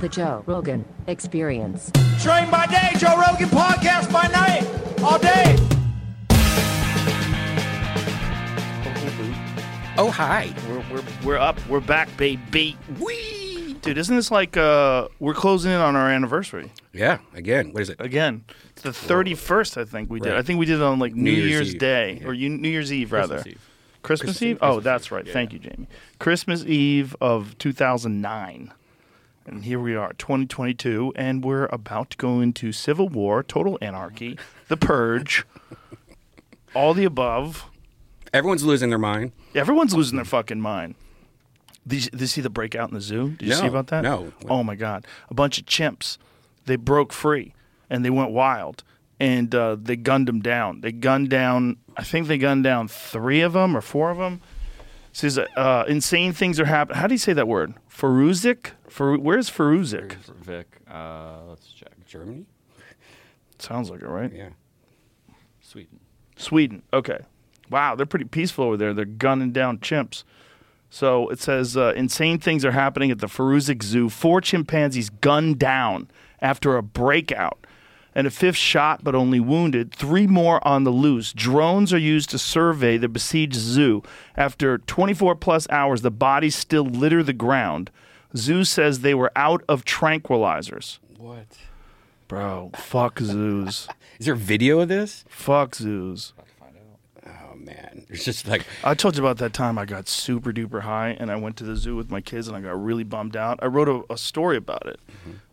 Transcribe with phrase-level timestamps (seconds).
[0.00, 1.90] The Joe Rogan Experience.
[2.20, 4.66] Train by day, Joe Rogan podcast by night,
[5.02, 5.56] all day.
[9.96, 10.52] Oh, hi.
[10.68, 11.58] We're, we're, we're up.
[11.68, 12.76] We're back, baby.
[13.00, 13.74] Wee!
[13.80, 17.90] Dude, isn't this like uh we're closing in on our anniversary Yeah, again, what is
[17.90, 18.00] it?
[18.00, 18.44] again?
[18.70, 20.30] It's the 31st, I think we did.
[20.30, 20.38] Right.
[20.38, 22.28] I think we did it on like New, Year's Year's, Day Yeah.
[22.28, 23.36] or New Year's Eve rather.
[23.36, 23.70] Christmas Eve.
[24.04, 24.56] Christmas, Christmas Eve?
[24.56, 25.26] Eve, oh, that's right.
[25.26, 25.88] Yeah, Thank you, Jamie.
[26.20, 28.72] Christmas Eve of 2009.
[29.46, 34.38] And here we are, 2022, and we're about to go into civil war, total anarchy,
[34.68, 35.44] the purge,
[36.74, 37.66] all the above.
[38.32, 39.32] Everyone's losing their mind.
[39.54, 40.94] Everyone's losing their fucking mind.
[41.86, 43.30] Did you, did you see the breakout in the zoo?
[43.30, 44.02] Did you No, see about that?
[44.02, 44.32] no.
[44.48, 46.16] Oh my god, a bunch of chimps.
[46.64, 47.52] They broke free
[47.90, 48.82] and they went wild
[49.24, 50.82] and uh, they gunned them down.
[50.82, 51.78] They gunned down.
[51.96, 54.42] I think they gunned down three of them or four of them.
[55.12, 56.98] Says uh, insane things are happening.
[56.98, 57.74] How do you say that word?
[57.88, 58.72] Faruzik?
[58.88, 60.12] Faru- Where's Faruzik?
[60.12, 60.66] Here's Vic.
[60.90, 61.92] Uh, let's check.
[62.04, 62.44] Germany?
[63.58, 64.30] Sounds like it, right?
[64.32, 64.50] Yeah.
[65.60, 66.00] Sweden.
[66.36, 66.82] Sweden.
[66.92, 67.18] Okay.
[67.70, 68.92] Wow, they're pretty peaceful over there.
[68.92, 70.24] They're gunning down chimps.
[70.90, 74.10] So it says uh, insane things are happening at the Faruzik Zoo.
[74.10, 76.10] Four chimpanzees gunned down
[76.42, 77.63] after a breakout.
[78.14, 79.92] And a fifth shot, but only wounded.
[79.92, 81.32] Three more on the loose.
[81.32, 84.02] Drones are used to survey the besieged zoo.
[84.36, 87.90] After 24 plus hours, the bodies still litter the ground.
[88.36, 90.98] Zoo says they were out of tranquilizers.
[91.18, 91.46] What?
[92.28, 93.88] Bro, fuck zoos.
[94.20, 95.24] Is there video of this?
[95.28, 96.32] fuck zoos.
[97.26, 98.06] Oh, man.
[98.08, 101.30] It's just like, I told you about that time I got super duper high and
[101.32, 103.58] I went to the zoo with my kids and I got really bummed out.
[103.62, 105.00] I wrote a, a story about it,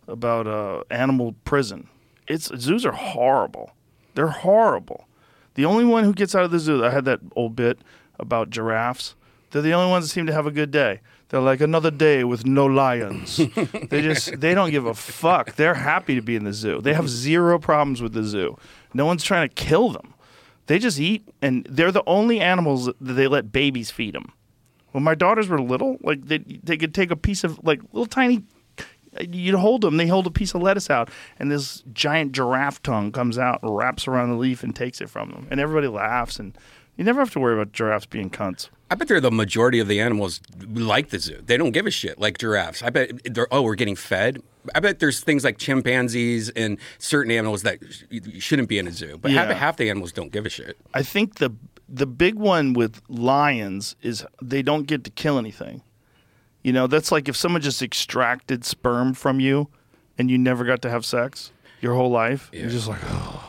[0.06, 1.88] about uh, animal prison.
[2.28, 3.72] It's zoos are horrible.
[4.14, 5.06] They're horrible.
[5.54, 7.78] The only one who gets out of the zoo, I had that old bit
[8.18, 9.14] about giraffes.
[9.50, 11.00] They're the only ones that seem to have a good day.
[11.28, 13.36] They're like another day with no lions.
[13.90, 15.56] they just they don't give a fuck.
[15.56, 16.80] They're happy to be in the zoo.
[16.80, 18.58] They have zero problems with the zoo.
[18.92, 20.14] No one's trying to kill them.
[20.66, 24.32] They just eat, and they're the only animals that they let babies feed them.
[24.92, 28.06] When my daughters were little, like they they could take a piece of like little
[28.06, 28.42] tiny.
[29.20, 29.96] You'd hold them.
[29.96, 33.76] They hold a piece of lettuce out, and this giant giraffe tongue comes out, and
[33.76, 35.46] wraps around the leaf, and takes it from them.
[35.50, 36.56] And everybody laughs, and
[36.96, 38.68] you never have to worry about giraffes being cunts.
[38.90, 41.40] I bet they're the majority of the animals like the zoo.
[41.44, 42.82] They don't give a shit, like giraffes.
[42.82, 44.42] I bet they're, oh, we're getting fed.
[44.74, 48.04] I bet there's things like chimpanzees and certain animals that sh-
[48.38, 49.18] shouldn't be in a zoo.
[49.18, 50.76] But half, half the animals don't give a shit.
[50.94, 51.50] I think the
[51.88, 55.82] the big one with lions is they don't get to kill anything.
[56.62, 59.68] You know, that's like if someone just extracted sperm from you
[60.16, 62.48] and you never got to have sex your whole life.
[62.52, 63.48] You're just like, oh.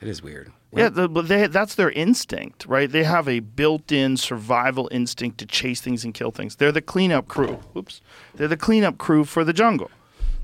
[0.00, 0.52] It is weird.
[0.72, 2.90] yeah, the, but they, that's their instinct, right?
[2.90, 6.56] They have a built-in survival instinct to chase things and kill things.
[6.56, 7.60] They're the cleanup crew.
[7.76, 8.00] Oops,
[8.34, 9.90] they're the cleanup crew for the jungle.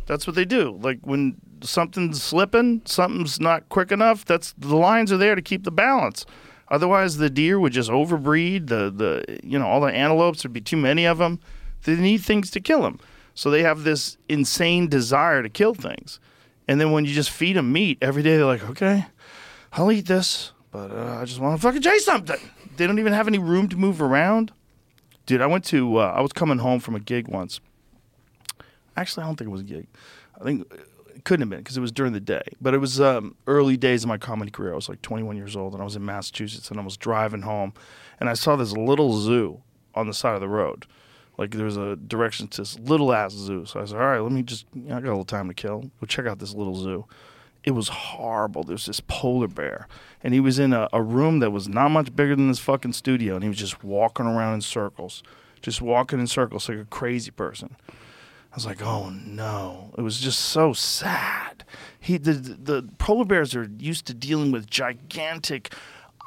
[0.07, 0.79] That's what they do.
[0.81, 4.25] Like when something's slipping, something's not quick enough.
[4.25, 6.25] That's the lions are there to keep the balance.
[6.69, 8.69] Otherwise, the deer would just overbreed.
[8.69, 11.39] The the you know all the antelopes would be too many of them.
[11.85, 12.99] They need things to kill them,
[13.35, 16.21] so they have this insane desire to kill things.
[16.69, 19.07] And then when you just feed them meat every day, they're like, okay,
[19.73, 22.39] I'll eat this, but uh, I just want to fucking chase something.
[22.77, 24.53] They don't even have any room to move around.
[25.27, 27.61] Dude, I went to, uh, I was coming home from a gig once.
[28.97, 29.87] Actually, I don't think it was a gig.
[30.41, 30.73] I think
[31.15, 32.43] it couldn't have been because it was during the day.
[32.61, 34.73] But it was um, early days of my comedy career.
[34.73, 37.43] I was like 21 years old and I was in Massachusetts and I was driving
[37.43, 37.73] home
[38.19, 39.61] and I saw this little zoo
[39.95, 40.87] on the side of the road.
[41.41, 43.67] Like there was a direction to this little ass zoo.
[43.67, 45.49] So I said, all right, let me just, you know, I got a little time
[45.49, 45.91] to kill.
[46.01, 47.07] Go check out this little zoo
[47.65, 48.65] it was horrible.
[48.65, 49.87] There was this polar bear,
[50.23, 52.95] and he was in a, a room that was not much bigger than this fucking
[52.95, 55.23] studio, and he was just walking around in circles,
[55.61, 57.77] just walking in circles like a crazy person.
[57.89, 59.93] I was like, oh no!
[59.97, 61.65] It was just so sad.
[62.01, 65.73] He the the polar bears are used to dealing with gigantic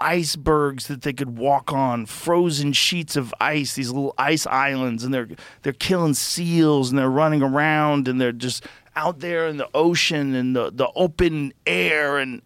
[0.03, 5.13] icebergs that they could walk on, frozen sheets of ice, these little ice islands, and
[5.13, 5.29] they're
[5.61, 8.65] they're killing seals and they're running around and they're just
[8.95, 12.41] out there in the ocean and the, the open air and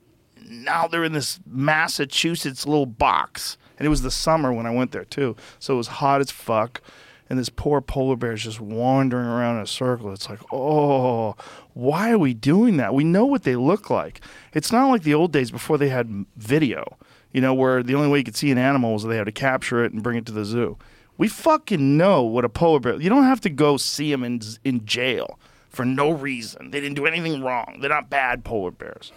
[0.50, 3.58] now they're in this Massachusetts little box.
[3.78, 5.36] And it was the summer when I went there too.
[5.60, 6.82] So it was hot as fuck.
[7.30, 10.14] And this poor polar bear is just wandering around in a circle.
[10.14, 11.36] It's like, oh,
[11.74, 12.94] why are we doing that?
[12.94, 14.22] We know what they look like.
[14.54, 16.98] It's not like the old days before they had video,
[17.38, 19.32] you know, where the only way you could see an animal was they had to
[19.32, 20.76] capture it and bring it to the zoo.
[21.20, 23.00] We fucking know what a polar bear.
[23.00, 25.38] You don't have to go see them in in jail
[25.70, 26.72] for no reason.
[26.72, 27.78] They didn't do anything wrong.
[27.80, 29.12] They're not bad polar bears.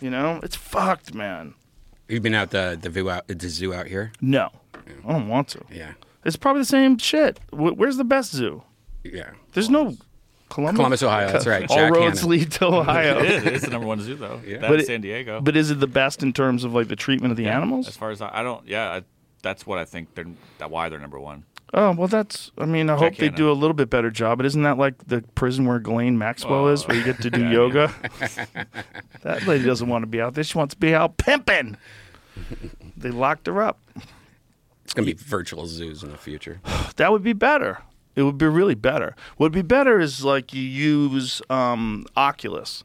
[0.00, 1.54] You know, it's fucked, man.
[2.08, 4.10] You've been out the the zoo out, the zoo out here?
[4.20, 5.60] No, I don't want to.
[5.70, 5.92] Yeah.
[6.24, 7.38] It's probably the same shit.
[7.52, 8.64] Where's the best zoo?
[9.04, 9.30] Yeah.
[9.52, 9.96] There's no
[10.52, 10.76] Columbus.
[10.78, 11.32] Columbus, Ohio.
[11.32, 11.68] That's right.
[11.70, 12.30] All Jack roads Hanna.
[12.30, 13.18] lead to Ohio.
[13.20, 13.46] It is.
[13.46, 14.40] It is the number one zoo though.
[14.46, 14.58] Yeah.
[14.58, 15.40] That But and it- San Diego.
[15.40, 17.88] But is it the best in terms of like the treatment of the Yeah, animals?
[17.88, 18.66] As far as I, I don't.
[18.68, 19.02] Yeah, I,
[19.42, 20.14] that's what I think.
[20.14, 20.26] They're
[20.58, 21.44] that why they're number one.
[21.74, 22.50] Oh well, that's.
[22.58, 23.36] I mean, I hope they Hanna.
[23.38, 24.36] do a little bit better job.
[24.38, 27.40] But isn't that like the prison where Ghislaine Maxwell is, where you get to do
[27.44, 27.94] yeah, yoga?
[29.22, 30.44] that lady doesn't want to be out there.
[30.44, 31.76] She wants to be out pimping.
[32.96, 33.78] they locked her up.
[34.84, 36.60] It's gonna be virtual zoos in the future.
[36.96, 37.78] That would be better.
[38.14, 39.16] It would be really better.
[39.36, 42.84] What would be better is like you use um, Oculus,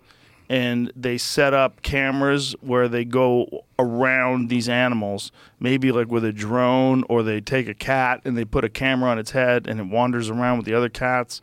[0.50, 6.32] and they set up cameras where they go around these animals, maybe like with a
[6.32, 9.80] drone, or they take a cat and they put a camera on its head and
[9.80, 11.42] it wanders around with the other cats,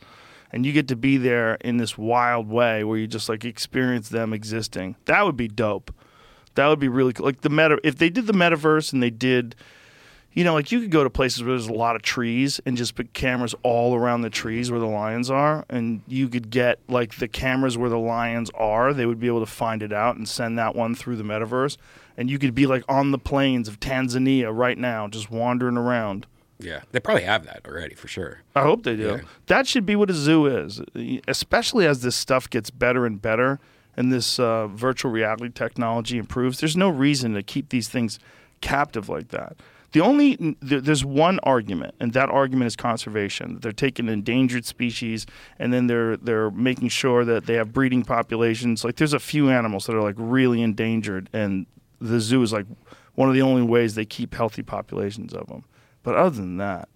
[0.51, 4.09] and you get to be there in this wild way where you just like experience
[4.09, 4.97] them existing.
[5.05, 5.95] That would be dope.
[6.55, 7.27] That would be really cool.
[7.27, 9.55] Like the meta, if they did the metaverse and they did
[10.35, 12.77] you know, like you could go to places where there's a lot of trees and
[12.77, 16.81] just put cameras all around the trees where the lions are, and you could get
[16.89, 18.93] like the cameras where the lions are.
[18.93, 21.77] They would be able to find it out and send that one through the metaverse,
[22.17, 26.27] and you could be like on the plains of Tanzania right now, just wandering around.
[26.59, 28.43] Yeah, they probably have that already for sure.
[28.55, 29.07] I hope they do.
[29.07, 29.21] Yeah.
[29.47, 30.81] That should be what a zoo is,
[31.29, 33.61] especially as this stuff gets better and better
[33.97, 36.61] and this uh, virtual reality technology improves.
[36.61, 38.19] There's no reason to keep these things
[38.61, 39.57] captive like that.
[39.95, 43.61] The only there's one argument, and that argument is conservation.
[43.63, 45.25] They're taking endangered species,
[45.61, 48.83] and then they're they're making sure that they have breeding populations.
[48.83, 51.67] Like there's a few animals that are like really endangered, and
[52.01, 52.67] the zoo is like
[53.15, 55.65] one of the only ways they keep healthy populations of them.
[56.03, 56.89] But other than that,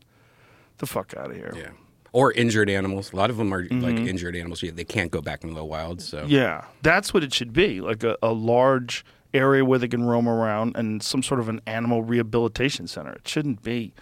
[0.78, 1.54] the fuck out of here.
[1.56, 1.70] Yeah.
[2.10, 3.12] Or injured animals.
[3.12, 4.60] A lot of them are like injured animals.
[4.60, 6.02] They can't go back into the wild.
[6.02, 6.30] So Mm-hmm.
[6.30, 9.04] Yeah, that's what it should be like a, a large
[9.34, 13.12] area where they can roam around and some sort of an animal rehabilitation center.
[13.12, 13.92] It shouldn't be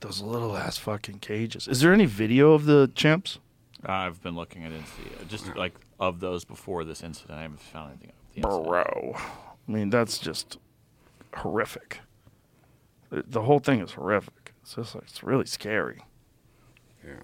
[0.00, 1.68] those little ass fucking cages.
[1.68, 3.38] Is there any video of the chimps?
[3.84, 7.38] I've been looking I didn't Insta, just like of those before this incident.
[7.38, 8.66] I haven't found anything of the incident.
[8.66, 9.14] Bro.
[9.68, 10.58] I mean, that's just
[11.34, 12.00] horrific.
[13.10, 14.52] The, the whole thing is horrific.
[14.62, 16.02] It's just like, it's really scary.
[17.04, 17.14] Yeah.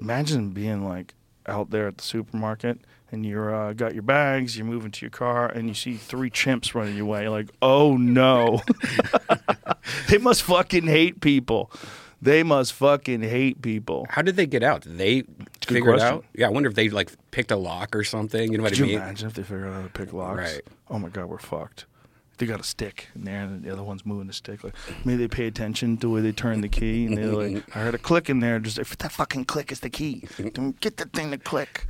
[0.00, 1.14] Imagine being like
[1.46, 2.80] out there at the supermarket
[3.14, 6.30] and you're uh, got your bags, you're moving to your car, and you see three
[6.30, 7.28] chimps running your way.
[7.28, 8.60] Like, oh no,
[10.08, 11.70] they must fucking hate people.
[12.20, 14.06] They must fucking hate people.
[14.10, 14.82] How did they get out?
[14.82, 15.24] Did they
[15.60, 16.24] figure it out?
[16.34, 18.50] Yeah, I wonder if they like picked a lock or something.
[18.50, 19.02] You know what Could I you mean?
[19.02, 20.38] imagine if they figured out how to pick locks?
[20.38, 20.62] Right.
[20.88, 21.86] Oh my god, we're fucked.
[22.38, 24.64] They got a stick in there, and the other one's moving the stick.
[24.64, 24.74] Like
[25.04, 27.94] maybe they pay attention to where they turn the key, and they're like, "I heard
[27.94, 28.58] a click in there.
[28.58, 31.86] Just if that fucking click is the key, don't get the thing to click."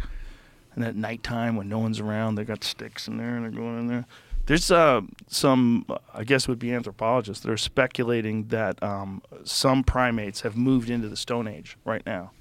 [0.75, 3.79] And at nighttime, when no one's around, they got sticks in there, and they're going
[3.79, 4.07] in there.
[4.47, 10.43] There's uh, some, I guess, would be anthropologists that are speculating that um, some primates
[10.43, 12.33] have moved into the Stone Age right now.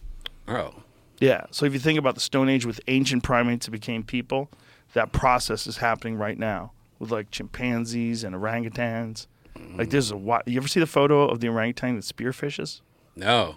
[0.47, 0.73] Oh,
[1.19, 1.45] Yeah.
[1.51, 4.49] So if you think about the Stone Age with ancient primates that became people,
[4.93, 9.27] that process is happening right now with like chimpanzees and orangutans.
[9.77, 12.81] Like there's a wi- you ever see the photo of the orangutan that spearfishes?
[13.15, 13.55] no.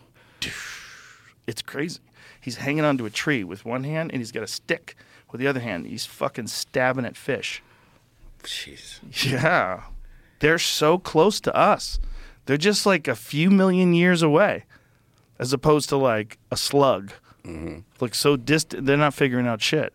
[1.47, 2.01] It's crazy.
[2.47, 4.95] He's hanging onto a tree with one hand and he's got a stick
[5.33, 5.85] with the other hand.
[5.85, 7.61] He's fucking stabbing at fish.
[8.45, 9.01] Jeez.
[9.33, 9.83] Yeah.
[10.39, 11.99] They're so close to us.
[12.45, 14.65] They're just like a few million years away
[15.41, 17.11] as opposed to like a slug.
[17.45, 17.81] Mm-hmm.
[17.99, 19.93] Like so distant, they're not figuring out shit.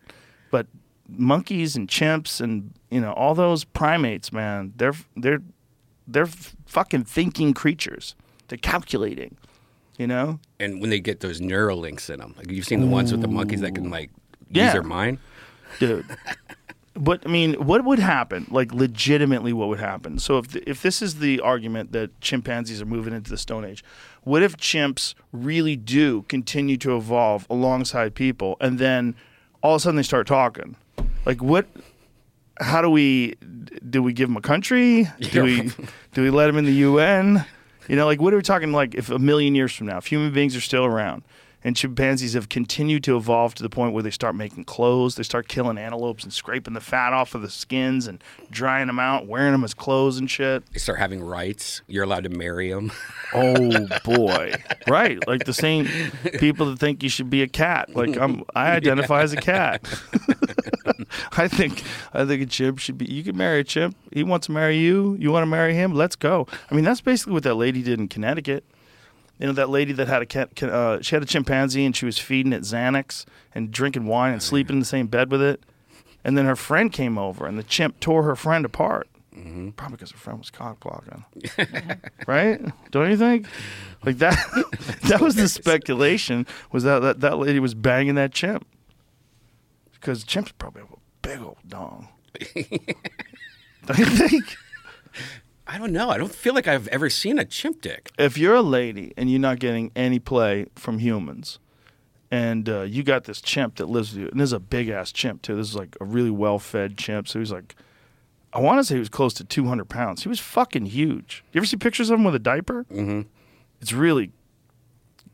[0.50, 0.66] But
[1.08, 5.40] monkeys and chimps and you know all those primates, man, they're they're
[6.06, 6.28] they're
[6.66, 8.14] fucking thinking creatures.
[8.48, 9.38] They're calculating.
[9.98, 10.40] You know?
[10.58, 13.20] And when they get those neural links in them, like you've seen the ones with
[13.20, 14.10] the monkeys that can like
[14.50, 14.64] Yeah.
[14.64, 15.18] use their mind.
[15.78, 16.04] dude.
[16.94, 18.46] But I mean, what would happen?
[18.50, 20.18] Like, legitimately, what would happen?
[20.18, 23.82] So, if if this is the argument that chimpanzees are moving into the Stone Age,
[24.24, 29.14] what if chimps really do continue to evolve alongside people, and then
[29.62, 30.76] all of a sudden they start talking?
[31.24, 31.66] Like, what?
[32.60, 33.36] How do we?
[33.88, 35.08] Do we give them a country?
[35.30, 35.70] Do we?
[36.12, 37.46] Do we let them in the UN?
[37.88, 38.72] You know, like what are we talking?
[38.72, 41.24] Like, if a million years from now, if human beings are still around,
[41.64, 45.22] and chimpanzees have continued to evolve to the point where they start making clothes, they
[45.22, 49.26] start killing antelopes and scraping the fat off of the skins and drying them out,
[49.26, 50.64] wearing them as clothes and shit.
[50.72, 51.82] They start having rights.
[51.86, 52.92] You're allowed to marry them.
[53.34, 54.52] Oh boy,
[54.86, 55.26] right?
[55.26, 55.88] Like the same
[56.38, 57.88] people that think you should be a cat.
[57.96, 59.88] Like I'm, I identify as a cat.
[61.32, 61.82] I think
[62.12, 63.06] I think a chimp should be.
[63.06, 63.96] You can marry a chimp.
[64.12, 65.16] He wants to marry you.
[65.18, 65.94] You want to marry him.
[65.94, 66.46] Let's go.
[66.70, 68.64] I mean, that's basically what that lady did in Connecticut.
[69.38, 70.62] You know that lady that had a cat.
[70.62, 74.42] Uh, she had a chimpanzee and she was feeding it Xanax and drinking wine and
[74.42, 75.62] sleeping in the same bed with it.
[76.24, 79.08] And then her friend came over and the chimp tore her friend apart.
[79.32, 81.24] Probably because her friend was cock blocking.
[82.26, 82.60] right?
[82.90, 83.46] Don't you think?
[84.04, 84.36] Like that.
[85.08, 86.46] that was the speculation.
[86.70, 88.66] Was that, that that lady was banging that chimp?
[90.02, 92.08] Because chimps probably have a big old dong.
[93.86, 94.56] Don't you think?
[95.64, 96.10] I don't know.
[96.10, 98.10] I don't feel like I've ever seen a chimp dick.
[98.18, 101.60] if you're a lady and you're not getting any play from humans,
[102.32, 104.88] and uh, you got this chimp that lives with you, and this is a big
[104.88, 105.54] ass chimp too.
[105.54, 107.28] This is like a really well fed chimp.
[107.28, 107.76] So he's like,
[108.52, 110.24] I want to say he was close to 200 pounds.
[110.24, 111.44] He was fucking huge.
[111.52, 112.84] You ever see pictures of him with a diaper?
[112.90, 113.22] Mm-hmm.
[113.80, 114.32] It's really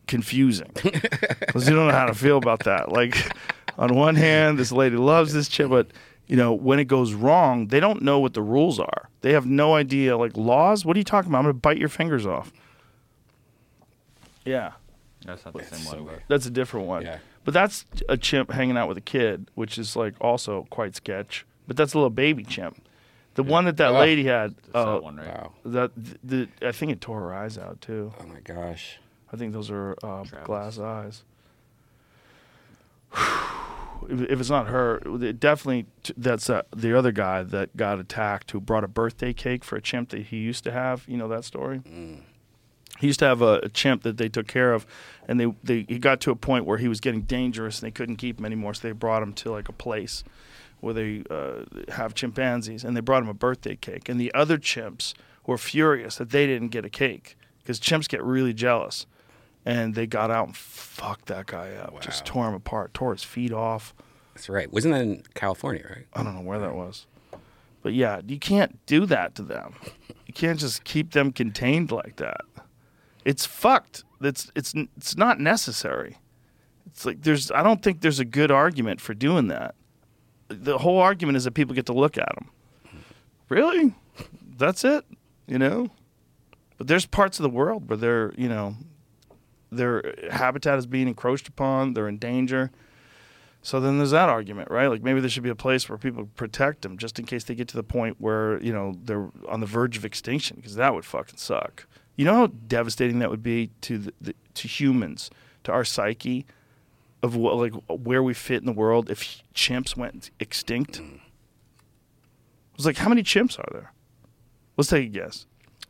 [0.06, 2.92] confusing because you don't know how to feel about that.
[2.92, 3.32] Like,
[3.78, 5.86] on one hand, this lady loves this chimp, but
[6.26, 9.08] you know when it goes wrong, they don't know what the rules are.
[9.22, 10.16] They have no idea.
[10.16, 11.38] Like laws, what are you talking about?
[11.38, 12.52] I'm gonna bite your fingers off.
[14.44, 14.72] Yeah.
[15.24, 16.04] That's not the same one.
[16.06, 17.02] But That's a different one.
[17.02, 17.18] Yeah.
[17.44, 21.46] But that's a chimp hanging out with a kid, which is like also quite sketch.
[21.66, 22.82] But that's a little baby chimp.
[23.34, 23.98] The one that that Oh.
[23.98, 25.26] lady had, it's uh, that one, right?
[25.28, 25.52] Wow.
[25.64, 25.90] that
[26.24, 28.12] the, I think it tore her eyes out too.
[28.20, 28.98] Oh my gosh.
[29.32, 30.46] I think those are uh, Travis.
[30.46, 31.22] glass eyes.
[33.14, 37.98] If, if it's not her, it definitely t- that's uh, the other guy that got
[37.98, 41.04] attacked who brought a birthday cake for a chimp that he used to have.
[41.08, 41.82] You know that story.
[42.98, 44.86] He used to have a, a chimp that they took care of,
[45.28, 47.92] and they, they he got to a point where he was getting dangerous and they
[47.92, 50.24] couldn't keep him anymore, so they brought him to like a place
[50.80, 54.08] where they uh, have chimpanzees, and they brought him a birthday cake.
[54.08, 55.12] And the other chimps
[55.46, 59.06] were furious that they didn't get a cake because chimps get really jealous,
[59.68, 63.22] and they got out and fucked that guy up, just tore him apart, tore his
[63.22, 63.92] feet off.
[64.34, 64.72] That's right.
[64.72, 66.06] Wasn't that in California, right?
[66.14, 67.06] I don't know where that was.
[67.82, 69.74] But yeah, you can't do that to them.
[70.26, 72.40] You can't just keep them contained like that.
[73.26, 74.04] It's fucked.
[74.22, 76.16] It's it's it's not necessary.
[76.86, 79.74] It's like there's I don't think there's a good argument for doing that.
[80.48, 82.50] The whole argument is that people get to look at them.
[83.50, 83.94] Really?
[84.56, 85.04] That's it?
[85.46, 85.90] You know?
[86.78, 88.76] But there's parts of the world where they're, you know,
[89.70, 92.70] their habitat is being encroached upon, they're in danger.
[93.62, 94.86] So then there's that argument, right?
[94.86, 97.54] Like maybe there should be a place where people protect them just in case they
[97.54, 100.94] get to the point where, you know, they're on the verge of extinction because that
[100.94, 101.86] would fucking suck.
[102.16, 105.30] You know how devastating that would be to the, the, to humans,
[105.64, 106.46] to our psyche
[107.22, 111.00] of what like where we fit in the world if chimps went extinct?
[111.00, 111.20] I
[112.76, 113.92] was like, how many chimps are there?
[114.76, 115.46] Let's take a guess.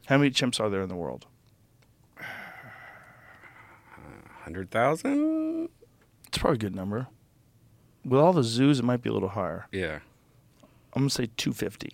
[0.07, 1.27] How many chimps are there in the world?
[4.55, 5.69] 100,000?
[6.27, 7.09] It's probably a good number.
[8.05, 9.67] With all the zoos, it might be a little higher.
[9.73, 9.99] Yeah.
[10.95, 11.91] I'm gonna say 250.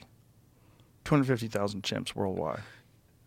[1.04, 2.60] 250,000 chimps worldwide.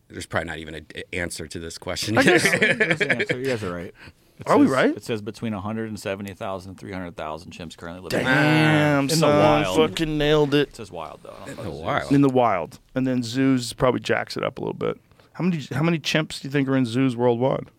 [0.07, 2.17] There's probably not even an answer to this question.
[2.17, 3.37] I guess- That's the answer.
[3.39, 3.93] You guys are right.
[4.39, 4.95] It Are we right?
[4.95, 8.23] It says between 170,000 and 300,000 chimps currently living.
[8.25, 9.89] Damn, In the son, wild.
[9.89, 11.35] fucking nailed It it says wild though.
[11.41, 12.11] I don't know In the wild.
[12.11, 12.79] in the wild.
[12.95, 14.99] And then zoos probably jacks it up a little bit.
[15.33, 17.69] How many how many chimps do you think are in zoos worldwide?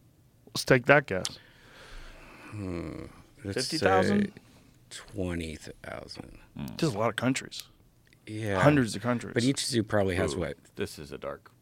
[0.58, 1.24] Let's take that guess.
[3.44, 4.24] Let's 50,000?
[4.26, 4.32] say
[4.90, 6.38] 20,000.
[6.76, 7.62] There's a lot of countries,
[8.26, 8.60] Yeah.
[8.60, 9.34] hundreds of countries.
[9.34, 10.56] But each zoo probably has Ooh, what?
[10.74, 11.52] This is a dark,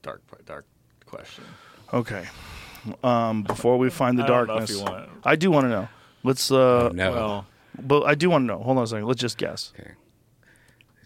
[0.00, 0.64] dark, dark
[1.04, 1.44] question.
[1.92, 2.26] okay.
[3.02, 5.64] Um, before we find the I don't know if darkness, you wanna- I do want
[5.64, 5.88] to know.
[6.22, 6.50] Let's.
[6.50, 7.12] Uh, no.
[7.12, 7.46] Well,
[7.82, 8.58] But I do want to know.
[8.62, 9.04] Hold on a second.
[9.06, 9.72] Let's just guess.
[9.78, 9.90] Okay.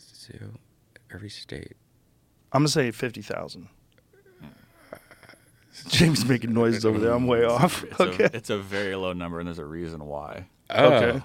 [0.00, 0.52] Zoo,
[1.12, 1.76] every state.
[2.52, 3.68] I'm gonna say fifty thousand.
[5.92, 7.12] James making noises over there.
[7.12, 7.84] I'm way off.
[7.84, 8.24] it's, Okay.
[8.24, 10.46] a, it's a very low number, and there's a reason why.
[10.70, 10.94] Oh.
[10.94, 11.22] Okay.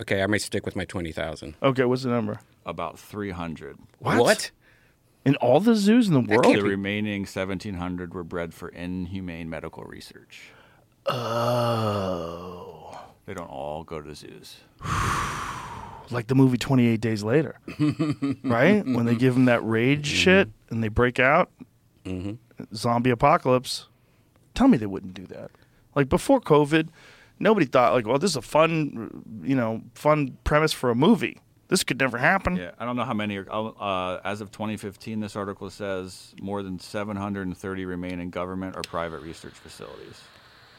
[0.00, 1.56] Okay, I might stick with my 20,000.
[1.62, 1.84] Okay.
[1.84, 2.40] What's the number?
[2.64, 3.78] About 300.
[3.98, 4.18] What?
[4.18, 4.50] What?
[5.24, 6.54] In all the zoos in the world?
[6.54, 10.50] The remaining 1,700 were bred for inhumane medical research.
[11.06, 12.98] Oh.
[13.26, 14.56] They don't all go to zoos.
[16.10, 17.60] Like the movie 28 Days Later.
[18.42, 18.82] right?
[18.82, 20.16] When they give them that rage mm-hmm.
[20.16, 21.50] shit and they break out.
[22.06, 22.36] Mm-hmm.
[22.74, 23.88] Zombie apocalypse.
[24.54, 25.50] Tell me they wouldn't do that.
[25.94, 26.88] Like before COVID,
[27.38, 31.40] nobody thought like, well, this is a fun, you know, fun premise for a movie.
[31.68, 32.56] This could never happen.
[32.56, 33.46] Yeah, I don't know how many are.
[33.78, 39.20] Uh, as of 2015, this article says more than 730 remain in government or private
[39.20, 40.22] research facilities.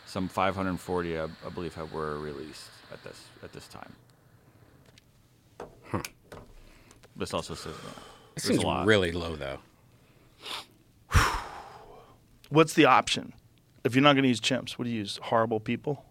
[0.08, 3.94] Some 540, I, I believe, have were released at this at this time.
[7.16, 8.00] This also says uh,
[8.36, 8.86] It seems a lot.
[8.88, 9.60] really low, though.
[12.50, 13.34] What's the option?
[13.84, 15.20] If you're not going to use chimps, what do you use?
[15.24, 16.06] Horrible people?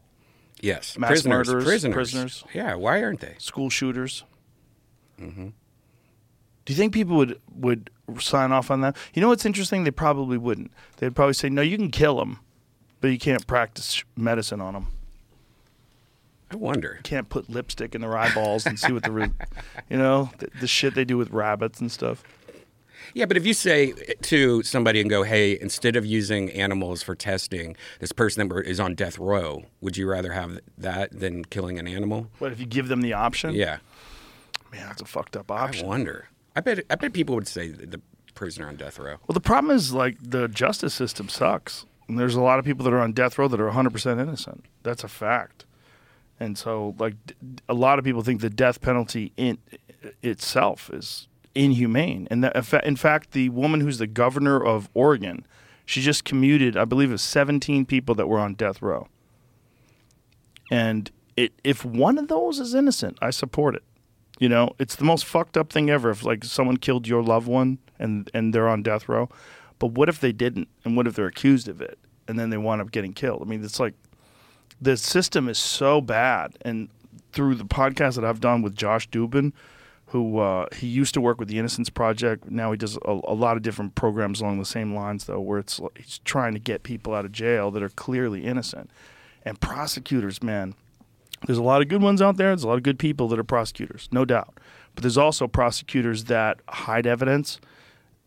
[0.61, 0.99] Yes.
[0.99, 1.49] Mass prisoners.
[1.49, 1.95] murderers, prisoners.
[1.95, 2.45] prisoners.
[2.54, 3.35] Yeah, why aren't they?
[3.38, 4.25] School shooters?
[5.21, 5.49] Mm-hmm.
[6.64, 7.90] Do you think people would, would
[8.21, 8.97] sign off on that?
[9.14, 9.85] You know what's interesting?
[9.85, 10.71] They probably wouldn't.
[10.97, 12.40] They'd probably say, no, you can kill them,
[13.00, 14.87] but you can't practice medicine on them.
[16.50, 17.00] I wonder.
[17.02, 19.30] can't put lipstick in their eyeballs and see what the, re-
[19.90, 22.23] you know, the, the shit they do with rabbits and stuff.
[23.15, 27.15] Yeah, but if you say to somebody and go, "Hey, instead of using animals for
[27.15, 31.79] testing, this person that is on death row, would you rather have that than killing
[31.79, 33.79] an animal?" But if you give them the option, Yeah,
[34.73, 35.87] man, that's a fucked up option.
[35.87, 36.29] I wonder.
[36.57, 36.85] I bet.
[36.91, 38.00] I bet people would say the
[38.35, 39.17] prisoner on death row.
[39.27, 41.85] Well, the problem is like the justice system sucks.
[42.09, 44.65] And there's a lot of people that are on death row that are 100% innocent.
[44.83, 45.67] That's a fact.
[46.41, 47.17] And so, like,
[47.69, 49.59] a lot of people think the death penalty in
[50.23, 52.29] itself is inhumane.
[52.31, 55.45] And that, in fact, the woman who's the governor of Oregon,
[55.85, 59.09] she just commuted, I believe, it was 17 people that were on death row.
[60.71, 63.83] And it, if one of those is innocent, I support it.
[64.38, 66.11] You know, it's the most fucked up thing ever.
[66.11, 69.29] If like someone killed your loved one and and they're on death row,
[69.81, 70.69] but what if they didn't?
[70.85, 71.99] And what if they're accused of it
[72.29, 73.43] and then they wind up getting killed?
[73.43, 73.95] I mean, it's like
[74.81, 76.57] the system is so bad.
[76.61, 76.88] And
[77.33, 79.53] through the podcast that I've done with Josh Dubin,
[80.09, 82.50] who uh, he used to work with the Innocence Project.
[82.50, 85.59] Now he does a, a lot of different programs along the same lines, though, where
[85.59, 88.91] it's he's trying to get people out of jail that are clearly innocent.
[89.45, 90.75] And prosecutors, man,
[91.47, 92.49] there's a lot of good ones out there.
[92.49, 94.59] There's a lot of good people that are prosecutors, no doubt.
[94.95, 97.61] But there's also prosecutors that hide evidence.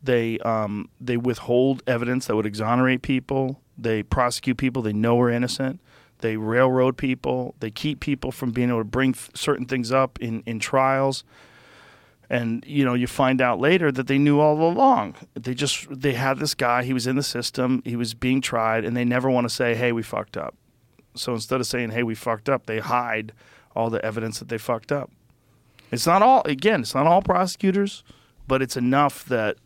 [0.04, 3.60] They um, they withhold evidence that would exonerate people.
[3.78, 5.80] They prosecute people they know are innocent.
[6.20, 7.56] They railroad people.
[7.60, 11.24] They keep people from being able to bring th- certain things up in, in trials.
[12.32, 15.16] And you know, you find out later that they knew all along.
[15.34, 16.84] They just they had this guy.
[16.84, 17.82] He was in the system.
[17.84, 20.56] He was being tried, and they never want to say, "Hey, we fucked up."
[21.14, 23.34] So instead of saying, "Hey, we fucked up," they hide
[23.76, 25.12] all the evidence that they fucked up.
[25.92, 28.02] It's not all again, it's not all prosecutors,
[28.48, 29.58] but it's enough that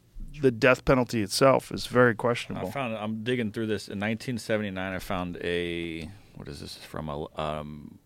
[0.41, 2.67] the death penalty itself is very questionable.
[2.67, 4.91] i found i'm digging through this in 1979.
[4.91, 7.99] I found a what is this from a um,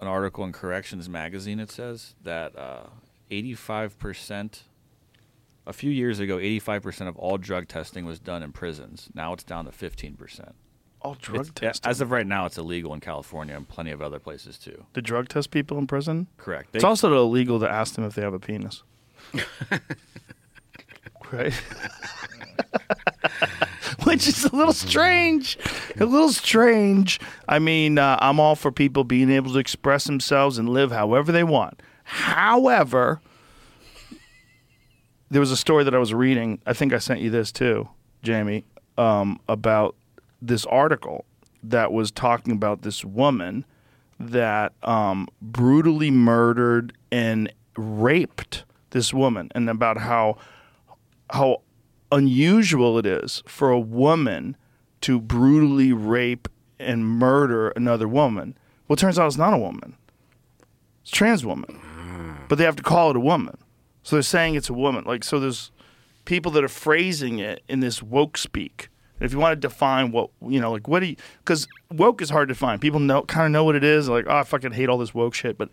[0.00, 1.60] an article in Corrections magazine.
[1.60, 2.88] It says that uh,
[3.30, 4.64] 85 percent.
[5.66, 9.08] A few years ago, 85 percent of all drug testing was done in prisons.
[9.14, 10.54] Now it's down to 15 percent.
[11.02, 11.88] all drug It's- testing.
[11.90, 14.84] As of right now, it's illegal in California and plenty of other places too.
[14.94, 16.26] the drug test people in prison.
[16.38, 16.74] Correct.
[16.74, 18.82] It's also illegal to ask them if they have a penis.
[21.30, 21.52] right?
[24.04, 25.58] Which is a little strange.
[26.00, 27.20] A little strange.
[27.48, 31.30] I mean, uh, I'm all for people being able to express themselves and live however
[31.32, 31.82] they want.
[32.10, 33.20] However,
[35.30, 36.60] there was a story that I was reading.
[36.66, 37.88] I think I sent you this too,
[38.24, 38.64] Jamie,
[38.98, 39.94] um, about
[40.42, 41.24] this article
[41.62, 43.64] that was talking about this woman
[44.18, 50.36] that um, brutally murdered and raped this woman, and about how
[51.32, 51.62] how
[52.10, 54.56] unusual it is for a woman
[55.02, 56.48] to brutally rape
[56.80, 58.58] and murder another woman.
[58.88, 59.96] Well, it turns out it's not a woman;
[61.02, 61.80] it's a trans woman,
[62.48, 63.56] but they have to call it a woman.
[64.02, 65.04] So they're saying it's a woman.
[65.04, 65.70] Like so, there's
[66.24, 68.88] people that are phrasing it in this woke speak.
[69.18, 71.16] And if you want to define what you know, like what do you?
[71.38, 72.78] Because woke is hard to define.
[72.78, 74.08] People know kind of know what it is.
[74.08, 75.58] Like, oh, I fucking hate all this woke shit.
[75.58, 75.70] But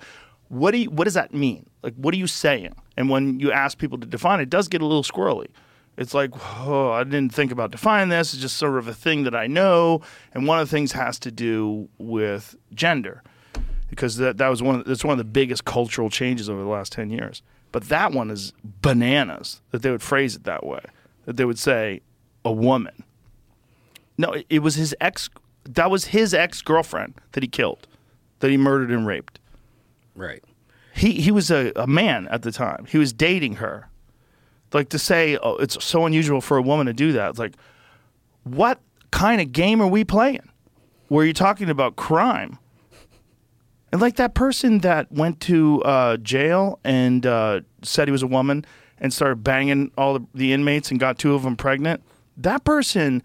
[0.49, 0.89] what do you?
[0.89, 1.67] What does that mean?
[1.83, 2.75] Like, what are you saying?
[2.95, 5.47] And when you ask people to define it, it does get a little squirrely.
[5.97, 8.33] It's like, oh, I didn't think about defining this.
[8.33, 10.01] It's just sort of a thing that I know.
[10.31, 13.23] And one of the things has to do with gender
[13.97, 16.69] because that that was one of, that's one of the biggest cultural changes over the
[16.69, 17.41] last 10 years.
[17.71, 20.81] But that one is bananas that they would phrase it that way.
[21.25, 22.01] That they would say
[22.45, 23.03] a woman.
[24.17, 25.29] No, it, it was his ex
[25.65, 27.87] that was his ex-girlfriend that he killed,
[28.39, 29.39] that he murdered and raped.
[30.15, 30.43] Right.
[30.93, 32.85] He he was a, a man at the time.
[32.87, 33.89] He was dating her.
[34.73, 37.31] Like to say oh, it's so unusual for a woman to do that.
[37.31, 37.55] It's like
[38.43, 38.79] what
[39.09, 40.47] kind of game are we playing?
[41.07, 42.59] Where you're talking about crime.
[43.91, 48.27] And like that person that went to uh, jail and uh, said he was a
[48.27, 48.65] woman
[48.99, 52.03] and started banging all the, the inmates and got two of them pregnant,
[52.35, 53.23] that person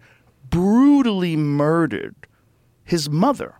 [0.49, 2.15] brutally murdered
[2.83, 3.55] his mother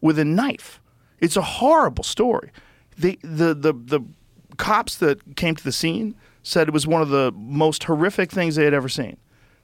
[0.00, 0.80] with a knife.
[1.20, 2.50] It's a horrible story.
[2.98, 4.00] The, the, the, the
[4.56, 8.56] cops that came to the scene said it was one of the most horrific things
[8.56, 9.16] they had ever seen.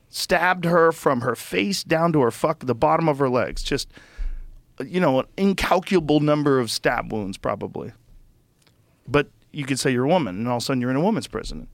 [0.09, 3.63] Stabbed her from her face down to her fuck the bottom of her legs.
[3.63, 3.89] Just
[4.81, 7.93] you know, an incalculable number of stab wounds, probably.
[9.07, 11.03] But you could say you're a woman, and all of a sudden you're in a
[11.03, 11.69] woman's prison.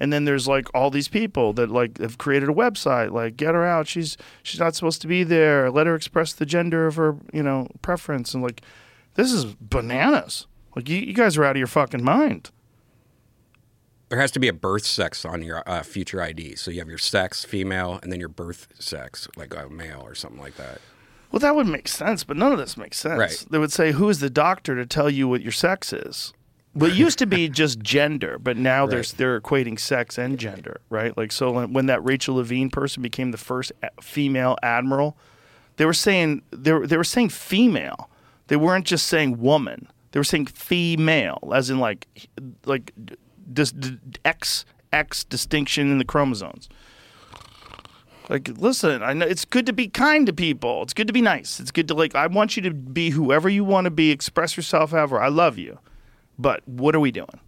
[0.00, 3.54] And then there's like all these people that like have created a website, like get
[3.54, 3.88] her out.
[3.88, 5.70] She's she's not supposed to be there.
[5.70, 8.32] Let her express the gender of her, you know, preference.
[8.32, 8.62] And like,
[9.14, 10.46] this is bananas.
[10.76, 12.50] Like you, you guys are out of your fucking mind.
[14.08, 16.54] There has to be a birth sex on your uh, future ID.
[16.54, 20.14] So you have your sex, female, and then your birth sex, like a male or
[20.14, 20.80] something like that.
[21.30, 23.18] Well, that would make sense, but none of this makes sense.
[23.18, 23.44] Right.
[23.50, 26.32] They would say, "Who is the doctor to tell you what your sex is?"
[26.74, 30.80] Well, it used to be just gender, but now there's they're equating sex and gender,
[30.90, 31.16] right?
[31.16, 35.16] Like so, when- that Rachel Levine person became the first female admiral,
[35.76, 38.08] they were saying they were, they were saying female.
[38.46, 39.88] They weren't just saying woman.
[40.12, 42.06] They were saying female, as in like
[42.64, 42.92] like
[43.52, 43.74] dis,
[44.92, 46.68] X distinction in the chromosomes.
[48.28, 50.82] Like, listen, I know it's good to be kind to people.
[50.82, 51.60] It's good to be nice.
[51.60, 52.14] It's good to like.
[52.14, 54.10] I want you to be whoever you want to be.
[54.10, 55.20] Express yourself however.
[55.20, 55.78] I love you,
[56.38, 57.40] but what are we doing?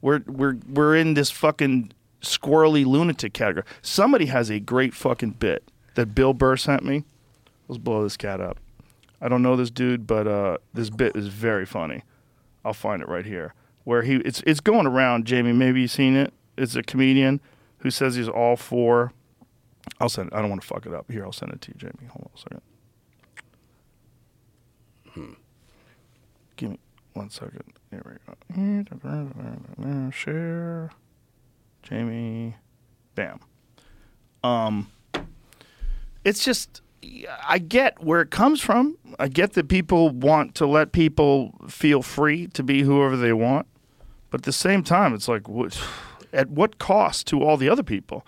[0.00, 3.66] We're we're we're in this fucking squirrely lunatic category.
[3.82, 7.04] Somebody has a great fucking bit that Bill Burr sent me.
[7.66, 8.58] Let's blow this cat up.
[9.20, 12.02] I don't know this dude, but uh, this bit is very funny.
[12.64, 13.54] I'll find it right here.
[13.84, 15.26] Where he it's it's going around.
[15.26, 16.32] Jamie, maybe you've seen it.
[16.56, 17.40] It's a comedian
[17.78, 19.12] who says he's all for.
[20.00, 20.28] I'll send.
[20.28, 20.34] it.
[20.34, 21.10] I don't want to fuck it up.
[21.10, 22.08] Here, I'll send it to you, Jamie.
[22.10, 22.60] Hold on a second.
[26.56, 26.78] Give me
[27.12, 27.62] one second.
[27.90, 28.12] Here we
[29.84, 30.10] go.
[30.10, 30.90] Share.
[31.82, 32.56] Jamie.
[33.14, 33.40] Bam.
[34.42, 34.90] Um.
[36.24, 36.80] It's just.
[37.46, 38.96] I get where it comes from.
[39.18, 43.66] I get that people want to let people feel free to be whoever they want,
[44.30, 45.78] but at the same time, it's like, what,
[46.32, 48.26] at what cost to all the other people?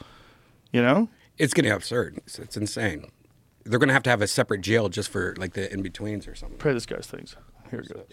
[0.72, 2.18] You know, It's getting absurd.
[2.18, 3.10] It's, it's insane.
[3.64, 6.26] They're going to have to have a separate jail just for like the in betweens
[6.28, 6.58] or something.
[6.58, 7.36] Pray this guy's things.
[7.70, 8.04] Here it goes.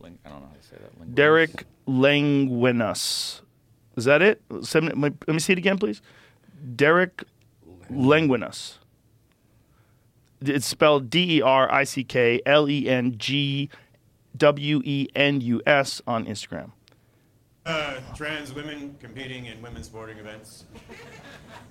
[0.00, 0.98] Ling- I don't know how to say that.
[0.98, 1.14] Linguist.
[1.14, 3.40] Derick Lengwenus.
[3.96, 4.42] Is that it?
[4.62, 6.02] Send me- Let me see it again, please.
[6.74, 7.22] Derick
[7.90, 8.78] Lengwenus.
[10.42, 13.70] It's spelled D E R I C K L E N G
[14.36, 16.72] W E N U S on Instagram.
[17.66, 20.66] Uh, trans women competing in women's sporting events.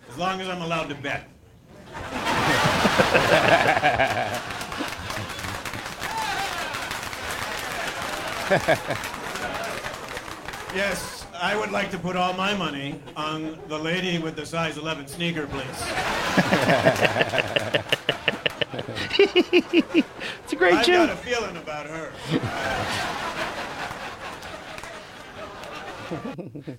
[0.09, 1.29] As long as I'm allowed to bet.
[10.75, 14.77] yes, I would like to put all my money on the lady with the size
[14.77, 15.65] 11 sneaker, please.
[19.17, 20.79] It's a great joke.
[20.79, 21.07] I've joke.
[21.07, 22.11] got a feeling about her.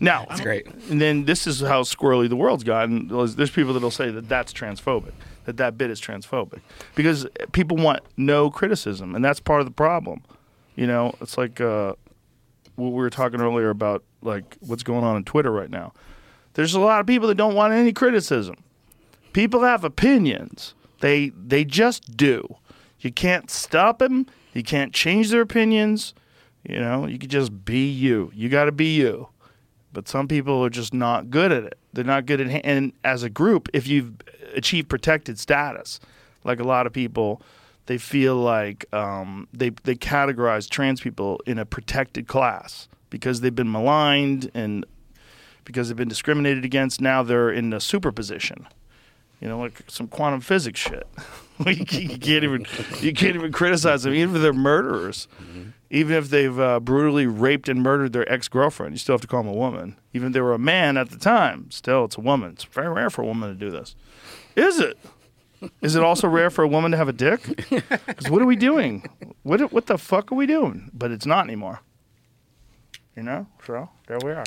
[0.00, 0.66] Now, It's great.
[0.90, 3.08] And then this is how squirrely the world's gotten.
[3.08, 5.12] There's there's people that'll say that that's transphobic,
[5.44, 6.60] that that bit is transphobic,
[6.94, 10.22] because people want no criticism, and that's part of the problem.
[10.74, 11.94] You know, it's like uh,
[12.76, 15.92] what we were talking earlier about, like what's going on in Twitter right now.
[16.54, 18.56] There's a lot of people that don't want any criticism.
[19.32, 20.74] People have opinions.
[21.00, 22.56] They they just do.
[23.00, 24.26] You can't stop them.
[24.54, 26.14] You can't change their opinions.
[26.68, 28.30] You know, you can just be you.
[28.34, 29.28] You got to be you
[29.96, 31.78] but some people are just not good at it.
[31.94, 34.12] They're not good at ha- and as a group, if you've
[34.54, 36.00] achieved protected status,
[36.44, 37.40] like a lot of people,
[37.86, 43.54] they feel like um, they they categorize trans people in a protected class because they've
[43.54, 44.84] been maligned and
[45.64, 47.00] because they've been discriminated against.
[47.00, 48.68] Now they're in a superposition.
[49.40, 51.06] You know, like some quantum physics shit.
[51.66, 52.66] you can't even
[53.00, 55.26] you can't even criticize them, even if they're murderers.
[55.88, 59.26] Even if they've uh, brutally raped and murdered their ex girlfriend, you still have to
[59.26, 59.96] call them a woman.
[60.12, 62.50] Even if they were a man at the time, still it's a woman.
[62.50, 63.94] It's very rare for a woman to do this.
[64.56, 64.98] Is it?
[65.80, 67.40] Is it also rare for a woman to have a dick?
[68.06, 69.08] Because what are we doing?
[69.42, 70.90] What what the fuck are we doing?
[70.92, 71.80] But it's not anymore.
[73.14, 73.46] You know.
[73.66, 74.44] So there we are.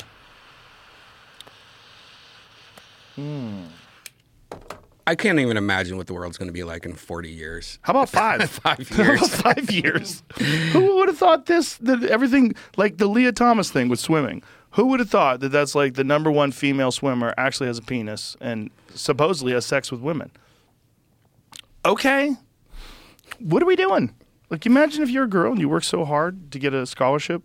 [5.10, 7.80] I can't even imagine what the world's going to be like in 40 years.
[7.82, 8.48] How about five?
[8.62, 9.34] Five years.
[9.34, 10.22] five years?
[10.70, 11.78] Who would have thought this?
[11.78, 14.40] That everything like the Lia Thomas thing with swimming.
[14.74, 17.82] Who would have thought that that's like the number one female swimmer actually has a
[17.82, 20.30] penis and supposedly has sex with women?
[21.84, 22.36] Okay,
[23.40, 24.14] what are we doing?
[24.48, 27.42] Like, imagine if you're a girl and you work so hard to get a scholarship,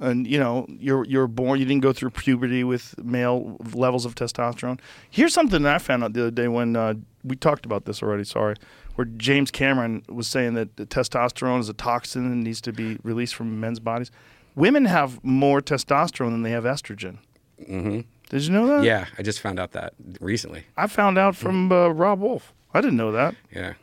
[0.00, 4.14] and you know you're you're born, you didn't go through puberty with male levels of
[4.14, 4.78] testosterone.
[5.10, 8.02] Here's something that I found out the other day when uh, we talked about this
[8.02, 8.24] already.
[8.24, 8.56] Sorry,
[8.94, 12.98] where James Cameron was saying that the testosterone is a toxin and needs to be
[13.02, 14.10] released from men's bodies.
[14.54, 17.18] Women have more testosterone than they have estrogen.
[17.60, 18.00] Mm-hmm.
[18.28, 18.84] Did you know that?
[18.84, 20.64] Yeah, I just found out that recently.
[20.76, 22.52] I found out from uh, Robb Wolf.
[22.74, 23.34] I didn't know that.
[23.54, 23.74] Yeah.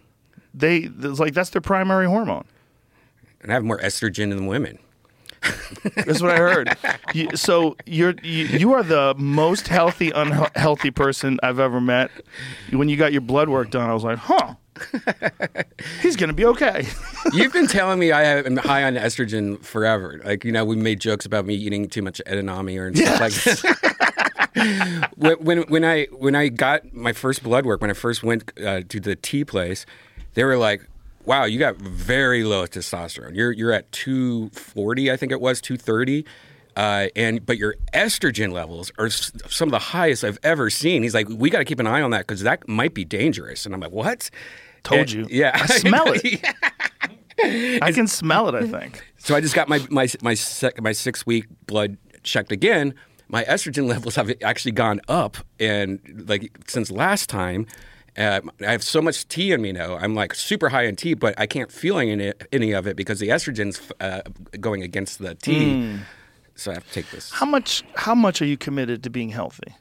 [0.54, 2.45] They it's like that's their primary hormone.
[3.41, 4.80] And I have more estrogen than women.
[5.95, 6.77] That's what I heard.
[7.13, 12.12] You, so you're you, you are the most healthy unhealthy person I've ever met.
[12.71, 14.56] When you got your blood work done, I was like, huh.
[16.01, 16.88] He's gonna be okay.
[17.34, 20.19] You've been telling me I am high on estrogen forever.
[20.23, 23.19] Like, you know, we made jokes about me eating too much edamame or and stuff
[23.19, 23.84] like
[25.15, 28.51] when, when when I when I got my first blood work, when I first went
[28.60, 29.86] uh, to the tea place,
[30.34, 30.88] they were like,
[31.26, 33.36] "Wow, you got very low testosterone.
[33.36, 36.26] You're you're at 240, I think it was 230."
[36.76, 41.04] Uh, and but your estrogen levels are some of the highest I've ever seen.
[41.04, 43.66] He's like, we got to keep an eye on that because that might be dangerous.
[43.68, 44.32] And I'm like, what?
[44.82, 45.28] Told And- you.
[45.30, 46.42] Yeah, I smell it.
[47.40, 47.80] Yeah.
[47.82, 48.56] I can smell it.
[48.56, 49.04] I think.
[49.18, 52.94] So I just got my my my sec, my six week blood checked again.
[53.28, 57.66] My estrogen levels have actually gone up, and like since last time,
[58.17, 59.95] uh, I have so much tea in me now.
[59.95, 63.19] I'm like super high in tea, but I can't feel any any of it because
[63.19, 64.21] the estrogen's uh,
[64.60, 65.99] going against the tea.
[66.56, 67.32] So I have to take this.
[67.32, 67.84] How much?
[67.95, 69.76] How much are you committed to being healthy?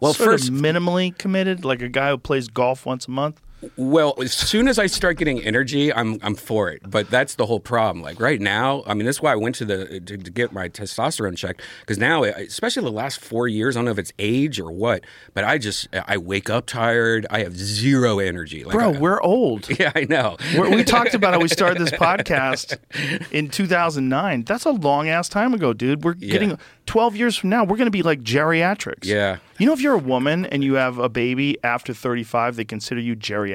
[0.00, 3.40] Well, sort first, minimally committed, like a guy who plays golf once a month.
[3.76, 6.82] Well, as soon as I start getting energy, I'm I'm for it.
[6.88, 8.02] But that's the whole problem.
[8.02, 10.68] Like right now, I mean, that's why I went to the to, to get my
[10.68, 14.58] testosterone checked because now, especially the last four years, I don't know if it's age
[14.60, 17.26] or what, but I just I wake up tired.
[17.30, 18.64] I have zero energy.
[18.64, 19.68] Like, Bro, I- we're old.
[19.78, 20.36] yeah, I know.
[20.56, 22.78] We're, we talked about how we started this podcast
[23.32, 24.44] in 2009.
[24.44, 26.04] That's a long ass time ago, dude.
[26.04, 27.64] We're getting 12 years from now.
[27.64, 29.04] We're going to be like geriatrics.
[29.04, 29.38] Yeah.
[29.58, 33.00] You know, if you're a woman and you have a baby after 35, they consider
[33.00, 33.53] you geriatric.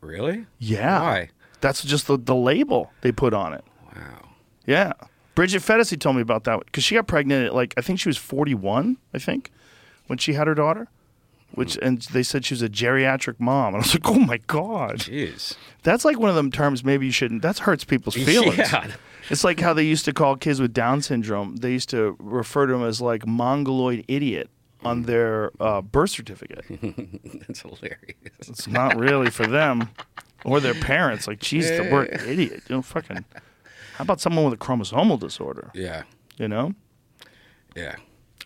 [0.00, 0.46] Really?
[0.58, 1.00] Yeah.
[1.00, 1.30] Why?
[1.60, 3.64] That's just the, the label they put on it.
[3.94, 4.28] Wow.
[4.66, 4.92] Yeah.
[5.34, 8.08] Bridget Phetasy told me about that because she got pregnant at like I think she
[8.08, 9.52] was 41, I think,
[10.06, 10.88] when she had her daughter.
[11.52, 11.84] Which hmm.
[11.86, 14.98] and they said she was a geriatric mom, and I was like, "Oh my god,
[14.98, 15.56] Jeez.
[15.82, 16.84] that's like one of them terms.
[16.84, 17.40] Maybe you shouldn't.
[17.40, 18.58] That hurts people's feelings.
[18.58, 18.92] Yeah.
[19.30, 21.56] It's like how they used to call kids with Down syndrome.
[21.56, 24.48] They used to refer to them as like mongoloid idiot
[24.84, 26.64] on their uh, birth certificate.
[27.46, 28.14] That's hilarious.
[28.40, 29.90] It's not really for them
[30.44, 31.26] or their parents.
[31.26, 32.62] Like, geez, the word idiot.
[32.68, 33.24] You know, fucking.
[33.96, 35.70] How about someone with a chromosomal disorder?
[35.74, 36.04] Yeah.
[36.36, 36.74] You know.
[37.74, 37.96] Yeah.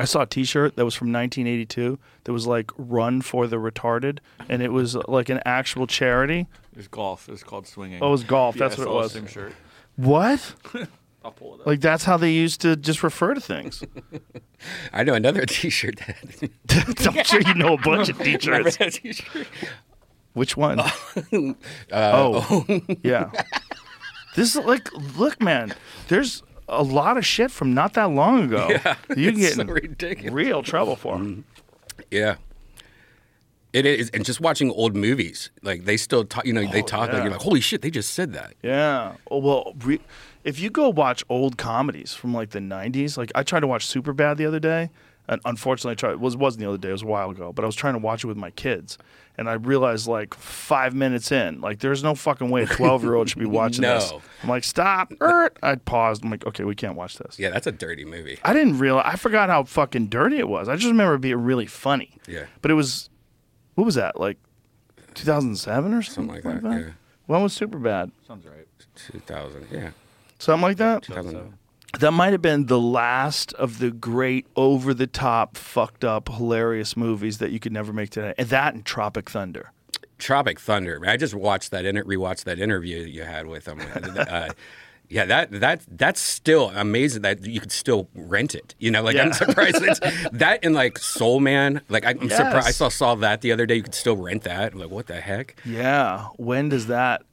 [0.01, 4.19] I saw a T-shirt that was from 1982 that was like "Run for the Retarded,"
[4.49, 6.47] and it was like an actual charity.
[6.73, 7.29] There's golf.
[7.29, 8.03] It's called swinging.
[8.03, 8.57] Oh, it was golf.
[8.57, 9.13] Yeah, That's I what it saw the was.
[9.13, 9.53] Same shirt.
[9.97, 10.55] What?
[11.25, 11.67] I'll pull it up.
[11.67, 13.83] Like that's how they used to just refer to things.
[14.93, 16.01] I know another T-shirt.
[16.67, 18.77] That, I'm sure you know a bunch of T-shirts.
[18.77, 19.47] T-shirt?
[20.35, 20.81] Which one?
[20.81, 20.91] Uh,
[21.93, 22.81] oh, oh.
[23.03, 23.31] yeah.
[24.35, 25.75] This is like, look, man.
[26.09, 28.69] There's a lot of shit from not that long ago.
[28.71, 30.33] Yeah, you it's get so in ridiculous.
[30.33, 31.45] real trouble for 'em.
[32.11, 32.37] Yeah.
[33.73, 36.45] It is, and just watching old movies, like they still talk.
[36.45, 39.15] You know, they talk like you're like, "Holy shit, they just said that." Yeah.
[39.31, 40.01] Oh, well, re-
[40.45, 43.87] if you go watch old comedies from like the '90s, like I tried to watch
[43.87, 44.91] Superbad the other day,
[45.27, 46.13] and unfortunately, I tried.
[46.13, 46.91] It was wasn't the other day.
[46.91, 47.51] It was a while ago.
[47.53, 48.99] But I was trying to watch it with my kids,
[49.39, 53.15] and I realized like five minutes in, like there's no fucking way a 12 year
[53.15, 54.13] old should be watching this.
[54.43, 55.15] I'm like, stop.
[55.23, 55.51] Er.
[55.63, 56.25] I paused.
[56.25, 57.39] I'm like, okay, we can't watch this.
[57.39, 58.39] Yeah, that's a dirty movie.
[58.45, 59.07] I didn't realize.
[59.11, 60.69] I forgot how fucking dirty it was.
[60.69, 62.19] I just remember it being really funny.
[62.29, 62.45] Yeah.
[62.61, 63.09] But it was,
[63.75, 64.39] what was that like,
[65.15, 66.93] 2007 or something, Something like that, yeah.
[67.27, 68.11] When was Superbad?
[68.27, 68.67] Sounds right.
[68.97, 69.69] 2000.
[69.71, 69.91] Yeah.
[70.39, 71.03] Something like that.
[71.03, 71.55] 2000.
[72.01, 76.97] That might have been the last of the great over the top, fucked up, hilarious
[76.97, 78.35] movies that you could never make today.
[78.39, 79.73] And that and Tropic Thunder.
[80.19, 81.01] Tropic Thunder.
[81.07, 81.85] I just watched that.
[81.85, 83.81] Inter- rewatched that interview that you had with him.
[84.17, 84.51] uh,
[85.13, 88.75] yeah, that that that's still amazing that you could still rent it.
[88.79, 90.01] You know, like I'm surprised it's
[90.33, 91.83] that and like Soul Man.
[91.91, 92.67] Like I'm surprised.
[92.67, 93.75] I saw saw that the other day.
[93.75, 94.73] You could still rent that.
[94.73, 95.57] I'm like, what the heck?
[95.67, 96.29] Yeah.
[96.37, 97.25] When does that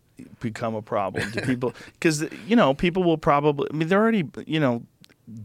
[0.42, 1.32] become a problem?
[1.32, 4.84] Do people, because, you know, people will probably, I mean, they're already, you know,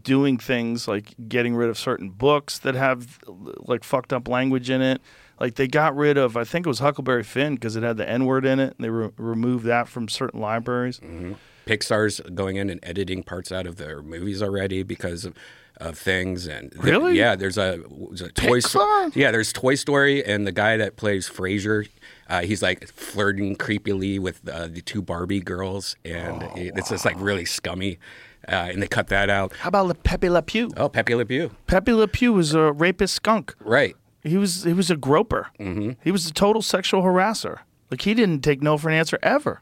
[0.02, 3.20] doing things like getting rid of certain books that have
[3.58, 5.00] like fucked up language in it.
[5.38, 8.08] Like they got rid of, I think it was Huckleberry Finn because it had the
[8.08, 11.00] N word in it, and they re- removed that from certain libraries.
[11.00, 11.34] Mm-hmm.
[11.66, 15.35] Pixar's going in and editing parts out of their movies already because of,
[15.79, 17.16] of things and th- Really?
[17.18, 17.81] yeah there's a,
[18.22, 19.16] a toy Sto- Pixar?
[19.16, 21.88] yeah there's Toy Story and the guy that plays Frasier
[22.29, 26.90] uh, he's like flirting creepily with uh, the two Barbie girls and Oh, it- it's
[26.90, 27.98] just like really scummy
[28.46, 30.70] uh, and they cut that out How about Le Pepe Le Pew?
[30.77, 33.55] oh Pepe Le Pew Pepe Le Pew was a rapist skunk.
[33.61, 35.48] right He was he was a groper.
[35.59, 35.92] Mm-hmm.
[36.05, 37.59] He was a total sexual harasser.
[37.90, 39.61] Like he didn't take no for an answer ever.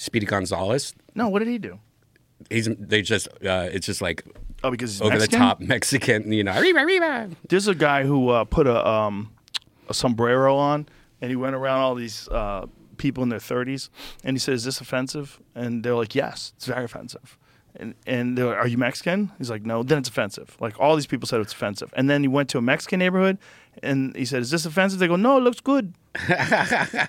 [0.00, 1.78] Speedy Gonzales No, what did he do?
[2.50, 4.22] he's they just uh, it's just like
[4.62, 5.38] Oh, because he's over Mexican?
[5.38, 7.30] the top Mexican you know arriba, arriba.
[7.48, 9.32] There's a guy who uh, put a um,
[9.88, 10.86] a sombrero on,
[11.20, 13.88] and he went around all these uh, people in their 30s,
[14.24, 17.38] and he said, "Is this offensive?" And they're like, "Yes, it's very offensive."
[17.76, 20.56] And and they're like, "Are you Mexican?" He's like, "No." Then it's offensive.
[20.60, 21.92] Like all these people said it's offensive.
[21.96, 23.38] And then he went to a Mexican neighborhood,
[23.82, 25.94] and he said, "Is this offensive?" They go, "No, it looks good."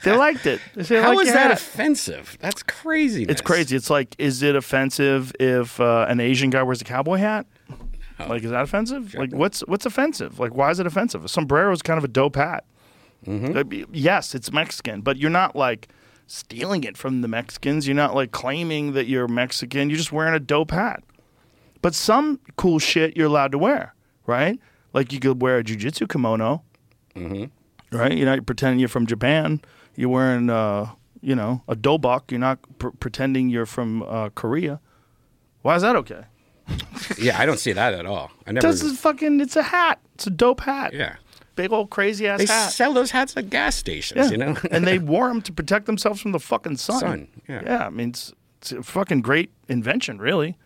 [0.04, 0.60] they liked it.
[0.76, 1.52] They said, how like is that hat.
[1.54, 3.76] offensive that's crazy It's crazy.
[3.76, 7.48] It's like, is it offensive if uh, an Asian guy wears a cowboy hat?
[8.28, 9.16] Like, is that offensive?
[9.16, 10.40] Like, what's what's offensive?
[10.40, 11.24] Like, why is it offensive?
[11.24, 12.66] A sombrero is kind of a dope hat.
[13.26, 13.94] Mm-hmm.
[13.94, 15.90] Yes, it's Mexican, but you're not like
[16.28, 17.88] stealing it from the Mexicans.
[17.88, 19.90] You're not like claiming that you're Mexican.
[19.90, 21.04] You're just wearing a dope hat.
[21.82, 23.94] But some cool shit you're allowed to wear,
[24.26, 24.60] right?
[24.94, 26.64] Like you could wear a jujitsu kimono,
[27.16, 27.96] mm-hmm.
[27.96, 28.18] right?
[28.18, 29.62] You're not pretending you're from Japan.
[29.96, 32.32] You're wearing, uh, you know, a dobok.
[32.32, 34.80] You're not pr- pretending you're from uh, Korea.
[35.62, 36.24] Why is that okay?
[37.18, 38.32] Yeah, I don't see that at all.
[38.46, 38.68] I never.
[38.68, 39.40] This is fucking.
[39.42, 40.00] It's a hat.
[40.16, 40.94] It's a dope hat.
[40.94, 41.16] yeah.
[41.56, 42.72] Big old crazy ass They hat.
[42.72, 44.32] sell those hats at gas stations, Yeah.
[44.32, 44.58] you know?
[44.72, 47.00] and they wore them to protect themselves from the fucking sun.
[47.00, 47.62] Sun, yeah.
[47.66, 50.58] Yeah, I mean, it's, it's a fucking great invention, really.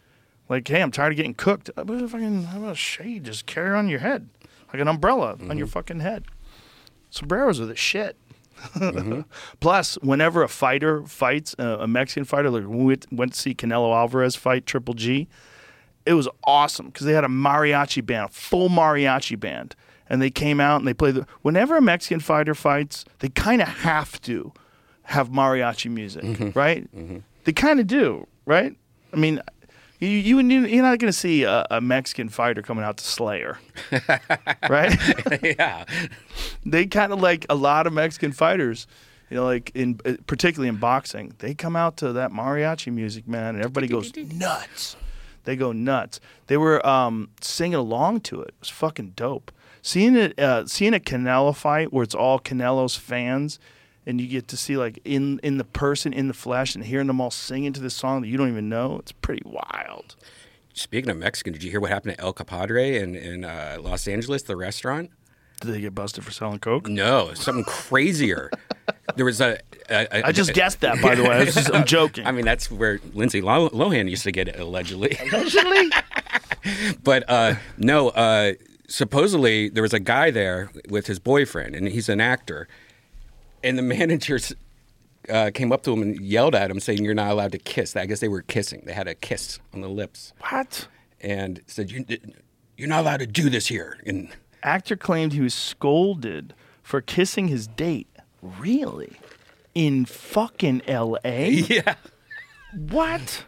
[0.49, 1.69] Like, hey, I'm tired of getting cooked.
[1.75, 3.23] How about a fucking, how about a shade?
[3.25, 4.29] Just carry on your head,
[4.71, 5.57] like an umbrella on Mm-hmm.
[5.57, 6.25] your fucking head.
[7.09, 8.17] Sombreros are the shit.
[8.75, 9.21] Mm-hmm.
[9.59, 13.53] Plus, whenever a fighter fights, uh, a Mexican fighter, like we went- went to see
[13.55, 15.27] Canelo Alvarez fight Triple G,
[16.05, 19.75] it was awesome because they had a mariachi band, a full mariachi band,
[20.09, 21.15] and they came out and they played.
[21.15, 24.51] The, whenever a Mexican fighter fights, they kind of have to
[25.03, 26.87] have mariachi music, right?
[27.45, 28.75] They kind of do, right?
[29.13, 29.41] I mean,
[30.07, 33.59] you you you're not going to see a, a Mexican fighter coming out to Slayer,
[34.69, 34.97] right?
[35.43, 35.85] yeah.
[36.65, 38.87] they kind of like a lot of Mexican fighters.
[39.29, 43.27] You know, like in uh, particularly in boxing, they come out to that mariachi music,
[43.27, 44.95] man, and everybody goes nuts.
[45.45, 46.19] They go nuts.
[46.47, 48.49] They were um, singing along to it.
[48.49, 49.51] It was fucking dope.
[49.81, 53.59] Seeing it, uh, seeing a Canelo fight where it's all Canelo's fans,
[54.05, 57.07] and you get to see like in in the person in the flesh, and hearing
[57.07, 58.97] them all singing to this song that you don't even know.
[58.99, 60.15] It's pretty wild.
[60.73, 64.07] Speaking of Mexican, did you hear what happened at El Compadre in, in uh, Los
[64.07, 65.11] Angeles, the restaurant?
[65.61, 66.89] Did they get busted for selling coke?
[66.89, 68.49] No, something crazier.
[69.15, 69.59] there was a.
[69.89, 71.29] a, a I just guessed that, by the way.
[71.29, 72.25] I was just, I'm joking.
[72.25, 75.15] I mean, that's where Lindsay Lohan used to get it, allegedly.
[75.31, 75.91] Allegedly?
[77.03, 78.53] but uh, no, uh,
[78.87, 82.67] supposedly there was a guy there with his boyfriend, and he's an actor.
[83.63, 84.53] And the managers
[85.29, 87.95] uh, came up to him and yelled at him, saying, "You're not allowed to kiss."
[87.95, 88.83] I guess they were kissing.
[88.85, 90.87] They had a kiss on the lips, what?
[91.21, 92.05] and said, you,
[92.77, 94.29] "You're not allowed to do this here." And
[94.63, 98.07] Actor claimed he was scolded for kissing his date.
[98.41, 99.17] Really?
[99.73, 101.49] In fucking L.A.?
[101.69, 101.95] yeah,
[102.77, 103.45] What?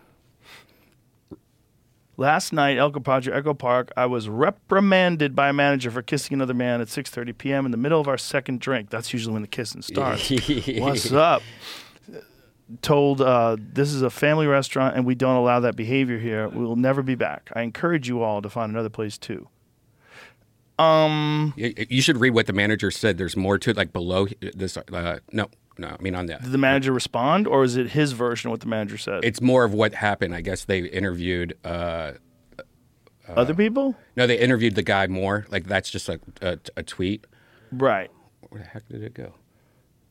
[2.18, 6.54] Last night, El Compadre Echo Park, I was reprimanded by a manager for kissing another
[6.54, 7.66] man at 6:30 p.m.
[7.66, 8.90] in the middle of our second drink.
[8.90, 10.30] That's usually when the kissing starts.
[10.78, 11.42] What's up?
[12.82, 16.48] Told uh, this is a family restaurant and we don't allow that behavior here.
[16.50, 17.52] We will never be back.
[17.54, 19.50] I encourage you all to find another place too.
[21.56, 23.18] you you should read what the manager said.
[23.18, 24.78] There's more to it, like below this.
[24.78, 26.42] Uh, no, no, I mean on that.
[26.44, 29.24] Did the manager respond, or is it his version of what the manager said?
[29.26, 30.34] It's more of what happened.
[30.36, 31.58] I guess they interviewed.
[31.64, 32.14] Uh,
[33.28, 35.46] Other people, no, they interviewed the guy more.
[35.50, 37.26] Like that's just a, a, a tweet.
[37.72, 38.12] right?
[38.50, 39.34] Where the heck did it go?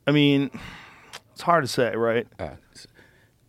[0.05, 0.51] I mean,
[1.31, 2.27] it's hard to say, right?
[2.37, 2.49] Uh,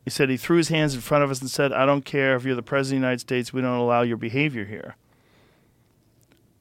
[0.05, 2.37] He said he threw his hands in front of us and said, "I don't care
[2.37, 3.53] if you're the president of the United States.
[3.53, 4.95] We don't allow your behavior here."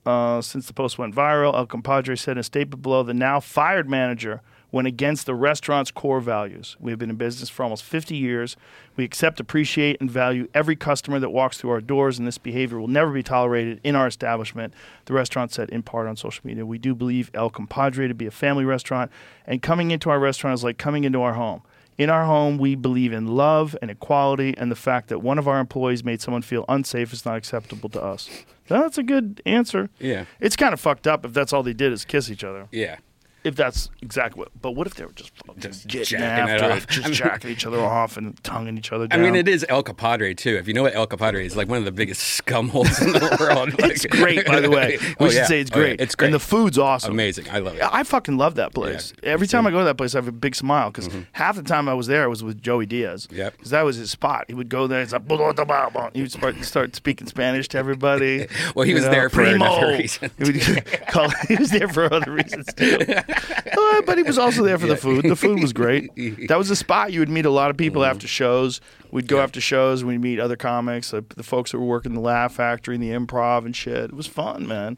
[0.05, 3.39] Uh, since the post went viral, El Compadre said in a statement below, the now
[3.39, 4.41] fired manager
[4.75, 6.75] went against the restaurant's core values.
[6.81, 8.57] We have been in business for almost 50 years.
[8.97, 12.77] We accept, appreciate, and value every customer that walks through our doors, and this behavior
[12.77, 14.73] will never be tolerated in our establishment.
[15.05, 18.25] The restaurant said in part on social media, we do believe El Compadre to be
[18.25, 19.11] a family restaurant,
[19.47, 21.61] and coming into our restaurant is like coming into our home.
[21.97, 25.47] In our home, we believe in love and equality, and the fact that one of
[25.47, 28.29] our employees made someone feel unsafe is not acceptable to us.
[28.67, 29.89] That's a good answer.
[29.99, 30.25] Yeah.
[30.41, 32.67] It's kind of fucked up if that's all they did is kiss each other.
[32.73, 32.97] yeah.
[33.45, 34.49] If that's exactly what.
[34.59, 37.65] But what if they were just, Just getting after it, just I mean- jacking each
[37.65, 40.55] other off and tonguing each other I mean, it is El Compadre too.
[40.57, 43.11] If you know what El Compadre is, like one of the biggest scum holes in
[43.13, 43.75] the world.
[43.79, 44.97] It's great, by the way.
[45.19, 45.45] Oh, we Oh, should yeah.
[45.45, 45.83] say it's Oh, yeah.
[45.85, 46.01] great.
[46.01, 46.25] It's great.
[46.27, 47.11] And the food's awesome.
[47.11, 47.49] Amazing.
[47.51, 47.83] I love it.
[47.83, 49.13] I fucking love that place.
[49.23, 49.69] Yeah, Every time too.
[49.69, 51.21] I go to that place, I have a big smile because mm-hmm.
[51.33, 53.27] half the time I was there, I was with Joey Diaz.
[53.31, 53.53] Yep.
[53.57, 54.45] Because that was his spot.
[54.47, 55.01] He would go there.
[55.01, 58.47] He's like, he would start, start speaking Spanish to everybody.
[58.73, 59.65] Well, he was there for Primo.
[59.65, 60.31] another reason.
[60.37, 62.97] He, call, he was there for other reasons too.
[63.77, 65.23] Uh, but he was also there for the food.
[65.25, 66.09] The food was great.
[66.47, 68.11] That was a spot you would meet a lot of people Mm-hmm.
[68.11, 68.81] after shows.
[69.11, 70.03] We'd go after shows.
[70.03, 73.09] We'd meet other comics, like the folks that were working the Laugh Factory and the
[73.11, 74.05] Improv and shit.
[74.05, 74.97] It was fun, man.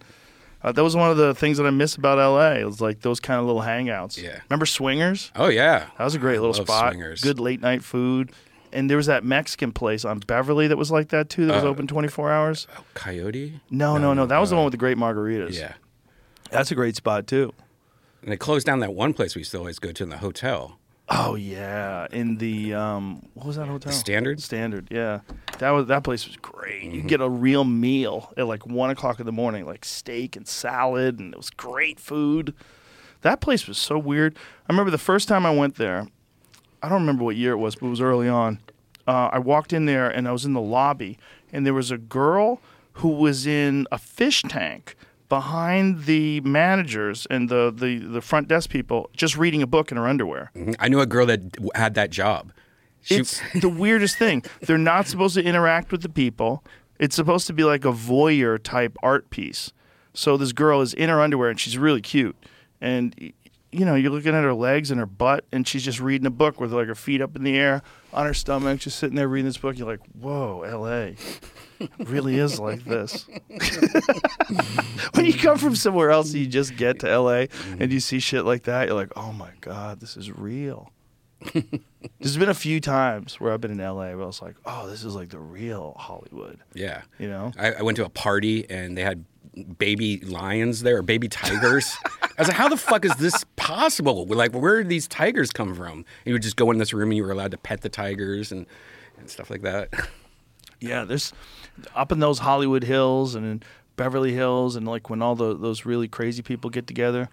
[0.63, 2.53] Uh, that was one of the things that I miss about LA.
[2.61, 4.21] It was like those kind of little hangouts.
[4.21, 4.39] Yeah.
[4.49, 5.31] Remember Swingers?
[5.35, 5.87] Oh yeah.
[5.97, 6.93] That was a great little love spot.
[6.93, 7.21] Swingers.
[7.21, 8.31] Good late night food.
[8.73, 11.45] And there was that Mexican place on Beverly that was like that too.
[11.45, 12.67] That was Uh, open twenty four hours.
[12.95, 13.59] Coyote.
[13.69, 14.25] No, no, no.
[14.25, 15.53] That was the uh, one with the great margaritas.
[15.57, 15.73] Yeah.
[16.51, 17.53] that's a great spot too.
[18.27, 20.17] And they closed down that one place we used to always go to in the
[20.17, 20.79] hotel.
[21.07, 23.89] Oh yeah, in the um, what was that hotel?
[23.89, 24.41] The Standard?
[24.41, 25.21] Standard, yeah.
[25.59, 26.83] That was that place was great.
[26.83, 26.95] Mm-hmm.
[26.95, 30.45] You get a real meal at like one o'clock in the morning, like steak and
[30.45, 32.53] salad, and it was great food.
[33.21, 34.37] That place was so weird.
[34.67, 36.05] I remember the first time I went there.
[36.83, 38.59] I don't remember what year it was, but it was early on.
[39.07, 41.17] Uh, I walked in there and I was in the lobby,
[41.53, 42.59] and there was a girl
[42.95, 44.97] who was in a fish tank
[45.29, 49.97] behind the managers and the, the, the front desk people just reading a book in
[49.97, 50.51] her underwear.
[50.55, 50.73] Mm-hmm.
[50.79, 51.41] I knew a girl that
[51.75, 52.53] had that job.
[53.01, 54.43] She, It's the weirdest thing.
[54.61, 56.63] They're not supposed to interact with the people.
[56.99, 59.71] It's supposed to be like a voyeur type art piece.
[60.13, 62.35] So this girl is in her underwear and she's really cute.
[62.81, 63.33] And
[63.71, 66.31] you know, you're looking at her legs and her butt, and she's just reading a
[66.31, 67.81] book with like her feet up in the air
[68.13, 69.77] on her stomach, just sitting there reading this book.
[69.77, 71.15] You're like, whoa, L.A.
[71.99, 73.27] Really is like this.
[75.13, 77.47] when you come from somewhere else, and you just get to L.A.
[77.47, 77.81] Mm-hmm.
[77.83, 78.87] and you see shit like that.
[78.87, 80.91] You're like, oh my god, this is real.
[82.19, 84.89] There's been a few times where I've been in LA where I was like, oh,
[84.89, 86.59] this is like the real Hollywood.
[86.73, 87.03] yeah.
[87.19, 87.51] You know?
[87.59, 89.23] I, I went to a party and they had
[89.63, 91.95] baby lions there or baby tigers.
[92.21, 94.25] I was like, how the fuck is this possible?
[94.25, 95.97] We're like, where did these tigers come from?
[95.97, 97.89] And you would just go in this room and you were allowed to pet the
[97.89, 98.65] tigers and,
[99.17, 99.89] and stuff like that.
[100.79, 101.33] Yeah, there's
[101.95, 103.63] up in those Hollywood hills and in
[103.95, 107.29] Beverly Hills and like when all the, those really crazy people get together,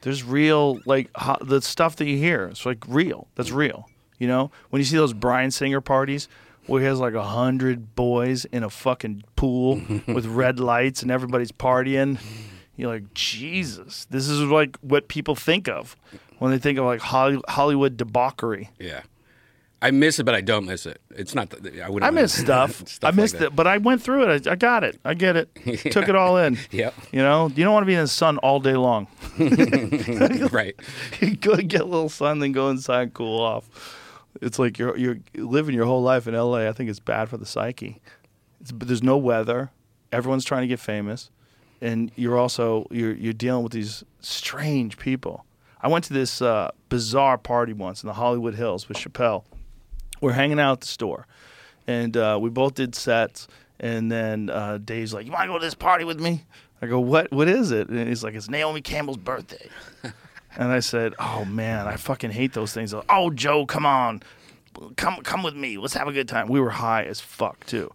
[0.00, 2.46] there's real like ho- the stuff that you hear.
[2.46, 3.28] It's like real.
[3.36, 3.88] That's real.
[4.18, 6.28] You know, when you see those Bryan Singer parties
[6.66, 11.10] where he has like a hundred boys in a fucking pool with red lights and
[11.10, 12.18] everybody's partying,
[12.76, 15.96] you're like, Jesus, this is like what people think of
[16.38, 18.70] when they think of like Hollywood debauchery.
[18.78, 19.02] Yeah.
[19.82, 21.00] I miss it, but I don't miss it.
[21.10, 22.04] It's not that I wouldn't.
[22.04, 22.84] I miss stuff.
[23.02, 23.46] I missed that.
[23.46, 24.46] it, but I went through it.
[24.46, 25.00] I, I got it.
[25.04, 25.52] I get it.
[25.90, 26.56] Took it all in.
[26.70, 26.94] Yep.
[27.10, 29.08] You know, you don't want to be in the sun all day long.
[30.52, 30.76] right.
[31.20, 33.98] you go get a little sun, then go inside and cool off.
[34.40, 36.68] It's like you're you're living your whole life in LA.
[36.68, 38.00] I think it's bad for the psyche.
[38.60, 39.70] It's, but there's no weather.
[40.10, 41.30] Everyone's trying to get famous,
[41.80, 45.44] and you're also you're you're dealing with these strange people.
[45.80, 49.44] I went to this uh, bizarre party once in the Hollywood Hills with Chappelle.
[50.20, 51.26] We're hanging out at the store,
[51.86, 53.48] and uh, we both did sets.
[53.80, 56.44] And then uh, Dave's like, "You want to go to this party with me?"
[56.80, 57.32] I go, "What?
[57.32, 59.68] What is it?" And he's like, "It's Naomi Campbell's birthday."
[60.56, 64.22] And I said, "Oh man, I fucking hate those things." Like, oh, Joe, come on,
[64.96, 65.78] come come with me.
[65.78, 66.48] Let's have a good time.
[66.48, 67.90] We were high as fuck too,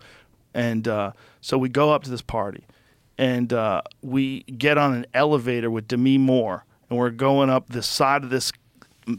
[0.54, 2.64] and uh, so we go up to this party,
[3.18, 7.84] and uh, we get on an elevator with Demi Moore, and we're going up the
[7.84, 8.52] side of this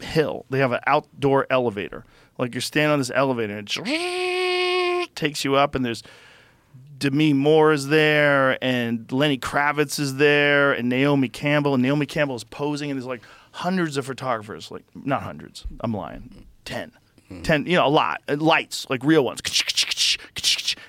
[0.03, 0.45] hill.
[0.51, 2.05] They have an outdoor elevator,
[2.39, 6.03] like you're standing on this elevator, and it takes you up, and there's
[6.99, 11.75] Demi Moore is there, and Lenny Kravitz is there, and Naomi Campbell.
[11.75, 13.23] And Naomi Campbell is posing, and there's like
[13.53, 14.71] hundreds of photographers.
[14.71, 16.47] Like, not hundreds, I'm lying.
[16.65, 16.93] 10.
[17.43, 18.23] 10, you know, a lot.
[18.27, 19.41] Uh, Lights, like real ones.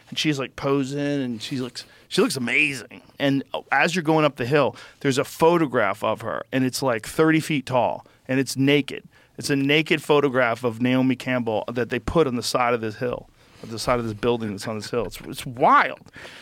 [0.10, 1.86] And she's like posing, and she looks.
[2.08, 3.02] She looks amazing.
[3.20, 6.82] And uh, as you're going up the hill, there's a photograph of her, and it's
[6.82, 9.04] like 30 feet tall, and it's naked.
[9.38, 12.96] It's a naked photograph of Naomi Campbell that they put on the side of this
[12.96, 13.30] hill
[13.64, 15.06] at the side of this building that's on this hill.
[15.06, 16.00] It's, it's wild.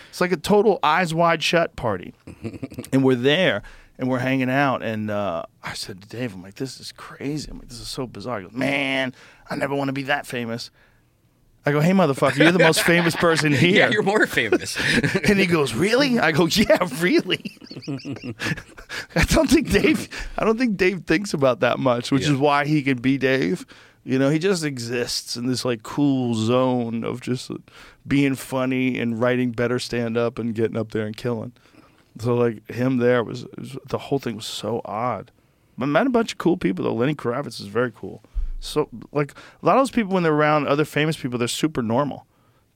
[0.09, 2.13] It's like a total eyes wide shut party.
[2.93, 3.63] and we're there
[3.97, 4.83] and we're hanging out.
[4.83, 7.49] And uh, I said to Dave, I'm like, this is crazy.
[7.49, 8.39] I'm like, this is so bizarre.
[8.39, 9.13] He goes, man,
[9.49, 10.69] I never want to be that famous.
[11.65, 13.75] I go, hey, motherfucker, you're the most famous person here.
[13.75, 14.77] Yeah, you're more famous.
[15.27, 17.57] and he goes, "Really?" I go, "Yeah, really."
[19.15, 20.07] I don't think Dave.
[20.37, 22.31] I don't think Dave thinks about that much, which Yeah.
[22.33, 23.65] is why he can be Dave.
[24.07, 27.51] You know, he just exists in this like cool zone of just
[28.07, 31.51] being funny and writing better stand up and getting up there and killing.
[32.21, 35.31] So like him there was, was the whole thing was so odd.
[35.77, 36.93] But met a bunch of cool people though.
[36.93, 38.23] Lenny Kravitz is very cool.
[38.61, 41.81] So like a lot of those people when they're around other famous people, they're super
[41.81, 42.25] normal.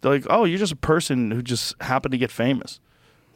[0.01, 2.81] They're like, oh, you're just a person who just happened to get famous,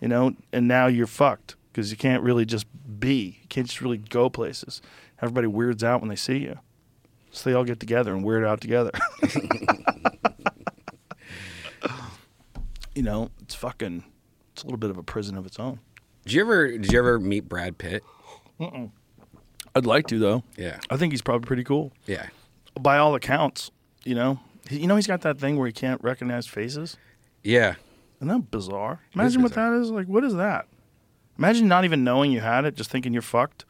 [0.01, 2.65] you know, and now you're fucked because you can't really just
[2.99, 3.37] be.
[3.41, 4.81] You can't just really go places.
[5.21, 6.59] Everybody weirds out when they see you.
[7.35, 8.91] So they all get together and weird out together.
[12.95, 14.03] you know, it's fucking,
[14.53, 15.79] it's a little bit of a prison of its own.
[16.23, 18.03] did you ever did you ever meet Brad Pitt?
[18.59, 20.43] I'd like to, though.
[20.55, 20.79] Yeah.
[20.89, 21.91] I think he's probably pretty cool.
[22.05, 22.27] Yeah.
[22.79, 23.69] By all accounts,
[24.05, 24.39] you know.
[24.69, 26.95] He- You know, he's got that thing where he can't recognize faces.
[27.43, 27.75] Yeah.
[28.19, 29.01] Isn't that bizarre?
[29.13, 29.91] Imagine what that is.
[29.91, 30.67] Like, what is that?
[31.37, 33.65] Imagine not even knowing you had it, just thinking you're fucked.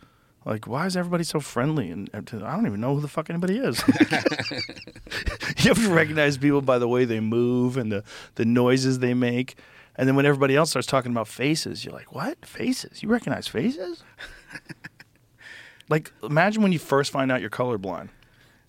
[0.46, 1.89] Like, why is everybody so friendly?
[1.89, 3.84] And and I don't even know who the fuck anybody is.
[5.58, 8.04] you have to recognize people by the way they move and the,
[8.36, 9.58] the noises they make.
[9.96, 12.46] And then when everybody else starts talking about faces, you're like, what?
[12.46, 13.02] Faces?
[13.02, 14.04] You recognize faces?
[15.89, 18.10] like, imagine when you first find out you're colorblind.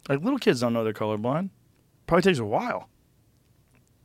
[0.08, 1.50] Like, little kids don't know they're colorblind.
[2.06, 2.88] Probably takes a while.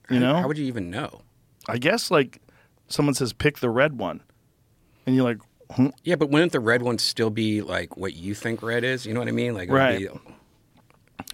[0.09, 0.35] You know?
[0.35, 1.21] How would you even know?
[1.69, 2.41] I guess like
[2.87, 4.21] someone says pick the red one,
[5.05, 5.37] and you're like,
[5.71, 5.87] hmm?
[6.03, 9.05] Yeah, but wouldn't the red one still be like what you think red is?
[9.05, 9.53] You know what I mean?
[9.53, 9.99] Like, Right.
[9.99, 10.09] be-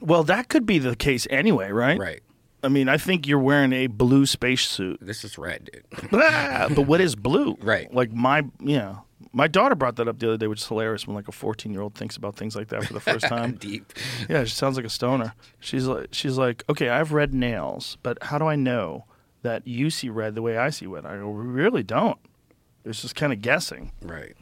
[0.01, 1.97] Well, that could be the case anyway, right?
[1.99, 2.21] Right.
[2.63, 4.99] I mean, I think you're wearing a blue spacesuit.
[5.01, 6.09] This is red, dude.
[6.13, 7.55] Ah, but what is blue?
[7.61, 7.93] Right.
[7.93, 8.97] Like my yeah.
[9.33, 11.71] My daughter brought that up the other day, which is hilarious when like a 14
[11.71, 13.53] year old thinks about things like that for the first time.
[13.55, 13.93] Deep.
[14.29, 15.33] yeah, she sounds like a stoner.
[15.59, 19.05] She's like, she's like, okay, I have red nails, but how do I know
[19.43, 21.05] that you see red the way I see red?
[21.05, 22.17] I go, we really don't.
[22.87, 24.35] It's just kind of guessing, Right.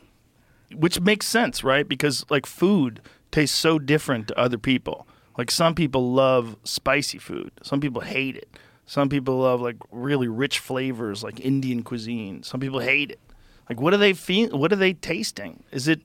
[0.75, 1.87] which makes sense, right?
[1.87, 5.07] Because like food tastes so different to other people.
[5.37, 8.57] Like some people love spicy food, some people hate it.
[8.87, 12.43] Some people love like really rich flavors, like Indian cuisine.
[12.43, 13.19] Some people hate it.
[13.67, 14.55] Like, what are they feel?
[14.55, 15.63] What are they tasting?
[15.71, 16.01] Is it,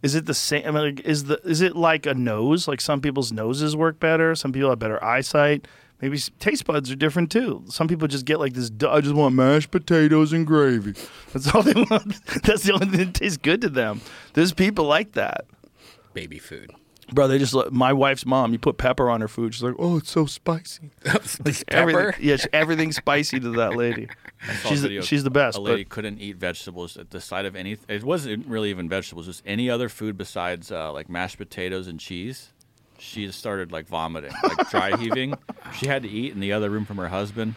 [0.00, 0.64] is it the same?
[0.64, 2.68] I mean, like, is the is it like a nose?
[2.68, 4.36] Like some people's noses work better.
[4.36, 5.66] Some people have better eyesight.
[6.02, 7.62] Maybe taste buds are different too.
[7.68, 8.70] Some people just get like this.
[8.88, 10.94] I just want mashed potatoes and gravy.
[11.32, 12.24] That's all they want.
[12.42, 14.00] That's the only thing that tastes good to them.
[14.32, 15.44] There's people like that.
[16.14, 16.70] Baby food.
[17.12, 18.52] Bro, they just let- my wife's mom.
[18.52, 19.52] You put pepper on her food.
[19.52, 20.90] She's like, "Oh, it's so spicy."
[21.42, 22.16] This Everything, pepper.
[22.20, 24.08] yeah, she- everything's spicy to that lady.
[24.48, 25.58] I saw a She's the, she's the best.
[25.58, 27.76] A lady But couldn't eat vegetables at the sight of any.
[27.88, 29.26] It wasn't really even vegetables.
[29.26, 32.52] Just any other food besides uh, like mashed potatoes and cheese.
[33.00, 35.34] She just started like vomiting, like dry heaving.
[35.78, 37.54] She had to eat in the other room from her husband.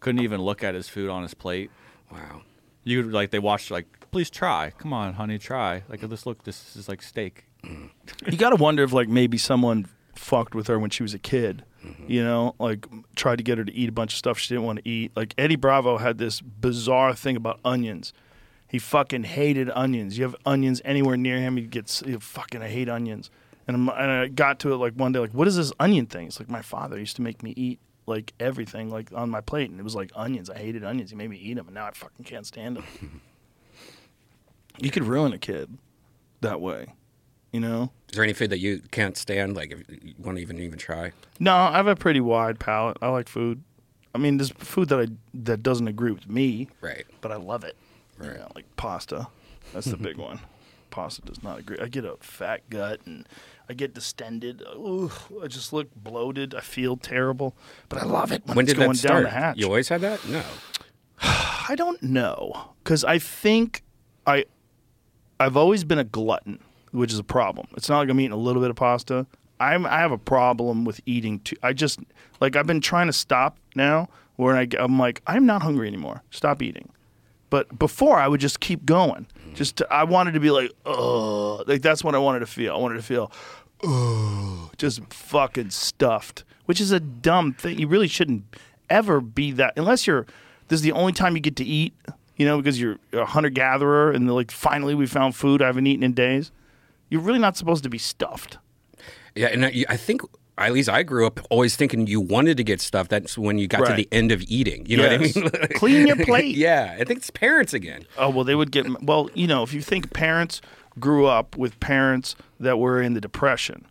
[0.00, 1.70] Couldn't even look at his food on his plate.
[2.10, 2.42] Wow.
[2.84, 4.72] You could like they watched like, please try.
[4.78, 5.82] Come on, honey, try.
[5.88, 7.46] Like this look, this is like steak.
[7.64, 7.90] Mm.
[8.30, 11.18] you got to wonder if like maybe someone fucked with her when she was a
[11.18, 11.64] kid.
[11.84, 12.10] Mm-hmm.
[12.10, 14.64] You know, like tried to get her to eat a bunch of stuff she didn't
[14.64, 15.12] want to eat.
[15.16, 18.12] Like Eddie Bravo had this bizarre thing about onions.
[18.68, 20.18] He fucking hated onions.
[20.18, 22.62] You have onions anywhere near him, he gets he fucking.
[22.62, 23.30] I hate onions.
[23.68, 26.06] And, I'm, and I got to it like one day, like, what is this onion
[26.06, 26.28] thing?
[26.28, 29.68] It's like my father used to make me eat like everything like on my plate,
[29.70, 30.48] and it was like onions.
[30.48, 31.10] I hated onions.
[31.10, 32.84] He made me eat them, and now I fucking can't stand them.
[34.78, 35.76] you could ruin a kid
[36.42, 36.86] that way,
[37.52, 37.90] you know.
[38.10, 39.56] Is there any food that you can't stand?
[39.56, 41.12] Like, if you want to even even try?
[41.40, 42.96] No, I have a pretty wide palate.
[43.02, 43.62] I like food.
[44.14, 47.04] I mean, there's food that I that doesn't agree with me, Right.
[47.20, 47.76] but I love it.
[48.22, 48.38] You Right.
[48.38, 49.28] know, like pasta.
[49.72, 50.40] That's the big one.
[50.90, 51.76] Pasta does not agree.
[51.80, 53.26] I get a fat gut and
[53.68, 54.62] I get distended.
[54.74, 55.10] Ooh,
[55.42, 56.54] I just look bloated.
[56.54, 57.56] I feel terrible,
[57.88, 59.56] but I love it when, When it's did going that down the hatch.
[59.58, 60.26] You always had that?
[60.28, 60.42] No.
[61.22, 63.82] I don't know because I think
[64.26, 64.44] I
[65.40, 66.60] I've always been a glutton,
[66.92, 67.66] which is a problem.
[67.76, 69.26] It's not like I'm eating a little bit of pasta.
[69.58, 71.56] I'm I have a problem with eating too.
[71.62, 71.98] I just
[72.40, 76.22] like I've been trying to stop now, where I, I'm like I'm not hungry anymore.
[76.30, 76.90] Stop eating.
[77.50, 79.26] But before I would just keep going.
[79.56, 82.74] Just to, I wanted to be like, oh, like that's what I wanted to feel.
[82.74, 83.32] I wanted to feel,
[83.82, 87.78] oh, just fucking stuffed, which is a dumb thing.
[87.78, 88.44] You really shouldn't
[88.88, 90.26] ever be that unless you're.
[90.68, 91.94] This is the only time you get to eat,
[92.36, 95.86] you know, because you're a hunter gatherer and like finally we found food I haven't
[95.86, 96.52] eaten in days.
[97.08, 98.58] You're really not supposed to be stuffed.
[99.34, 100.22] Yeah, and I, I think
[100.58, 103.08] at least I grew up always thinking you wanted to get stuff.
[103.08, 104.86] That's when you got to the end of eating.
[104.86, 105.34] You know Yes.
[105.36, 105.68] what I mean?
[105.74, 106.56] Clean your plate.
[106.56, 108.06] yeah, I think it's parents again.
[108.16, 109.28] Oh well, they would get well.
[109.34, 110.60] You know, if you think parents
[110.98, 113.84] grew up with parents that were in the depression,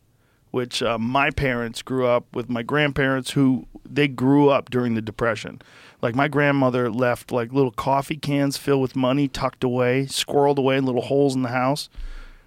[0.51, 5.01] which uh, my parents grew up with my grandparents who they grew up during the
[5.01, 5.61] depression.
[6.01, 10.77] Like my grandmother left like little coffee cans filled with money tucked away, squirreled away
[10.77, 11.89] in little holes in the house.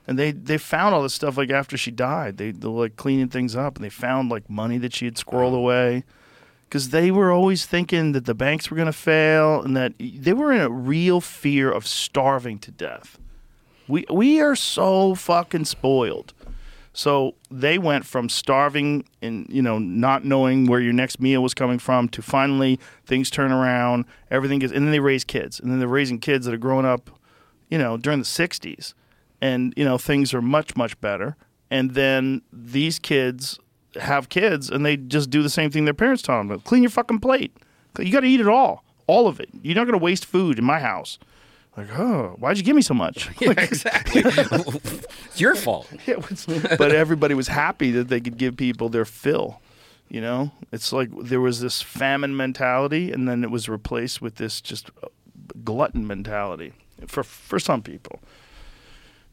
[0.08, 2.38] And they, they found all this stuff like after she died.
[2.38, 5.54] They they're like cleaning things up and they found like money that she had squirreled
[5.54, 6.02] away
[6.64, 10.32] because they were always thinking that the banks were going to fail and that they
[10.32, 13.18] were in a real fear of starving to death.
[13.86, 16.32] We we are so fucking spoiled.
[16.94, 21.52] So they went from starving and you know not knowing where your next meal was
[21.52, 25.70] coming from to finally things turn around, everything gets, and then they raise kids, and
[25.70, 27.10] then they're raising kids that are growing up,
[27.68, 28.94] you know, during the '60s,
[29.40, 31.36] and you know things are much much better.
[31.70, 33.58] And then these kids
[34.00, 36.90] have kids, and they just do the same thing their parents taught them: clean your
[36.90, 37.54] fucking plate.
[37.98, 39.48] You got to eat it all, all of it.
[39.62, 41.18] You're not going to waste food in my house.
[41.76, 43.28] Like, oh, why'd you give me so much?
[43.40, 44.22] Yeah, exactly.
[44.24, 45.88] it's your fault.
[46.06, 49.60] Was- but everybody was happy that they could give people their fill.
[50.08, 54.36] You know, it's like there was this famine mentality, and then it was replaced with
[54.36, 54.90] this just
[55.64, 56.72] glutton mentality
[57.06, 58.20] for for some people.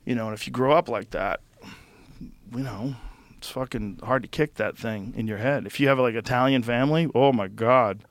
[0.06, 1.40] You know, and if you grow up like that,
[2.56, 2.96] you know,
[3.38, 5.66] it's fucking hard to kick that thing in your head.
[5.66, 8.06] If you have like Italian family, oh my god,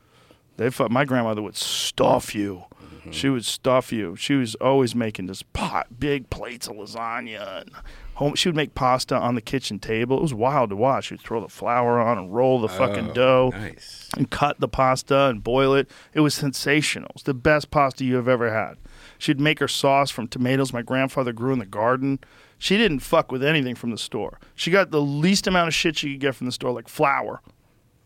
[0.57, 2.64] they fu- my grandmother would stuff you.
[2.82, 3.11] Mm-hmm.
[3.11, 4.16] She would stuff you.
[4.16, 7.62] She was always making this pot, big plates of lasagna.
[7.62, 7.70] And
[8.14, 10.18] home, she would make pasta on the kitchen table.
[10.18, 11.07] It was wild to watch.
[11.07, 14.09] She'd throw the flour on and roll the fucking oh, dough Nice.
[14.16, 15.90] and cut the pasta and boil it.
[16.12, 17.09] It was sensational.
[17.11, 18.76] It was the best pasta you have ever had.
[19.18, 22.18] She'd make her sauce from tomatoes my grandfather grew in the garden.
[22.58, 24.38] She didn't fuck with anything from the store.
[24.54, 27.40] She got the least amount of shit she could get from the store, like flour.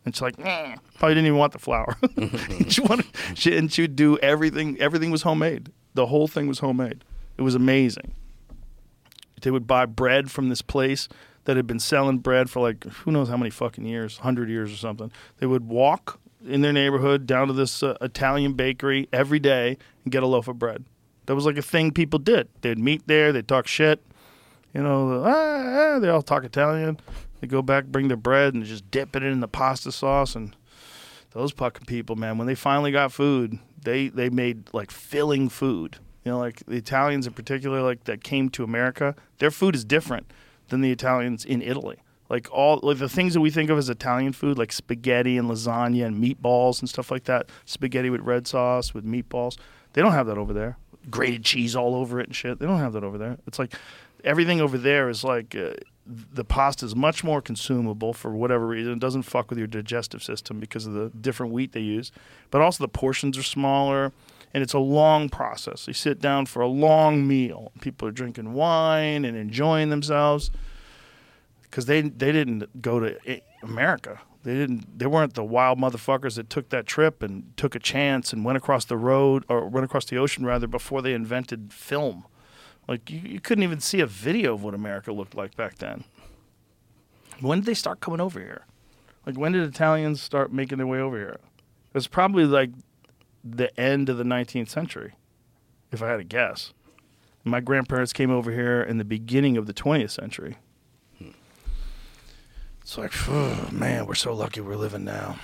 [0.04, 0.76] And she's like, eh.
[0.98, 1.96] probably didn't even want the flour.
[2.68, 4.78] she wanted, she, and she would do everything.
[4.80, 5.70] Everything was homemade.
[5.94, 7.04] The whole thing was homemade.
[7.36, 8.14] It was amazing.
[9.42, 11.09] They would buy bread from this place
[11.44, 14.72] that had been selling bread for like who knows how many fucking years, hundred years
[14.72, 15.12] or something.
[15.38, 20.12] They would walk in their neighborhood down to this uh, Italian bakery every day and
[20.12, 20.84] get a loaf of bread.
[21.29, 22.49] That was like a thing people did.
[22.62, 23.35] They'd meet there.
[23.35, 24.03] They'd talk shit.
[24.72, 26.99] You know, ah, ah, they all talk Italian.
[27.43, 30.35] They go back, bring their bread, and just dip it in the pasta sauce.
[30.35, 30.57] And
[31.33, 35.99] those fucking people, man, when they finally got food, they they made like filling food.
[36.24, 39.85] You know, like the Italians in particular, like that came to America, their food is
[39.85, 40.33] different
[40.68, 41.99] than the Italians in Italy.
[42.31, 45.51] Like all like the things that we think of as Italian food, like spaghetti and
[45.51, 47.51] lasagna and meatballs and stuff like that.
[47.66, 49.59] Spaghetti with red sauce with meatballs.
[49.93, 50.79] They don't have that over there.
[51.11, 52.59] Grated cheese all over it and shit.
[52.59, 53.38] They don't have that over there.
[53.46, 53.74] It's like
[54.24, 55.74] everything over there is like uh,
[56.06, 58.94] the pasta is much more consumable for whatever reason.
[58.94, 62.11] It doesn't fuck with your digestive system because of the different wheat they use,
[62.50, 64.12] but also the portions are smaller,
[64.54, 65.86] and it's a long process.
[65.86, 67.72] You sit down for a long meal.
[67.80, 70.50] People are drinking wine and enjoying themselves
[71.62, 74.20] because they they didn't go to America.
[74.45, 74.99] They didn't.
[74.99, 78.57] They weren't the wild motherfuckers that took that trip and took a chance and went
[78.57, 82.24] across the road or went across the ocean rather before they invented film.
[82.86, 86.05] Like you, you couldn't even see a video of what America looked like back then.
[87.41, 88.64] When did they start coming over here?
[89.26, 91.39] Like when did Italians start making their way over here?
[91.89, 92.70] It was probably like
[93.45, 95.14] the end of the 19th century,
[95.93, 96.72] if I had to guess.
[97.45, 100.57] My grandparents came over here in the beginning of the 20th century.
[102.89, 105.36] It's like, oh, man, we're so lucky we're living now.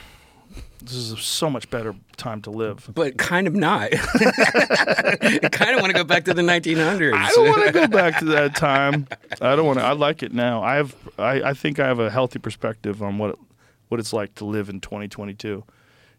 [0.81, 2.89] This is a so much better time to live.
[2.95, 3.91] But kind of not.
[3.93, 7.13] I kind of want to go back to the 1900s.
[7.13, 9.07] I don't want to go back to that time.
[9.43, 9.85] I don't want to.
[9.85, 10.63] I like it now.
[10.63, 10.97] I have.
[11.19, 13.39] I, I think I have a healthy perspective on what it,
[13.89, 15.65] what it's like to live in 2022.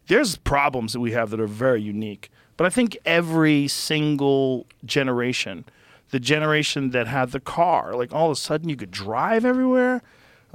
[0.06, 5.64] There's problems that we have that are very unique, but I think every single generation,
[6.10, 10.02] the generation that had the car, like all of a sudden you could drive everywhere.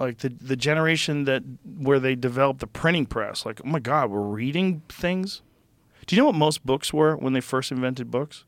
[0.01, 1.43] Like the the generation that
[1.77, 5.43] where they developed the printing press, like oh my god, we're reading things.
[6.07, 8.45] Do you know what most books were when they first invented books?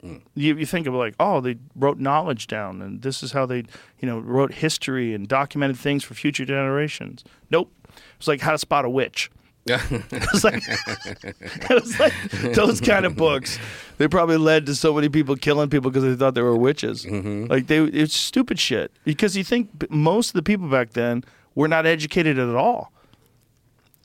[0.00, 0.16] Hmm.
[0.34, 3.58] you, you think of like, oh, they wrote knowledge down, and this is how they,
[4.00, 7.24] you know, wrote history and documented things for future generations.
[7.50, 9.30] Nope, it was like how to spot a witch.
[10.12, 12.12] It was like, it was like
[12.54, 13.58] those kind of books.
[13.98, 17.04] They probably led to so many people killing people because they thought they were witches.
[17.04, 17.46] Mm-hmm.
[17.46, 18.92] Like they, it's stupid shit.
[19.04, 22.92] Because you think most of the people back then were not educated at all.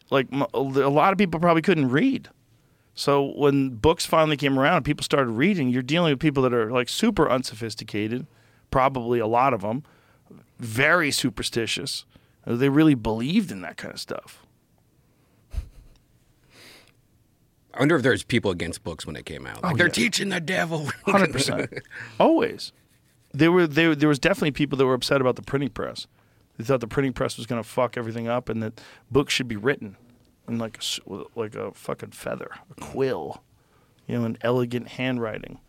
[0.09, 2.29] Like a lot of people probably couldn't read.
[2.95, 5.69] So when books finally came around, and people started reading.
[5.69, 8.25] You're dealing with people that are like super unsophisticated,
[8.71, 9.83] probably a lot of them,
[10.59, 12.05] very superstitious.
[12.45, 14.45] They really believed in that kind of stuff.
[17.73, 19.63] I wonder if there's people against books when it came out.
[19.63, 19.93] Like Oh, they're yeah.
[19.93, 20.89] teaching the devil.
[21.05, 21.71] Hundred percent,
[22.19, 22.71] always.
[23.33, 26.07] There were there there was definitely people that were upset about the printing press.
[26.57, 29.47] They thought the printing press was going to fuck everything up, and that books should
[29.47, 29.95] be written
[30.47, 33.41] in like a, like a fucking feather, a quill,
[34.05, 35.59] you know, in elegant handwriting.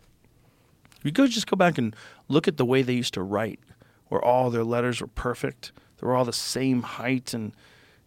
[1.03, 1.95] You go just go back and
[2.27, 3.59] look at the way they used to write,
[4.09, 5.71] where all their letters were perfect.
[5.97, 7.53] They were all the same height, and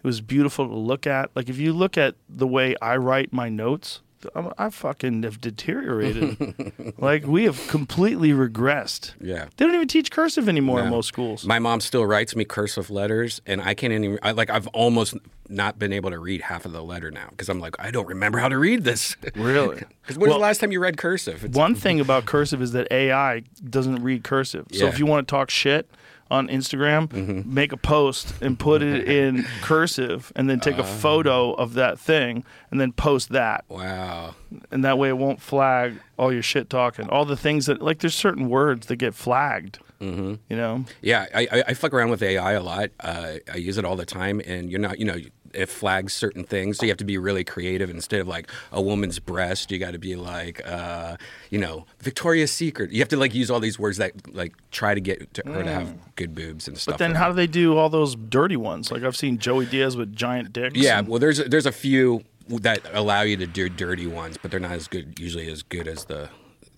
[0.06, 1.30] was beautiful to look at.
[1.34, 4.00] Like if you look at the way I write my notes,
[4.34, 6.94] I'm, I fucking have deteriorated.
[6.98, 9.14] like we have completely regressed.
[9.20, 9.46] Yeah.
[9.56, 11.44] They don't even teach cursive anymore in most schools.
[11.44, 14.18] My mom still writes me cursive letters, and I can't even.
[14.22, 15.16] I, like I've almost
[15.48, 18.08] not been able to read half of the letter now because I'm like I don't
[18.08, 19.16] remember how to read this.
[19.34, 19.82] really?
[20.02, 21.44] Because when's Well- the last time you read cursive?
[21.44, 24.66] It's, One thing about cursive is that AI doesn't read cursive.
[24.72, 24.90] So Yeah.
[24.90, 25.88] if you want to talk shit
[26.30, 27.54] on Instagram, Mm-hmm.
[27.54, 31.98] make a post and put it in cursive and then take a photo of that
[31.98, 33.64] thing and then post that.
[33.68, 34.34] wow.
[34.70, 37.08] And that way it won't flag all your shit talking.
[37.08, 39.78] All the things that like there's certain words that get flagged.
[40.00, 40.34] Mm-hmm.
[40.50, 40.84] You know?
[41.00, 42.90] Yeah, I, I, I fuck around with AI a lot.
[43.00, 45.16] Uh, I use it all the time, and you're not, you know,
[45.56, 47.90] it flags certain things, so you have to be really creative.
[47.90, 51.16] Instead of like a woman's breast, you got to be like, uh,
[51.50, 52.90] you know, Victoria's Secret.
[52.90, 55.62] You have to like use all these words that like try to get to her
[55.62, 56.94] to have good boobs and stuff.
[56.94, 56.98] Mm.
[56.98, 57.32] But then like how that.
[57.32, 58.90] do they do all those dirty ones?
[58.90, 60.76] Like I've seen Joey Diaz with giant dicks.
[60.76, 64.50] Yeah, and- well, there's there's a few that allow you to do dirty ones, but
[64.50, 66.28] they're not as good usually as good as the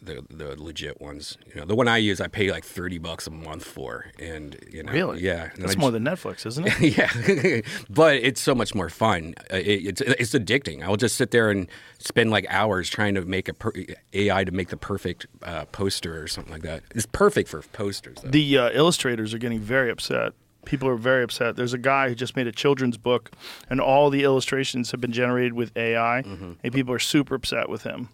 [0.09, 1.39] the, the legit ones.
[1.55, 4.57] You know, the one I use, I pay like thirty bucks a month for, and
[4.73, 5.21] you know, Really?
[5.23, 6.81] yeah, and That's I more j- than Netflix, isn't it?
[6.99, 9.35] yeah, but it's so much more fun.
[9.53, 10.83] Uh, It, it's it's addicting.
[10.83, 13.73] I will just sit there and spend like hours trying to make a per-
[14.13, 16.83] AI to make the perfect uh, poster or something like that.
[16.95, 18.19] It's perfect for posters.
[18.23, 18.31] Though.
[18.31, 20.33] the uh, illustrators are getting very upset.
[20.65, 21.57] People are very upset.
[21.57, 23.31] There's a guy who just made a children's book,
[23.71, 26.53] and all the illustrations have been generated with AI, Mm-hmm.
[26.63, 28.09] and people are super upset with him.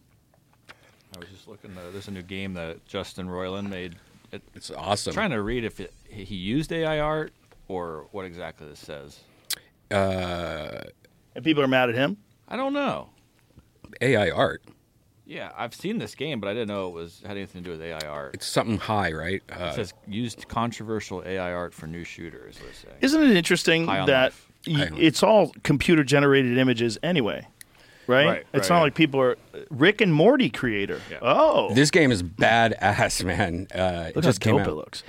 [1.64, 1.88] I was looking.
[1.88, 3.96] Uh, there's a new game that Justin Roiland made.
[4.32, 5.10] It, it's awesome.
[5.10, 7.32] I'm trying to read if it, he used AI art
[7.68, 9.20] or what exactly this says.
[9.90, 10.80] uh,
[11.34, 12.16] And people are mad at him.
[12.48, 13.10] I don't know.
[14.00, 14.62] AI art.
[15.26, 17.70] Yeah, I've seen this game, but I didn't know it was had anything to do
[17.78, 18.34] with AI art.
[18.34, 19.42] It's something high, right?
[19.48, 22.58] It Uh, says used controversial AI art for new shooters.
[22.62, 22.88] Let's say.
[23.00, 24.34] Isn't it interesting that
[24.66, 27.46] y- it's all computer generated images anyway?
[28.06, 28.26] Right?
[28.26, 28.82] Right, it's right, not yeah.
[28.82, 29.36] like people are
[29.70, 31.00] Rick and Morty creator.
[31.10, 31.18] Yeah.
[31.22, 33.66] Oh, this game is badass, man.
[33.74, 34.72] Uh, it just how came dope out.
[34.72, 35.02] it looks.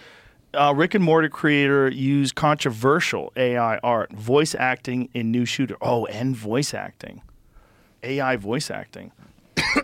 [0.54, 5.76] Uh, Rick and Morty creator used controversial AI art, voice acting in new shooter.
[5.82, 7.22] Oh, and voice acting,
[8.04, 9.12] AI voice acting.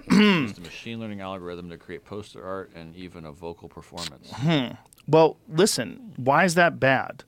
[0.09, 4.31] used a machine learning algorithm to create poster art and even a vocal performance.
[5.07, 7.23] Well, listen, why is that bad?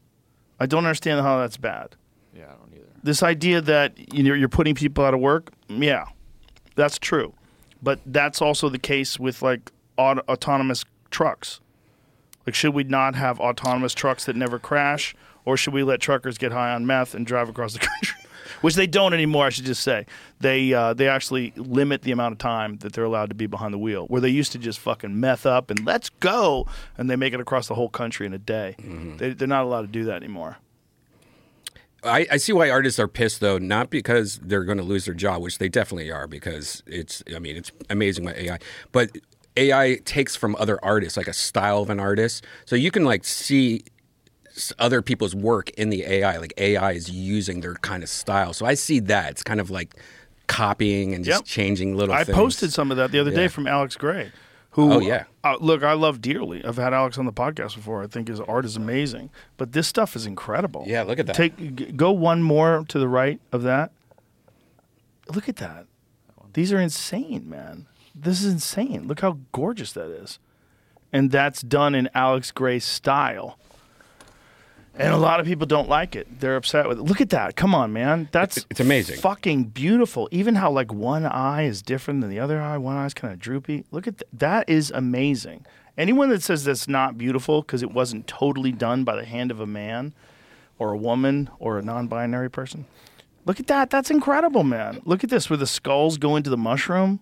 [0.60, 1.96] I don't understand how that's bad.
[2.34, 2.86] yeah, I don't either.
[3.04, 6.06] This idea that you know, you're putting people out of work, yeah,
[6.76, 7.34] that's true.
[7.82, 11.60] But that's also the case with like aut- autonomous trucks.
[12.48, 16.38] Like, should we not have autonomous trucks that never crash, or should we let truckers
[16.38, 18.18] get high on meth and drive across the country?
[18.62, 19.46] Which they don't anymore.
[19.46, 20.06] I should just say
[20.40, 23.74] they uh, they actually limit the amount of time that they're allowed to be behind
[23.74, 24.06] the wheel.
[24.08, 27.42] Where they used to just fucking meth up and let's go, and they make it
[27.42, 28.76] across the whole country in a day.
[29.18, 30.58] They, they're not allowed to do that anymore.
[32.04, 35.14] I, I see why artists are pissed though, not because they're going to lose their
[35.14, 38.60] job, which they definitely are, because it's I mean it's amazing what AI,
[38.92, 39.12] but
[39.56, 43.24] AI takes from other artists like a style of an artist, so you can like
[43.24, 43.84] see
[44.78, 46.38] other people's work in the AI.
[46.38, 49.70] Like AI is using their kind of style, so I see that it's kind of
[49.70, 49.96] like
[50.48, 51.46] copying and just Yep.
[51.46, 52.14] changing little.
[52.14, 52.36] I things.
[52.36, 54.32] posted some of that the other day from Alex Grey,
[54.74, 55.24] who Oh, yeah.
[55.44, 56.64] uh, look I love dearly.
[56.64, 58.04] I've had Alex on the podcast before.
[58.04, 60.84] I think his art is amazing, but this stuff is incredible.
[60.88, 61.36] Yeah, look at that.
[61.36, 63.92] Take go one more to the right of that.
[65.34, 65.86] Look at that.
[66.54, 67.88] These are insane, man.
[68.14, 69.08] This is insane.
[69.08, 70.38] Look how gorgeous that is,
[71.12, 73.58] and that's done in Alex Grey's style.
[74.96, 76.40] And a lot of people don't like it.
[76.40, 77.04] They're upset with it.
[77.04, 77.56] Look at that.
[77.56, 78.30] Come on, man.
[78.32, 79.18] That's It's- it's amazing.
[79.20, 80.30] Fucking beautiful.
[80.32, 82.78] Even how like one eye is different than the other eye.
[82.78, 83.86] One eye's kind of droopy.
[83.92, 84.70] Look at th- that.
[84.70, 85.66] Is amazing.
[85.98, 89.60] Anyone that says that's not beautiful because it wasn't totally done by the hand of
[89.60, 90.14] a man
[90.78, 92.86] or a woman or a non-binary person.
[93.46, 93.90] Look at that.
[93.90, 95.02] That's incredible, man.
[95.06, 97.20] Look at this where the skulls go into the mushroom.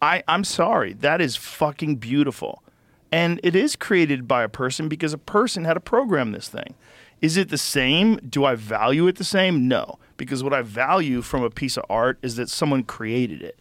[0.00, 0.92] I I'm sorry.
[0.92, 2.62] That is fucking beautiful.
[3.10, 6.74] And it is created by a person because a person had to program this thing.
[7.20, 8.16] Is it the same?
[8.16, 9.68] Do I value it the same?
[9.68, 9.98] No.
[10.16, 13.58] Because what I value from a piece of art is that someone created it.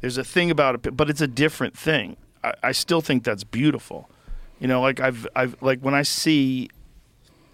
[0.00, 2.16] There's a thing about it, but it's a different thing.
[2.42, 4.08] I, I still think that's beautiful.
[4.58, 6.70] You know, like I've I've like when I see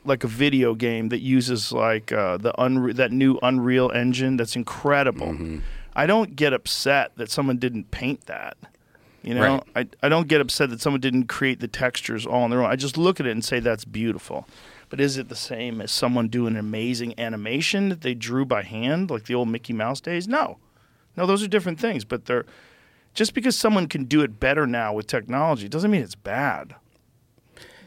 [0.05, 4.55] like a video game that uses like uh, the Unre- that new Unreal Engine that's
[4.57, 5.61] incredible.
[5.95, 8.57] I don't get upset that someone didn't paint that.
[9.23, 12.51] You know, I, I don't get upset that someone didn't create the textures all on
[12.51, 12.71] their own.
[12.71, 14.47] I just look at it and say that's beautiful.
[14.89, 18.63] But is it the same as someone doing an amazing animation that they drew by
[18.63, 20.29] hand, like the old Mickey Mouse days?
[20.29, 20.59] No,
[21.17, 22.05] no, those are different things.
[22.05, 22.47] But they're
[23.15, 26.75] just because someone can do it better now with technology doesn't mean it's bad.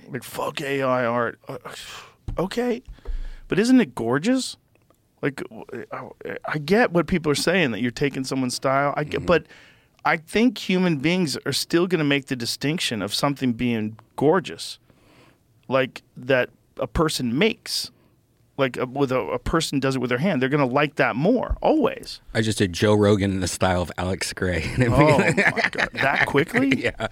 [0.10, 1.58] Like fuck AI art, Uh,
[2.38, 2.82] okay,
[3.47, 4.58] but isn't it gorgeous?
[5.22, 5.41] Like
[6.45, 8.93] I get what people are saying that you're taking someone's style.
[8.97, 9.45] I get, but
[10.06, 14.80] I think human beings are still going to make the distinction of something being gorgeous,
[15.68, 17.91] like that a person makes,
[18.57, 20.41] like a, with a, a person does it with their hand.
[20.41, 22.19] They're going to like that more always.
[22.34, 24.69] I just did Joe Rogan in the style of Alex Grey.
[24.80, 25.32] Oh my
[25.71, 26.69] god, that quickly?
[26.84, 27.07] yeah.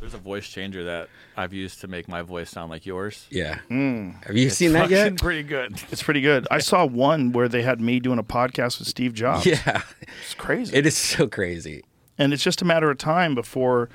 [0.00, 3.26] There's a voice changer that I've used to make my voice sound like yours.
[3.30, 3.58] Yeah.
[3.68, 4.10] Hmm.
[4.26, 5.16] Have you seen that yet?
[5.18, 5.78] Pretty good.
[5.92, 6.46] It's pretty good.
[6.50, 9.44] I saw one where they had me doing a podcast with Steve Jobs.
[9.44, 9.82] Yeah.
[10.22, 10.74] It's crazy.
[10.76, 11.84] It is so crazy.
[12.16, 13.88] and it's just a matter of time before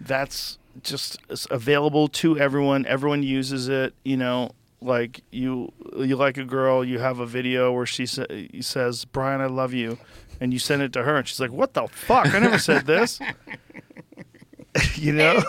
[0.00, 1.18] that's just
[1.50, 2.86] available to everyone.
[2.86, 3.94] Everyone uses it.
[4.04, 4.50] You know,
[4.80, 8.26] like you you like a girl, you have a video where she sa-
[8.60, 9.98] says, "Brian, I love you,"
[10.40, 12.34] and you send it to her, and she's like, "What the fuck?
[12.34, 13.18] I never said this."
[14.94, 15.42] you know.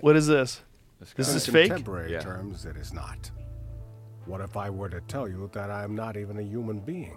[0.00, 0.60] What is this?
[1.16, 1.66] This is In fake.
[1.68, 2.20] contemporary Yeah.
[2.20, 3.30] terms, it is not.
[4.26, 7.16] What if I were to tell you that I am not even a human being?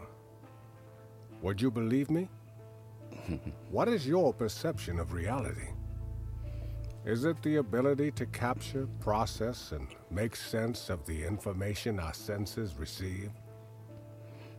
[1.41, 2.27] Would you believe me?
[3.71, 5.69] what is your perception of reality?
[7.07, 12.75] Is it the ability to capture, process, and make sense of the information our senses
[12.77, 13.31] receive?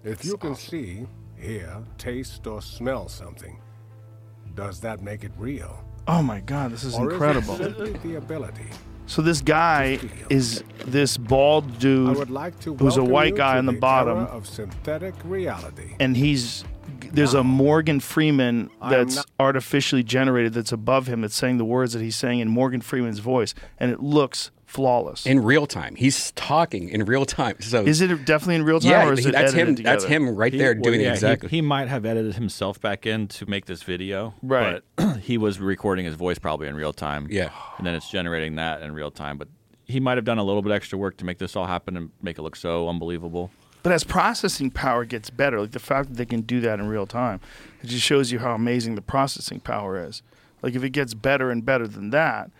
[0.03, 3.61] If you can see, hear, taste, or smell something,
[4.55, 5.85] does that make it real?
[6.07, 7.53] Oh my god, this is Or incredible.
[7.53, 8.71] Is it simply the ability?
[9.09, 9.99] So this guy
[10.31, 15.15] is this bald dude like who's a white guy on the era bottom, of synthetic
[15.25, 15.97] reality.
[15.99, 16.65] and he's
[17.13, 21.95] there's a Morgan Freeman that's not- artificially generated that's above him that's saying the words
[21.95, 25.27] that he's saying in Morgan Freeman's voice, and it looks flawless.
[25.27, 25.95] in real time.
[25.97, 27.57] He's talking in real time.
[27.69, 29.75] So is it definitely in real time, yeah, or is he- it that's him.
[29.75, 29.97] together?
[29.99, 31.49] That's him right He- there well, doing yeah, it he- exactly.
[31.49, 34.83] He, might have edited himself back in to make this video, Right.
[34.97, 37.27] But he was recording his voice probably in real time.
[37.31, 37.51] Yeah.
[37.79, 39.39] and then it's generating that in real time.
[39.39, 39.49] But
[39.87, 42.11] he might have done a little bit extra work to make this all happen and
[42.23, 43.51] make it look so unbelievable.
[43.83, 46.89] But as processing power gets better, like the fact that they can do that in
[46.89, 47.41] real time,
[47.83, 50.21] it just shows you how amazing the processing power is.
[50.63, 52.51] Like if it gets better and better than that,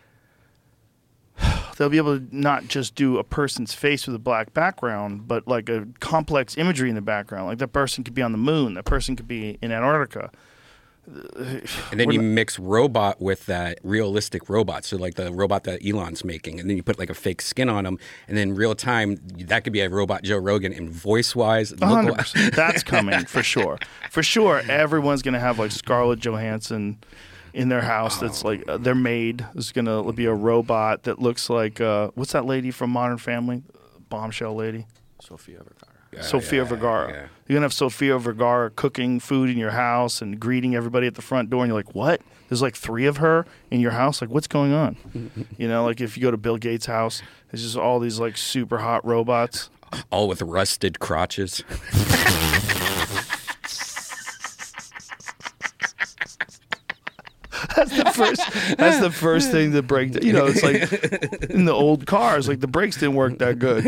[1.79, 5.47] they'll be able to not just do a person's face with a black background, but
[5.47, 7.47] like a complex imagery in the background.
[7.47, 10.31] Like that person could be on the moon, that person could be in Antarctica.
[11.07, 14.85] And then you mix robot with that realistic robot.
[14.85, 17.71] So like the robot that Elon's making, and then you put like a fake skin
[17.71, 21.35] on him, and then real time that could be a robot Joe Rogan, and voice
[21.35, 21.71] wise.
[21.71, 23.79] That's coming for sure.
[24.11, 26.99] For sure, everyone's gonna have like Scarlett Johansson
[27.59, 28.19] in their house.
[28.19, 32.33] That's like uh, their maid is gonna be a robot that looks like uh, what's
[32.33, 33.65] that lady from Modern Family,
[34.09, 34.87] bombshell lady,
[35.21, 36.23] Sofia Vergara.
[36.23, 37.11] Sofia Vergara.
[37.11, 37.27] yeah.
[37.47, 41.23] You're gonna have Sofia Vergara cooking food in your house and greeting everybody at the
[41.23, 42.23] front door, and you're like, what?
[42.49, 44.23] There's like three of her in your house.
[44.23, 44.97] Like, what's going on?
[45.59, 48.37] you know, like if you go to Bill Gates' house, there's just all these like
[48.37, 49.69] super hot robots.
[50.13, 51.63] all with rusted crotches.
[57.79, 58.77] That's the first.
[58.77, 60.23] That's the first thing that break.
[60.23, 63.85] You know, it's like in the old cars, like the brakes didn't work that good.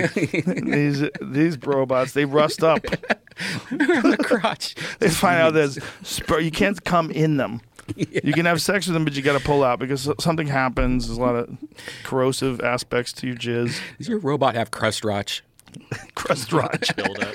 [0.64, 2.82] these these robots, they rust up.
[3.70, 4.74] the crotch.
[4.98, 7.60] They find out that sp- you can't come in them.
[7.96, 11.08] You can have sex with them, but you got to pull out because something happens.
[11.08, 11.58] There's a lot of
[12.04, 13.80] corrosive aspects to your jizz.
[13.98, 15.42] Does your robot have crust rotch?
[16.16, 17.34] Crust rot, Build up.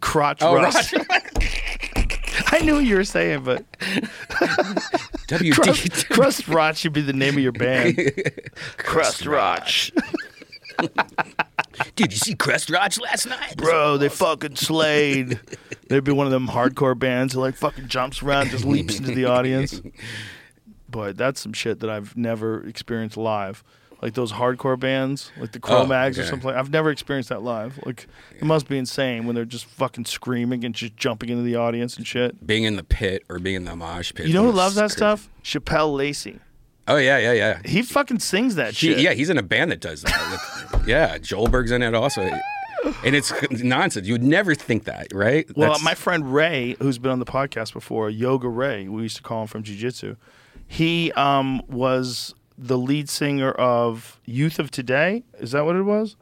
[0.00, 0.94] crotch Oh, rust.
[2.52, 3.64] I knew what you were saying, but
[5.28, 5.52] WD.
[5.54, 7.98] crust, crust rot should be the name of your band.
[8.76, 9.90] crust rot.
[11.96, 13.56] Did you see Crust Rotch last night?
[13.56, 15.40] Bro, they fucking slayed.
[15.88, 19.14] They'd be one of them hardcore bands who like fucking jumps around, just leaps into
[19.14, 19.80] the audience.
[20.88, 23.64] But that's some shit that I've never experienced live.
[24.02, 26.30] Like those hardcore bands, like the Cro-Mags or okay.
[26.30, 26.50] something.
[26.50, 27.78] I've never experienced that live.
[27.86, 31.54] Like it must be insane when they're just fucking screaming and just jumping into the
[31.54, 32.44] audience and shit.
[32.44, 34.26] Being in the pit or being in the mosh pit.
[34.26, 34.96] You know who loves that crazy.
[34.96, 35.28] stuff?
[35.42, 36.40] Shapel Lacey.
[36.88, 37.60] Oh yeah, yeah, yeah.
[37.64, 38.98] He fucking sings that He, shit.
[38.98, 40.58] yeah, he's in a band that does that.
[40.86, 42.22] Yeah, Joelberg's in it also.
[43.04, 43.32] And it's
[43.62, 44.08] nonsense.
[44.08, 45.46] You would never think that, right?
[45.56, 49.16] Well, That's- my friend Ray, who's been on the podcast before, Yoga Ray, we used
[49.18, 50.16] to call him from Jiu Jitsu,
[50.66, 52.34] he um, was
[52.66, 55.24] the lead singer of Youth of Today.
[55.38, 56.16] Is that what it was?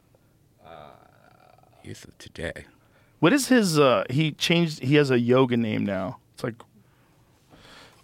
[1.83, 2.65] youth of today.
[3.19, 3.79] What is his?
[3.79, 4.81] Uh, he changed.
[4.83, 6.19] He has a yoga name now.
[6.35, 6.53] It's like,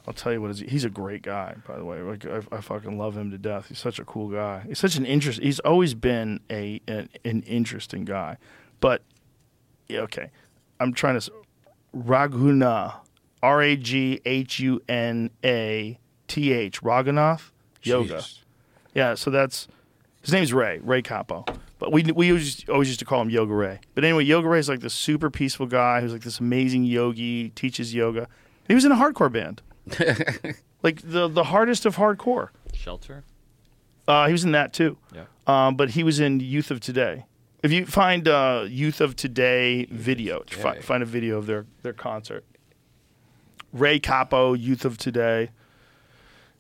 [0.08, 0.62] I'll tell you what is.
[0.62, 2.02] He's a great guy, by the way.
[2.02, 3.68] Like I, I fucking love him to death.
[3.68, 4.64] He's such a cool guy.
[4.68, 5.40] He's such an interest.
[5.42, 8.38] He's always been a an, an interesting guy,
[8.80, 9.04] but
[9.88, 10.32] yeah, okay.
[10.80, 11.18] I'm trying to.
[11.18, 11.30] s-
[11.96, 12.96] Raghuna,
[13.44, 17.52] R A G H U N A T H, Raghunath
[17.88, 18.24] Yoga.
[18.94, 19.68] Yeah, so that's
[20.22, 21.46] his name's Ray, Ray Cappo.
[21.80, 23.80] But we we always, always used to call him Yoga Ray.
[23.94, 27.50] But anyway, Yoga Ray is like this super peaceful guy who's like this amazing yogi,
[27.50, 28.28] teaches yoga.
[28.68, 29.62] He was in a hardcore band,
[30.84, 32.50] like the the hardest of hardcore.
[32.74, 33.24] Shelter.
[34.08, 34.98] Uh, he was in that too.
[35.14, 35.26] Yeah.
[35.46, 37.26] Um, but he was in Youth of Today.
[37.64, 40.82] If you find uh, Youth of Today video, fi- Today.
[40.82, 42.44] find a video of their their concert.
[43.74, 45.50] Ray Cappo, Youth of Today,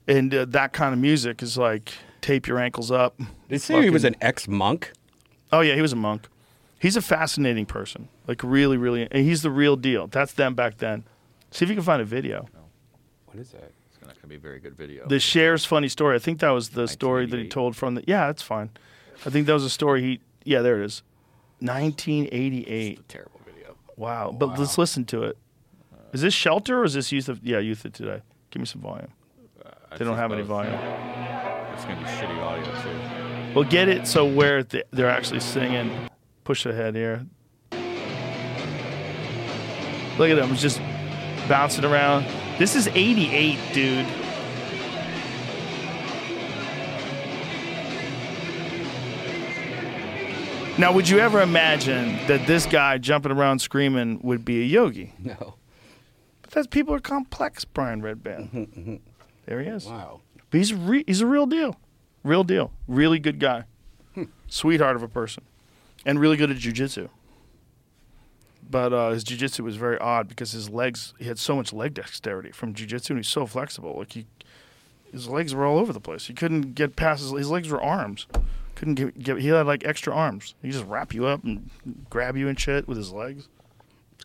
[0.08, 3.20] and uh, that kind of music is like tape your ankles up.
[3.48, 4.92] They say he was an ex monk.
[5.52, 6.28] Oh yeah, he was a monk.
[6.80, 8.10] He's a fascinating person.
[8.28, 10.08] Like really, really, and he's the real deal.
[10.08, 11.04] That's them back then.
[11.52, 12.48] See if you can find a video.
[13.26, 13.72] What is that?
[13.90, 15.08] It's not gonna be a very good video.
[15.08, 16.16] The shares funny story.
[16.16, 18.04] I think that was the story that he told from the.
[18.08, 18.70] Yeah, that's fine.
[19.26, 20.20] I think that was a story he.
[20.44, 21.04] Yeah, there it is.
[21.60, 23.10] 1988.
[23.10, 23.76] terrible video.
[23.96, 24.36] Wow.
[24.38, 25.38] But let's listen to it.
[26.14, 27.44] Is this shelter or is this youth of?
[27.44, 28.22] Yeah, youth of today.
[28.52, 29.10] Give me some volume.
[29.98, 30.50] I They don't have any both.
[30.50, 30.74] volume.
[31.74, 33.54] It's gonna be shitty audio too.
[33.56, 35.92] Well, get it so where they're actually singing.
[36.44, 37.26] push ahead here.
[40.20, 40.80] Look at them just
[41.50, 42.26] bouncing around.
[42.58, 44.06] This is 88, dude.
[50.80, 55.14] Now, would you ever imagine that this guy jumping around screaming would be a yogi?
[55.24, 55.56] No.
[56.44, 58.50] But that's people are complex, Brian Redban.
[58.54, 58.96] Mm-hmm, mm-hmm.
[59.48, 59.86] There he is.
[59.86, 60.22] Wow.
[60.52, 61.78] But he's re- he's a real deal,
[62.24, 63.64] real deal, really good guy,
[64.48, 65.44] sweetheart of a person,
[66.06, 67.10] and really good at jujitsu.
[68.70, 71.94] But uh, his jujitsu was very odd because his legs he had so much leg
[71.94, 73.96] dexterity from jujitsu, and he's so flexible.
[73.98, 74.26] Like he,
[75.12, 76.28] his legs were all over the place.
[76.28, 78.28] He couldn't get past his, his legs were arms.
[78.76, 80.56] Couldn't get, get he had like extra arms.
[80.62, 81.70] He just wrap you up and
[82.10, 83.48] grab you and shit with his legs.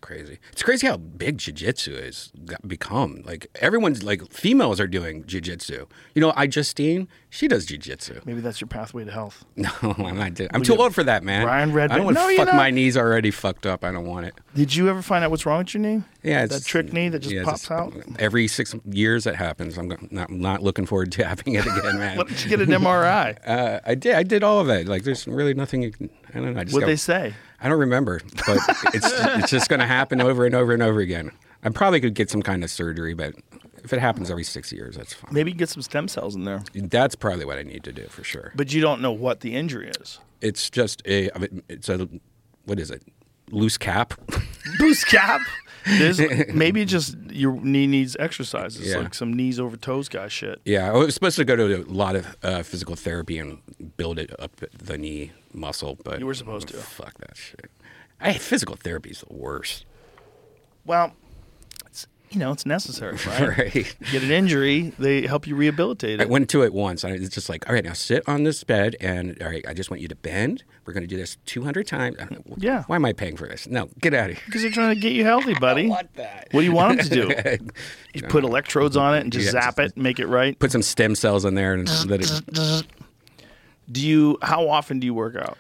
[0.03, 0.39] It's crazy.
[0.51, 2.33] It's crazy how big jiu-jitsu has
[2.67, 3.23] become.
[3.25, 5.87] Like everyone's like females are doing jiu-jitsu.
[6.15, 8.21] You know, I Justine, she does jiu-jitsu.
[8.25, 9.45] Maybe that's your pathway to health.
[9.57, 10.35] No, I'm not.
[10.35, 11.45] doing- I'm too old for that, man.
[11.45, 13.85] Brian Redban- I don't want No, to fuck my knees already fucked up.
[13.85, 14.35] I don't want it.
[14.57, 16.03] Did you ever find out what's wrong with your knee?
[16.25, 17.95] Yeah, that trick knee that just yeah, pops out.
[18.19, 19.79] Every six years that happens.
[19.79, 22.17] I'm not, not looking forward to having it again, man.
[22.17, 23.39] Why don't you get an MRI?
[23.47, 24.15] uh, I did.
[24.17, 24.89] I did all of it.
[24.89, 25.83] Like, there's really nothing.
[25.83, 26.61] You can, I don't know.
[26.61, 27.35] I just What got- they say?
[27.63, 28.59] I don't remember, but
[28.95, 31.31] it's it's just going to happen over and over and over again.
[31.65, 33.35] I probably could get some kind of surgery, but
[33.85, 35.33] if it happens every six years, that's fine.
[35.33, 36.63] Maybe get some stem cells in there.
[36.75, 38.53] That's probably what I need to do for sure.
[38.57, 40.19] But you don't know what the injury is.
[40.41, 41.31] It's just a.
[41.35, 42.09] I mean, It's a.
[42.65, 43.03] What is it?
[43.51, 44.15] Loose cap.
[44.79, 45.41] Boost cap.
[45.85, 46.21] There's
[46.55, 48.99] maybe just your knee needs exercises, Yeah.
[48.99, 50.61] like some knees over toes guy shit.
[50.65, 53.59] Yeah, I was supposed to go to a lot of uh, physical therapy and
[53.97, 56.77] build it up the knee muscle, but You were supposed to.
[56.77, 57.71] Fuck that shit.
[58.21, 59.85] I physical therapy is the worst.
[60.85, 61.13] Well,
[61.87, 63.59] it's you know it's necessary, right?
[63.59, 63.97] Right.
[64.11, 67.49] Get an injury, they help you rehabilitate I went to it once, and it's just
[67.49, 70.09] like, all right, now sit on this bed, and all right, I just want you
[70.09, 70.65] to bend.
[70.87, 72.17] We're going to do this 200 times.
[72.19, 72.83] I don't know, Yeah.
[72.89, 73.69] Why am I paying for this?
[73.69, 74.43] No, get out of here.
[74.47, 75.89] Because they're trying to get you healthy, buddy.
[75.89, 76.49] want that.
[76.51, 77.15] What do you want them to
[77.59, 77.69] do?
[78.15, 80.59] You put electrodes on it and just Yeah, zap just- it, make it right.
[80.59, 82.31] Put some stem cells in there and uh, let it.
[82.31, 82.83] Uh, uh.
[83.93, 84.39] Do you?
[84.43, 85.57] How often do you work out?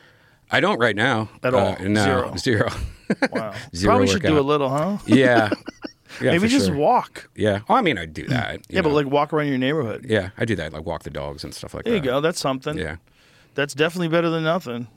[0.50, 1.28] I don't right now.
[1.42, 1.76] At all?
[1.78, 2.36] Uh, no, Zero?
[2.38, 2.68] zero.
[3.32, 3.54] Wow.
[3.74, 4.98] Zero Probably should do a little, huh?
[5.06, 5.50] yeah.
[6.20, 6.76] Yeah, Maybe for just sure.
[6.76, 7.30] walk.
[7.34, 7.60] Yeah.
[7.70, 8.56] Oh, I mean, I do that.
[8.68, 8.94] you Yeah, but know.
[8.96, 10.04] like walk around your neighborhood.
[10.08, 10.72] Yeah, I do that.
[10.72, 11.90] Like walk the dogs and stuff like that.
[11.90, 12.06] There you that.
[12.06, 12.20] go.
[12.20, 12.76] That's something.
[12.76, 12.96] Yeah.
[13.54, 14.88] That's definitely better than nothing.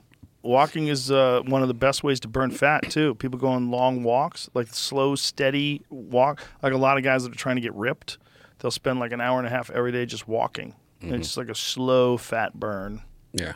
[0.42, 3.14] Walking is uh, one of the best ways to burn fat too.
[3.16, 6.42] People go on long walks, like slow, steady walk.
[6.62, 8.18] Like a lot of guys that are trying to get ripped,
[8.58, 10.74] they'll spend like an hour and a half every day just walking.
[11.00, 11.14] And Mm-hmm.
[11.20, 13.02] it's just like a slow fat burn.
[13.32, 13.52] Yeah.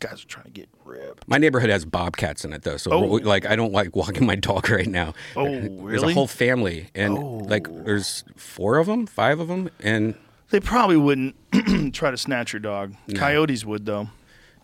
[0.00, 1.28] Guys are trying to get ripped.
[1.28, 2.98] My neighborhood has bobcats in it though, so Oh.
[3.22, 5.14] like I don't like walking my dog right now.
[5.36, 5.90] Oh, really?
[5.90, 6.06] There's a?
[6.06, 6.12] Oh.
[6.12, 7.14] whole family, and
[7.48, 10.16] like there's four of them, five of them, and
[10.50, 11.36] They probably wouldn't
[11.94, 12.94] try to snatch your dog.
[13.14, 14.08] Coyotes would though.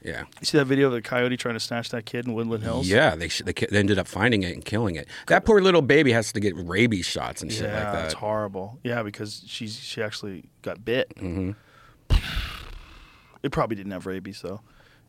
[0.05, 2.65] yeah, You see that video of the coyote trying to snatch that kid in Woodland
[2.65, 2.89] Hills?
[2.89, 3.15] yeah.
[3.15, 5.07] They sh- they, ki- they ended up finding it and killing it.
[5.29, 8.05] That poor little baby has to get rabies shots and shit Yeah, like that.
[8.07, 8.81] it's horrible.
[8.83, 11.13] Yeah, because she's she actually got bit.
[11.17, 11.53] Mm-hmm.
[13.43, 14.61] It probably didn't have rabies though.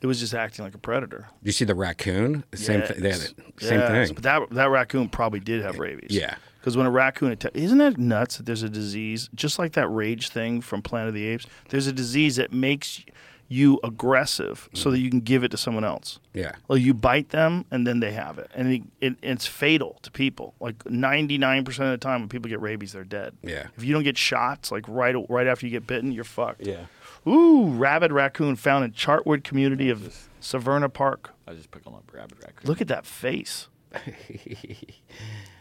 [0.02, 1.28] It was just acting like a predator.
[1.44, 2.46] You see the raccoon?
[2.52, 3.02] The Same thing.
[3.02, 3.30] They had Yes.
[3.32, 3.38] it.
[3.60, 4.16] Same Yes, thing.
[4.16, 6.12] But that that raccoon probably did have rabies.
[6.12, 6.36] Yeah.
[6.60, 9.88] Because when a raccoon atta- isn't it nuts that there's a disease just like that
[9.88, 11.48] rage thing from Planet of the Apes?
[11.70, 13.04] There's a disease that makes
[13.52, 14.92] you aggressive so mm-hmm.
[14.92, 16.20] that you can give it to someone else.
[16.34, 16.52] Yeah.
[16.68, 20.12] Well, you bite them and then they have it, and it, it, it's fatal to
[20.12, 20.54] people.
[20.60, 23.36] Like 99% of the time, when people get rabies, they're dead.
[23.42, 23.68] Yeah.
[23.76, 26.66] If you don't get shots, like right right after you get bitten, you're fucked.
[26.68, 26.86] Yeah.
[27.28, 31.32] Ooh, rabid raccoon found in Chartwood community of Severna Park.
[31.48, 32.68] I just picking up rabbit raccoon.
[32.68, 33.68] Look at that face.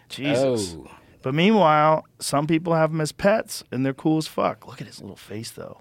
[0.09, 0.77] Jesus.
[0.79, 0.91] Oh.
[1.23, 4.67] But meanwhile, some people have them as pets, and they're cool as fuck.
[4.67, 5.81] Look at his little face, though.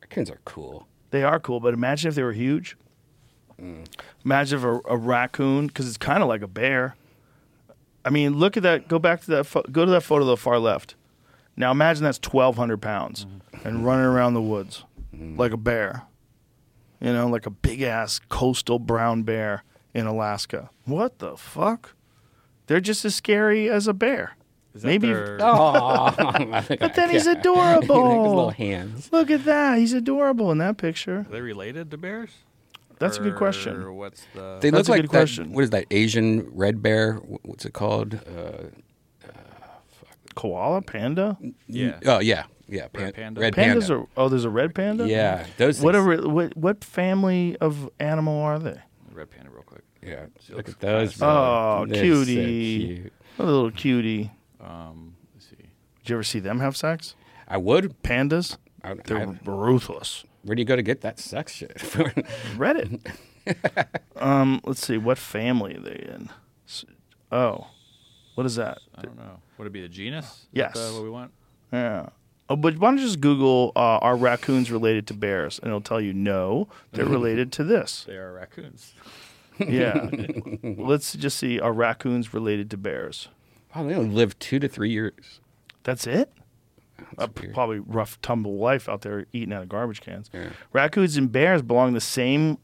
[0.00, 0.86] Raccoons are cool.
[1.10, 2.76] They are cool, but imagine if they were huge.
[3.60, 3.86] Mm.
[4.24, 6.94] Imagine if a, a raccoon, because it's kind of like a bear.
[8.04, 8.88] I mean, look at that.
[8.88, 9.44] Go back to that.
[9.44, 10.94] Fo- go to that photo to the far left.
[11.56, 13.66] Now imagine that's twelve hundred pounds mm-hmm.
[13.66, 14.84] and running around the woods
[15.36, 16.04] like a bear.
[17.00, 19.62] You know, like a big ass coastal brown bear
[19.94, 20.70] in Alaska.
[20.84, 21.94] What the fuck?
[22.66, 24.36] They're just as scary as a bear.
[24.74, 25.06] Is that Maybe.
[25.08, 26.12] their- Oh,
[26.68, 28.28] But then he's adorable.
[28.28, 29.10] little hands.
[29.12, 29.78] Look at that.
[29.78, 31.20] He's adorable in that picture.
[31.20, 32.30] Are they related to bears?
[32.98, 33.94] That's a good question.
[33.94, 34.58] What's the?
[34.60, 35.52] They That's look a like good that, question.
[35.52, 37.14] What is that Asian red bear?
[37.44, 38.14] What's it called?
[38.14, 38.70] Uh,
[40.34, 41.36] Koala, panda.
[41.66, 41.98] yeah.
[42.06, 42.88] oh yeah, yeah.
[42.88, 43.40] Pan- Red panda?
[43.40, 43.94] Red Pandas panda.
[43.94, 44.06] are.
[44.16, 45.06] Oh, there's a red panda.
[45.08, 45.80] yeah, those.
[45.80, 48.80] What, things- are, what what family of animal are they?
[49.12, 49.82] Red panda, real quick.
[50.02, 51.08] Yeah, She look at those.
[51.10, 51.18] fast.
[51.20, 51.28] bro.
[51.28, 52.96] Oh, They're so cutie.
[52.96, 53.12] cute.
[53.38, 54.30] A little cutie.
[54.60, 55.56] Um, let's see.
[55.56, 57.14] Did you ever see them have sex?
[57.48, 58.00] I would.
[58.02, 58.58] Pandas.
[58.84, 60.24] I, They're I, ruthless.
[60.44, 61.76] where do you go to get that sex shit?
[62.56, 63.00] Reddit.
[64.16, 66.28] um, let's see, what family are they in?
[67.32, 67.66] Oh,
[68.36, 68.78] what is that?
[68.94, 69.40] I don't know.
[69.58, 70.24] Would it be the genus?
[70.26, 70.92] Is that Yes.
[70.92, 71.32] what we want?
[71.72, 72.10] Yeah.
[72.50, 75.80] Oh, but why don't you just Google uh, are raccoons related to bears, and it'll
[75.80, 78.04] tell you no, they're related to this.
[78.08, 78.92] They are raccoons.
[79.58, 80.08] Yeah.
[80.62, 83.26] Let's just see are raccoons related to bears?
[83.74, 85.40] Wow, they only live two to three years.
[85.82, 86.32] That's it.
[87.18, 90.30] Uh, probably rough tumble life out there eating out of garbage cans.
[90.32, 90.50] Yeah.
[90.72, 92.58] Raccoons and bears belong in the same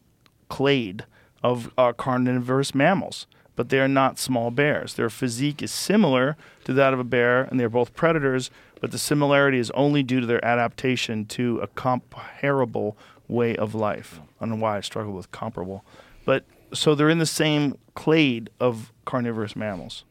[0.49, 1.05] clade
[1.43, 3.26] of uh, carnivorous mammals,
[3.57, 4.95] but they are not small bears.
[4.95, 8.51] Their physique is similar to that of a bear, and they are both predators,
[8.81, 12.97] but the similarity is only due to their adaptation to a comparable
[13.29, 14.21] way of life.
[14.41, 15.85] I don't know why I struggle with comparable.
[16.25, 20.05] But so they're in the same clade of carnivorous mammals.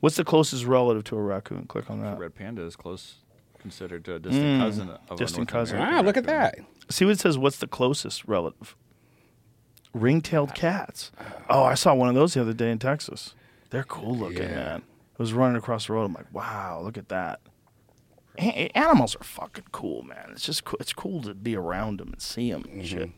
[0.00, 1.66] What's the closest relative to a raccoon?
[1.66, 2.18] Click on The that.
[2.18, 3.16] red panda is close,
[3.58, 5.16] considered to a distant cousin of a Mm.
[5.18, 5.76] distant cousin.
[5.76, 6.58] American Wow, look at that.
[6.88, 7.36] See what it says.
[7.36, 8.74] What's the closest relative?
[9.92, 11.10] Ring-tailed cats.
[11.48, 13.34] Oh, I saw one of those the other day in Texas.
[13.70, 14.54] They're cool looking, Yeah.
[14.54, 14.82] man.
[15.18, 16.04] I was running across the road.
[16.04, 17.40] I'm like, wow, look at that.
[18.38, 20.30] A- animals are fucking cool, man.
[20.32, 20.78] It's just cool.
[20.80, 22.98] it's cool to be around them and see them and mm-hmm.
[22.98, 23.10] shit.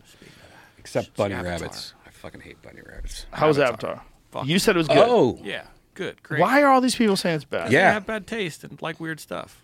[0.78, 1.52] Except bunny Avatar.
[1.52, 1.94] rabbits.
[2.06, 3.26] I fucking hate bunny rabbits.
[3.30, 4.02] How's Avatar?
[4.44, 4.96] You said it was good.
[4.98, 5.64] Oh, Yeah,
[5.94, 6.40] good, great.
[6.40, 7.70] Why are all these people saying it's bad?
[7.70, 7.92] Yeah, They Yeah.
[7.92, 9.61] have bad taste and like weird stuff.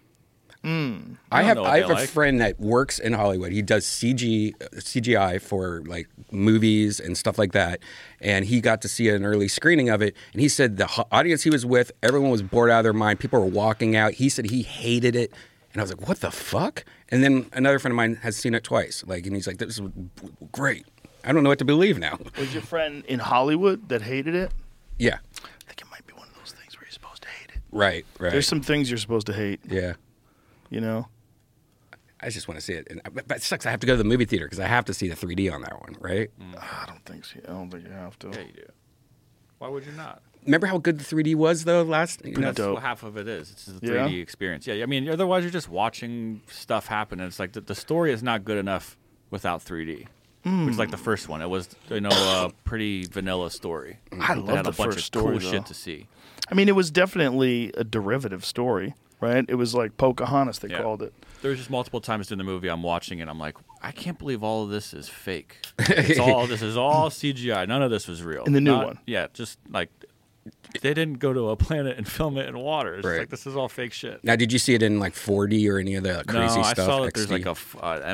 [0.69, 1.17] Mm.
[1.33, 3.53] I don't have I they have a friend that works in Hollywood.
[3.53, 7.81] He does CG CGI for like movies and stuff like that.
[8.21, 10.15] And he got to see an early screening of it.
[10.33, 12.93] And he said the ho- audience he was with, everyone was bored out of their
[12.93, 13.21] mind.
[13.21, 14.15] People were walking out.
[14.15, 15.33] He said he hated it.
[15.73, 18.55] And I was like, "What the fuck?" And then another friend of mine has seen
[18.55, 19.05] it twice.
[19.07, 19.83] Like, and he's like, "This is
[20.51, 20.87] great."
[21.25, 22.19] I don't know what to believe now.
[22.39, 24.51] Was your friend in Hollywood that hated it?
[24.99, 27.51] Yeah, I think it might be one of those things where you're supposed to hate
[27.55, 27.61] it.
[27.71, 28.33] right, right.
[28.33, 29.93] There's some things you're supposed to hate, yeah.
[30.71, 31.09] You know?
[32.21, 32.87] I just want to see it.
[32.91, 33.65] And, but, but it sucks.
[33.65, 35.53] I have to go to the movie theater because I have to see the 3D
[35.53, 36.31] on that one, right?
[36.41, 36.55] Mm.
[36.59, 37.39] Ah, I don't think so.
[37.45, 38.29] I don't think you have to.
[38.29, 38.67] Yeah, you do.
[39.59, 40.23] Why would you not?
[40.45, 42.25] Remember how good the 3D was though last?
[42.25, 42.75] You know, That's dope.
[42.75, 43.51] what half of it is.
[43.51, 44.09] It's the Yeah?
[44.09, 44.67] 3D experience.
[44.67, 48.13] Yeah, I mean, otherwise you're just watching stuff happen, and it's like the, the story
[48.13, 48.97] is not good enough
[49.31, 50.07] without 3D.
[50.45, 51.03] Which is like the hmm.
[51.03, 51.43] first one.
[51.43, 53.99] It was you know a pretty vanilla story.
[54.13, 55.51] I That love had the a bunch first of story, cool though.
[55.51, 56.07] shit to see.
[56.51, 59.45] I mean, it was definitely a derivative story, right?
[59.49, 60.83] It was like Pocahontas, they Yeah.
[60.83, 61.13] called it.
[61.43, 63.29] There was just multiple times during the movie I'm watching it.
[63.29, 65.59] I'm like, I can't believe all of this is fake.
[65.79, 67.67] It's all this is all CGI.
[67.69, 68.45] None of this was real.
[68.45, 68.99] In the new Not- one.
[69.07, 69.91] yeah, just like
[70.83, 72.95] they didn't go to a planet and film it in water.
[72.97, 73.19] It's Right.
[73.21, 74.23] like this is all fake shit.
[74.25, 76.79] Now, did you see it in like 4D or any of the crazy no, stuff?
[76.79, 77.55] I saw that there's like a uh,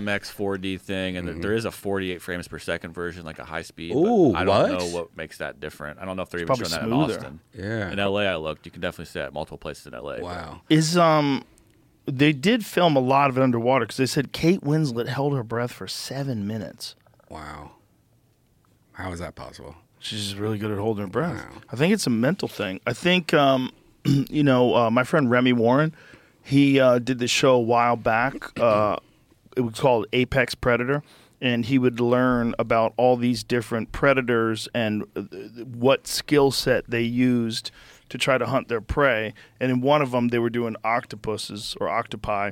[0.01, 3.45] MX 4D thing, and that there is a 48 frames per second version, like a
[3.45, 3.93] high speed.
[3.93, 4.09] but Mm-hmm.
[4.11, 4.79] Ooh, I don't what?
[4.81, 5.99] know what makes that different.
[6.01, 7.41] I don't know if they're even probably showing that in Austin.
[7.57, 7.91] Yeah.
[7.91, 8.67] In LA, I looked.
[8.67, 10.15] You can definitely see that at multiple places in LA.
[10.17, 10.61] but- Wow.
[10.71, 11.45] Is um,
[12.07, 15.43] they did film a lot of it underwater because they said Kate Winslet held her
[15.43, 16.95] breath for seven minutes.
[17.31, 17.73] Wow.
[18.93, 19.75] How is that possible?
[20.05, 21.43] She's just really good at holding her breath.
[21.43, 21.63] Wow.
[21.73, 22.79] I think it's a mental thing.
[22.87, 23.73] I think, um,
[24.05, 25.95] you know, uh, my friend Remy Warren,
[26.43, 28.59] he uh, did this show a while back.
[28.61, 28.99] Uh,
[29.57, 31.03] it was called Apex Predator,
[31.41, 35.23] and he would learn about all these different predators and uh,
[35.65, 37.71] what skill set they used
[38.11, 39.33] to try to hunt their prey.
[39.59, 42.51] And in one of them, they were doing octopuses or octopi,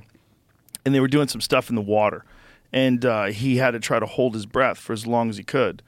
[0.87, 2.25] and they were doing some stuff in the water.
[2.73, 5.45] And uh, he had to try to hold his breath for as long as he
[5.45, 5.83] could.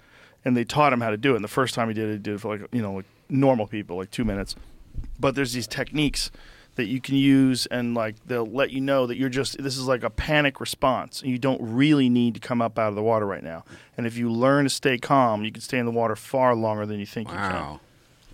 [0.45, 1.37] And they taught him how to do it.
[1.37, 3.07] And the first time he did it, he did it for like, you know, like
[3.29, 4.57] normal people, like two minutes.
[5.19, 6.31] But there's these techniques
[6.75, 9.87] that you can use, and like they'll let you know that you're just, this is
[9.87, 11.23] like a panic response.
[11.23, 13.65] And you don't really need to come up out of the water right now.
[13.97, 16.85] And if you learn to stay calm, you can stay in the water far longer
[16.85, 17.53] than you think you can.
[17.53, 17.81] Wow.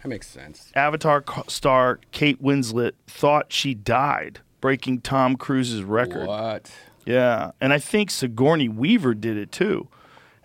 [0.02, 0.72] That makes sense.
[0.74, 6.26] Avatar star Kate Winslet thought she died, breaking Tom Cruise's record.
[6.26, 6.72] What?
[7.04, 9.88] Yeah, and I think Sigourney Weaver did it too.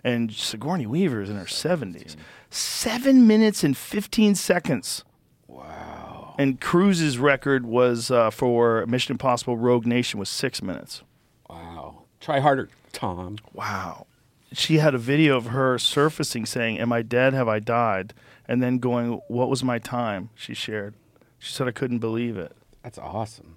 [0.06, 2.16] And Sigourney Weaver is in her seventies.
[2.48, 5.02] Seven minutes and fifteen seconds.
[5.48, 6.36] Wow.
[6.38, 11.02] And Cruise's record was uh, for Mission Impossible: Rogue Nation was six minutes.
[11.50, 12.04] Wow.
[12.20, 13.38] Try harder, Tom.
[13.52, 14.06] Wow.
[14.52, 17.34] She had a video of her surfacing saying, "Am I dead?
[17.34, 18.14] Have I died?"
[18.46, 20.94] And then going, "What was my time?" She shared.
[21.40, 22.52] She said, "I couldn't believe it."
[22.84, 23.56] That's awesome.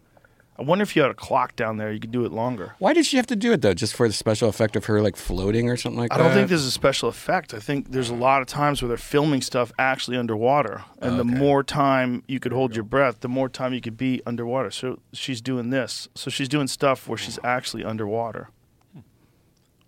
[0.60, 2.76] I wonder if you had a clock down there, you could do it longer.
[2.80, 3.73] Why did she have to do it though?
[3.73, 6.23] Just for the special effect of her like floating or something like I that?
[6.23, 7.53] I don't think there's a special effect.
[7.53, 10.84] I think there's a lot of times where they're filming stuff actually underwater.
[11.02, 14.22] And the more time you could hold your breath, the more time you could be
[14.26, 14.69] underwater.
[14.69, 16.10] So she's doing this.
[16.14, 18.49] So she's doing stuff where she's actually underwater.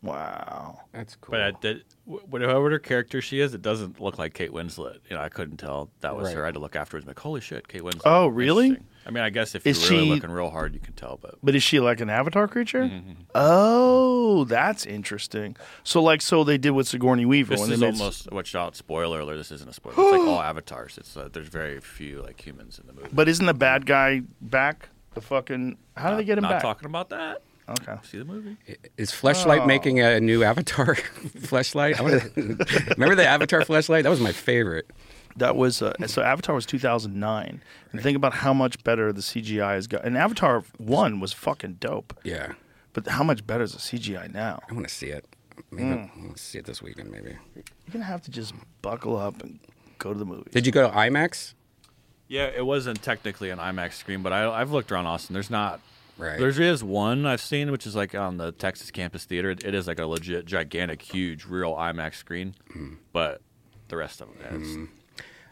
[0.04, 0.82] Wow.
[0.94, 1.32] That's cool.
[1.34, 4.98] But I did, whatever her character she is, it doesn't look like Kate Winslet.
[5.10, 6.38] You know, I couldn't tell that was Right.
[6.38, 6.44] her.
[6.44, 8.02] I had to look afterwards, like, holy shit, Kate Winslet.
[8.06, 8.78] Oh, really?
[9.06, 11.18] I mean, I guess if you're Is really she- looking real hard, you can tell.
[11.22, 12.84] But But is she like an avatar creature?
[12.84, 13.12] Mm-hmm.
[13.36, 15.56] Oh, that's interesting.
[15.84, 18.54] So like so they did with Sigourney Weaver this when is they made almost watch
[18.56, 18.76] out.
[18.76, 19.38] Spoiler alert!
[19.38, 19.96] This isn't a spoiler.
[19.98, 20.98] It's like all avatars.
[21.00, 23.10] It's uh, there's very few like humans in the movie.
[23.12, 24.90] But isn't the bad guy back?
[25.16, 26.62] The fucking how do they get him Not back?
[26.62, 27.42] talking about that.
[27.70, 27.96] Okay.
[28.04, 28.58] See the movie?
[28.98, 31.98] Is Fleshlight making a new Avatar Fleshlight?
[32.00, 32.22] I wanna,
[32.98, 34.04] remember the Avatar Fleshlight?
[34.04, 34.90] That was my favorite.
[35.38, 37.62] That was uh, so Avatar was 2009.
[37.94, 40.04] And think about how much better the CGI has got.
[40.04, 42.18] And Avatar 1 was fucking dope.
[42.24, 42.54] Yeah,
[42.94, 44.60] But how much better is the CGI now?
[44.70, 45.26] I want to see it.
[45.72, 45.94] Maybe Hmm.
[46.24, 47.12] I'll- I'll see it this weekend.
[47.12, 47.30] Maybe.
[47.56, 47.64] You're
[47.94, 49.60] going to have to just buckle up and
[50.00, 50.52] go to the movies.
[50.54, 51.54] Did you go to IMAX?
[52.28, 55.34] Yeah, it wasn't technically an IMAX screen, but I, I've looked around Austin.
[55.34, 55.80] There's not.
[56.22, 56.38] Right.
[56.40, 59.50] There is one I've seen, which is like on the Texas Campus Theater.
[59.52, 62.94] It, it is like a legit, gigantic, huge, real IMAX screen, Hmm.
[63.12, 63.42] but
[63.88, 64.78] the rest of them it is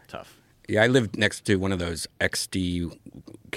[0.08, 0.36] tough.
[0.68, 2.96] Yeah, I lived next to one of those XD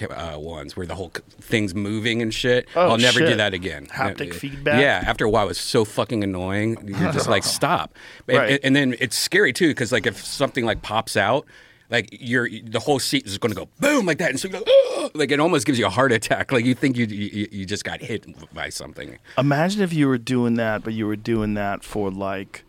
[0.10, 2.68] uh, ones where the whole thing's moving and shit.
[2.76, 3.86] Oh, I'll never do that again.
[3.86, 4.82] Haptic Uh, feedback?
[4.82, 6.78] Yeah, after a while, it was so fucking annoying.
[6.88, 7.94] You're just like, stop.
[8.28, 8.60] And, Right.
[8.64, 11.46] and then it's scary too because like if something like pops out,
[11.94, 14.54] like you're the whole seat is going to go boom like that, and so you
[14.54, 14.64] go
[14.98, 16.52] "Ugh!" like it almost gives you a heart attack.
[16.52, 19.18] Like you think you you, you just got hit by something.
[19.38, 22.66] Imagine if you were doing that, but you were doing that for like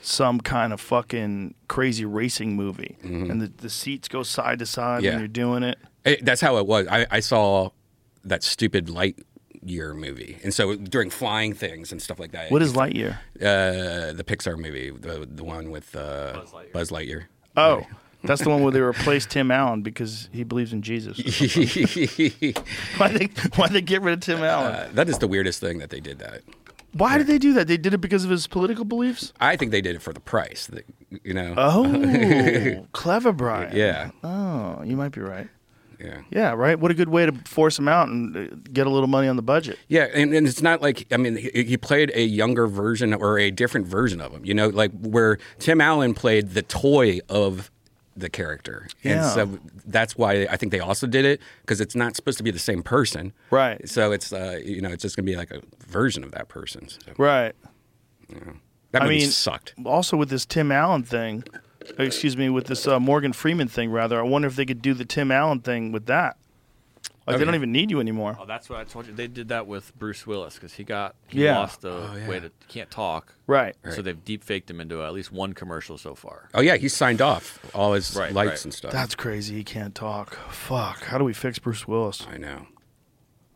[0.00, 4.96] some kind of fucking crazy racing movie, and the, the seats go side to side
[4.96, 5.04] Mm-hmm.
[5.04, 5.10] Yeah.
[5.12, 5.78] when you're doing it.
[6.04, 6.88] It- that's how it was.
[6.88, 7.70] I, I saw
[8.24, 9.16] that stupid light
[9.64, 12.50] year movie, and so during flying things and stuff like that.
[12.50, 13.18] What is Lightyear?
[13.36, 16.40] uh, the Pixar movie, the the one with uh,
[16.72, 17.24] Buzz Lightyear.
[17.56, 17.86] Oh,
[18.24, 21.18] that's the one where they replaced Tim Allen because he believes in Jesus.
[22.96, 24.72] why they why they get rid of Tim Allen?
[24.74, 26.42] Uh, that is the weirdest thing that they did that.
[26.94, 27.68] Why did they do that?
[27.68, 29.32] They did it because of his political beliefs.
[29.40, 30.66] I think they did it for the price.
[30.66, 30.84] that-
[31.24, 31.54] You know.
[31.56, 33.74] Oh, clever, Brian.
[33.74, 34.10] Yeah.
[34.22, 35.48] Oh, you might be right.
[35.98, 36.20] Yeah.
[36.30, 36.78] Yeah, right.
[36.78, 39.36] What a good way to force him out and uh, get a little money on
[39.36, 39.78] the budget.
[39.88, 43.38] Yeah, and, and it's not like I mean he, he played a younger version or
[43.38, 44.44] a different version of him.
[44.44, 47.70] You know, like where Tim Allen played the toy of
[48.16, 49.28] the character, and Yeah.
[49.30, 52.50] so that's why I think they also did it because it's not supposed to be
[52.50, 53.88] the same person, Right.
[53.88, 56.88] So it's uh, you know it's just gonna be like a version of that person.
[56.88, 57.54] So, Right.
[58.92, 59.74] that I mean, sucked.
[59.84, 61.44] Also, with this Tim Allen thing,
[61.98, 64.94] excuse me, with this uh, Morgan Freeman thing, rather, I wonder if they could do
[64.94, 66.36] the Tim Allen thing with that.
[67.32, 68.36] Like, they don't even need you anymore.
[68.40, 69.12] Oh, that's what I told you.
[69.12, 71.58] They did that with Bruce Willis because he got he Yeah.
[71.58, 73.34] lost the way to can't talk.
[73.46, 73.74] Right.
[73.90, 76.48] So they've deep faked him into at least one commercial so far.
[76.54, 78.64] Oh yeah, he's signed off all his Right, lights right.
[78.66, 78.92] and stuff.
[78.92, 79.54] That's crazy.
[79.56, 80.34] He can't talk.
[80.50, 81.04] Fuck.
[81.04, 82.26] How do we fix Bruce Willis?
[82.32, 82.66] I know.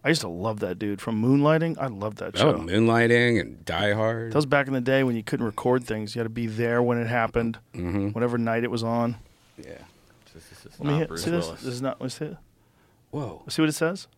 [0.05, 1.79] I used to love that dude from Moonlighting.
[1.81, 2.51] I love that show.
[2.51, 4.31] Oh, Moonlighting and Die Hard.
[4.31, 6.15] That was back in the day when you couldn't record things.
[6.15, 8.11] You had to be there when it happened, Mm-hmm.
[8.11, 9.17] whatever night it was on.
[9.59, 9.73] yeah.
[10.33, 11.45] This, this is Let me not hit, Bruce see this.
[11.47, 11.61] Willis.
[11.63, 12.01] This is not.
[12.01, 12.37] Let's hit.
[13.17, 13.43] Whoa.
[13.49, 14.09] See what it says.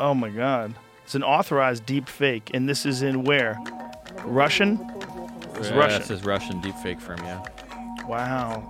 [0.00, 0.74] Oh my god.
[1.04, 3.58] It's an authorized deep fake, and this is in where?
[4.24, 4.80] Russian?
[5.56, 5.98] It's yeah, Russian.
[5.98, 7.42] This is Russian deep fake from yeah.
[8.06, 8.66] Wow.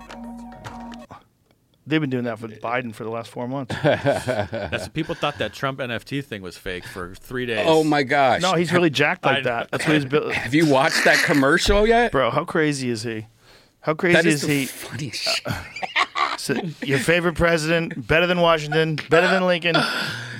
[1.87, 3.73] They've been doing that with Biden for the last four months.
[3.83, 7.65] That's, people thought that Trump NFT thing was fake for three days.
[7.65, 8.41] Oh my gosh.
[8.41, 9.51] No, he's really jacked I like know.
[9.51, 9.71] that.
[9.71, 10.33] That's what he's built.
[10.33, 12.11] Have you watched that commercial yet?
[12.11, 13.27] Bro, how crazy is he?
[13.81, 14.65] How crazy is is the he?
[14.65, 15.47] funniest shit.
[16.37, 16.53] So,
[16.83, 19.75] your favorite president, better than Washington, better than Lincoln.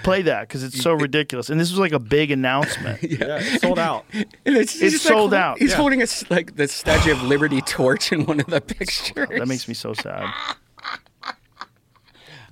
[0.01, 1.49] Play that because it's so ridiculous.
[1.49, 3.03] And this was like a big announcement.
[3.03, 4.05] yeah, it sold out.
[4.13, 5.59] And it's It's just like, sold out.
[5.59, 5.75] He's Yeah.
[5.75, 9.27] holding a s like the Statue of Liberty torch in one of the pictures.
[9.29, 10.33] That makes me so sad.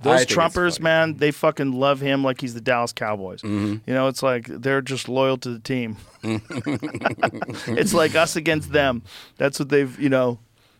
[0.02, 3.40] Those think Trumpers, man, they fucking love him like he's the Dallas Cowboys.
[3.40, 3.76] Mm-hmm.
[3.88, 5.96] You know, it's like they're just loyal to the team.
[6.22, 9.02] it's like us against them.
[9.38, 10.38] That's what they've, you know,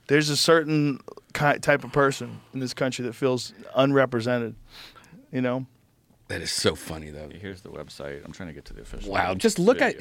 [0.08, 0.98] there's a certain
[1.34, 4.54] ki- type of person in this country that feels unrepresented.
[5.32, 5.66] You know?
[6.28, 7.30] That is so funny though.
[7.30, 8.24] Here's the website.
[8.24, 9.10] I'm trying to get to the official.
[9.12, 9.96] Wow, just look at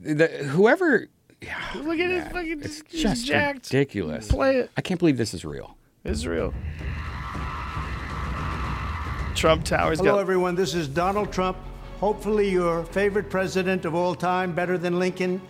[0.00, 1.08] the, whoever.
[1.42, 2.24] Yeah, Look at it.
[2.24, 3.66] man, Fucking, it's he's just jacked.
[3.70, 4.28] ridiculous.
[4.28, 4.70] Play it.
[4.76, 5.76] I can't believe this is real.
[6.02, 6.54] It's real.
[9.34, 10.20] Trump Tower's Hello, got.
[10.20, 10.54] everyone.
[10.54, 11.58] This is Donald Trump.
[12.00, 15.42] Hopefully, your favorite president of all time, better than Lincoln,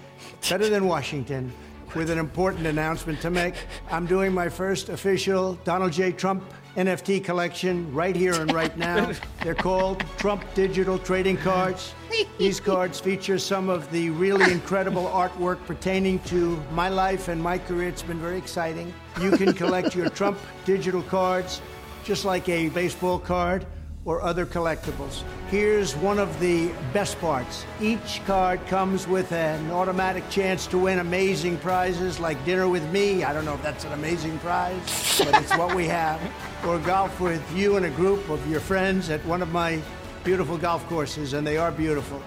[0.51, 1.53] better than Washington,
[1.97, 3.55] with an important announcement to make.
[3.91, 6.13] I'm doing my first official Donald J.
[6.13, 6.45] Trump
[6.77, 9.13] NFT collection right here and right now.
[9.43, 11.95] They're called Trump Digital Trading Cards.
[12.39, 17.57] These cards feature some of the really incredible artwork pertaining to my life and my
[17.57, 17.89] career.
[17.89, 18.93] It's been very exciting.
[19.21, 21.63] You can collect your Trump digital cards
[22.05, 23.67] just like a baseball card
[24.07, 25.25] or other collectibles.
[25.49, 27.67] Here's one of the best parts.
[27.81, 33.25] Each card comes with an automatic chance to win amazing prizes like dinner with me.
[33.25, 34.81] I don't know if that's an amazing prize,
[35.19, 36.21] but it's what we have.
[36.67, 39.81] Or golf with you and a group of your friends at one of my
[40.25, 42.21] beautiful golf courses, and they are beautiful.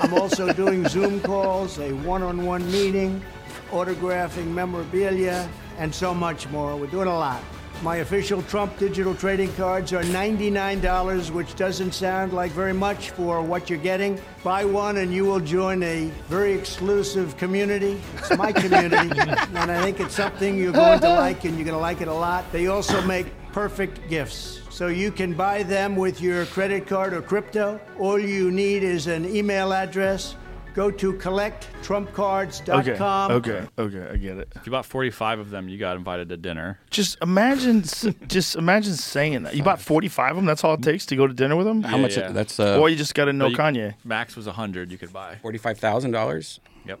[0.00, 3.22] I'm also doing Zoom calls, a one on one meeting,
[3.70, 5.48] autographing memorabilia,
[5.78, 6.74] and so much more.
[6.74, 7.44] We're doing a lot.
[7.82, 13.42] My official Trump digital trading cards are $99, which doesn't sound like very much for
[13.42, 14.18] what you're getting.
[14.42, 18.00] Buy one and you will join a very exclusive community.
[18.16, 21.76] It's my community, and I think it's something you're going to like, and you're going
[21.76, 22.50] to like it a lot.
[22.50, 24.62] They also make perfect gifts.
[24.70, 27.78] So you can buy them with your credit card or crypto.
[27.98, 30.34] All you need is an email address.
[30.76, 33.32] Go to collecttrumpcards.com.
[33.32, 33.58] Okay.
[33.58, 33.68] Okay.
[33.98, 34.12] Okay.
[34.12, 34.52] I get it.
[34.56, 36.78] If you bought 45 of them, you got invited to dinner.
[36.90, 37.82] Just imagine,
[38.28, 39.54] just imagine saying that.
[39.54, 40.44] You bought 45 of them.
[40.44, 41.82] That's all it takes to go to dinner with them.
[41.82, 42.16] How Yeah, much?
[42.16, 42.28] yeah.
[42.30, 43.94] That's uh, or you just got to know But you- Kanye.
[44.04, 45.36] Max was 100 you could buy.
[45.42, 46.60] forty-five thousand dollars.
[46.86, 47.00] Yep.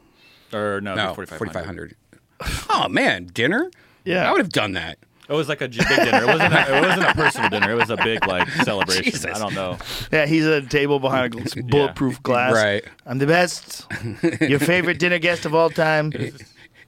[0.54, 1.38] Or no, No, 4500.
[1.38, 1.94] forty-five hundred.
[2.70, 3.70] Oh man, dinner?
[4.04, 4.28] Yeah.
[4.28, 4.98] I would have done that.
[5.28, 6.22] It was like a big dinner.
[6.22, 7.72] It wasn't a, it wasn't a personal dinner.
[7.72, 9.04] It was a big like celebration.
[9.04, 9.24] Jesus.
[9.26, 9.78] I don't know.
[10.12, 12.54] Yeah, he's at a table behind a gl- bulletproof glass.
[12.54, 12.84] Right.
[13.04, 13.86] I'm the best.
[14.40, 16.12] Your favorite dinner guest of all time.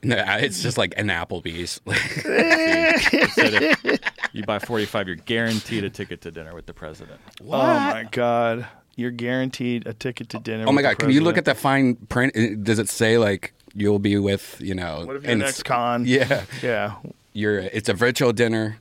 [0.05, 1.81] No, it's just like an Applebee's.
[1.87, 4.01] It
[4.33, 7.21] you buy 45, you're guaranteed a ticket to dinner with the president.
[7.43, 8.67] Oh my god.
[8.97, 10.65] You're guaranteed a ticket to dinner.
[10.67, 11.57] oh my with the god, can you look at president.
[11.57, 11.97] the fine
[12.33, 12.65] print?
[12.65, 15.05] Does it say like you'll be with you know?
[15.07, 16.05] What if you're and next con?
[16.05, 16.95] Yeah, Yeah.
[17.33, 17.59] You're.
[17.59, 18.79] It's a virtual dinner.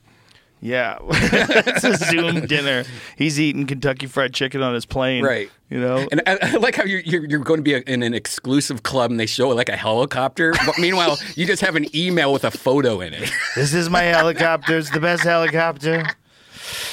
[0.60, 0.98] Yeah.
[1.10, 2.84] it's a Zoom dinner.
[3.16, 5.24] He's eating Kentucky Fried Chicken on his plane.
[5.24, 5.50] Right.
[5.70, 6.08] You know?
[6.10, 9.10] And I, I like how you're, you're, you're going to be in an exclusive club
[9.10, 10.52] and they show like a helicopter.
[10.66, 13.30] But meanwhile, you just have an email with a photo in it.
[13.54, 14.78] this is my helicopter.
[14.78, 16.04] It's the best helicopter.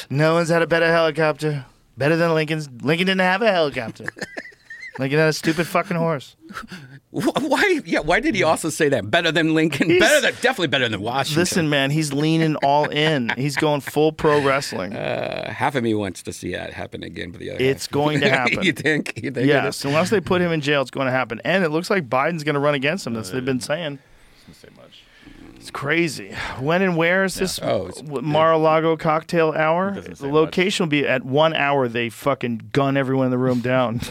[0.09, 1.65] No one's had a better helicopter.
[1.97, 2.69] Better than Lincoln's.
[2.83, 4.05] Lincoln didn't have a helicopter.
[4.97, 6.35] Lincoln had a stupid fucking horse.
[7.11, 7.81] Why?
[7.85, 7.99] Yeah.
[7.99, 9.09] Why did he also say that?
[9.09, 9.89] Better than Lincoln.
[9.89, 11.41] He's- better than definitely better than Washington.
[11.41, 13.31] Listen, man, he's leaning all in.
[13.37, 14.93] He's going full pro wrestling.
[14.93, 17.71] uh, half of me wants to see that happen again, but the other half.
[17.75, 18.63] It's half- going to happen.
[18.63, 19.13] you think?
[19.21, 19.47] You think?
[19.47, 19.85] Yes, is?
[19.85, 21.41] unless they put him in jail, it's going to happen.
[21.45, 23.13] And it looks like Biden's going to run against him.
[23.13, 23.99] That's what they've been saying.
[24.47, 25.03] Doesn't say much.
[25.57, 26.31] It's crazy.
[26.59, 29.99] When and where is this Oh, it's- Mar-a-Lago cocktail hour?
[29.99, 31.87] The say location will be at one hour.
[31.87, 33.99] They fucking gun everyone in the room down.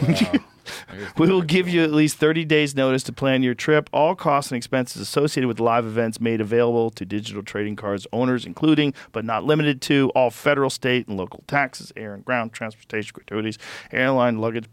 [1.17, 3.89] we will give you at least 30 days notice to plan your trip.
[3.93, 8.45] All costs and expenses associated with live events made available to digital trading cards owners,
[8.45, 13.11] including but not limited to all federal, state, and local taxes, air and ground transportation
[13.13, 13.57] gratuities,
[13.91, 14.65] airline luggage.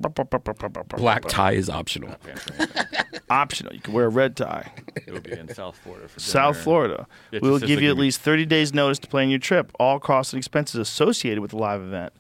[0.96, 2.14] Black tie is optional.
[2.24, 2.84] Paying for anything.
[3.30, 3.72] optional.
[3.74, 4.72] You can wear a red tie.
[5.06, 6.56] It would be in South Florida for South.
[6.58, 7.06] Florida.
[7.32, 9.72] We will give you at least 30 days notice to plan your trip.
[9.78, 12.12] All costs and expenses associated with the live event,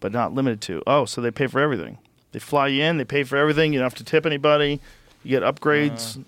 [0.00, 0.82] but not limited to.
[0.86, 1.98] Oh, so they pay for everything.
[2.32, 3.72] They fly you in, they pay for everything.
[3.72, 4.80] You don't have to tip anybody.
[5.22, 6.18] You get upgrades.
[6.18, 6.22] Uh,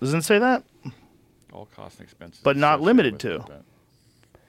[0.00, 0.62] Doesn't it say that?
[1.52, 2.40] All costs and expenses.
[2.42, 3.34] But not associated limited with to.
[3.36, 3.64] event.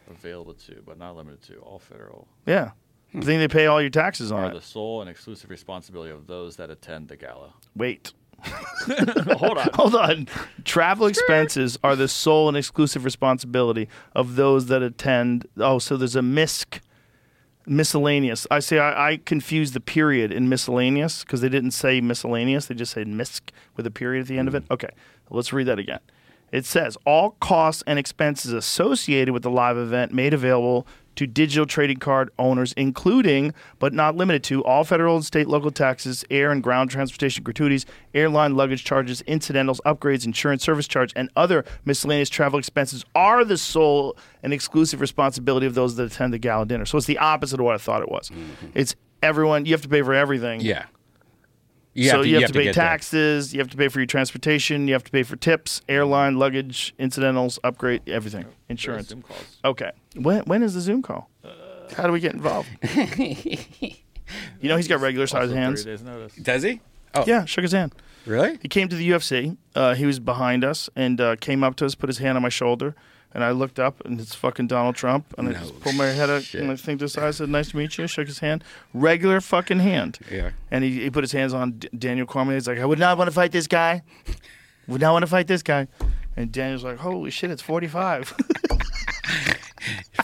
[0.10, 1.56] Available to, but not limited to.
[1.60, 2.72] All federal Yeah.
[3.14, 4.54] I think they pay all your taxes on are it.
[4.56, 7.54] the sole and exclusive responsibility of those that attend the gala.
[7.76, 8.12] Wait.
[8.44, 9.70] Hold on.
[9.74, 10.28] Hold on.
[10.66, 15.48] Travel expenses are the sole and exclusive responsibility of those that attend.
[15.58, 16.80] Oh, so there's a misc
[17.68, 18.48] miscellaneous.
[18.50, 22.68] I say I, I confused the period in miscellaneous because they didn't say miscellaneous.
[22.68, 24.64] They just said misc with a period at the end of it.
[24.66, 24.72] Mm.
[24.72, 24.90] Okay.
[25.30, 26.00] Let's read that again.
[26.52, 30.88] It says all costs and expenses associated with the live event made available
[31.18, 35.72] to digital trading card owners, including but not limited to all federal and state local
[35.72, 41.30] taxes, air and ground transportation gratuities, airline luggage charges, incidentals, upgrades, insurance service charge, and
[41.36, 46.38] other miscellaneous travel expenses are the sole and exclusive responsibility of those that attend the
[46.38, 46.86] gala dinner.
[46.86, 48.30] So it's the opposite of what I thought it was.
[48.30, 48.68] Mm-hmm.
[48.76, 49.66] It's everyone.
[49.66, 50.62] You have to pay for everything.
[50.62, 50.86] Yeah.
[51.98, 52.82] You so you have, to, pay get that.
[52.82, 56.38] taxes, you have to pay for your transportation, you have to pay for tips, airline,
[56.38, 59.08] luggage, incidentals, upgrade, everything, insurance.
[59.08, 59.58] Zoom calls.
[59.66, 59.90] Okay.
[60.16, 61.32] When when is the Zoom call?
[61.96, 62.70] How do we get involved?
[63.18, 63.96] you
[64.62, 66.36] know he's got regular size Also 30 hands.
[66.36, 66.82] Does he?
[67.16, 67.96] Oh, Yeah, shook his hand.
[68.28, 68.60] Really?
[68.62, 69.58] He came to the UFC.
[69.74, 72.44] Uh, he was behind us and uh, came up to us, put his hand on
[72.44, 72.94] my shoulder,
[73.34, 75.34] and I looked up, and it's fucking Donald Trump.
[75.38, 76.62] And I just pulled my head up, shit.
[76.62, 78.64] and I think this I said, "Nice to meet you." Shook his hand,
[78.94, 80.20] regular fucking hand.
[80.32, 80.52] Yeah.
[80.72, 82.56] And he, he put his hands on D- Daniel Cormier.
[82.56, 84.02] He's like, "I would not want to fight this guy.
[84.88, 85.88] Would not want to fight this guy."
[86.36, 88.34] And Daniel's like, "Holy shit, it's 45."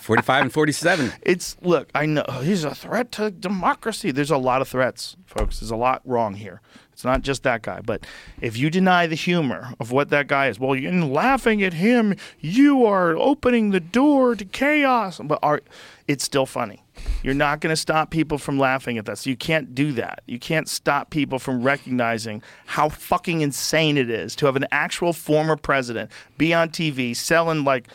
[0.01, 1.13] 45 and 47.
[1.21, 4.11] It's look, I know he's a threat to democracy.
[4.11, 5.59] There's a lot of threats, folks.
[5.59, 6.61] There's a lot wrong here.
[6.93, 8.05] It's not just that guy, but
[8.39, 12.15] if you deny the humor of what that guy is, well, in laughing at him,
[12.39, 15.19] you are opening the door to chaos.
[15.23, 15.61] But are,
[16.07, 16.83] it's still funny.
[17.23, 19.17] You're not going to stop people from laughing at that.
[19.17, 20.21] So you can't do that.
[20.27, 25.13] You can't stop people from recognizing how fucking insane it is to have an actual
[25.13, 27.87] former president be on TV selling like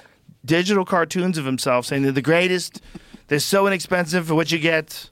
[0.45, 2.81] digital cartoons of himself saying they're the greatest.
[3.29, 5.11] They're so inexpensive for what you get.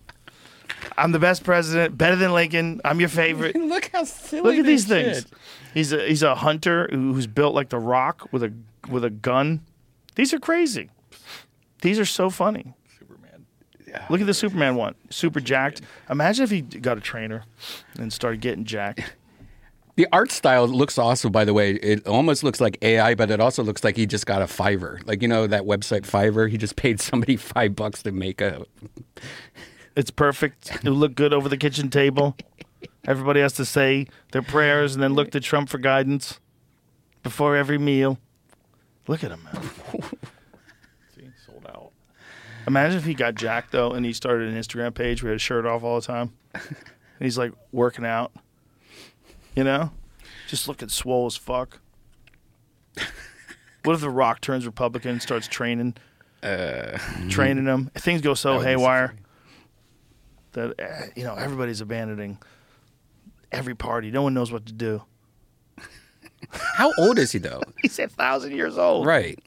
[0.96, 2.80] I'm the best president, better than Lincoln.
[2.84, 3.56] I'm your favorite.
[3.60, 4.42] Look how silly.
[4.42, 5.26] Look at these things.
[5.74, 8.52] He's a he's a hunter who's built like the Rock with a
[8.88, 9.60] with a gun.
[10.14, 10.90] These are crazy.
[11.82, 12.74] These are so funny.
[12.98, 13.46] Superman.
[13.86, 14.06] Yeah.
[14.08, 14.94] Look at the Superman one.
[15.10, 15.82] Super jacked.
[16.08, 17.44] Imagine if he got a trainer
[17.98, 19.14] and started getting jacked.
[19.96, 21.72] The art style looks awesome, by the way.
[21.72, 25.06] It almost looks like AI, but it also looks like he just got a Fiverr.
[25.06, 26.50] Like, you know, that website Fiverr?
[26.50, 28.66] He just paid somebody five bucks to make a.
[29.96, 30.70] It's perfect.
[30.74, 32.36] It would look good over the kitchen table.
[33.06, 36.38] Everybody has to say their prayers and then look to Trump for guidance
[37.22, 38.18] before every meal.
[39.08, 39.62] Look at him, man.
[41.14, 41.92] See, sold out.
[42.66, 45.36] Imagine if he got jacked though and he started an Instagram page where he had
[45.36, 46.32] his shirt off all the time.
[46.52, 48.32] And he's like working out.
[49.54, 49.92] You know?
[50.48, 51.80] Just looking swole as fuck.
[53.84, 55.94] What if The Rock turns Republican and starts training?
[56.42, 56.98] Uh,
[57.28, 57.90] training them.
[57.94, 59.14] Things go so That would so haywire
[60.56, 62.38] that eh, you know everybody's abandoning
[63.52, 64.10] every party.
[64.10, 65.02] No one knows what to do.
[66.50, 67.62] How old is he, though?
[67.82, 69.38] He's a thousand years old, right.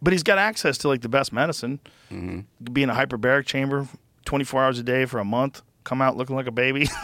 [0.00, 1.80] But he's got access to like the best medicine.
[2.12, 2.72] Mm-hmm.
[2.72, 3.88] Be in a hyperbaric chamber,
[4.24, 5.60] twenty four hours a day for a month.
[5.82, 6.88] Come out looking like a baby.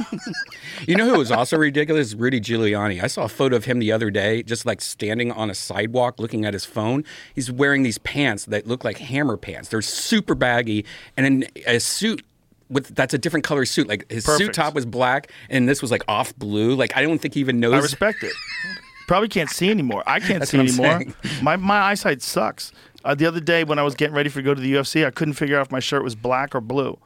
[0.87, 2.13] You know who was also ridiculous?
[2.15, 3.03] Rudy Giuliani.
[3.03, 6.19] I saw a photo of him the other day, just like standing on a sidewalk
[6.19, 7.05] looking at his phone.
[7.35, 9.71] He's wearing these pants that look like hammer pants.
[9.71, 10.85] They're super baggy,
[11.17, 12.23] and in a suit
[12.69, 13.89] with that's a different color suit.
[13.89, 16.75] Like his suit top was black, and this was like off blue.
[16.75, 17.75] Like I don't think he even knows.
[17.75, 18.33] I respect it.
[19.07, 20.03] Probably can't see anymore.
[20.07, 21.03] I can't That's see anymore.
[21.43, 22.73] My my eyesight sucks.
[23.05, 25.11] Uh, the other day when I was getting ready for go to the UFC, I
[25.11, 26.99] couldn't figure out if my shirt was black or blue.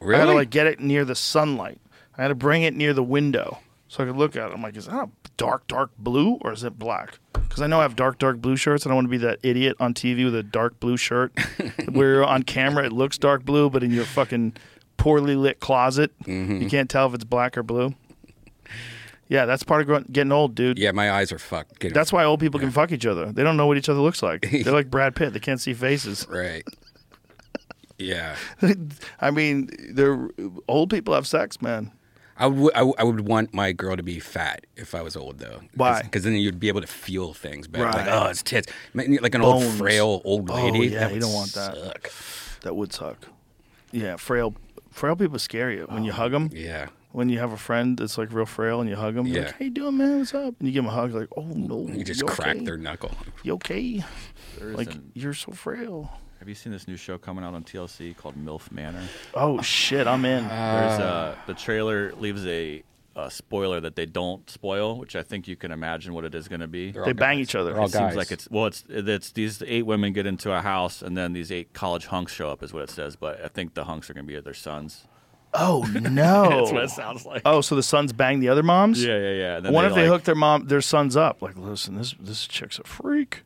[0.00, 0.16] Really?
[0.16, 1.80] I had to like get it near the sunlight.
[2.18, 3.58] I had to bring it near the window
[3.88, 4.54] so I could look at it.
[4.54, 7.18] I'm like, is that a dark, dark blue or is it black?
[7.32, 8.84] Because I know I have dark, dark blue shirts.
[8.84, 11.32] And I don't want to be that idiot on TV with a dark blue shirt
[11.90, 14.54] where on camera it looks dark blue, but in your fucking
[14.96, 16.62] poorly lit closet, Mm-hmm.
[16.62, 17.94] you can't tell if it's black or blue.
[19.28, 20.78] Yeah, that's part of growing- getting old, dude.
[20.78, 21.80] yeah, my eyes are fucked.
[21.80, 23.32] Getting- That's why old people can fuck each other.
[23.32, 24.48] They don't know what each other looks like.
[24.62, 25.32] They're like Brad Pitt.
[25.32, 26.26] They can't see faces.
[26.30, 26.62] right.
[27.98, 28.36] Yeah.
[29.20, 30.28] I mean, they're
[30.68, 31.90] old people have sex, man.
[32.38, 35.60] I would, I, would- want my girl to be fat if I was old, though.
[35.74, 36.02] Why?
[36.02, 37.86] Because then you'd be able to feel things better.
[37.86, 38.70] Like, oh, it's tits.
[38.94, 39.78] Like an old, Bones.
[39.78, 40.68] frail old lady.
[40.68, 40.94] Oh, lady.
[40.94, 41.74] yeah, that you don't want that.
[41.74, 42.10] suck.
[42.62, 43.26] That would suck.
[43.92, 44.54] Yeah, frail,
[44.96, 46.48] frail people scare you when you hug them.
[46.52, 46.86] Yeah.
[47.12, 49.46] When you have a friend that's like real frail and you hug them, you're Yeah.
[49.46, 50.18] like, "How you doing, man?
[50.18, 52.56] What's up?" And you give them a hug, like, "Oh no, You just you crack
[52.56, 52.64] okay?
[52.64, 53.12] their knuckle.
[53.42, 54.04] You okay?
[54.58, 56.10] There is Like an- you're so frail."
[56.40, 59.02] have you seen this new show coming out on TLC called MILF Manor?
[59.34, 60.44] Oh shit, I'm in.
[60.46, 62.82] There's uh, the trailer leaves a,
[63.16, 66.48] a spoiler that they don't spoil, which I think you can imagine what it is
[66.48, 66.92] going to be.
[66.92, 67.70] they bang each other.
[67.72, 68.16] They're all it seems guys.
[68.16, 71.50] like it's well, it's it's these eight women get into a house, and then these
[71.50, 73.16] eight college hunks show up, is what it says.
[73.16, 75.06] But I think the hunks are going to be their sons.
[75.54, 76.50] Oh no.
[76.50, 77.40] That's what it sounds like.
[77.46, 79.02] Oh, so the sons bang the other moms?
[79.02, 79.56] Yeah, yeah, yeah.
[79.56, 81.40] And then What if they like- hook their mom, their sons up?
[81.40, 83.44] Like, listen, this this chick's a freak.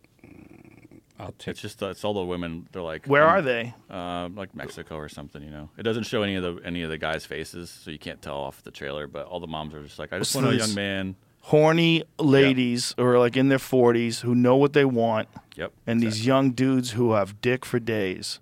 [1.20, 2.66] I'll take It's just uh, it's all the women.
[2.72, 3.74] They're like, Where um, are they?
[3.90, 5.68] Uh, like Mexico or something, you know.
[5.76, 8.36] It doesn't show any of the any of the guys' faces, so you can't tell
[8.38, 9.06] off the trailer.
[9.06, 11.16] But all the moms are just like, I just So want a young man.
[11.42, 15.72] Horny ladies who are like in their forties who know what they want, Yep.
[15.86, 18.40] and these young dudes who have dick for days.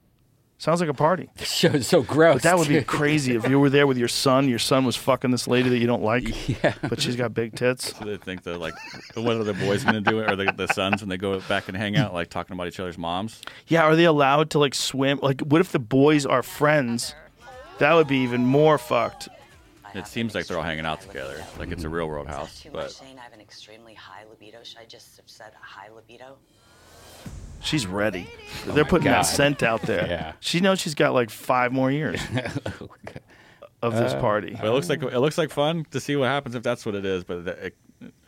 [0.60, 1.30] Sounds like a party.
[1.36, 2.34] The show is so gross.
[2.36, 2.88] But that would be dude.
[2.88, 4.48] crazy if you were there with your son.
[4.48, 6.74] Your son was fucking this lady that you don't like, Yeah.
[6.88, 7.96] but she's got big tits.
[7.96, 8.74] So they think that like,
[9.14, 10.18] what are the boys going to do?
[10.20, 12.80] Or the, the sons when they go back and hang out, like talking about each
[12.80, 13.40] other's moms?
[13.68, 15.20] Yeah, are they allowed to like swim?
[15.22, 17.14] Like, what if the boys are friends?
[17.78, 19.28] That would be even more fucked.
[19.94, 22.38] It seems like they're all hanging out together, like it's a real world Is that
[22.38, 22.60] house.
[22.60, 24.58] too much But saying I have an extremely high libido?
[24.64, 26.36] Should I just have said high libido?
[27.68, 28.26] She's ready.
[28.66, 29.12] Oh They're putting God.
[29.12, 30.06] that scent out there.
[30.08, 30.32] Yeah.
[30.40, 32.20] She knows she's got like five more years
[32.80, 32.88] oh
[33.82, 34.56] of this uh, party.
[34.58, 36.94] but it looks like it looks like fun to see what happens if that's what
[36.94, 37.24] it is.
[37.24, 37.76] But that- it,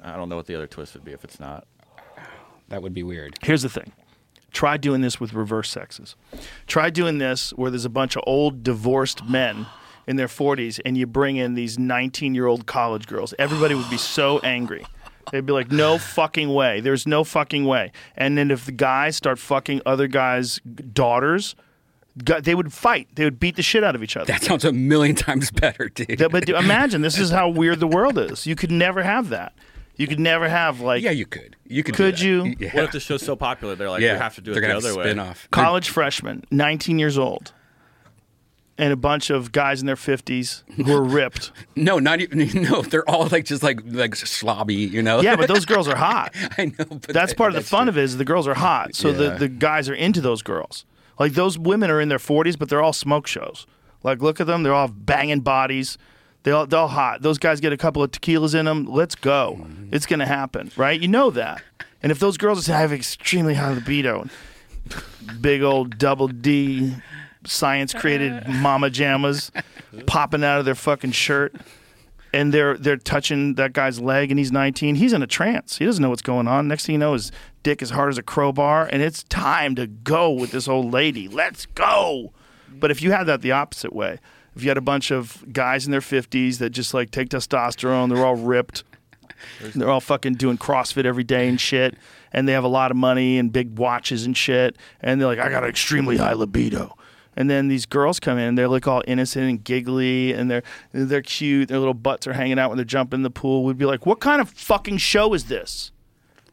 [0.02, 1.66] I don't know what the other twist would be if it's not.
[2.68, 3.38] That would be weird.
[3.42, 3.92] Here's the thing.
[4.52, 6.16] Try doing this with reverse sexes.
[6.66, 9.66] Try doing this where there's a bunch of old divorced men
[10.06, 13.32] in their 40s and you bring in these 19 year old college girls.
[13.38, 14.84] Everybody would be so angry.
[15.32, 16.80] They'd be like, no fucking way.
[16.80, 17.92] There's no fucking way.
[18.16, 20.60] And then if the guys start fucking other guys'
[20.92, 21.54] daughters,
[22.24, 23.08] gu- they would fight.
[23.14, 24.26] They would beat the shit out of each other.
[24.26, 26.18] That sounds a million times better, dude.
[26.20, 28.46] Yeah, but do- imagine this is how weird the world is.
[28.46, 29.52] You could never have that.
[29.96, 31.56] You could never have like yeah, you could.
[31.66, 31.94] You could.
[31.94, 32.22] do Could that.
[32.24, 32.54] you?
[32.58, 32.70] Yeah.
[32.74, 34.14] What if the show's so popular they're like, yeah.
[34.14, 35.04] we have to do it They're the gonna other have way?
[35.04, 35.46] spin off.
[35.50, 37.52] college freshman, 19 years old,
[38.80, 41.52] and a bunch of guys in their 50s who are ripped.
[41.76, 42.40] No, not even.
[42.62, 45.20] No, they're all like just like like slobby, you know.
[45.20, 46.34] Yeah, but those girls are hot.
[46.58, 46.84] I know.
[46.88, 47.90] But That's that- part of the fun true.
[47.90, 48.94] of it is the girls are hot.
[48.94, 49.36] So the, Yeah.
[49.36, 50.84] the guys are into those girls.
[51.18, 53.66] Like those women are in their 40s, but they're all smoke shows.
[54.02, 55.98] Like look at them, they're all banging bodies.
[56.42, 57.20] They all, they're all hot.
[57.20, 58.86] Those guys get a couple of tequilas in them.
[58.86, 59.58] Let's go.
[59.60, 59.94] Mm-hmm.
[59.94, 60.98] It's going to happen, right?
[60.98, 61.62] You know that.
[62.02, 64.26] And if those girls have extremely high libido,
[65.40, 66.94] big old double D
[67.44, 68.52] science created uh-huh.
[68.52, 69.50] mama jammas
[70.06, 71.54] popping out of their fucking shirt.
[72.32, 75.78] And they're they're touching that guy's leg and he's 19 he's in a trance.
[75.78, 76.68] He doesn't know what's going on.
[76.68, 77.32] Next thing you know his
[77.64, 81.26] dick is hard as a crowbar and it's time to go with this old lady.
[81.26, 82.32] Let's go.
[82.68, 84.20] But if you had that the opposite way
[84.54, 88.14] if you had a bunch of guys in their 50s that just like take testosterone
[88.14, 88.84] they're all ripped.
[89.74, 91.96] They're all fucking doing CrossFit every day and shit,
[92.32, 95.38] and they have a lot of money and big watches and shit, and they're like,
[95.38, 96.96] I got an extremely high libido.
[97.40, 100.62] And then these girls come in, they look all innocent and giggly, and they're
[100.92, 101.68] they're cute.
[101.70, 103.64] Their little butts are hanging out when they're jumping in the pool.
[103.64, 105.90] We'd be like, what kind of fucking show is this?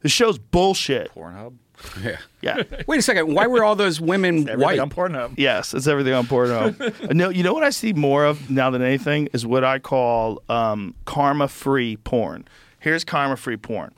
[0.02, 1.14] This show's bullshit.
[1.14, 1.56] Pornhub.
[2.02, 2.18] Yeah.
[2.42, 2.64] Yeah.
[2.88, 3.34] Wait a second.
[3.36, 4.80] Why were all those women Everything white?
[4.80, 5.34] on Pornhub.
[5.36, 7.12] Yes, it's everything on Pornhub.
[7.14, 10.42] no, you know what I see more of now than anything is what I call
[10.48, 12.48] um, karma-free porn.
[12.80, 13.94] Here's karma-free porn,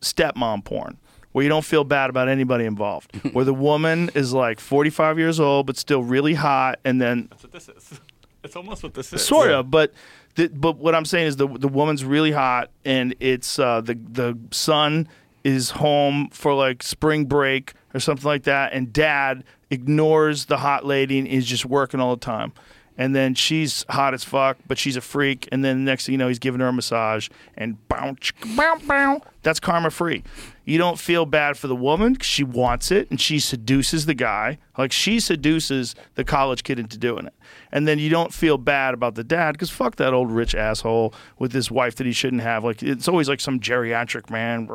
[0.00, 0.98] stepmom porn,
[1.32, 5.38] where you don't feel bad about anybody involved, where the woman is like 45 years
[5.40, 8.00] old but still really hot, and then That's what this is.
[8.44, 9.24] It's almost what this is.
[9.24, 9.92] sort of, but.
[10.34, 13.94] The, but what I'm saying is the the woman's really hot, and it's uh, the
[13.94, 15.08] the son
[15.42, 20.84] is home for like spring break or something like that, and dad ignores the hot
[20.84, 22.52] lady and is just working all the time.
[22.96, 25.48] And then she's hot as fuck, but she's a freak.
[25.52, 28.78] And then next thing you know, he's giving her a massage, and bounce, bounce, bow,
[28.86, 29.22] bow.
[29.42, 30.24] That's karma free.
[30.68, 34.12] You don't feel bad for the woman because she wants it, and she seduces the
[34.12, 34.58] guy.
[34.76, 37.32] Like she seduces the college kid into doing it.
[37.72, 41.14] And then you don't feel bad about the dad because fuck that old rich asshole
[41.38, 42.64] with his wife that he shouldn't have.
[42.64, 44.66] Like it's always like some geriatric man.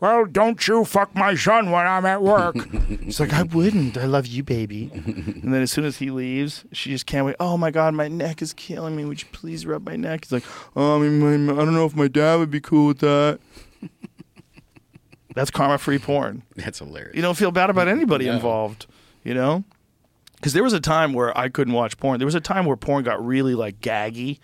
[0.00, 2.56] Well, don't you fuck my son when I'm at work.
[2.88, 3.98] He's like, I wouldn't.
[3.98, 4.90] I love you, baby.
[4.94, 7.36] and then as soon as he leaves, she just can't wait.
[7.38, 9.04] Oh my god, my neck is killing me.
[9.04, 10.24] Would you please rub my neck?
[10.24, 10.44] He's like,
[10.74, 13.38] oh, I mean, my, I don't know if my dad would be cool with that.
[15.34, 16.42] That's karma-free porn.
[16.56, 17.14] That's hilarious.
[17.14, 18.86] You don't feel bad about anybody involved,
[19.24, 19.64] you know?
[20.36, 22.18] Because there was a time where I couldn't watch porn.
[22.18, 24.38] There was a time where porn got really like gaggy,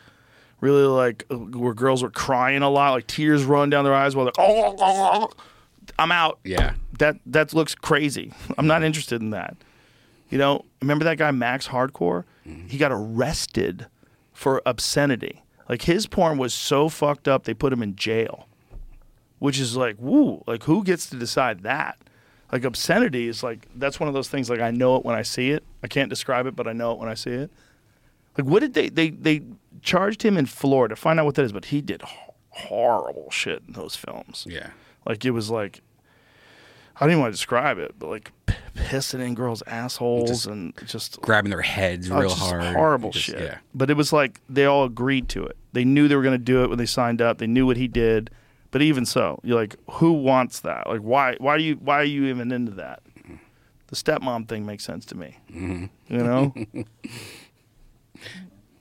[0.60, 4.14] really like uh, where girls were crying a lot, like tears run down their eyes
[4.14, 5.30] while they're oh, oh, oh."
[5.98, 6.38] I'm out.
[6.44, 6.74] Yeah.
[6.98, 8.32] That that looks crazy.
[8.58, 9.56] I'm not interested in that.
[10.28, 12.24] You know, remember that guy Max Hardcore?
[12.68, 13.86] He got arrested
[14.32, 15.42] for obscenity.
[15.68, 18.46] Like his porn was so fucked up they put him in jail.
[19.38, 21.98] Which is like, woo, like who gets to decide that?
[22.50, 25.22] Like obscenity is like that's one of those things like I know it when I
[25.22, 25.64] see it.
[25.82, 27.50] I can't describe it, but I know it when I see it.
[28.38, 29.42] Like what did they they they
[29.82, 30.94] charged him in Florida.
[30.94, 32.02] to Find out what that is, but he did
[32.50, 34.46] horrible shit in those films.
[34.48, 34.70] Yeah.
[35.06, 35.82] Like it was like
[36.96, 40.46] I don't even want to describe it, but like p- pissing in girls' assholes Just
[40.46, 42.74] and just Grabbing their heads oh, real hard.
[42.74, 43.40] horrible Just- shit.
[43.40, 43.58] Yeah.
[43.74, 45.56] But it was like they all agreed to it.
[45.72, 47.38] They knew they were going to do it when they signed up.
[47.38, 48.30] They knew what he did.
[48.70, 50.88] But even so, you're like, who wants that?
[50.88, 51.36] Like, why?
[51.38, 51.76] Why do you?
[51.76, 53.02] Why are you even into that?
[53.88, 55.38] The stepmom thing makes sense to me.
[55.50, 55.86] Mm-hmm.
[56.08, 56.52] You know.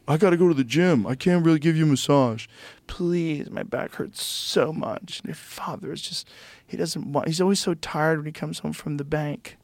[0.07, 1.07] I got to go to the gym.
[1.07, 2.45] I can't really give you a massage.
[2.85, 5.21] Please, my back hurts so much.
[5.25, 6.29] Your father is just,
[6.67, 9.57] he doesn't want, he's always so tired when he comes home from the bank.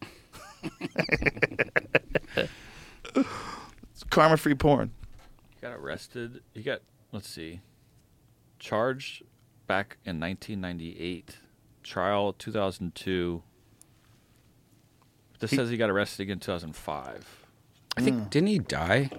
[4.09, 4.91] karma free porn.
[5.55, 6.41] He got arrested.
[6.53, 6.81] He got
[7.11, 7.61] let's see,
[8.59, 9.23] charged
[9.71, 11.37] back in 1998.
[11.81, 13.41] Trial 2002.
[15.39, 17.45] This says he got arrested again in 2005.
[17.95, 19.09] I think didn't he die?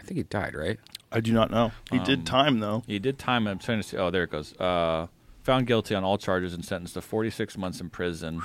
[0.00, 0.80] I think he died, right?
[1.12, 1.70] I do not know.
[1.92, 2.82] He did time, though.
[2.88, 3.46] He did time.
[3.46, 3.96] I'm trying to see.
[3.98, 4.52] Oh, there it goes.
[4.58, 5.06] Uh,
[5.44, 8.42] found guilty on all charges and sentenced to 46 months in prison.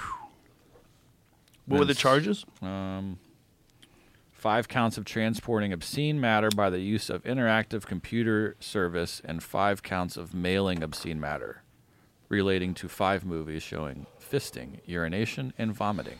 [1.66, 2.46] What were the charges?
[2.62, 3.18] Um,
[4.46, 9.82] five counts of transporting obscene matter by the use of interactive computer service, and five
[9.82, 11.64] counts of mailing obscene matter,
[12.30, 16.20] relating to five movies showing fisting, urination, and vomiting.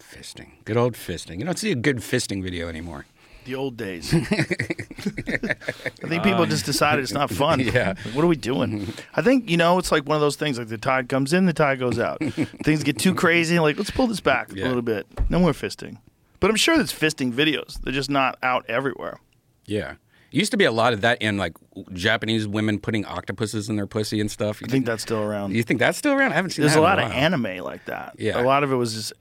[0.00, 0.48] Fisting.
[0.64, 1.38] Good old fisting.
[1.38, 3.06] You don't see a good fisting video anymore.
[3.44, 4.12] The old days.
[4.14, 7.60] I think people just decided it's not fun.
[7.72, 7.94] Yeah.
[8.04, 8.92] Like, what are we doing?
[9.14, 11.46] I think, you know, it's like one of those things like the tide comes in,
[11.46, 12.18] the tide goes out.
[12.64, 13.58] things get too crazy.
[13.58, 14.64] Like, let's pull this back Yeah.
[14.64, 15.06] a little bit.
[15.30, 15.98] No more fisting.
[16.40, 17.80] But I'm sure there's fisting videos.
[17.82, 19.20] They're just not out everywhere.
[19.64, 19.94] Yeah.
[20.32, 21.52] Used to be a lot of that in like
[21.92, 24.60] Japanese women putting octopuses in their pussy and stuff.
[24.60, 25.54] You I think that's still around.
[25.54, 26.32] You think that's still around?
[26.32, 26.68] I haven't seen that.
[26.68, 28.16] There's a lot of anime like that.
[28.18, 28.40] Yeah.
[28.40, 29.12] A lot of it was just,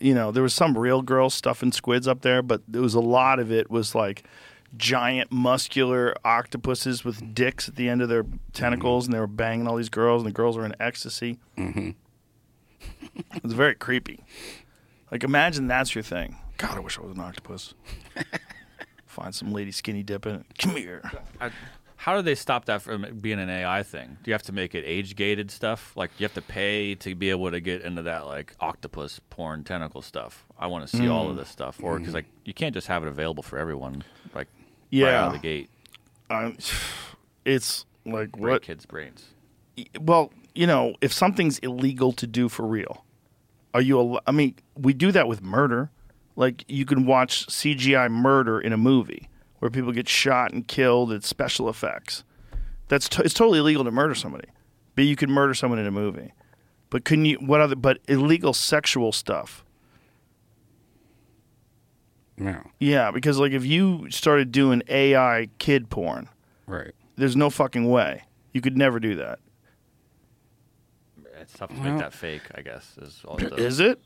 [0.00, 3.00] you know, there was some real girl stuffing squids up there, but there was a
[3.00, 4.24] lot of it was like
[4.76, 9.66] giant muscular octopuses with dicks at the end of their tentacles, and they were banging
[9.66, 11.38] all these girls, and the girls were in ecstasy.
[11.56, 11.90] Mm-hmm.
[13.34, 14.20] it was very creepy.
[15.10, 16.36] Like, imagine that's your thing.
[16.58, 17.74] God, I wish I was an octopus.
[19.06, 20.44] Find some lady skinny dipping.
[20.58, 21.10] Come here.
[21.40, 21.50] I,
[22.06, 24.16] how do they stop that from being an AI thing?
[24.22, 25.92] Do you have to make it age gated stuff?
[25.96, 29.64] Like you have to pay to be able to get into that like octopus porn
[29.64, 30.44] tentacle stuff.
[30.56, 31.30] I want to see all Mm.
[31.30, 34.04] of this stuff, or because like you can't just have it available for everyone,
[34.36, 34.48] like right
[34.90, 35.20] Yeah.
[35.24, 35.68] out of the gate,
[36.30, 36.56] Um,
[37.44, 38.62] it's like break what?
[38.62, 39.26] kids' brains.
[40.00, 43.04] well, you know, if something's illegal to do for real,
[43.74, 43.98] are you?
[43.98, 45.90] al- I mean, we do that with murder.
[46.36, 49.28] Like you can watch CGI murder in a movie
[49.66, 51.10] where people get shot and killed.
[51.12, 52.22] It's special effects.
[52.86, 54.46] That's t- it's totally illegal to murder somebody,
[54.94, 56.32] but you could murder someone in a movie.
[56.88, 57.36] But couldn't you?
[57.38, 57.74] What other?
[57.74, 59.64] But illegal sexual stuff.
[62.36, 62.60] No.
[62.78, 66.28] Yeah, because like if you started doing AI kid porn,
[66.68, 66.92] Right.
[67.16, 68.22] there's no fucking way
[68.52, 69.40] you could never do that.
[71.40, 72.42] It's tough to Well- make that fake.
[72.54, 73.98] I guess is all the, Is it?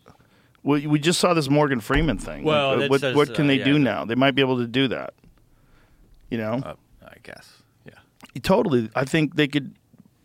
[0.63, 2.45] Well, we just saw this Morgan Freeman thing.
[2.45, 4.05] Well, Like, it what says, what can uh, they yeah, do now?
[4.07, 5.13] They might be able to do that.
[6.31, 6.75] You know, Uh,
[7.05, 7.63] I guess.
[7.85, 7.93] Yeah.
[8.43, 8.89] totally.
[8.95, 9.75] I think they could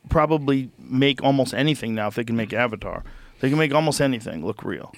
[0.10, 3.04] probably make almost anything now if they can make Avatar.
[3.40, 4.94] They can make almost anything look real.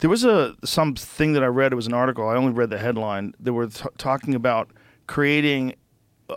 [0.00, 1.72] There was a something that I read.
[1.72, 2.28] It was an article.
[2.28, 3.34] I only read the headline.
[3.40, 4.70] They were t- talking about
[5.08, 5.74] creating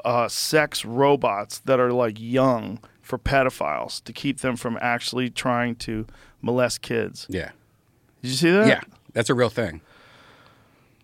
[0.06, 5.76] uh, sex robots that are like young for pedophiles to keep them from actually trying
[5.76, 6.08] to
[6.42, 7.28] molest kids.
[7.30, 7.52] Yeah.
[8.22, 8.68] Did you see that?
[8.68, 8.82] Yeah.
[9.14, 9.82] That's a real thing.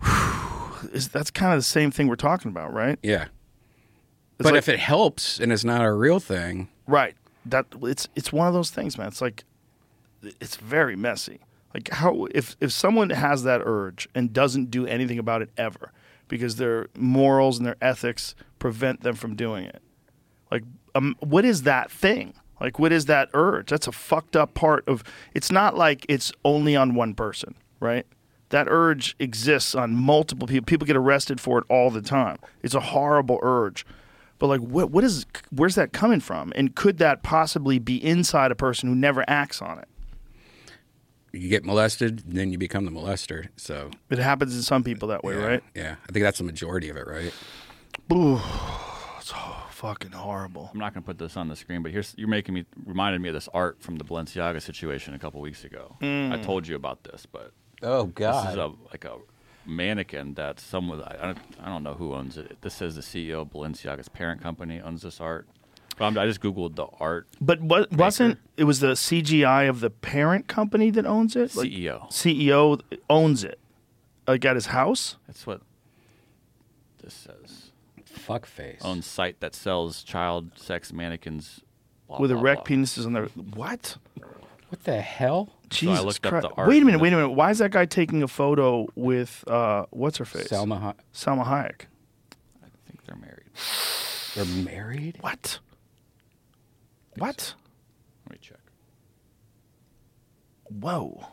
[0.91, 2.99] is that's kind of the same thing we're talking about, right?
[3.01, 3.23] Yeah.
[4.39, 8.07] It's but like- if it helps and it's not a real thing, right, that it's
[8.15, 9.07] it's one of those things, man.
[9.07, 9.43] It's like
[10.39, 11.39] it's very messy.
[11.73, 15.91] Like how if if someone has that urge and doesn't do anything about it ever
[16.27, 19.81] because their morals and their ethics prevent them from doing it.
[20.51, 20.63] Like
[20.95, 22.33] um, what is that thing?
[22.59, 23.69] Like what is that urge?
[23.69, 28.05] That's a fucked up part of it's not like it's only on one person, right?
[28.49, 30.65] That urge exists on multiple people.
[30.65, 32.37] People get arrested for it all the time.
[32.63, 33.85] It's a horrible urge.
[34.39, 36.53] But like what what is where's that coming from?
[36.55, 39.87] And could that possibly be inside a person who never acts on it?
[41.33, 43.47] you get molested, then you become the molester.
[43.55, 45.63] So, It happens in some people that way, yeah, right?
[45.75, 45.95] Yeah.
[46.07, 47.33] I think that's the majority of it, right?
[48.11, 48.39] Ooh,
[49.19, 49.33] it's
[49.71, 50.69] fucking horrible.
[50.73, 53.21] I'm not going to put this on the screen, but here's you're making me reminded
[53.21, 55.97] me of this art from the Balenciaga situation a couple weeks ago.
[56.01, 56.31] Mm.
[56.31, 57.51] I told you about this, but
[57.81, 58.45] Oh, God!
[58.45, 59.17] this is a like a
[59.65, 62.57] mannequin that someone I don't, I don't know who owns it.
[62.61, 65.47] This says the CEO of Balenciaga's parent company owns this art.
[65.97, 69.79] But I'm, I just googled the art But what wasn't it was the CGI of
[69.79, 71.55] the parent company that owns it?
[71.55, 72.07] Like, CEO.
[72.11, 73.59] CEO owns it.
[74.27, 75.17] Like at his house?
[75.25, 75.61] That's what
[77.01, 77.71] this says.
[78.05, 78.79] Fuck face.
[78.83, 81.61] Owns site that sells child sex mannequins
[82.07, 82.77] blah, with blah, erect blah.
[82.77, 83.97] penises on their what?
[84.69, 85.53] What the hell?
[85.69, 86.47] Jesus looked up Christ.
[86.49, 87.29] the art Wait a minute, and wait a minute.
[87.29, 90.47] Why is that guy taking a photo with uh what's her face?
[90.49, 91.81] Selma, Hi- Salma Hayek.
[92.63, 93.49] I think they're married.
[94.35, 95.17] they're married?
[95.21, 95.59] What?
[97.17, 97.53] What?
[98.25, 98.59] Let me check.
[100.69, 101.25] Whoa.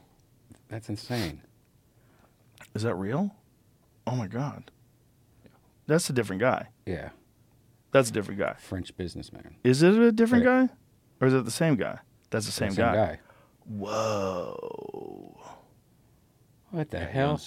[0.68, 1.40] That's insane.
[2.74, 3.34] Is that real?
[4.06, 4.70] Oh my god.
[5.86, 6.68] That's a different guy.
[6.86, 7.10] Yeah.
[7.92, 8.54] That's a different guy.
[8.58, 9.56] French businessman.
[9.62, 10.68] Is it a different Right.
[10.68, 10.74] guy?
[11.20, 11.98] Or is it the same guy?
[12.30, 12.94] That's the same, Same guy.
[12.94, 13.18] guy.
[13.66, 15.36] Whoa.
[16.70, 17.40] What the hell?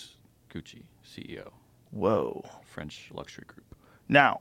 [0.53, 1.49] Gucci CEO,
[1.91, 2.43] Whoa.
[2.65, 3.75] French luxury group.
[4.07, 4.39] Now,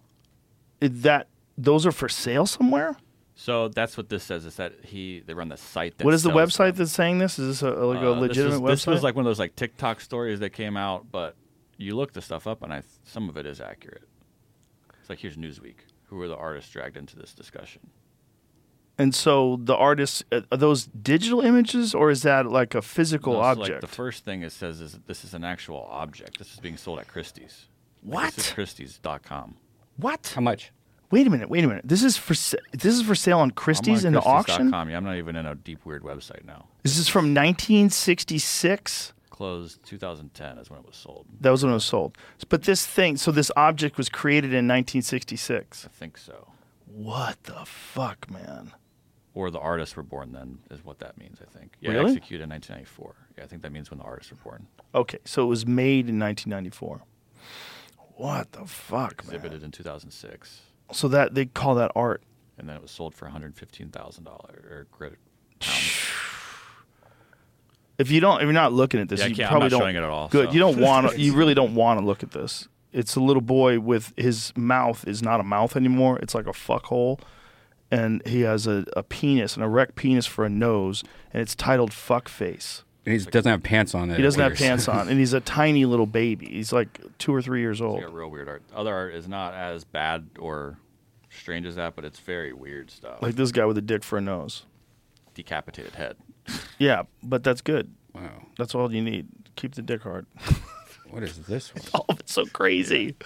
[0.81, 1.27] is that
[1.59, 2.97] those are for sale somewhere?
[3.35, 4.47] So that's what this says.
[4.47, 5.99] Is that he they run the site.
[5.99, 6.77] That what is the sells website them.
[6.77, 7.39] that's saying this?
[7.39, 8.73] Is this a, like a Uh, legitimate this website?
[8.73, 11.37] is, This was like one of those like TikTok stories that came out, but
[11.77, 14.05] you look the stuff up, and I some of it is accurate.
[15.01, 15.77] It's like here's Newsweek.
[16.05, 17.91] Who are the artists dragged into this discussion?
[18.99, 23.35] And so the artists uh, are those digital images or is that like a physical
[23.35, 23.71] No, so, object?
[23.71, 26.39] Like the first thing it says is that this is an actual object.
[26.39, 27.67] This is being sold at Christie's.
[28.03, 28.35] Like, What?
[28.35, 29.57] This is Christie's.com.
[29.97, 30.33] what?
[30.35, 30.73] How much?
[31.13, 31.49] Wait a minute.
[31.49, 31.87] Wait a minute.
[31.87, 32.35] This is for
[32.73, 34.57] this is for sale on Christie's I'm in on the auction.
[34.57, 34.91] Christie's.com.
[34.91, 36.67] Yeah, I'm not even in a deep weird website now.
[36.83, 39.13] This is from 1966.
[39.31, 41.27] closed 2010 is when it was sold.
[41.41, 42.17] That was when it was sold.
[42.49, 45.85] But this thing, so this object was created in 1966.
[45.85, 46.49] I think so.
[46.87, 48.73] What the fuck, man?
[49.37, 51.75] Or the artists were born then, is what that means, I think.
[51.81, 52.13] Yeah, Really?
[52.15, 53.15] executed in 1994.
[53.37, 54.67] Yeah, I think that means when the artists were born.
[54.95, 57.03] Okay, so it was made in 1994.
[58.17, 59.35] What the fuck, man?
[59.35, 60.63] Exhibited in 2006.
[60.93, 62.23] So that they call that art.
[62.57, 65.19] And then it was sold for $115,000 or grit-
[65.61, 65.93] pounds.
[67.99, 69.81] If you don't, if you're not looking at this, Yeah, you probably don't.
[69.81, 70.49] showing it at all, Good.
[70.49, 70.53] so.
[70.53, 71.21] You don't want to.
[71.21, 72.69] You really don't want to look at this.
[72.93, 76.19] It's a little boy with his mouth is not a mouth anymore.
[76.21, 77.21] It's like a fuck hole,
[77.91, 81.03] and he has a, a penis, an erect penis for a nose,
[81.33, 82.83] and it's titled fuck face.
[83.05, 84.11] And he doesn't have pants on.
[84.11, 86.47] It He doesn't have pants on, and he's a tiny little baby.
[86.47, 88.03] He's like two or three years It's old.
[88.03, 88.63] like a real weird art.
[88.75, 90.79] Other art is not as bad or
[91.31, 93.23] strange as that, but it's very weird stuff.
[93.23, 94.65] Like this guy with a dick for a nose.
[95.35, 96.17] Decapitated head.
[96.79, 97.95] Yeah, but that's good.
[98.13, 98.47] Wow.
[98.59, 99.29] That's all you need.
[99.55, 100.27] Keep the dick hard.
[101.17, 101.75] What is this?
[101.75, 101.83] One?
[101.95, 103.17] all of oh, it's so crazy.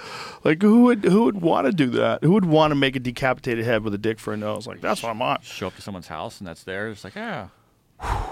[0.44, 2.22] Like who would who would want to do that?
[2.22, 4.64] Who would want to make a decapitated head with a dick for a nose?
[4.64, 5.40] Like that's what I'm on.
[5.42, 6.88] Show up to someone's house and that's there.
[6.88, 7.48] It's like, yeah.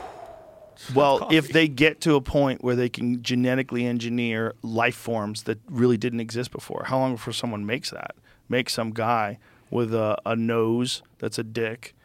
[0.95, 5.59] Well, if they get to a point where they can genetically engineer life forms that
[5.69, 8.15] really didn't exist before, how long before someone makes that?
[8.49, 9.41] Make some guy
[9.71, 11.97] with a, a nose that's a dick,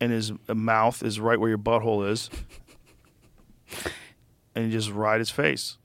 [0.00, 2.30] and his mouth is right where your butthole is,
[4.54, 5.76] and you just ride his face.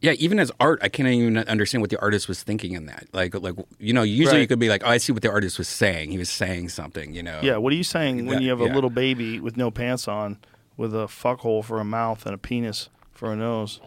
[0.00, 3.08] Yeah, even as art, I can't even understand what the artist was thinking in that.
[3.12, 5.58] Like, like you know, usually you could be like, "Oh, I see what the artist
[5.58, 6.12] was saying.
[6.12, 7.40] He was saying something." You know.
[7.42, 8.74] Yeah, what are you saying when That- you have a yeah.
[8.74, 10.38] little baby with no pants on,
[10.76, 13.80] with a fuck hole for a mouth and a penis for a nose?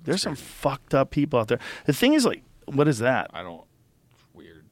[0.04, 1.60] There's some fucked up people out there.
[1.88, 3.32] The thing is, like, what is that?
[3.34, 3.64] I don't.
[4.14, 4.66] It's weird.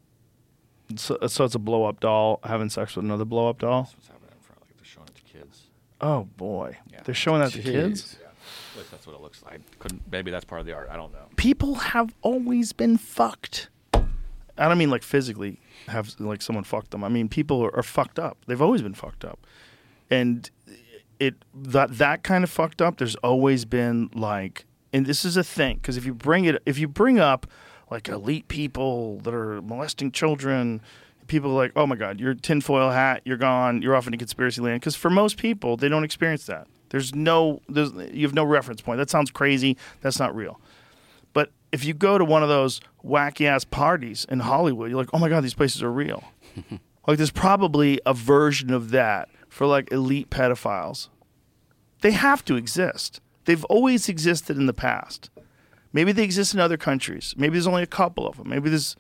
[0.96, 3.84] So, uh, so it's a blow up doll having sex with another blow up doll.
[3.94, 4.62] What's happening in front?
[4.62, 5.64] Like they're showing it to kids.
[6.02, 7.02] Oh boy, Yeah.
[7.04, 8.18] they're showing that to kids.
[9.04, 9.60] That's what it looks like.
[9.80, 10.88] Couldn't maybe that's part of the art.
[10.90, 11.26] I don't know.
[11.36, 13.68] People have always been fucked.
[13.94, 17.04] I don't mean like physically have like someone fucked them.
[17.04, 18.38] I mean people are, are fucked up.
[18.48, 19.46] They've always been fucked up,
[20.10, 20.50] and
[21.20, 22.96] it that that kind of fucked up.
[22.98, 24.64] There's always been like,
[24.94, 27.46] and this is a thing because if you bring it, if you bring up
[27.92, 30.80] like elite people that are molesting children,
[31.28, 34.62] people are like, oh my god, you're tinfoil hat, you're gone, you're off into conspiracy
[34.62, 34.80] land.
[34.80, 36.68] Because for most people, they don't experience that.
[36.94, 39.00] There's no, there's you have no reference point.
[39.00, 39.78] That sounds crazy.
[40.02, 40.62] That's not real.
[41.34, 45.10] But if you go to one of those wacky ass parties in Hollywood, you're like,
[45.12, 46.24] oh my God, these places are real.
[47.08, 51.10] like there's probably a version of that for like elite pedophiles.
[52.02, 53.22] They have to exist.
[53.46, 55.32] They've always existed in the past.
[55.94, 57.34] Maybe they exist in other countries.
[57.36, 58.50] Maybe there's only a couple of them.
[58.50, 58.96] Maybe there's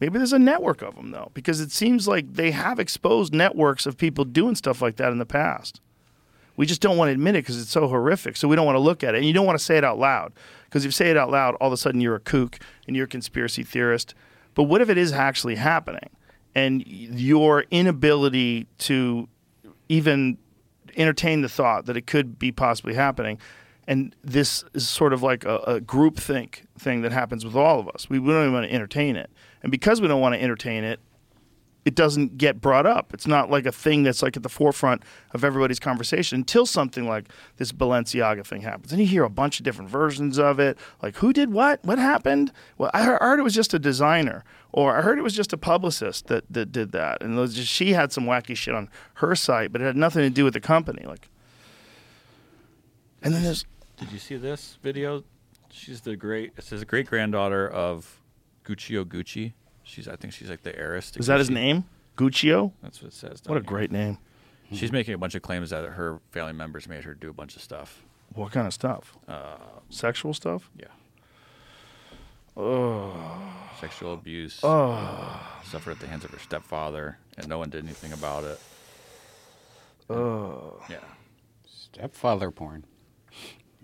[0.00, 3.86] maybe there's a network of them though, because it seems like they have exposed networks
[3.86, 5.80] of people doing stuff like that in the past.
[6.58, 8.36] We just don't want to admit it because it's so horrific.
[8.36, 9.18] So we don't want to look at it.
[9.18, 10.32] And you don't want to say it out loud
[10.64, 12.58] because if you say it out loud, all of a sudden you're a kook
[12.88, 14.12] and you're a conspiracy theorist.
[14.54, 16.10] But what if it is actually happening?
[16.56, 19.28] And your inability to
[19.88, 20.36] even
[20.96, 23.38] entertain the thought that it could be possibly happening.
[23.86, 27.78] And this is sort of like a, a group think thing that happens with all
[27.78, 28.10] of us.
[28.10, 29.30] We, we don't even want to entertain it.
[29.62, 30.98] And because we don't want to entertain it,
[31.88, 33.14] it doesn't get brought up.
[33.14, 35.02] It's not like a thing that's like at the forefront
[35.32, 38.92] of everybody's conversation until something like this Balenciaga thing happens.
[38.92, 40.76] And you hear a bunch of different versions of it.
[41.02, 41.82] Like, who did what?
[41.84, 42.52] What happened?
[42.76, 45.56] Well, I heard- it was just a designer, or I heard it was just a
[45.56, 47.22] publicist that, that did that.
[47.22, 50.30] And just, she had some wacky shit on her site, but it had nothing to
[50.30, 51.06] do with the company.
[51.06, 51.30] Like,
[53.22, 53.64] and then there's
[53.96, 55.24] Did you see this video?
[55.70, 56.52] She's the great.
[56.58, 58.20] It says great granddaughter of
[58.64, 59.54] Guccio Gucci.
[59.88, 60.06] She's.
[60.06, 61.10] I think she's like the heiress.
[61.12, 61.54] To is that his Gucci.
[61.54, 61.84] name?
[62.16, 62.72] Guccio?
[62.82, 63.40] That's what it says.
[63.46, 63.62] What a down here.
[63.62, 64.18] great name.
[64.70, 67.56] She's making a bunch of claims that her family members made her do a bunch
[67.56, 68.04] of stuff.
[68.34, 69.16] What kind of stuff?
[69.26, 69.56] Uh,
[69.88, 70.70] Sexual stuff?
[70.76, 70.88] yeah.
[72.54, 73.14] Oh.
[73.80, 74.60] Sexual abuse.
[74.62, 75.40] Oh.
[75.64, 78.60] Suffered at the hands of her stepfather, and no one did anything about it.
[80.10, 80.82] Oh.
[80.90, 80.96] Yeah.
[81.66, 82.84] Stepfather porn.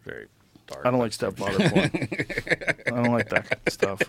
[0.05, 0.27] Very
[0.67, 0.85] dark.
[0.85, 1.91] I don't like stepfather porn.
[2.87, 4.03] I don't like that kind of stuff.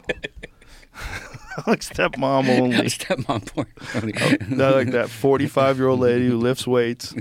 [0.96, 2.78] I like stepmom only.
[2.88, 3.68] Stepmom porn.
[4.62, 7.14] I like that 45 year old lady who lifts weights.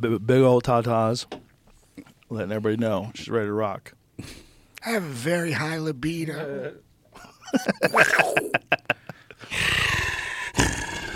[0.00, 1.26] big, big old tatas.
[2.28, 3.94] Letting everybody know she's ready to rock.
[4.86, 6.74] I have a very high libido.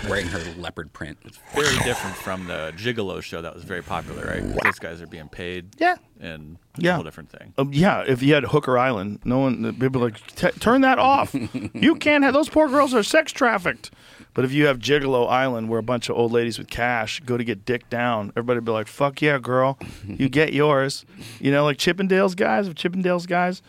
[0.09, 1.17] Wearing her leopard print.
[1.25, 4.63] It's very different from the Gigolo show that was very popular, right?
[4.63, 5.69] Those guys are being paid.
[5.77, 5.95] Yeah.
[6.19, 6.91] And it's Yeah.
[6.91, 7.53] a whole different thing.
[7.57, 10.99] Um, yeah, if you had Hooker Island, no one people are like "T- turn that
[10.99, 11.35] off.
[11.73, 13.91] you can't have those poor girls are sex trafficked.
[14.33, 17.37] But if you have Gigolo Island, where a bunch of old ladies with cash go
[17.37, 21.05] to get dick down, everybody be like, "Fuck yeah, girl, you get yours."
[21.39, 22.67] You know, like Chippendales guys.
[22.67, 23.61] If Chippendales guys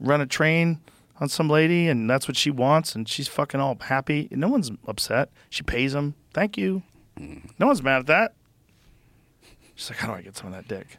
[0.00, 0.78] run a train
[1.22, 4.72] on some lady and that's what she wants, and she's fucking all happy, no one's
[4.88, 5.30] upset.
[5.48, 6.16] She pays him.
[6.34, 6.82] Thank you.
[7.16, 8.34] No one's mad at that.
[9.76, 10.98] She's like, "How do I get some of that dick?"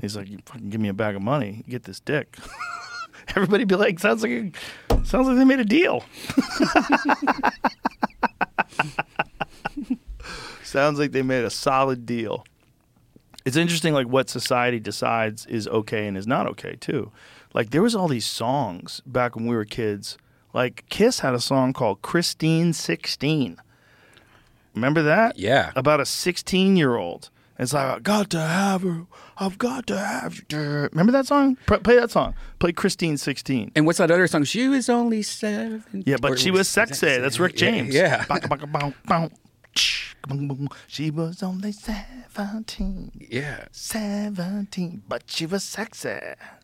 [0.00, 2.36] He's like, "You fucking give me a bag of money, get this dick."
[3.34, 4.52] Everybody be like, "Sounds like a,
[5.04, 6.04] sounds like they made a deal."
[10.62, 12.44] sounds like they made a solid deal.
[13.44, 17.10] It's interesting, like what society decides is okay and is not okay too.
[17.54, 20.16] Like there was all these songs back when we were kids.
[20.52, 23.58] Like Kiss had a song called "Christine 16."
[24.74, 25.38] Remember that?
[25.38, 25.70] Yeah.
[25.76, 27.28] About a 16 year old.
[27.58, 29.06] It's like, I've got to have her.
[29.36, 30.58] I've got to have you.
[30.58, 31.56] Remember that song?
[31.66, 32.34] P- play that song.
[32.58, 33.72] Play Christine 16.
[33.76, 34.44] And what's that other song?
[34.44, 36.02] She was only seven.
[36.06, 37.18] Yeah, but Or she was sexy.
[37.18, 37.94] That's Rick James.
[37.94, 38.24] Yeah.
[38.26, 39.30] Baka, baka, bow, bow.
[39.76, 40.68] Shh, boom, boom.
[40.86, 43.28] She was only 17.
[43.30, 43.66] Yeah.
[43.70, 46.18] 17, but she was sexy.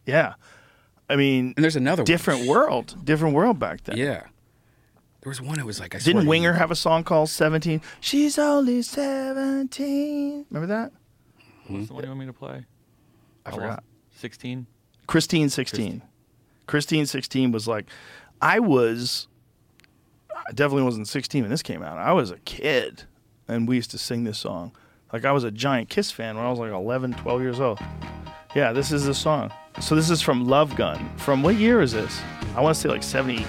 [0.07, 0.35] Yeah.
[1.11, 2.07] I mean, And there's another one.
[2.07, 2.97] different world.
[3.05, 3.97] Different world back then.
[3.97, 4.25] Yeah.
[5.21, 7.81] There was one that was like I Didn't Winger have a song called 17?
[8.01, 10.47] She's only 17.
[10.51, 10.93] Remember that?
[11.67, 12.65] What's the one you want me to play?
[13.45, 13.83] I forgot.
[14.17, 14.67] 16?
[15.07, 16.03] Christine 16.
[16.67, 17.87] Christine 16 was like,
[18.41, 19.27] I was,
[20.35, 21.99] I definitely wasn't 16 when this came out.
[21.99, 23.05] I was a kid
[23.49, 24.73] and we used to sing this song.
[25.13, 27.81] Like I was a giant Kiss fan when I was like 11, 12 years old.
[28.55, 29.51] Yeah, this is the song.
[29.81, 31.11] So this is from Love Gun.
[31.17, 32.21] From what year is this?
[32.55, 33.47] I want to say like 70.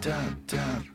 [0.00, 0.88] Dun, dun.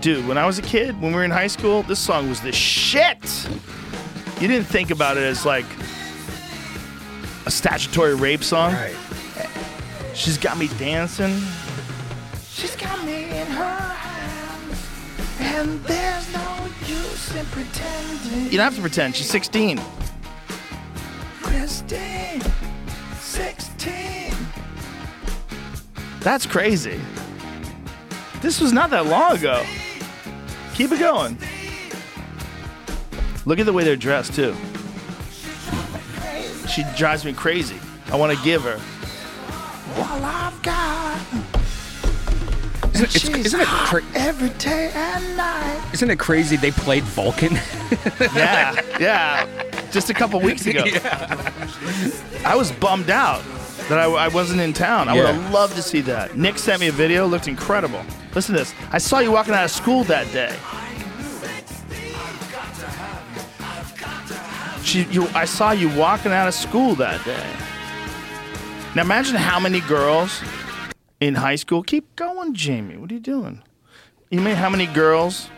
[0.00, 2.40] Dude, when I was a kid, when we were in high school, this song was
[2.40, 3.48] the shit.
[4.40, 5.66] You didn't think about it as like
[7.46, 8.72] a statutory rape song.
[8.72, 8.94] Right.
[10.14, 11.40] She's got me dancing.
[12.48, 14.05] She's got me in her.
[15.46, 18.44] And there's no use in pretending.
[18.44, 19.14] You don't have to pretend.
[19.16, 19.80] She's 16.
[21.42, 22.42] Christine,
[23.20, 24.34] 16.
[26.20, 27.00] That's crazy.
[28.42, 29.64] This was not that long ago.
[30.74, 31.38] Keep it going.
[33.44, 34.54] Look at the way they're dressed, too.
[36.68, 37.78] She drives me crazy.
[38.12, 38.80] I want to give her.
[39.96, 41.45] All I've got.
[43.02, 45.90] Isn't it, it's, isn't it cra- every day and night.
[45.92, 47.58] isn't it crazy they played Vulcan?
[48.34, 49.46] Yeah, yeah.
[49.90, 50.84] Just a couple weeks ago.
[52.44, 53.42] I was bummed out
[53.88, 55.08] that I, I wasn't in town.
[55.08, 55.32] I would Yeah.
[55.32, 56.36] have loved to see that.
[56.36, 57.26] Nick sent me a video.
[57.26, 58.02] Looked incredible.
[58.34, 58.74] Listen to this.
[58.90, 60.56] I saw you walking out of school that day.
[64.82, 67.46] She, you, I saw you walking out of school that day.
[68.94, 70.40] Now imagine how many girls
[71.20, 71.82] in high school.
[71.82, 72.96] Keep going, Jamie.
[72.96, 73.62] What are you doing?
[74.30, 75.48] You mean how many girls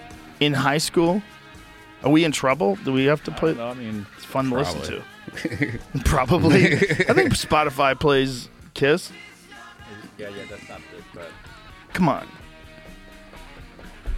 [0.40, 1.22] in high school?
[2.02, 2.76] Are we in trouble?
[2.84, 3.54] Do we have to play?
[3.54, 5.78] No, I mean, It's fun to listen to.
[6.04, 6.74] Probably.
[6.74, 9.10] I think Spotify plays Kiss.
[10.16, 11.30] yeah, yeah, that's not good, but
[11.92, 12.28] Come on.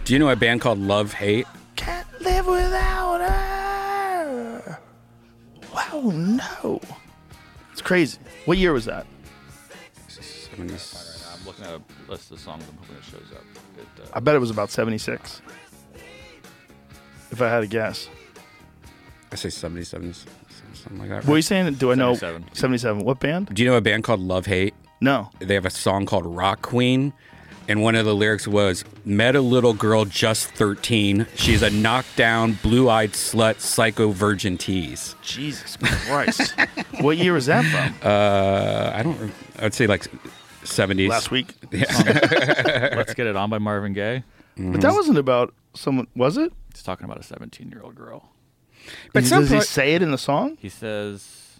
[0.05, 1.47] Do you know a band called Love Hate?
[1.75, 4.79] Can't live without her.
[5.73, 6.81] Wow, no.
[7.71, 8.19] It's crazy.
[8.45, 9.05] What year was that?
[10.09, 11.10] 70s.
[11.61, 12.63] I'm looking at a list of songs.
[12.69, 13.43] I'm hoping it shows up.
[13.77, 15.41] It, uh, I bet it was about 76.
[17.31, 18.09] If I had to guess.
[19.31, 20.25] I say 70s, 70s,
[20.73, 21.25] something like that.
[21.25, 21.73] What are you saying?
[21.75, 22.15] Do I know?
[22.15, 22.55] 77.
[22.55, 23.05] 77.
[23.05, 23.53] What band?
[23.53, 24.73] Do you know a band called Love Hate?
[24.99, 25.29] No.
[25.39, 27.13] They have a song called Rock Queen.
[27.69, 31.27] And one of the lyrics was, Met a little girl just 13.
[31.35, 35.15] She's a knockdown, blue eyed slut, psycho virgin tease.
[35.21, 36.53] Jesus Christ.
[36.99, 37.95] what year was that from?
[38.03, 40.07] Uh, I don't, I'd say like
[40.63, 41.09] 70s.
[41.09, 41.53] Last week.
[41.71, 44.23] Let's Get It On by Marvin Gaye.
[44.57, 46.51] But that wasn't about someone, was it?
[46.73, 48.29] He's talking about a 17 year old girl.
[49.13, 50.57] But Does some he pro- say it in the song?
[50.59, 51.59] He says,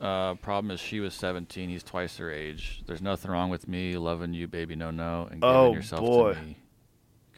[0.00, 1.68] uh, problem is she was 17.
[1.68, 2.82] He's twice her age.
[2.86, 6.34] There's nothing wrong with me loving you, baby, no, no, and giving Oh, yourself boy.
[6.34, 6.56] to me.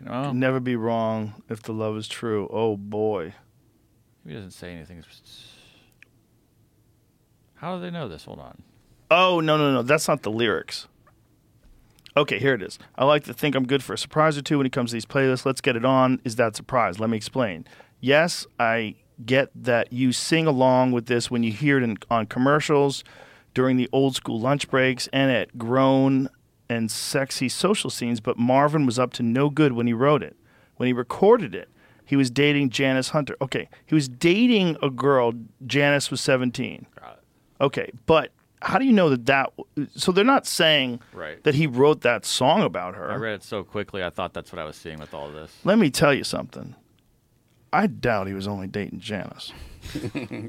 [0.06, 2.48] Oh, Can never be wrong if the love is true.
[2.52, 3.32] Oh boy.
[4.26, 5.02] he doesn't say anything.
[7.54, 8.24] How do they know this?
[8.24, 8.62] Hold on.
[9.10, 10.88] Oh no no no, that's not the lyrics.
[12.16, 12.78] Okay, here it is.
[12.96, 14.94] I like to think I'm good for a surprise or two when it comes to
[14.94, 15.44] these playlists.
[15.44, 16.20] Let's get it on.
[16.24, 16.98] Is that surprise?
[16.98, 17.66] Let me explain.
[18.00, 22.26] Yes, I get that you sing along with this when you hear it in, on
[22.26, 23.04] commercials.
[23.54, 26.28] during the old school lunch breaks and at grown
[26.68, 30.36] and sexy social scenes, but Marvin was up to no good when he wrote it.
[30.76, 31.70] When he recorded it,
[32.04, 33.34] he was dating Janice Hunter.
[33.40, 35.32] Okay, he was dating a girl.
[35.66, 36.86] Janice was 17.
[37.60, 38.30] Okay, but
[38.62, 39.52] how do you know that that?
[39.94, 41.42] So they're not saying Right.
[41.44, 43.10] that he wrote that song about her.
[43.10, 45.52] I read it so quickly, I thought that's what I was seeing with all this.
[45.64, 46.74] Let me tell you something.
[47.72, 49.52] I doubt he was only dating Janice.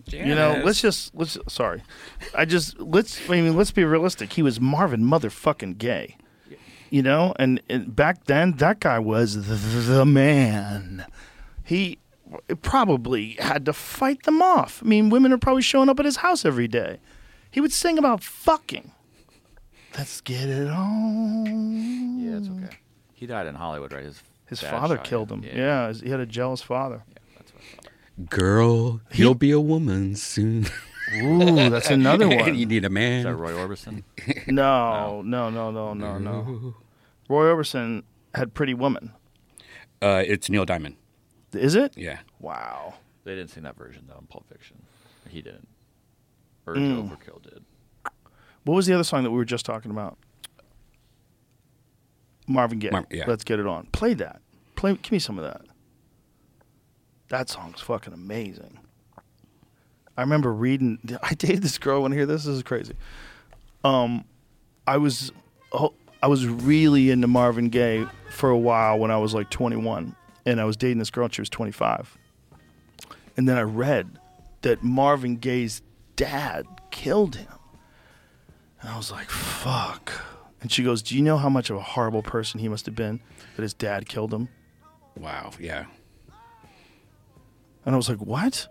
[0.07, 1.83] You know, let's just let's sorry.
[2.33, 4.33] I just let's I mean let's be realistic.
[4.33, 6.17] He was Marvin motherfucking gay.
[6.89, 9.55] You know, and, and back then that guy was the,
[9.93, 11.05] the man.
[11.63, 11.97] He
[12.61, 14.81] probably had to fight them off.
[14.83, 16.99] I mean, women are probably showing up at his house every day.
[17.51, 18.91] He would sing about fucking.
[19.97, 22.19] Let's get it on.
[22.19, 22.77] Yeah, it's okay.
[23.13, 24.03] He died in Hollywood, right?
[24.03, 25.43] His His dad father shot killed him.
[25.43, 25.91] Yeah.
[25.93, 27.03] he had a jealous father.
[27.09, 28.29] Yeah, that's what I thought.
[28.29, 30.67] Girl, you'll be a woman soon.
[31.15, 32.55] Ooh, that's another one.
[32.55, 33.23] you need a Is man.
[33.23, 34.03] that Roy Orbison?
[34.47, 36.75] No, no, no, no, no, no.
[37.29, 38.03] Roy Orbison
[38.35, 39.13] had Pretty Woman.
[40.01, 40.95] Uh, it's Neil Diamond.
[41.53, 41.93] Is it?
[41.97, 42.19] Yeah.
[42.39, 42.95] Wow.
[43.23, 44.77] they didn't sing that version though in Pulp Fiction.
[45.29, 45.67] He didn't.
[46.67, 47.09] Urge Mm.
[47.09, 47.63] Overkill did.
[48.63, 50.17] What was the other song that we were just talking about?
[52.47, 52.89] Marvin Gaye.
[52.91, 53.25] Mar- yeah.
[53.27, 53.87] Let's get it on.
[53.87, 54.41] Play that.
[54.75, 54.93] Play.
[55.01, 55.61] Give me some of that.
[57.29, 58.79] That song's fucking amazing.
[60.17, 60.99] I remember reading.
[61.23, 62.01] I dated this girl.
[62.01, 62.45] Want to hear this?
[62.45, 62.93] This is crazy.
[63.83, 64.25] Um,
[64.85, 65.31] I was,
[65.71, 70.15] oh, I was really into Marvin Gaye for a while when I was like 21,
[70.45, 71.25] and I was dating this girl.
[71.25, 72.17] and She was 25,
[73.37, 74.17] and then I read
[74.63, 75.81] that Marvin Gaye's
[76.17, 77.47] dad killed him.
[78.81, 80.11] And I was like, fuck.
[80.61, 82.95] And she goes, Do you know how much of a horrible person he must have
[82.95, 83.21] been
[83.55, 84.49] that his dad killed him?
[85.15, 85.51] Wow.
[85.59, 85.85] Yeah.
[87.85, 88.67] And I was like, What?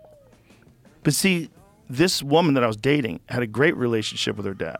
[1.03, 1.49] But see,
[1.89, 4.77] this woman that I was dating had a great relationship with her dad.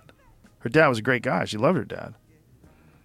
[0.60, 1.45] Her dad was a great guy.
[1.45, 2.14] She loved her dad.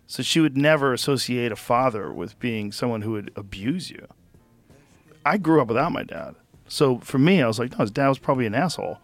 [0.06, 4.06] So she would never associate a father with being someone who would abuse you.
[5.24, 6.34] I grew up without my dad.
[6.66, 8.98] So for me, I was like, no, his dad was probably an asshole.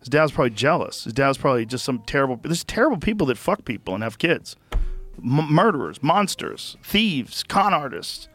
[0.00, 1.04] His dad was probably jealous.
[1.04, 2.36] His dad was probably just some terrible.
[2.36, 4.56] There's terrible people that fuck people and have kids.
[5.18, 8.28] M- murderers, monsters, thieves, con artists.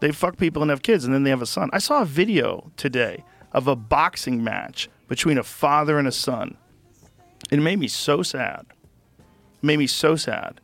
[0.00, 1.70] They fuck people and have kids, and then they have a son.
[1.72, 6.56] I saw a video today of a boxing match between a father and a son.
[7.50, 8.66] It made me so sad.
[9.18, 10.60] It made me so sad.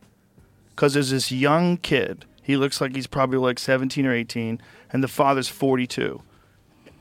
[0.70, 2.24] Because there's this young kid.
[2.42, 4.60] He looks like he's probably like 17 or 18,
[4.92, 6.20] and the father's 42.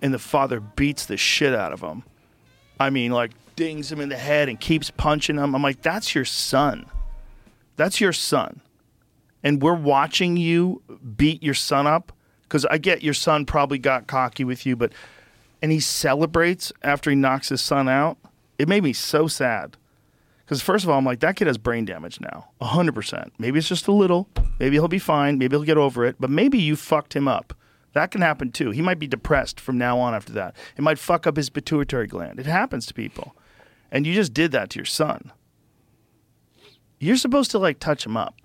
[0.01, 2.03] And the father beats the shit out of him.
[2.81, 5.55] I mean, like, dings him in the head and keeps punching him.
[5.55, 6.87] I'm like, that's your son.
[7.75, 8.61] That's your son.
[9.43, 10.81] And we're watching you
[11.15, 12.11] beat your son up.
[12.43, 14.91] Because I get your son probably got cocky with you, but
[15.61, 18.17] and he celebrates after he knocks his son out.
[18.59, 19.77] It made me so sad.
[20.43, 23.31] Because first of all, I'm like, that kid has brain damage now, 100%.
[23.39, 24.27] Maybe it's just a little.
[24.59, 25.37] Maybe he'll be fine.
[25.37, 26.17] Maybe he'll get over it.
[26.19, 27.53] But maybe you fucked him up.
[27.93, 28.71] That can happen too.
[28.71, 30.55] He might be depressed from now on after that.
[30.77, 32.39] It might fuck up his pituitary gland.
[32.39, 33.35] It happens to people.
[33.91, 35.31] And you just did that to your son.
[36.99, 38.35] You're supposed to like touch him up.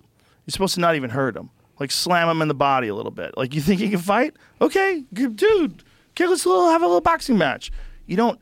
[0.45, 1.49] You're supposed to not even hurt him.
[1.79, 3.37] Like slam him in the body a little bit.
[3.37, 4.35] Like you think he can fight?
[4.59, 5.83] Okay, dude.
[6.11, 7.71] Okay, let's little, have a little boxing match.
[8.07, 8.39] You don't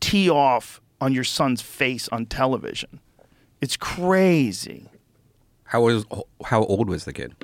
[0.00, 3.00] tee off on your son's face on television.
[3.60, 4.88] It's crazy.
[5.64, 6.04] How was
[6.44, 7.34] how old was the kid?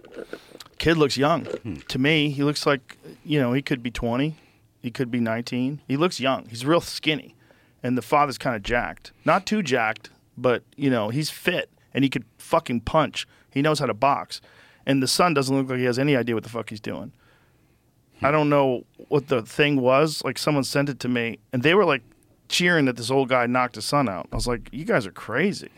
[0.78, 1.46] Kid looks young.
[1.88, 4.36] To me, he looks like you know he could be twenty,
[4.80, 5.80] he could be nineteen.
[5.88, 6.46] He looks young.
[6.48, 7.34] He's real skinny,
[7.82, 9.12] and the father's kind of jacked.
[9.24, 13.26] Not too jacked, but you know he's fit and he could fucking punch.
[13.50, 14.40] He knows how to box,
[14.84, 17.12] and the son doesn't look like he has any idea what the fuck he's doing.
[18.22, 20.22] I don't know what the thing was.
[20.24, 22.02] Like someone sent it to me, and they were like
[22.48, 24.28] cheering that this old guy knocked his son out.
[24.30, 25.70] I was like, "You guys are crazy."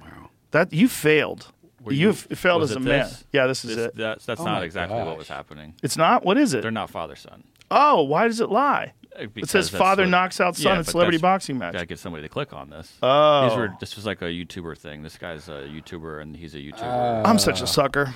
[0.00, 0.30] Wow.
[0.52, 1.52] That you failed.
[1.84, 2.98] Were You you- failed as a it man.
[3.00, 3.24] this?
[3.32, 3.96] Yeah, this is This- it.
[3.96, 5.74] That's, that's Oh not my exactly what was happening.
[5.82, 6.24] It's not.
[6.24, 6.62] What is it?
[6.62, 7.44] They're not father son.
[7.70, 8.92] Oh, why does it lie?
[9.18, 11.72] Uh, it says father what- knocks out son Yeah, in but celebrity boxing match.
[11.74, 12.92] Gotta get somebody to click on this.
[13.02, 13.48] Oh.
[13.48, 15.02] These were, this was like a YouTuber thing.
[15.02, 16.82] This guy's a YouTuber and he's a YouTuber.
[16.82, 17.28] Uh.
[17.28, 18.12] I'm such a sucker.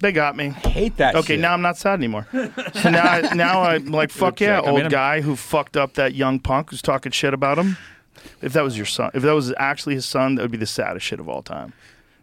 [0.00, 0.50] They got me.
[0.50, 1.14] Hate that.
[1.14, 1.40] Okay, shit.
[1.40, 2.26] now I'm not sad anymore.
[2.74, 4.68] So now, I, now I'm like, fuck yeah, check.
[4.68, 7.76] Old I'm- guy who fucked up that young punk who's talking shit about him.
[8.40, 10.66] If that was your son, if that was actually his son, that would be the
[10.66, 11.72] saddest shit of all time.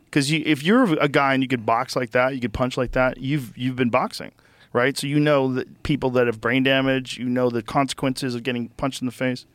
[0.09, 2.77] Because you, if you're a guy and you could box like that, you could punch
[2.77, 4.31] like that, you've you've been boxing,
[4.73, 4.97] right?
[4.97, 8.69] So you know that people that have brain damage, you know the consequences of getting
[8.69, 9.45] punched in the face.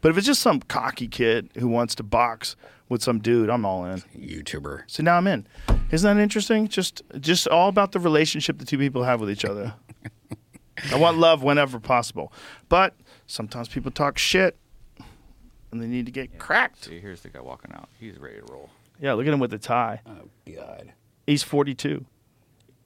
[0.00, 2.54] But if it's just some cocky kid who wants to box
[2.88, 4.02] with some dude, I'm all in.
[4.16, 4.82] YouTuber.
[4.86, 5.46] So now I'm in.
[5.90, 6.68] Isn't that interesting?
[6.68, 9.74] Just just all about the relationship the two people have with each other.
[10.92, 12.32] I want love whenever possible.
[12.68, 12.94] But
[13.26, 14.56] sometimes people talk shit.
[15.72, 16.84] and they need to get cracked.
[16.84, 17.88] See, here's the guy walking out.
[17.98, 18.70] He's ready to roll.
[19.00, 20.00] Yeah, look at him with the tie.
[20.06, 20.92] Oh God.
[21.26, 22.04] He's 42.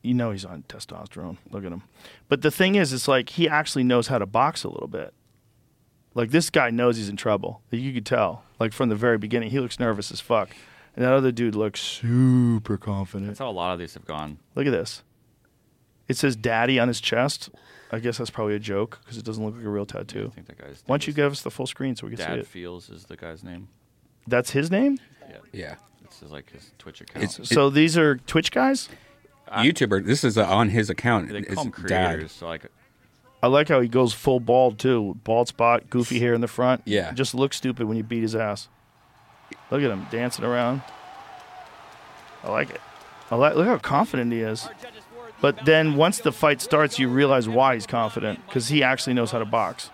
[0.02, 1.38] You know he's on testosterone.
[1.50, 1.82] Look at him.
[2.28, 5.12] But the thing is, it's like he actually knows how to box a little bit.
[6.14, 7.62] Like this guy knows he's in trouble.
[7.70, 8.44] You could tell.
[8.58, 10.50] Like from the very beginning, he looks nervous as fuck,
[10.96, 13.28] and that other dude looks super confident.
[13.28, 14.38] That's how a lot of these have gone.
[14.54, 15.02] Look at this.
[16.08, 17.50] It says "Daddy" on his chest.
[17.90, 20.28] I guess that's probably a joke because it doesn't look like a real tattoo.
[20.32, 20.82] I think that guy's.
[20.86, 22.36] Why don't you give us the full screen so we can see it?
[22.36, 22.46] Dad?
[22.46, 23.68] Feels is the guy's name.
[24.26, 24.98] That's his name.
[25.28, 25.36] Yeah.
[25.52, 25.74] Yeah.
[26.18, 27.24] This is like his Twitch account.
[27.24, 28.88] It's- So these are Twitch guys.
[29.52, 30.04] YouTuber.
[30.04, 31.28] This is uh, on his account.
[31.28, 32.08] they call them dad.
[32.10, 32.32] creators.
[32.32, 32.66] So like,
[33.40, 35.16] I like how he goes full bald too.
[35.22, 36.82] Bald spot, goofy hair in the front.
[36.84, 37.12] Yeah.
[37.12, 38.68] Just looks stupid when you beat his ass.
[39.70, 40.82] Look at him dancing around.
[42.42, 42.80] I like it.
[43.30, 44.68] I like look how confident he is.
[45.40, 49.30] But then once the fight starts, you realize why he's confident because he actually knows
[49.30, 49.90] how to box.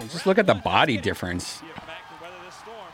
[0.00, 1.62] Just look at the body difference.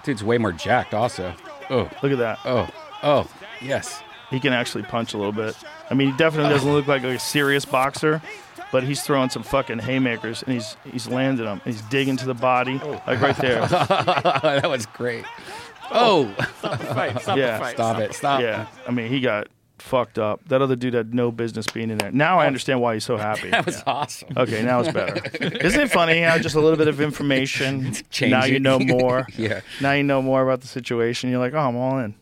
[0.03, 0.93] Dude's way more jacked.
[0.93, 1.35] Also.
[1.71, 1.91] Oh.
[2.03, 2.39] Look at that.
[2.45, 2.69] Oh.
[3.03, 3.29] Oh.
[3.61, 4.03] Yes.
[4.31, 5.57] He can actually punch a little bit.
[5.91, 8.21] I mean, he definitely doesn't look like a serious boxer,
[8.73, 11.61] but he's throwing some fucking haymakers and he's he's landing them.
[11.65, 13.03] He's digging to the body, oh.
[13.07, 13.67] like right there.
[13.69, 15.25] that was great.
[15.91, 16.33] Oh.
[16.59, 17.69] stop yeah.
[17.69, 18.15] Stop it.
[18.15, 18.41] Stop.
[18.41, 20.47] Yeah, I mean, he got fucked up.
[20.49, 22.13] That other dude had no business being in there.
[22.13, 22.47] Now I oh.
[22.47, 23.51] understand why he's so happy.
[23.51, 24.29] That was awesome.
[24.37, 25.21] Okay, now it's better.
[25.65, 29.27] Isn't it funny how just a little bit of information, now you know more.
[29.37, 29.61] Yeah.
[29.81, 31.31] Now you know more about the situation.
[31.31, 32.15] You're like, oh, I'm all in.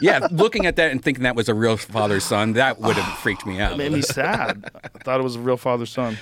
[0.00, 3.18] yeah, looking at that and thinking that was a real father son, that would have
[3.18, 3.72] freaked me out.
[3.72, 4.70] It made me sad.
[4.82, 6.18] I thought it was a real father son.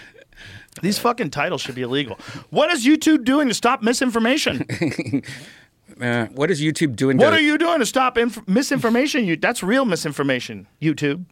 [0.80, 2.18] These fucking titles should be illegal.
[2.48, 5.22] What is YouTube doing to stop misinformation?
[6.00, 7.16] Uh, what is YouTube doing?
[7.16, 9.24] What to, are you doing to stop inf- misinformation?
[9.24, 10.66] You that's real misinformation.
[10.80, 11.24] YouTube.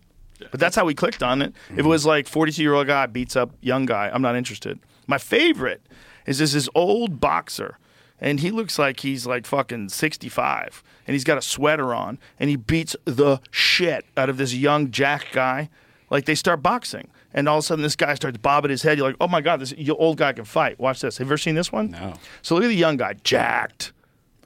[0.51, 1.55] But that's how we clicked on it.
[1.70, 4.78] If it was like 42 year old guy beats up young guy, I'm not interested.
[5.07, 5.82] My favorite
[6.27, 7.78] is this this old boxer,
[8.20, 12.49] and he looks like he's like fucking 65, and he's got a sweater on, and
[12.49, 15.69] he beats the shit out of this young jack guy.
[16.11, 18.99] Like they start boxing, and all of a sudden this guy starts bobbing his head.
[18.99, 20.78] You're like, oh my god, this old guy can fight.
[20.81, 21.19] Watch this.
[21.19, 21.91] Have you ever seen this one?
[21.91, 22.15] No.
[22.43, 23.93] So look at the young guy, jacked,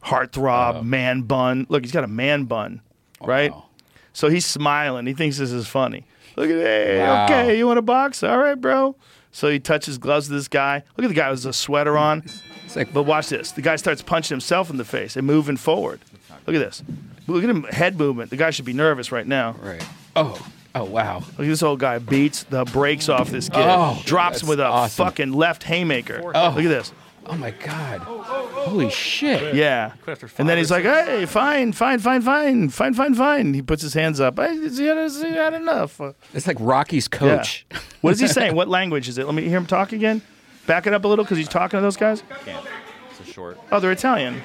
[0.04, 0.82] heartthrob, uh-huh.
[0.82, 1.66] man bun.
[1.68, 2.80] Look, he's got a man bun,
[3.20, 3.52] oh, right?
[3.52, 3.64] wow.
[4.12, 5.06] So he's smiling.
[5.06, 6.04] He thinks this is funny.
[6.36, 7.24] Look at hey, Wow.
[7.24, 8.22] okay, you want a box?
[8.22, 8.96] All right, bro.
[9.32, 10.84] So he touches gloves to this guy.
[10.96, 12.22] Look at the guy with a sweater on.
[12.64, 13.50] It's like, But watch this.
[13.52, 16.00] The guy starts punching himself in the face and moving forward.
[16.46, 16.82] Look at this.
[17.26, 18.30] Look at him head movement.
[18.30, 19.56] The guy should be nervous right now.
[19.60, 19.84] right.
[20.14, 20.44] Oh.
[20.76, 21.18] Oh wow.
[21.18, 23.64] Look at this old guy beats the brakes off this kid.
[23.64, 25.06] Oh, drops him that's with a awesome.
[25.06, 26.20] fucking left haymaker.
[26.34, 26.50] Oh.
[26.50, 26.92] Look at this.
[27.26, 28.00] Oh my God.
[28.00, 29.54] Holy shit.
[29.54, 29.92] Yeah.
[30.38, 33.54] And then he's like, hey, fine, fine, fine, fine, fine, fine, fine.
[33.54, 34.38] He puts his hands up.
[34.38, 36.00] Hey, is he had, is he had enough?
[36.34, 37.18] It's like Rocky's yeah.
[37.18, 37.66] coach.
[38.02, 38.54] What is he saying?
[38.54, 39.26] What language is it?
[39.26, 40.20] Let me hear him talk again.
[40.66, 42.22] Back it up a little because he's talking to those guys.
[42.44, 42.66] can't.
[43.10, 43.58] It's a short.
[43.72, 44.42] Oh, they're Italian.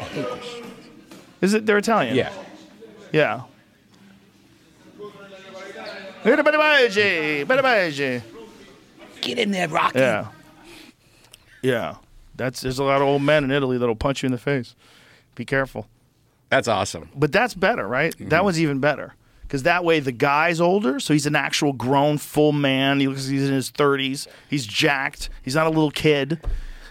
[1.42, 1.66] Is it?
[1.66, 2.16] They're Italian.
[2.16, 2.32] Yeah.
[3.12, 3.44] Yeah.
[6.24, 8.22] Yeah.
[9.22, 10.00] Get in there, Rocky.
[10.00, 10.28] Yeah.
[11.62, 11.96] Yeah.
[12.40, 14.74] That's there's a lot of old men in Italy that'll punch you in the face.
[15.36, 15.88] Be careful.
[16.48, 17.10] That's awesome.
[17.14, 18.18] But that's better, right?
[18.18, 18.44] That mm-hmm.
[18.46, 19.14] one's even better.
[19.42, 23.00] Because that way the guy's older, so he's an actual grown, full man.
[23.00, 24.28] He looks like he's in his 30s.
[24.50, 25.30] He's jacked.
[25.42, 26.40] He's not a little kid,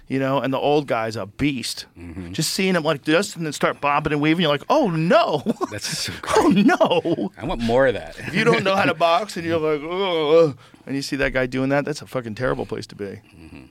[0.07, 1.87] you know, and the old guy's a beast.
[1.97, 2.33] Mm-hmm.
[2.33, 5.43] Just seeing him like this and then start bobbing and weaving, you're like, oh no.
[5.71, 7.31] That's so oh no.
[7.39, 8.19] I want more of that.
[8.19, 10.55] If you don't know how to box and you're like, oh,
[10.85, 13.05] and you see that guy doing that, that's a fucking terrible place to be.
[13.05, 13.65] Mm-hmm.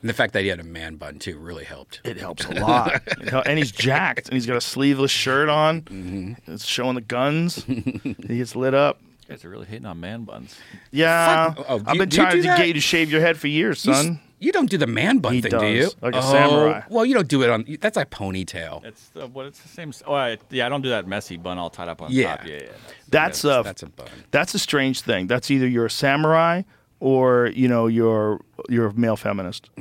[0.00, 2.00] And the fact that he had a man bun too really helped.
[2.04, 3.02] It helps a lot.
[3.28, 5.82] Hel- and he's jacked, and he's got a sleeveless shirt on.
[5.82, 6.52] Mm-hmm.
[6.52, 7.64] It's showing the guns.
[7.64, 9.00] he gets lit up.
[9.28, 10.56] You guys are really hating on man buns.
[10.90, 11.66] Yeah, Fuck.
[11.68, 12.58] Oh, I've you- been do you trying do to that?
[12.58, 14.20] get you to shave your head for years, You s- son.
[14.42, 15.82] You don't do the man bun He thing, do you?
[15.82, 16.80] does, like a oh, samurai.
[16.88, 17.66] Well, you don't do it on.
[17.78, 18.82] That's a ponytail.
[18.86, 19.90] It's the, what it's the same.
[19.90, 22.36] s- Oh, I, yeah, I don't do that messy bun all tied up on Yeah.
[22.36, 22.46] top.
[22.46, 22.60] Yeah, yeah.
[23.10, 24.08] That's That's- a that's a bun.
[24.30, 25.26] That's a strange thing.
[25.26, 26.62] That's either you're a samurai
[27.00, 29.70] or you know you're you're a male feminist.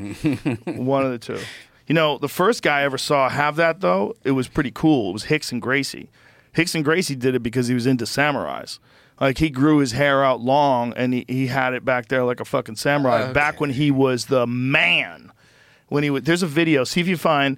[0.65, 1.39] One of the two.
[1.87, 5.09] You know, the first guy I ever saw have that though, it was pretty cool.
[5.09, 6.09] It was Rickson Gracie.
[6.55, 8.79] Rickson Gracie did it because he was into samurais.
[9.19, 12.39] Like he grew his hair out long and he, he had it back there like
[12.39, 13.27] a fucking samurai.
[13.29, 15.31] Oh, back when he was the man.
[15.89, 16.83] When he was, there's a video.
[16.83, 17.57] See if you find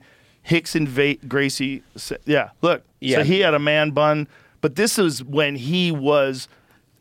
[0.50, 1.84] Rickson Va- Gracie.
[2.26, 2.84] Yeah, look.
[3.00, 3.18] Yeah.
[3.18, 4.28] So he had a man bun,
[4.62, 6.48] but this is when he was.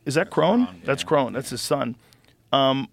[0.05, 0.81] Is that Kron?
[0.85, 1.32] That's Kron.
[1.32, 1.95] That's his son.
[2.53, 2.89] Um,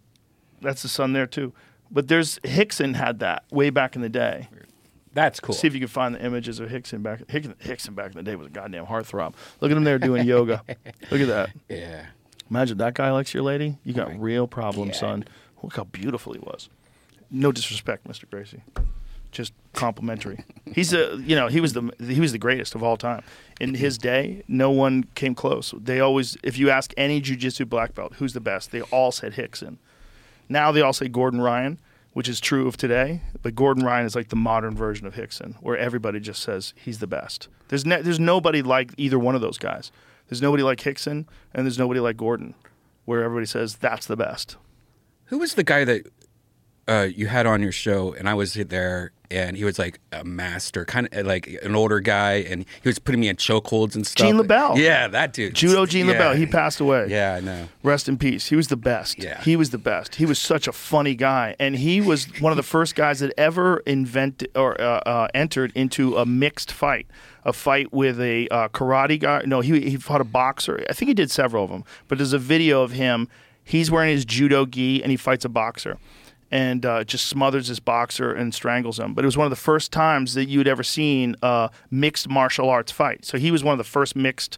[0.61, 1.53] that's the son there too.
[1.89, 4.49] But there's Rickson had that way back in the day.
[5.13, 5.55] That's cool.
[5.55, 7.19] See if you can find the images of Rickson back.
[7.27, 9.33] Rickson, Rickson back in the day was a goddamn heartthrob.
[9.61, 10.61] Look at him there doing yoga.
[11.11, 11.49] Look at that.
[11.69, 12.07] yeah.
[12.49, 13.77] Imagine that guy likes your lady.
[13.83, 14.99] You got real problems, God.
[14.99, 15.25] son.
[15.63, 16.69] Look how beautiful he was.
[17.31, 18.29] No disrespect, Mr.
[18.29, 18.61] Gracie.
[19.31, 20.43] Just complimentary.
[20.73, 23.23] He's a you know he was the he was the greatest of all time.
[23.59, 25.73] In his day, no one came close.
[25.77, 29.33] They always, if you ask any jujitsu black belt who's the best, they all said
[29.33, 29.77] Rickson.
[30.49, 31.79] Now they all say Gordon Ryan,
[32.13, 33.21] which is true of today.
[33.41, 36.99] But Gordon Ryan is like the modern version of Rickson, where everybody just says he's
[36.99, 37.47] the best.
[37.69, 39.91] There's ne- there's nobody like either one of those guys.
[40.27, 42.53] There's nobody like Rickson, and there's nobody like Gordon,
[43.05, 44.57] where everybody says that's the best.
[45.25, 46.07] Who was the guy that
[46.87, 50.23] uh, you had on your show, and I was there, and he was like a
[50.23, 54.05] master, kind of like an older guy, and he was putting me in chokeholds and
[54.05, 54.27] stuff.
[54.27, 54.77] Gene LeBell.
[54.77, 55.53] Yeah, that dude.
[55.53, 56.13] Judo Gene yeah.
[56.13, 56.37] LeBell.
[56.37, 57.07] He passed away.
[57.09, 57.67] Yeah, I know.
[57.83, 58.47] Rest in peace.
[58.47, 59.21] He was the best.
[59.21, 59.41] Yeah.
[59.41, 60.15] He was the best.
[60.15, 63.33] He was such a funny guy, and he was one of the first guys that
[63.37, 67.07] ever invented or uh, uh, entered into a mixed fight.
[67.45, 69.41] A fight with a uh, karate guy.
[69.45, 70.83] No, he he fought a boxer.
[70.89, 71.85] I think he did several of them.
[72.09, 73.29] But there's a video of him.
[73.63, 75.97] He's wearing his judo gi, and he fights a boxer.
[76.49, 79.13] And uh, just smothers this boxer and strangles him.
[79.13, 82.69] But it was one of the first times that you'd ever seen a mixed martial
[82.69, 83.25] arts fight.
[83.25, 84.57] So he was one of the first mixed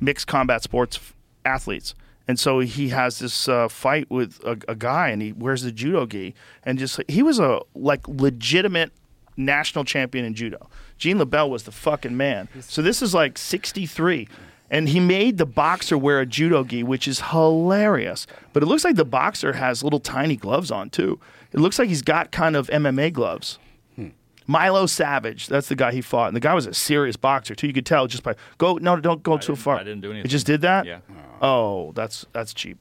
[0.00, 1.14] mixed combat sports f-
[1.44, 1.94] athletes.
[2.28, 5.70] And so he has this uh, fight with a, a guy, and he wears the
[5.70, 6.34] judo gi,
[6.64, 8.90] and just he was a like legitimate
[9.36, 10.68] national champion in judo.
[10.98, 12.48] Gene LeBell was the fucking man.
[12.60, 14.26] So this is like '63,
[14.70, 18.26] and he made the boxer wear a judo gi, which is hilarious.
[18.52, 21.20] But it looks like the boxer has little tiny gloves on too.
[21.52, 23.58] It looks like he's got kind of MMA gloves.
[23.94, 24.08] Hmm.
[24.46, 27.66] Milo Savage, that's the guy he fought, and the guy was a serious boxer too.
[27.66, 29.76] You could tell just by go no, don't go too far.
[29.76, 30.30] I didn't do It anything.
[30.30, 30.86] just did that.
[30.86, 30.98] Yeah.
[31.40, 32.78] Oh, that's that's cheap.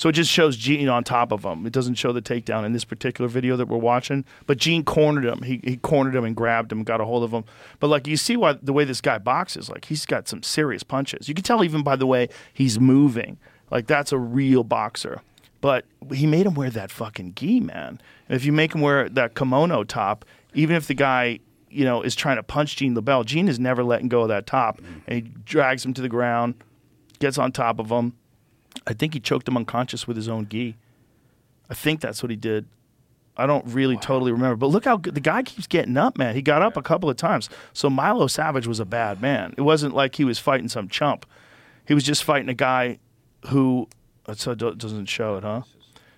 [0.00, 1.66] So it just shows Gene on top of him.
[1.66, 4.24] It doesn't show the takedown in this particular video that we're watching.
[4.46, 5.42] But Gene cornered him.
[5.42, 7.44] He, he cornered him and grabbed him, got a hold of him.
[7.80, 10.82] But like you see why the way this guy boxes, like he's got some serious
[10.82, 11.28] punches.
[11.28, 13.36] You can tell even by the way he's moving.
[13.70, 15.20] Like that's a real boxer.
[15.60, 18.00] But he made him wear that fucking gi, man.
[18.26, 20.24] And if you make him wear that kimono top,
[20.54, 23.84] even if the guy you know is trying to punch Gene LeBell, Gene is never
[23.84, 26.54] letting go of that top, and he drags him to the ground,
[27.18, 28.14] gets on top of him.
[28.86, 30.76] I think he choked him unconscious with his own gi.
[31.68, 32.66] I think that's what he did.
[33.36, 36.34] I don't really totally remember, but look how good the guy keeps getting up, man.
[36.34, 37.48] He got up a couple of times.
[37.72, 39.54] So Milo Savage was a bad man.
[39.56, 41.24] It wasn't like he was fighting some chump.
[41.86, 42.98] He was just fighting a guy
[43.48, 43.88] who
[44.34, 45.62] so it doesn't show it, huh?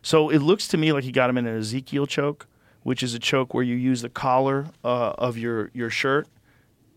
[0.02, 2.46] So it looks to me like he got him in an Ezekiel choke,
[2.82, 6.26] which is a choke where you use the collar uh, of your your shirt.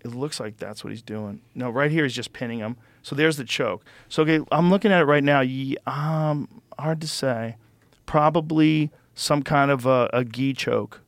[0.05, 1.41] It looks like that's what he's doing.
[1.55, 2.77] No, right here he's just pinning him.
[3.01, 3.83] So there's the choke.
[4.07, 5.41] So okay, I'm looking at it right now.
[5.41, 7.55] Ye, um, hard to say.
[8.05, 11.01] Probably some kind of a, a gi choke.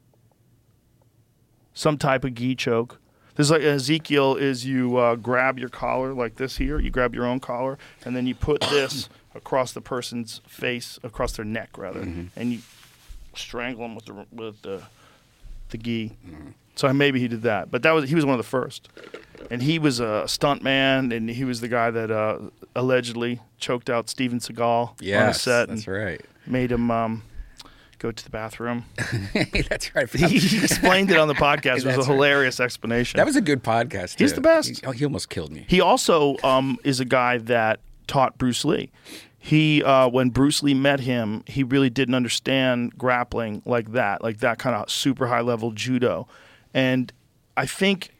[1.76, 3.00] Some type of gi choke.
[3.36, 6.80] There's like Ezekiel is you uh, grab your collar like this here.
[6.80, 11.34] You grab your own collar and then you put this across the person's face, across
[11.34, 12.00] their neck rather,
[12.36, 12.62] and you
[13.36, 14.82] strangle them with the with the
[15.70, 16.18] the gi.
[16.78, 18.88] So maybe he did that, but that was he was one of the first,
[19.52, 22.40] and he was a stunt man, and he was the guy that uh,
[22.76, 26.22] allegedly choked out Steven Seagal on a set that's and right.
[26.46, 27.24] made him um,
[28.00, 28.86] go to the bathroom.
[29.70, 30.10] that's right.
[30.10, 31.68] he explained it on the podcast.
[31.68, 32.14] It was a That's right.
[32.14, 33.18] hilarious explanation.
[33.18, 34.20] That was a good podcast.
[34.20, 34.70] He's the best.
[34.70, 35.66] He, oh, he almost killed me.
[35.68, 38.92] He also um, is a guy that taught Bruce Lee.
[39.40, 44.40] He, uh, when Bruce Lee met him, he really didn't understand grappling like that, like
[44.40, 46.28] that kind of super high level judo.
[46.74, 47.12] And
[47.56, 48.12] I think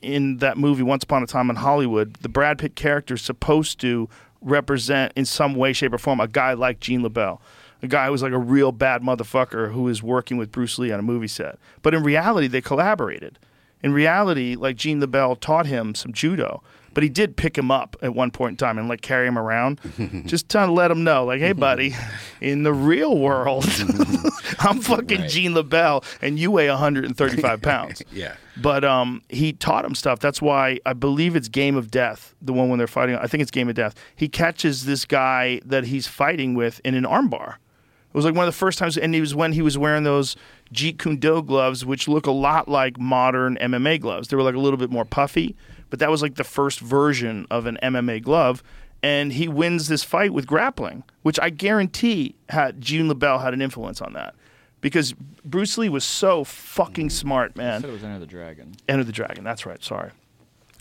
[0.00, 3.80] in that movie, Once Upon a Time in Hollywood, the Brad Pitt character is supposed
[3.80, 4.08] to
[4.40, 7.40] represent in some way, shape, or form a guy like Gene LeBell.
[7.82, 10.92] A guy who was like a real bad motherfucker who was working with Bruce Lee
[10.92, 11.58] on a movie set.
[11.82, 13.38] But in reality, they collaborated.
[13.82, 16.62] In reality, like Gene LeBell taught him some judo,
[16.96, 19.38] but he did pick him up at one point in time and like carry him
[19.38, 19.78] around,
[20.24, 21.94] just trying to let him know, like, hey, buddy,
[22.40, 23.66] in the real world,
[24.60, 25.28] I'm fucking Right.
[25.28, 28.02] Gene LeBell and you weigh 135 pounds.
[28.10, 28.36] Yeah.
[28.62, 30.20] But um, he taught him stuff.
[30.20, 33.16] That's why I believe it's Game of Death, the one when they're fighting.
[33.16, 33.94] I think it's Game of Death.
[34.16, 37.56] He catches this guy that he's fighting with in an armbar.
[37.56, 40.04] It was like one of the first times, and it was when he was wearing
[40.04, 40.34] those
[40.72, 44.28] Jeet Kune Do gloves, which look a lot like modern MMA gloves.
[44.28, 45.54] They were like a little bit more puffy,
[45.90, 48.62] but that was like the first version of an MMA glove.
[49.02, 53.62] And he wins this fight with grappling, which I guarantee had Gene LeBell had an
[53.62, 54.34] influence on that,
[54.80, 55.12] because
[55.44, 57.82] Bruce Lee was so fucking smart, man.
[57.82, 58.74] said it was Enter the Dragon.
[58.88, 59.44] Enter the Dragon.
[59.44, 59.82] That's right.
[59.84, 60.10] Sorry.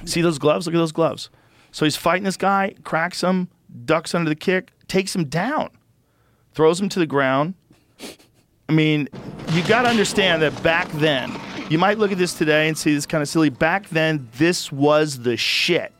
[0.05, 0.65] See those gloves?
[0.65, 1.29] Look at those gloves.
[1.71, 3.49] So he's fighting this guy, cracks him,
[3.83, 5.69] ducks under the kick, takes him down,
[6.53, 7.53] throws him to the ground.
[8.69, 9.09] I mean,
[9.51, 11.31] you got to understand that back then,
[11.69, 13.49] you might look at this today and see this kind of silly.
[13.49, 15.91] Back then, this was the shit.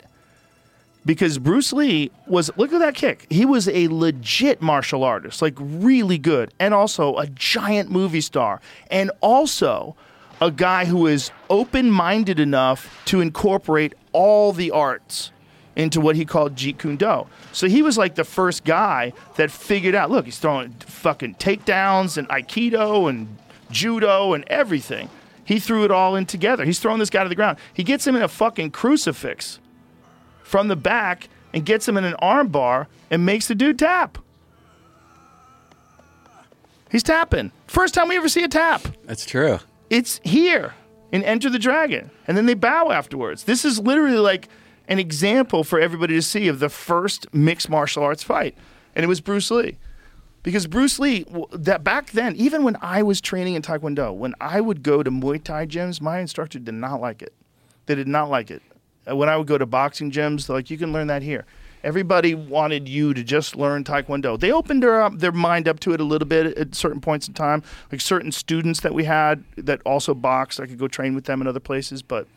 [1.05, 3.27] Because Bruce Lee was, look at that kick.
[3.29, 8.59] He was a legit martial artist, like really good, and also a giant movie star,
[8.89, 9.95] and also
[10.41, 15.31] a guy who is open minded enough to incorporate all the arts
[15.75, 17.27] into what he called Jeet Kune Do.
[17.51, 22.17] So he was like the first guy that figured out look, he's throwing fucking takedowns
[22.17, 23.37] and Aikido and
[23.69, 25.09] judo and everything.
[25.45, 26.65] He threw it all in together.
[26.65, 27.59] He's throwing this guy to the ground.
[27.73, 29.59] He gets him in a fucking crucifix
[30.43, 34.17] from the back and gets him in an armbar and makes the dude tap.
[36.91, 37.51] He's tapping.
[37.67, 38.81] First time we ever see a tap.
[39.05, 39.59] That's true.
[39.89, 40.73] It's here
[41.11, 42.09] in Enter the Dragon.
[42.27, 43.43] And then they bow afterwards.
[43.43, 44.49] This is literally like
[44.87, 48.57] an example for everybody to see of the first mixed martial arts fight.
[48.95, 49.77] And it was Bruce Lee.
[50.45, 54.61] Because Bruce Lee, that back then, even when I was training in Taekwondo, when I
[54.61, 57.33] would go to Muay Thai gyms, my instructor did not like it.
[57.87, 58.61] They did not like it.
[59.09, 61.47] Uh, When I would go to boxing gyms, like, you can learn that here.
[61.83, 64.39] Everybody wanted you to just learn Taekwondo.
[64.39, 67.27] They opened their, up, their mind up to it a little bit at certain points
[67.27, 67.63] in time.
[67.91, 71.41] Like certain students that we had that also boxed, I could go train with them
[71.41, 72.03] in other places.
[72.03, 72.27] But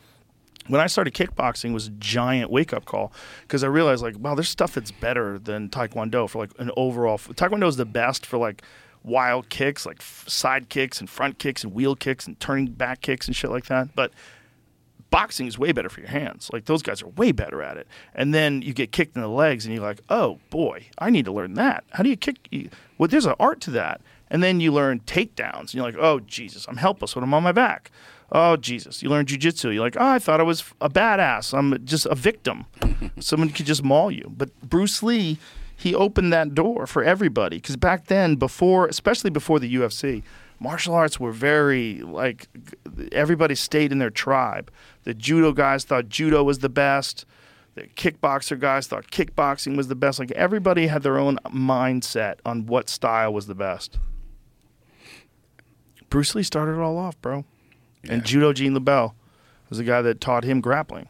[0.69, 4.35] when I started kickboxing was a giant wake up call because I realized like wow
[4.35, 8.37] there's stuff that's better than taekwondo for like an overall taekwondo is the best for
[8.37, 8.61] like
[9.03, 13.27] wild kicks like side kicks and front kicks and wheel kicks and turning back kicks
[13.27, 14.11] and shit like that but
[15.09, 16.49] boxing is way better for your hands.
[16.53, 17.87] Like those guys are way better at it.
[18.13, 21.25] And then you get kicked in the legs and you're like oh boy I need
[21.25, 21.83] to learn that.
[21.91, 22.37] How do you kick
[22.97, 24.01] well there's an art to that.
[24.29, 27.43] And then you learn takedowns and you're like oh Jesus I'm helpless when I'm on
[27.43, 27.91] my back
[28.31, 29.01] Oh Jesus!
[29.01, 29.73] You learn jujitsu.
[29.73, 31.57] You're like, oh, I thought I was a badass.
[31.57, 32.65] I'm just a victim.
[33.19, 34.31] Someone could just maul you.
[34.35, 35.37] But Bruce Lee,
[35.75, 37.57] he opened that door for everybody.
[37.57, 40.23] Because back then, before, especially before the UFC,
[40.59, 42.47] martial arts were very like
[43.11, 44.71] everybody stayed in their tribe.
[45.03, 47.25] The judo guys thought judo was the best.
[47.75, 50.19] The kickboxer guys thought kickboxing was the best.
[50.19, 53.97] Like everybody had their own mindset on what style was the best.
[56.09, 57.45] Bruce Lee started it all off, bro.
[58.07, 59.13] And Judo Gene LeBell
[59.67, 61.09] was the guy that taught him grappling.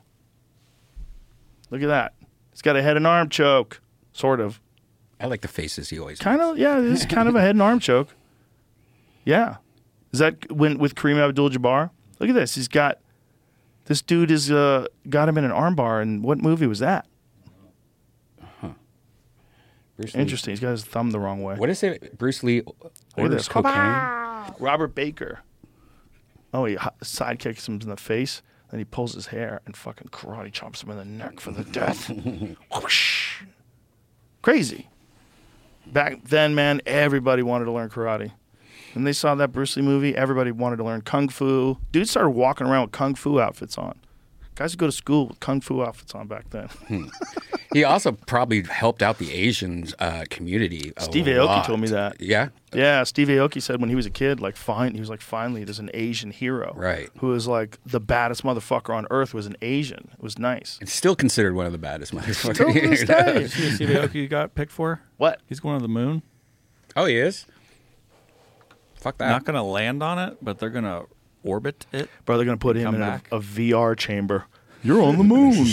[1.70, 2.14] Look at that.
[2.52, 3.80] He's got a head and arm choke,
[4.12, 4.60] sort of.
[5.20, 6.18] I like the faces he always.
[6.20, 8.16] Kind of, yeah, this is kind of a head and arm choke.
[9.24, 9.58] Yeah.
[10.12, 11.92] Is that when with Kareem Abdul-Jabbar?
[12.20, 12.56] Look at this.
[12.56, 13.00] He's got
[13.86, 16.02] this dude is uh, got him in an armbar.
[16.02, 17.06] And what movie was that?
[19.98, 20.52] Bruce Lee- Interesting.
[20.54, 21.56] He's got his thumb the wrong way.
[21.56, 22.18] What is it?
[22.18, 23.48] Bruce Lee Look orders this.
[23.50, 24.54] cocaine.
[24.60, 25.40] Robert Baker.
[26.54, 29.76] Oh, he hi- side kicks him in the face, then he pulls his hair and
[29.76, 32.10] fucking karate chops him in the neck for the death.
[32.74, 33.44] Whoosh.
[34.42, 34.90] Crazy.
[35.86, 38.32] Back then, man, everybody wanted to learn karate.
[38.94, 41.78] When they saw that Bruce Lee movie, everybody wanted to learn kung fu.
[41.92, 44.00] Dudes started walking around with kung fu outfits on.
[44.60, 46.70] Guys would go to school with kung fu outfits on back then.
[47.72, 50.92] He also probably helped out the Asian uh, community.
[50.98, 51.66] a Steve Aoki lot.
[51.68, 52.20] told me that.
[52.20, 52.50] Yeah.
[52.74, 55.64] Yeah, Steve Aoki said when he was a kid, like, fine, he was like, finally,
[55.64, 57.12] there's an Asian hero, Right.
[57.20, 60.10] Who was like the baddest motherfucker on earth was an Asian.
[60.14, 60.80] It was nice.
[60.82, 62.56] It's still considered one of the baddest motherfuckers.
[62.56, 63.48] Still to this day.
[63.76, 65.02] Steve Aoki got picked for?
[65.18, 65.40] What?
[65.46, 66.24] He's going to the moon.
[66.96, 67.46] oh, he is.
[68.96, 69.30] Fuck that.
[69.30, 71.06] Not going to land on it, but they're going to
[71.44, 72.10] orbit it.
[72.26, 74.46] Bro, they're gonna put him in a, a VR chamber.
[74.82, 75.66] You're on the moon.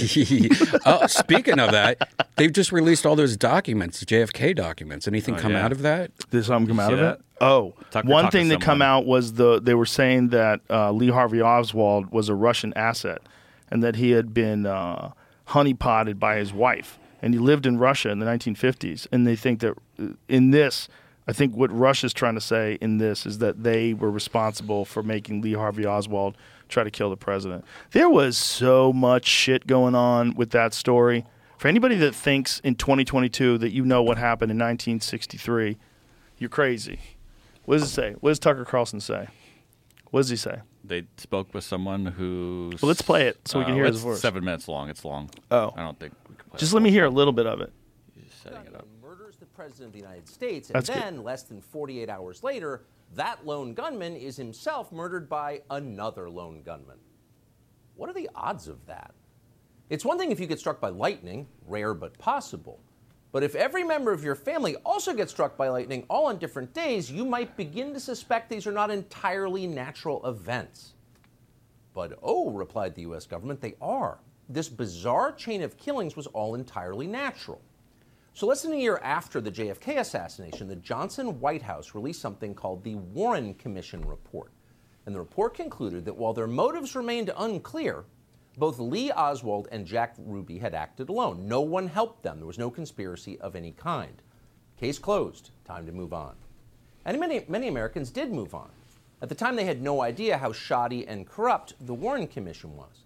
[0.86, 5.06] oh, speaking of that, they've just released all those documents, JFK documents.
[5.06, 5.64] Anything Oh, come yeah.
[5.64, 6.10] out of that?
[6.30, 7.18] Did something come out of that?
[7.18, 7.24] it?
[7.40, 10.60] Oh, Tucker one talked to thing that come out was the they were saying that
[10.68, 13.20] uh, Lee Harvey Oswald was a Russian asset,
[13.70, 15.12] and that he had been uh,
[15.50, 19.06] honeypotted by his wife, and he lived in Russia in the 1950s.
[19.12, 20.88] And they think that uh, in this,
[21.28, 24.84] I think what Rush is trying to say in this is that they were responsible
[24.84, 26.36] for making Lee Harvey Oswald
[26.68, 27.64] try to kill the president.
[27.90, 31.24] There was so much shit going on with that story.
[31.58, 35.76] For anybody that thinks in 2022 that you know what happened in 1963,
[36.38, 37.00] you're crazy.
[37.64, 38.14] What does it say?
[38.20, 39.28] What does Tucker Carlson say?
[40.10, 40.60] What does he say?
[40.84, 42.70] They spoke with someone who.
[42.80, 44.20] Well, let's play it so we can uh, hear his voice.
[44.20, 44.88] Seven minutes long.
[44.88, 45.30] It's long.
[45.50, 45.72] Oh.
[45.76, 46.76] I don't think we can play Just it.
[46.76, 47.72] let me hear a little bit of it.
[48.14, 48.85] He's setting it up.
[49.56, 50.98] President of the United States, and That's good.
[50.98, 52.82] then less than 48 hours later,
[53.14, 56.98] that lone gunman is himself murdered by another lone gunman.
[57.96, 59.14] What are the odds of that?
[59.88, 62.80] It's one thing if you get struck by lightning, rare but possible.
[63.32, 66.72] But if every member of your family also gets struck by lightning all on different
[66.74, 70.94] days, you might begin to suspect these are not entirely natural events.
[71.94, 74.18] But oh, replied the US government, they are.
[74.48, 77.60] This bizarre chain of killings was all entirely natural.
[78.36, 82.54] So less than a year after the JFK assassination, the Johnson White House released something
[82.54, 84.52] called the Warren Commission Report.
[85.06, 88.04] And the report concluded that while their motives remained unclear,
[88.58, 91.48] both Lee Oswald and Jack Ruby had acted alone.
[91.48, 92.36] No one helped them.
[92.36, 94.20] There was no conspiracy of any kind.
[94.76, 95.52] Case closed.
[95.64, 96.34] Time to move on.
[97.06, 98.68] And many, many Americans did move on.
[99.22, 103.05] At the time, they had no idea how shoddy and corrupt the Warren Commission was.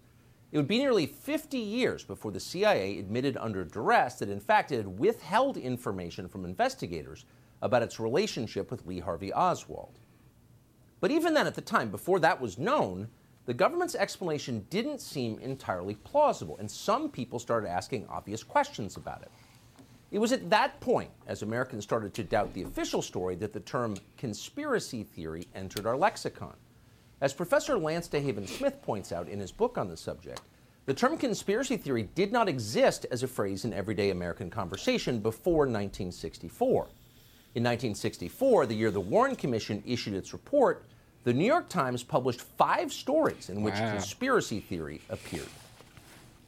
[0.51, 4.71] It would be nearly 50 years before the CIA admitted under duress that, in fact,
[4.71, 7.25] it had withheld information from investigators
[7.61, 9.97] about its relationship with Lee Harvey Oswald.
[10.99, 13.07] But even then, at the time, before that was known,
[13.45, 19.21] the government's explanation didn't seem entirely plausible, and some people started asking obvious questions about
[19.21, 19.31] it.
[20.11, 23.61] It was at that point, as Americans started to doubt the official story, that the
[23.61, 26.55] term conspiracy theory entered our lexicon.
[27.21, 30.41] As Professor Lance DeHaven Smith points out in his book on the subject,
[30.87, 35.67] the term conspiracy theory did not exist as a phrase in everyday American conversation before
[35.67, 36.87] 1964.
[37.53, 40.83] In 1964, the year the Warren Commission issued its report,
[41.23, 43.91] the New York Times published five stories in which Wow.
[43.91, 45.49] conspiracy theory appeared.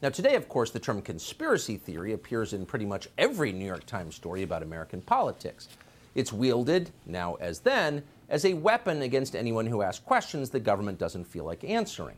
[0.02, 3.86] Now, today, of course, the term conspiracy theory appears in pretty much every New York
[3.86, 5.68] Times story about American politics.
[6.16, 10.98] It's wielded, now as then, as a weapon against anyone who asks questions the government
[10.98, 12.18] doesn't feel like answering.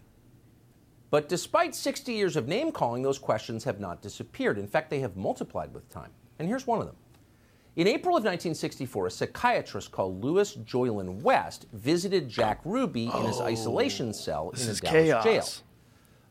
[1.10, 4.58] But despite 60 years of name calling, those questions have not disappeared.
[4.58, 6.12] In fact, they have multiplied with time.
[6.40, 6.96] And here's one of them.
[7.76, 13.40] In April of 1964, a psychiatrist called Louis Jolyon West visited Jack Ruby in his
[13.42, 13.46] oh.
[13.46, 15.24] isolation cell in a Dallas chaos.
[15.24, 15.46] jail.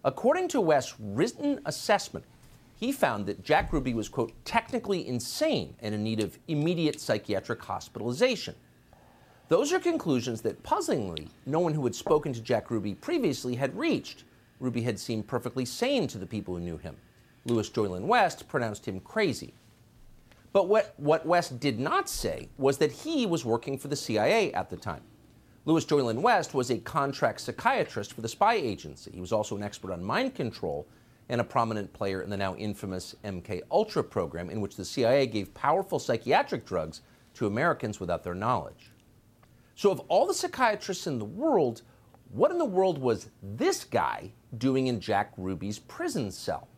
[0.05, 2.25] According to West's written assessment,
[2.75, 7.63] he found that Jack Ruby was, quote, technically insane and in need of immediate psychiatric
[7.63, 8.55] hospitalization.
[9.49, 13.77] Those are conclusions that, puzzlingly, no one who had spoken to Jack Ruby previously had
[13.77, 14.25] reached.
[14.59, 16.97] Ruby had seemed perfectly sane to the people who knew him.
[17.45, 19.53] Louis Jolyon West pronounced him crazy.
[20.55, 24.51] But what, what West did not say was that he was working for the CIA
[24.55, 25.03] at the time.
[25.67, 29.11] Louis Jolyon West was a contract psychiatrist for the spy agency.
[29.13, 30.87] He was also an expert on mind control
[31.29, 35.27] and a prominent player in the now infamous MK Ultra program, in which the CIA
[35.27, 37.03] gave powerful psychiatric drugs
[37.35, 38.91] to Americans without their knowledge.
[39.75, 41.83] So, of all the psychiatrists in the world,
[42.31, 46.69] what in the world was this guy doing in Jack Ruby's prison cell?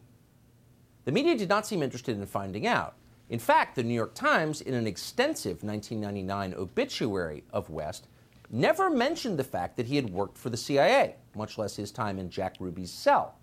[1.05, 2.97] The media did not seem interested in finding out.
[3.29, 8.07] In fact, the New York Times, in an extensive 1999 obituary of West,
[8.51, 12.19] never mentioned the fact that he had worked for the CIA, much less his time
[12.19, 13.37] in Jack Ruby's cell,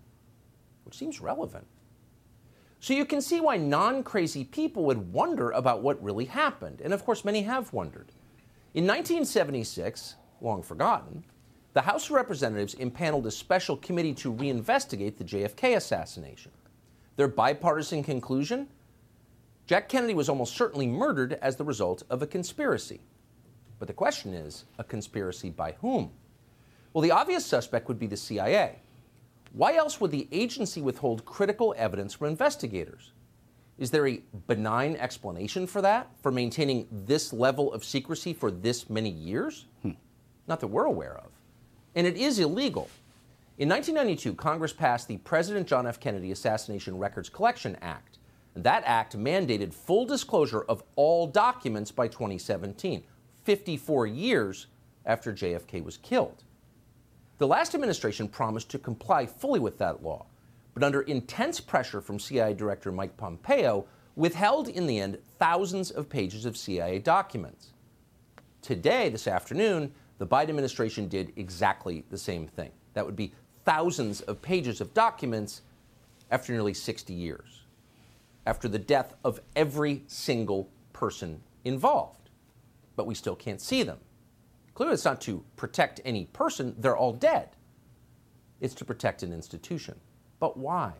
[0.84, 1.66] which seems relevant.
[2.80, 6.80] So you can see why non crazy people would wonder about what really happened.
[6.82, 8.12] And of course, many have wondered.
[8.74, 11.22] In 1976, long forgotten,
[11.74, 16.50] the House of Representatives impaneled a special committee to reinvestigate the JFK assassination.
[17.14, 18.66] Their bipartisan conclusion?
[19.68, 23.00] Jack Kennedy was almost certainly murdered as the result of a conspiracy.
[23.78, 26.10] But the question is a conspiracy by whom?
[26.92, 28.80] Well, the obvious suspect would be the CIA.
[29.52, 33.12] Why else would the agency withhold critical evidence from investigators?
[33.78, 38.88] Is there a benign explanation for that, for maintaining this level of secrecy for this
[38.88, 39.66] many years?
[39.82, 39.92] Hmm.
[40.46, 41.30] Not that we're aware of.
[41.94, 42.88] And it is illegal.
[43.58, 45.98] In 1992, Congress passed the President John F.
[46.00, 48.18] Kennedy Assassination Records Collection Act.
[48.54, 53.02] And that act mandated full disclosure of all documents by 2017,
[53.42, 54.66] 54 years
[55.06, 56.44] after JFK was killed.
[57.38, 60.26] The last administration promised to comply fully with that law,
[60.74, 63.86] but under intense pressure from CIA Director Mike Pompeo,
[64.16, 67.72] withheld in the end thousands of pages of CIA documents.
[68.60, 72.70] Today, this afternoon, the Biden administration did exactly the same thing.
[72.94, 73.32] That would be
[73.64, 75.62] thousands of pages of documents
[76.30, 77.62] after nearly 60 years,
[78.46, 82.30] after the death of every single person involved.
[82.96, 83.98] But we still can't see them.
[84.74, 87.50] Clearly, it's not to protect any person, they're all dead.
[88.60, 90.00] It's to protect an institution.
[90.44, 90.92] But why?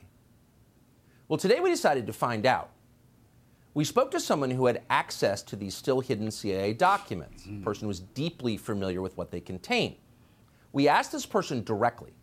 [1.29, 2.71] Well, today we decided to find out.
[3.75, 7.63] We spoke to someone who had access to these still hidden CIA documents, a mm-hmm.
[7.63, 9.97] person who was deeply familiar with what they contain.
[10.73, 12.15] We asked this person directly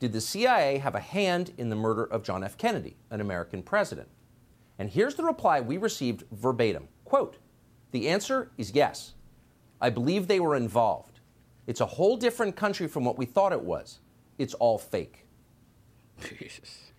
[0.00, 2.58] Did the CIA have a hand in the murder of John F.
[2.58, 4.08] Kennedy, an American president?
[4.76, 7.38] And here's the reply we received verbatim quote,
[7.92, 9.14] The answer is yes.
[9.80, 11.20] I believe they were involved.
[11.68, 14.00] It's a whole different country from what we thought it was.
[14.38, 15.23] It's all fake.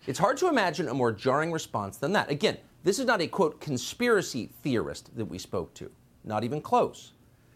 [0.07, 2.29] It's hard to imagine a more jarring response than that.
[2.29, 5.89] Again, this is not a quote conspiracy theorist that we spoke to,
[6.23, 7.13] not even close.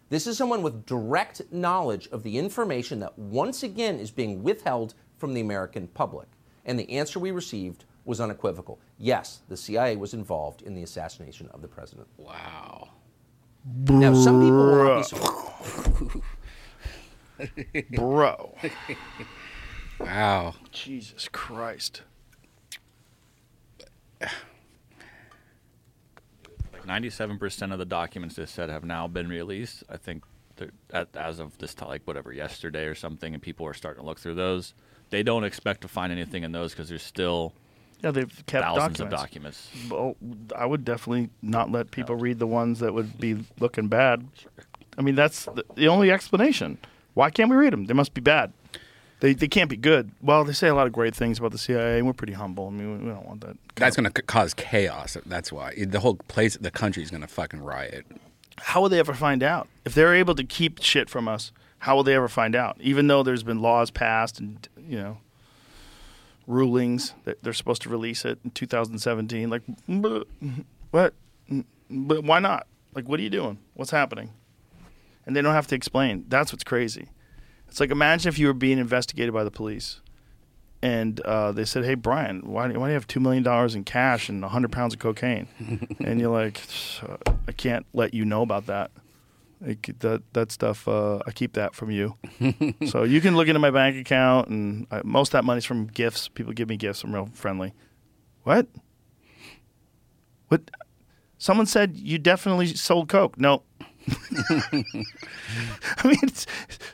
[0.09, 4.95] This is someone with direct knowledge of the information that once again is being withheld
[5.17, 6.27] from the American public.
[6.65, 8.79] And the answer we received was unequivocal.
[8.97, 12.07] Yes, the CIA was involved in the assassination of the president.
[12.17, 12.89] Wow.
[13.87, 16.23] Now, some people will not be surprised.
[17.91, 18.55] Bro.
[19.99, 20.55] Wow.
[20.71, 22.01] Jesus Christ.
[24.21, 24.29] Like
[26.85, 29.83] 97% of the documents they said have now been released.
[29.89, 30.23] I think
[30.91, 34.05] at, as of this time, like whatever yesterday or something, and people are starting to
[34.07, 34.73] look through those.
[35.09, 37.53] They don't expect to find anything in those because there's still
[38.03, 39.01] Yeah, they've kept thousands documents.
[39.03, 39.69] of documents.
[39.89, 40.15] Well,
[40.55, 44.27] I would definitely not let people read the ones that would be looking bad.
[44.97, 46.77] I mean, that's the, the only explanation.
[47.13, 47.85] Why can't we read them?
[47.85, 48.53] They must be bad.
[49.19, 50.11] They, they can't be good.
[50.21, 52.67] Well, they say a lot of great things about the CIA, and we're pretty humble.
[52.67, 53.57] I mean, we, we don't want that.
[53.75, 55.17] That's going to cause chaos.
[55.25, 58.05] That's why the whole place, the country is going to fucking riot.
[58.57, 59.67] How will they ever find out?
[59.85, 62.77] If they're able to keep shit from us, how will they ever find out?
[62.81, 65.17] Even though there's been laws passed and you know
[66.47, 69.61] rulings that they're supposed to release it in 2017, like
[70.91, 71.13] what?
[71.89, 72.67] But why not?
[72.93, 73.59] Like, what are you doing?
[73.75, 74.31] What's happening?
[75.25, 76.25] And they don't have to explain.
[76.27, 77.09] That's what's crazy.
[77.69, 80.01] It's like imagine if you were being investigated by the police,
[80.81, 83.75] and uh, they said, "Hey, Brian, why, do- why do you have two million dollars
[83.75, 85.47] in cash and hundred pounds of cocaine?"
[86.03, 86.61] and you're like,
[87.47, 88.91] "I can't let you know about that.
[89.61, 92.15] Like, that that stuff, uh, I keep that from you.
[92.87, 95.87] so you can look into my bank account, and I, most of that money's from
[95.87, 96.27] gifts.
[96.27, 97.03] People give me gifts.
[97.03, 97.73] I'm real friendly.
[98.43, 98.67] What?
[100.47, 100.71] What?
[101.37, 103.37] Someone said you definitely sold coke.
[103.39, 103.63] No.
[104.49, 106.45] I mean, it's,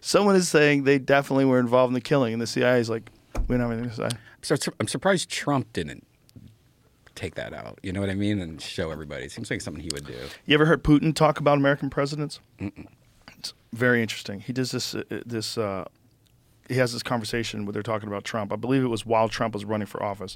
[0.02, 3.10] someone is saying they definitely were involved in the killing, and the CIA is like,
[3.48, 4.18] we don't have anything to say.
[4.42, 6.06] So I'm surprised Trump didn't
[7.16, 7.80] take that out.
[7.82, 8.40] You know what I mean?
[8.40, 9.26] And show everybody.
[9.26, 10.18] It seems like something he would do.
[10.46, 12.40] You ever heard Putin talk about American presidents?
[13.38, 14.42] It's very interesting.
[14.42, 14.94] He does this.
[14.96, 15.58] Uh, this.
[15.58, 15.86] Uh,
[16.68, 18.52] he has this conversation where they're talking about Trump.
[18.52, 20.36] I believe it was while Trump was running for office,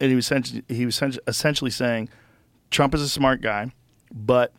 [0.00, 2.08] and he was essentially, he was essentially saying,
[2.70, 3.70] Trump is a smart guy,
[4.12, 4.52] but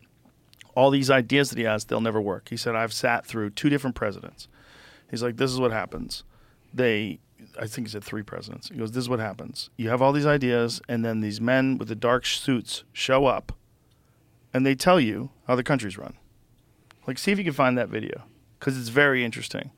[0.76, 2.50] all these ideas that he has, they'll never work.
[2.50, 4.46] He said, I've sat through two different presidents.
[5.10, 6.22] He's like, this is what happens.
[6.72, 7.18] They,
[7.58, 8.68] I think he said three presidents.
[8.68, 9.70] He goes, this is what happens.
[9.76, 13.52] You have all these ideas, and then these men with the dark suits show up,
[14.52, 16.14] and they tell you how the country's run.
[17.06, 18.24] Like, see if you can find that video,
[18.58, 19.70] because it's very interesting.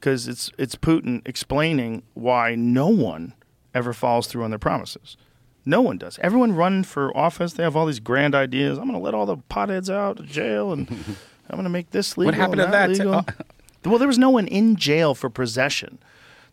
[0.00, 3.32] Because it's it's Putin explaining why no one
[3.74, 5.16] ever follows through on their promises.
[5.66, 6.18] No one does.
[6.22, 8.78] Everyone running for office, they have all these grand ideas.
[8.78, 10.88] I'm going to let all the potheads out of jail, and
[11.50, 12.32] I'm going to make this legal.
[12.32, 12.90] What happened to that?
[12.90, 13.24] legal.
[13.84, 15.98] Well, there was no one in jail for possession.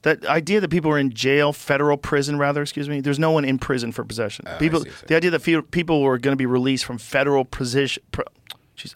[0.02, 3.00] That idea that people were in jail, federal prison, rather, excuse me.
[3.00, 4.44] There's no one in prison for possession.
[4.50, 6.46] Oh, I people, see what you're the idea that fe- people were going to be
[6.46, 8.04] released from federal position.
[8.12, 8.26] Pro,
[8.76, 8.96] jeez,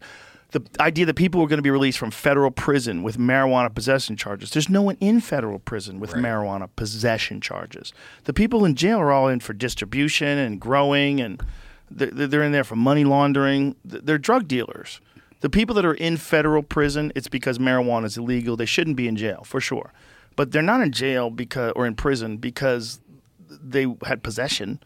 [0.55, 4.15] the idea that people were going to be released from federal prison with marijuana possession
[4.15, 4.51] charges.
[4.51, 7.91] There's no one in federal prison with marijuana possession charges.
[8.23, 11.43] The people in jail are all in for distribution and growing, and
[11.91, 13.75] they're, they're in there for money laundering.
[13.83, 15.01] They're drug dealers.
[15.41, 18.55] The people that are in federal prison, it's because marijuana is illegal.
[18.55, 19.91] They shouldn't be in jail for sure,
[20.37, 23.01] but they're not in jail because or in prison because
[23.49, 24.79] they had possession.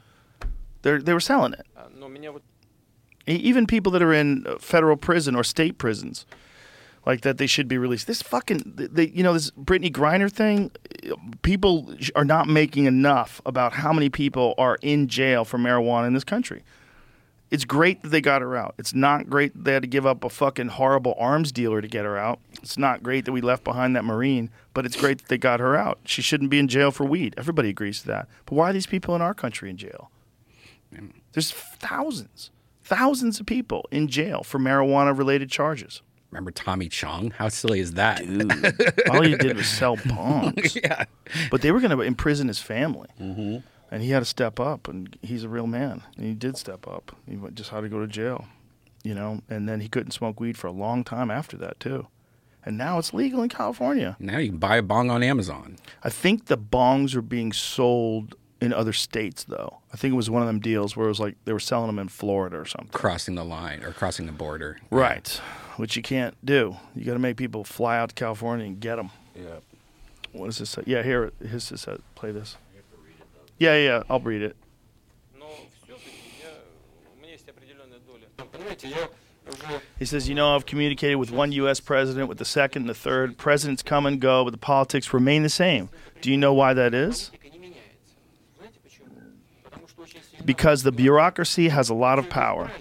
[0.81, 1.67] They they were selling it.
[3.29, 6.25] Even people that are in uh, federal prison or state prisons,
[7.05, 8.07] like that, they should be released.
[8.07, 10.71] This fucking, they, you know, this Brittney Griner thing.
[11.09, 16.07] uh, People are not making enough about how many people are in jail for marijuana
[16.07, 16.63] in this country.
[17.51, 18.75] It's great that they got her out.
[18.77, 22.05] It's not great they had to give up a fucking horrible arms dealer to get
[22.05, 22.39] her out.
[22.61, 25.59] It's not great that we left behind that Marine, but it's great that they got
[25.59, 25.97] her out.
[26.05, 27.33] She shouldn't be in jail for weed.
[27.37, 28.27] Everybody agrees to that.
[28.45, 30.11] But why are these people in our country in jail?
[31.33, 32.51] There's thousands,
[32.89, 36.01] thousands of people in jail for marijuana related charges.
[36.31, 37.31] Remember Tommy Chong?
[37.31, 38.21] How silly is that?
[39.11, 40.75] All he did was sell bongs.
[40.75, 41.05] yeah.
[41.51, 43.07] But they were going to imprison his family.
[43.21, 43.57] Mm-hmm.
[43.91, 46.03] And he had to step up, and he's a real man.
[46.15, 47.15] And he did step up.
[47.27, 48.47] He just had to go to jail,
[49.03, 49.41] you know.
[49.49, 52.07] And then he couldn't smoke weed for a long time after that too.
[52.65, 54.15] And now it's legal in California.
[54.19, 55.77] Now you can buy a bong on Amazon.
[56.03, 59.79] I think the bongs are being sold in other states, though.
[59.93, 61.87] I think it was one of them deals where it was like they were selling
[61.87, 62.91] them in Florida or something.
[62.91, 64.77] Crossing the line or crossing the border.
[64.89, 65.29] Right,
[65.77, 66.77] which you can't do.
[66.95, 69.11] You got to make people fly out to California and get them.
[69.35, 69.59] Yeah.
[70.31, 70.83] What does this say?
[70.85, 72.57] Yeah, here, his this says, uh, play this.
[73.57, 74.55] Yeah, yeah, I'll read it.
[79.97, 81.79] He says, you know, I've communicated with one U.S.
[81.79, 83.37] president, with the second, and the third.
[83.37, 85.89] Presidents come and go, but the politics remain the same.
[86.21, 87.31] Do you know why that is?
[90.45, 92.71] Because the bureaucracy has a lot of power.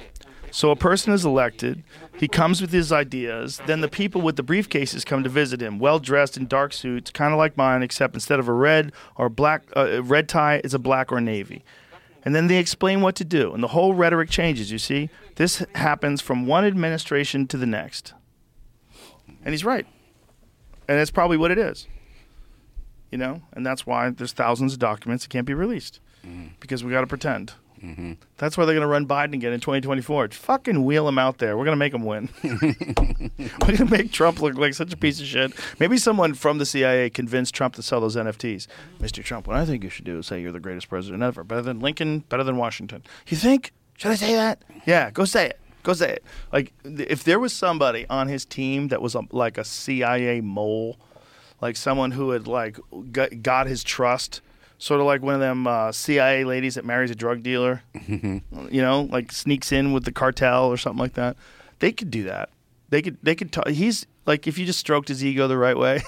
[0.51, 1.83] So a person is elected,
[2.19, 5.79] he comes with his ideas, then the people with the briefcases come to visit him,
[5.79, 9.29] well dressed in dark suits, kind of like mine, except instead of a red or
[9.29, 11.65] black uh, red tie, it's a black or navy.
[12.25, 15.11] And then they explain what to do, and the whole rhetoric changes, you see?
[15.37, 18.15] This happens from one administration to the next.
[19.45, 19.87] And he's right.
[20.89, 21.87] And that's probably what it is.
[23.13, 23.43] You know?
[23.53, 26.01] And that's why there's thousands of documents that can't be released.
[26.61, 28.13] Because we got to pretend mm-hmm.
[28.37, 30.29] That's why they're going to run Biden again in 2024.
[30.29, 31.57] Fucking wheel him out there.
[31.57, 32.29] We're going to make him win.
[32.43, 35.53] We're going to make Trump look like such a piece of shit.
[35.79, 38.67] Maybe someone from the CIA convinced Trump to sell those NFTs.
[39.01, 39.23] Mr.
[39.23, 41.45] Trump, what I think you should do is say you're the greatest president ever.
[41.45, 43.03] Better than Lincoln, better than Washington.
[43.27, 43.73] You think?
[43.97, 44.63] Should I say that?
[44.87, 45.61] Yeah, go say it.
[45.83, 46.25] Go say it.
[46.53, 50.99] Like, if there was somebody on his team that was a, like a CIA mole,
[51.61, 52.79] like someone who had like
[53.11, 54.41] got, got his trust,
[54.79, 58.43] sort of like one of them uh, CIA ladies that marries a drug dealer, you
[58.83, 61.37] know, like sneaks in with the cartel or something like that.
[61.81, 62.51] They could do that.
[62.89, 63.19] They could.
[63.23, 63.53] They could.
[63.53, 66.03] T- he's like if you just stroked his ego the right way.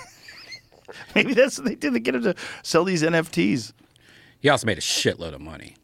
[1.15, 1.95] Maybe that's what they did.
[1.95, 3.73] They get him to sell these NFTs.
[4.41, 5.77] He also made a shitload of money.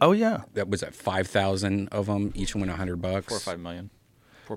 [0.00, 2.32] Oh yeah, That was at five thousand of them.
[2.34, 3.26] Each one a hundred bucks.
[3.28, 3.90] Four or five million.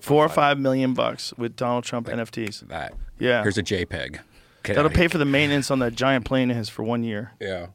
[0.02, 2.68] four or five million bucks with Donald Trump NFTs.
[2.70, 2.94] That.
[3.20, 3.42] Yeah.
[3.42, 4.20] Here's a JPEG.
[4.64, 7.32] Get That'll pay for the maintenance on that giant plane of his for one year.
[7.40, 7.68] Yeah.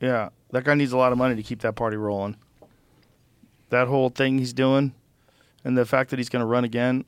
[0.00, 2.36] Yeah, that guy needs a lot of money to keep that party rolling.
[3.70, 4.94] That whole thing he's doing,
[5.64, 7.04] and the fact that he's going to run again,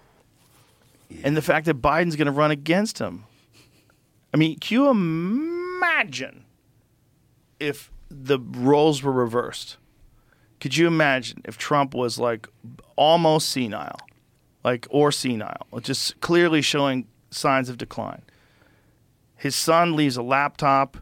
[1.24, 3.24] and the fact that Biden's going to run against him.
[4.32, 6.44] I mean, can you imagine
[7.60, 9.76] if the roles were reversed?
[10.60, 12.48] Could you imagine if Trump was like
[12.96, 13.98] almost senile,
[14.64, 18.22] like or senile, just clearly showing signs of decline?
[19.36, 20.96] His son leaves a laptop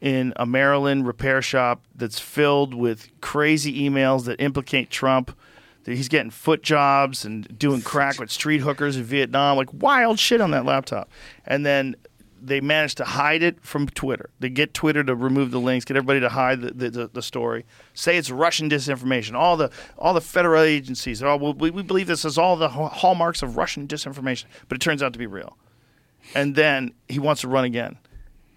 [0.00, 5.36] in a Maryland repair shop that's filled with crazy emails that implicate Trump.
[5.84, 10.18] That he's getting foot jobs and doing crack with street hookers in Vietnam, like wild
[10.18, 11.10] shit on that laptop.
[11.46, 11.96] And then
[12.42, 14.30] they manage to hide it from Twitter.
[14.40, 17.64] They get Twitter to remove the links, get everybody to hide the, the, the, story,
[17.94, 19.34] say it's Russian disinformation.
[19.34, 23.42] All the all the federal agencies, all, we, we believe this is all the hallmarks
[23.42, 25.56] of Russian disinformation, but it turns out to be real.
[26.34, 27.98] And then he wants to run again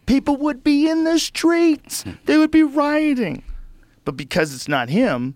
[0.05, 2.03] people would be in the streets.
[2.25, 3.43] They would be rioting.
[4.05, 5.35] But because it's not him,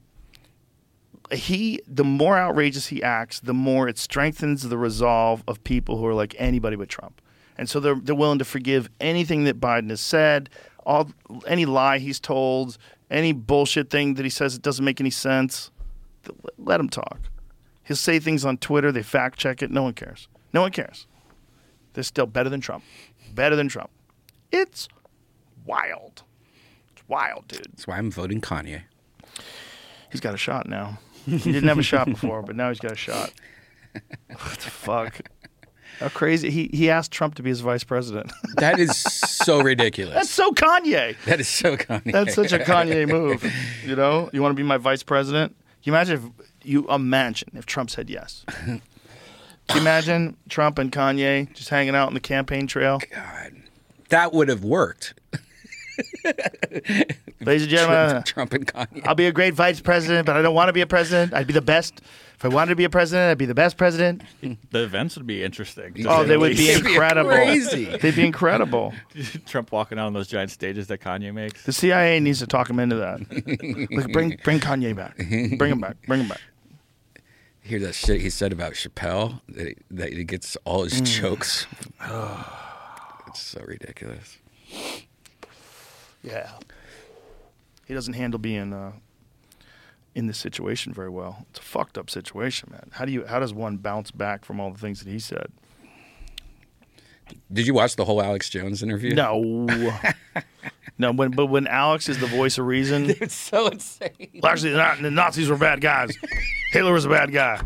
[1.32, 6.06] he the more outrageous he acts, the more it strengthens the resolve of people who
[6.06, 7.22] are like anybody but Trump.
[7.58, 10.50] And so they're they're willing to forgive anything that Biden has said,
[10.86, 11.12] all
[11.46, 12.78] any lie he's told,
[13.10, 15.72] any bullshit thing that he says that doesn't make any sense.
[16.58, 17.20] Let him talk.
[17.84, 20.28] He'll say things on Twitter, they fact check it, no one cares.
[20.54, 21.08] No one cares.
[21.98, 22.84] They're still better than Trump.
[23.34, 23.90] Better than Trump.
[24.52, 24.88] It's
[25.66, 26.22] wild.
[26.92, 27.66] It's wild, dude.
[27.72, 28.84] That's why I'm voting Kanye.
[30.12, 31.00] He's got a shot now.
[31.26, 33.34] He didn't have a shot before, but now he's got a shot.
[33.94, 35.22] What the fuck?
[36.00, 36.52] How crazy.
[36.52, 38.32] He he asked Trump to be his vice president.
[38.58, 40.14] That is so ridiculous.
[40.14, 41.16] That's so Kanye.
[41.26, 42.12] that is so Kanye.
[42.12, 43.44] That's such a Kanye move.
[43.84, 44.30] You know?
[44.32, 45.56] You want to be my vice president?
[45.82, 48.46] Can you imagine if you imagine if Trump said yes?
[49.68, 53.00] Can you imagine Trump and Kanye just hanging out on the campaign trail?
[53.14, 53.54] God.
[54.10, 55.14] That would have worked.
[57.42, 59.08] Ladies and gentlemen, Trump, Trump and Kanye.
[59.08, 61.34] I'll be a great vice president, but I don't want to be a president.
[61.34, 62.02] I'd be the best.
[62.36, 64.22] If I wanted to be a president, I'd be the best president.
[64.70, 66.06] The events would be interesting.
[66.06, 66.86] Oh, oh they the would be least.
[66.86, 67.32] incredible.
[67.32, 67.86] crazy.
[67.86, 68.94] They'd be incredible.
[69.46, 71.64] Trump walking out on those giant stages that Kanye makes.
[71.64, 73.22] The CIA needs to talk him into that.
[73.92, 75.18] Like, bring bring Kanye back.
[75.58, 75.98] Bring him back.
[76.06, 76.42] Bring him back.
[77.68, 79.42] Hear that shit he said about Chappelle?
[79.50, 81.20] That he, that he gets all his Mm.
[81.20, 81.68] chokes.
[83.28, 84.38] it's so ridiculous.
[86.24, 86.52] Yeah.
[87.86, 88.94] He doesn't handle being uh,
[90.16, 91.46] in this situation very well.
[91.50, 92.90] It's a fucked up situation, man.
[92.94, 93.26] How do you?
[93.26, 95.48] How does one bounce back from all the things that he said?
[97.52, 99.14] Did you watch the whole Alex Jones interview?
[99.16, 99.42] No.
[100.98, 101.12] no.
[101.12, 104.10] When but when Alex is the voice of reason, It's so insane.
[104.42, 106.16] Well, actually, the, the Nazis were bad guys.
[106.72, 107.62] Hitler was a bad guy.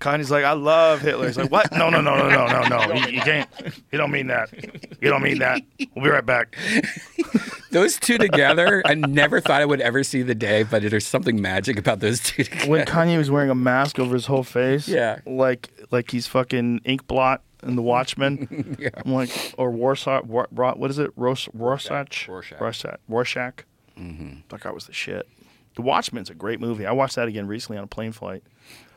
[0.00, 1.26] Kanye's like, I love Hitler.
[1.28, 1.72] He's like, what?
[1.72, 2.94] No, no, no, no, no, no, no.
[2.94, 3.48] You, you can't.
[3.90, 4.52] You don't mean that.
[5.00, 5.62] You don't mean that.
[5.94, 6.56] We'll be right back.
[7.70, 11.40] Those two together, I never thought I would ever see the day, but there's something
[11.42, 12.70] magic about those two together.
[12.70, 15.18] When Kanye was wearing a mask over his whole face, Yeah.
[15.26, 18.76] like like he's fucking ink blot in The Watchmen.
[18.78, 18.90] Yeah.
[19.04, 21.10] I'm like, or Warsaw, War, what is it?
[21.16, 22.28] Ros, Rorschach?
[22.28, 22.60] Rorschach.
[22.60, 22.98] Rorschach.
[23.08, 23.64] Rorschach.
[23.98, 24.40] Mm-hmm.
[24.48, 25.28] That guy was the shit.
[25.76, 26.86] The Watchmen's a great movie.
[26.86, 28.42] I watched that again recently on a plane flight.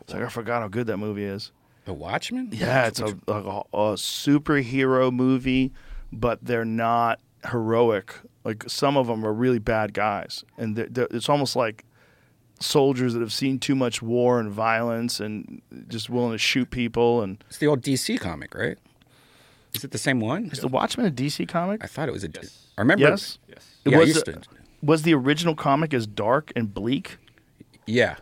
[0.02, 1.52] It's like I forgot how good that movie is.
[1.86, 2.50] The Watchmen?
[2.52, 5.74] Yeah, it's a, a, a superhero movie,
[6.12, 8.14] but they're not heroic.
[8.44, 11.86] Like some of them are really bad guys, and they're, they're, it's almost like
[12.60, 17.22] soldiers that have seen too much war and violence and just willing to shoot people.
[17.22, 18.78] And It's the old DC comic, right?
[19.74, 20.46] Is it the same one?
[20.52, 21.84] is the Watchmen a DC comic?
[21.84, 22.30] I thought it was a.
[22.78, 23.04] I remember.
[23.10, 23.38] Yes.
[23.48, 23.66] Yes.
[23.86, 24.42] It Yeah, I was, used the, to-
[24.82, 27.18] was the original comic as dark and bleak?
[27.86, 28.16] Yeah.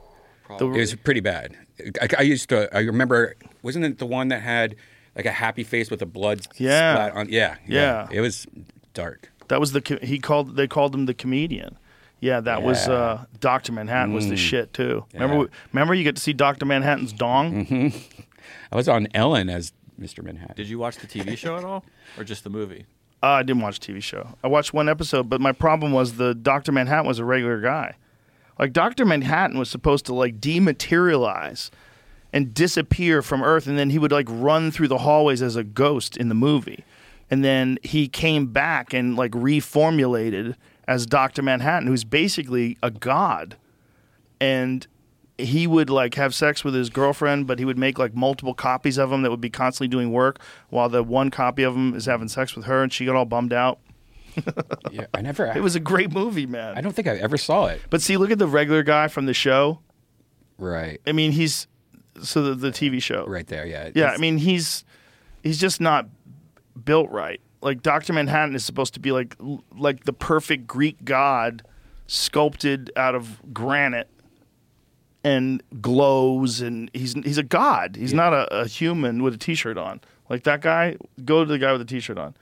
[0.60, 1.56] The- It was pretty bad.
[2.02, 2.74] I, I used to.
[2.76, 3.36] I remember.
[3.62, 4.76] Wasn't it the one that had
[5.16, 6.94] like a happy face with a blood Yeah.
[6.96, 7.30] splat on?
[7.30, 8.08] Yeah, Yeah.
[8.12, 8.48] It was
[8.94, 9.32] dark.
[9.48, 11.78] That was the he called they called him the comedian.
[12.22, 14.38] Yeah, that was uh, Doctor Manhattan was the Mm.
[14.38, 15.06] shit too.
[15.14, 15.20] Yeah.
[15.22, 15.30] Mm-hmm.
[15.32, 17.94] Remember, remember you get to see Doctor Manhattan's dong.
[18.72, 20.24] I was on Ellen as Mr.
[20.24, 20.56] Manhattan.
[20.56, 21.84] Did you watch the TV show at all,
[22.18, 22.86] or just the movie?
[23.24, 24.36] Uh, I didn't watch TV show.
[24.44, 27.96] I watched one episode, but my problem was the Doctor Manhattan was a regular guy.
[28.60, 31.70] Like Doctor Manhattan was supposed to like dematerialize
[32.34, 35.64] and disappear from Earth, and then he would like run through the hallways as a
[35.64, 36.84] ghost in the movie,
[37.30, 40.56] and then he came back and like reformulated
[40.88, 43.58] as Doctor Manhattan, who's basically a god,
[44.40, 44.86] and
[45.38, 48.98] he would like have sex with his girlfriend, but he would make like multiple copies
[48.98, 50.40] of him that would be constantly doing work,
[50.70, 53.26] while the one copy of him is having sex with her, and she got all
[53.26, 53.80] bummed out.
[54.92, 55.46] yeah, I never.
[55.46, 56.78] It was a great movie, man.
[56.78, 57.82] I don't think I ever saw it.
[57.90, 59.80] But see, look at the regular guy from the show.
[60.58, 61.00] Right.
[61.08, 61.68] I mean, he's
[62.22, 63.26] so the, the TV show.
[63.26, 63.66] Right there.
[63.66, 63.92] Yeah.
[63.94, 64.84] Yeah, I mean, he's
[65.44, 66.08] he's just not
[66.84, 67.42] built right.
[67.66, 69.36] Like Doctor Manhattan is supposed to be like
[69.76, 71.64] like the perfect Greek god,
[72.06, 74.08] sculpted out of granite,
[75.24, 77.96] and glows, and he's he's a god.
[77.96, 80.00] He's not a, a human with a T-shirt on.
[80.30, 80.98] Like that guy.
[81.24, 82.36] Go to the guy with a T-shirt on.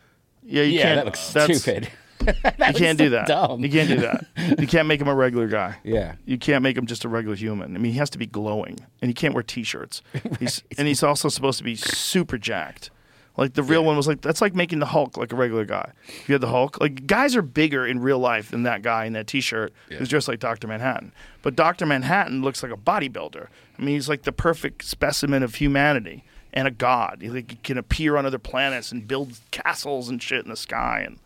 [0.44, 0.96] Yeah, you Yeah, can't.
[0.98, 1.90] that looks that's- stupid.
[2.28, 2.34] you
[2.76, 3.28] can't do that.
[3.28, 3.62] dumb.
[3.62, 4.26] You can't do that.
[4.60, 5.76] You can't make him a regular guy.
[5.84, 6.16] Yeah.
[6.26, 7.76] You can't make him just a regular human.
[7.76, 10.02] I mean, he has to be glowing, and he can't wear t-shirts.
[10.40, 12.92] He's and he's also supposed to be super jacked.
[13.36, 15.92] Like the real one was like that's like making the Hulk like a regular guy.
[16.08, 19.06] If you had the Hulk, like guys are bigger in real life than that guy
[19.06, 21.12] in that t-shirt who's dressed like Doctor Manhattan.
[21.42, 23.48] But Doctor Manhattan looks like a bodybuilder.
[23.78, 27.20] I mean, he's like the perfect specimen of humanity and a god.
[27.22, 30.56] He like, he can appear on other planets and build castles and shit in the
[30.56, 31.02] sky.
[31.04, 31.18] And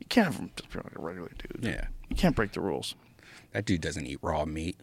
[0.00, 1.62] you can't have him just be like a regular dude.
[1.62, 1.88] Yeah.
[2.08, 2.94] You can't break the rules.
[3.52, 4.76] That dude doesn't eat raw meat.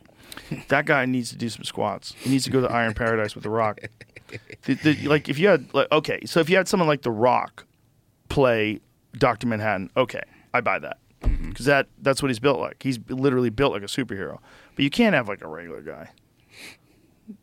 [0.68, 2.14] That guy needs to do some squats.
[2.18, 3.80] He needs to go to Iron Paradise with The Rock.
[4.64, 7.12] The- the- like if you had like okay, so if you had someone like The
[7.12, 7.66] Rock
[8.30, 8.80] play
[9.18, 10.22] Doctor Manhattan, okay,
[10.54, 12.82] I buy that because that that's what he's built like.
[12.84, 14.40] He's literally built like a superhero.
[14.76, 16.10] But you can't have like a regular guy.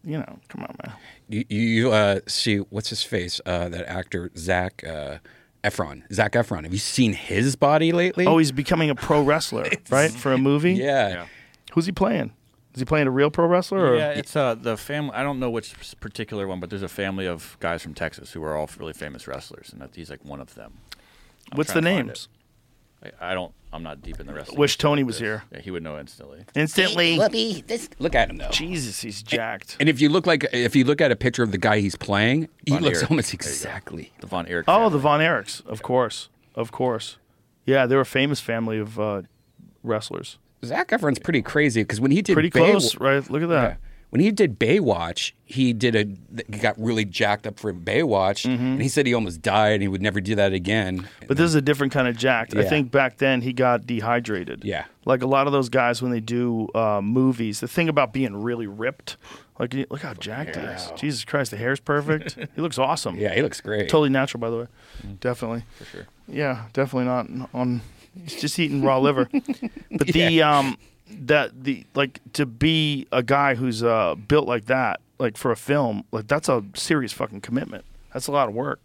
[0.05, 0.95] You know, come on, man.
[1.29, 3.41] You, you uh, see what's his face?
[3.45, 5.19] Uh, that actor Zac uh,
[5.65, 6.03] Efron.
[6.13, 6.63] Zac Efron.
[6.63, 8.27] Have you seen his body lately?
[8.27, 10.11] Oh, he's becoming a pro wrestler, right?
[10.11, 10.75] For a movie.
[10.75, 11.27] yeah.
[11.73, 12.33] Who's he playing?
[12.75, 13.93] Is he playing a real pro wrestler?
[13.93, 13.97] Or?
[13.97, 15.13] Yeah, it's uh, the family.
[15.15, 18.43] I don't know which particular one, but there's a family of guys from Texas who
[18.45, 20.79] are all really famous wrestlers, and that he's like one of them.
[21.51, 22.29] I'm What's the to names?
[23.05, 23.53] I, I don't.
[23.75, 24.59] I'm not deep in the wrestling.
[24.59, 25.45] Wish Tony was here.
[25.51, 26.45] Yeah, he would know instantly.
[26.55, 27.17] Instantly.
[27.99, 28.51] Look at him though.
[28.51, 29.77] Jesus, he's jacked.
[29.81, 31.97] And if you look like if you look at a picture of the guy he's
[31.97, 33.11] playing, he Von looks Erich.
[33.11, 33.49] almost There you go.
[33.49, 34.13] exactly.
[34.21, 34.65] The Von Erich.
[34.69, 37.17] Oh, the Von Erichs, of course, of course.
[37.65, 39.23] Yeah, they're a famous family of uh,
[39.83, 40.39] wrestlers.
[40.65, 43.29] Zac Efron's pretty crazy because when he did Pretty Bay- close, right?
[43.31, 43.71] Look at that.
[43.71, 43.77] Yeah.
[44.11, 46.05] When he did Baywatch, he did a
[46.53, 49.89] he got really jacked up for Baywatch, and he said he almost died and he
[49.89, 50.99] would never do that again.
[50.99, 51.27] Mm-hmm.
[51.29, 52.55] But this is a different kind of jacked.
[52.55, 54.65] I think back then he got dehydrated.
[54.65, 54.85] Yeah.
[55.07, 58.37] Like a lot of those guys when they do uh, movies, the thing about being
[58.37, 59.17] really ripped,
[59.59, 60.93] like look how jacked he is.
[60.95, 62.35] Jesus Christ, the hair's perfect.
[62.55, 63.17] he looks awesome.
[63.17, 63.89] yeah, he looks great.
[63.89, 64.67] Totally natural, by the way.
[65.21, 65.65] Definitely.
[65.79, 66.07] for sure.
[66.29, 67.81] Yeah, definitely not on.
[68.15, 69.29] He's just eating raw liver.
[69.91, 70.79] But the um,
[71.11, 75.57] that the like to be a guy who's uh built like that, like for a
[75.57, 77.85] film, like that's a serious fucking commitment.
[78.13, 78.81] That's a lot of work.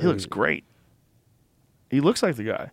[0.00, 0.64] He looks great.
[1.90, 2.70] He looks like the guy.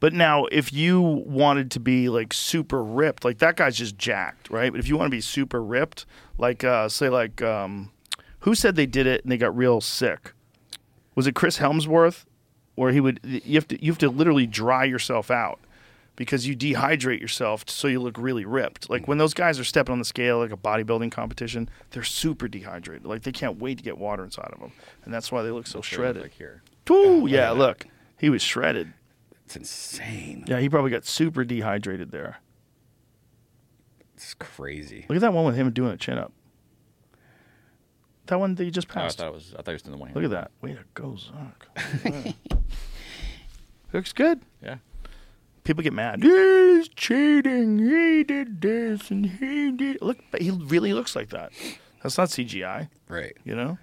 [0.00, 4.50] But now, if you wanted to be like super ripped, like that guy's just jacked,
[4.50, 4.70] right?
[4.70, 6.04] But if you want to be super ripped,
[6.36, 7.90] like uh, say like um,
[8.40, 10.32] who said they did it and they got real sick?
[11.14, 12.24] Was it Chris Hemsworth?
[12.74, 15.60] Where he would you have to you have to literally dry yourself out
[16.16, 18.88] because you dehydrate yourself so you look really ripped.
[18.88, 19.08] Like mm.
[19.08, 23.06] when those guys are stepping on the scale like a bodybuilding competition, they're super dehydrated.
[23.06, 24.72] Like they can't wait to get water inside of them,
[25.04, 26.22] and that's why they look so What's their look shredded.
[26.22, 26.62] Like here.
[26.90, 27.86] Ooh, yeah, look,
[28.18, 28.92] he was shredded.
[29.44, 30.44] It's insane.
[30.46, 32.38] Yeah, he probably got super dehydrated there.
[34.14, 35.06] It's crazy.
[35.08, 36.32] Look at that one with him doing a chin up.
[38.26, 39.18] That one that you just Oh, I passed.
[39.18, 39.52] thought it was.
[39.52, 40.12] I thought he was in the one.
[40.14, 40.50] Look at that.
[40.62, 42.34] Way to go, Zuck.
[43.92, 44.40] Looks good.
[44.62, 44.76] Yeah.
[45.62, 46.22] People get mad.
[46.22, 47.78] He's cheating.
[47.78, 49.98] He did this and he did.
[50.02, 51.52] Look, but he really looks like that.
[52.02, 52.88] That's not CGI.
[53.08, 53.36] Right.
[53.44, 53.78] You know.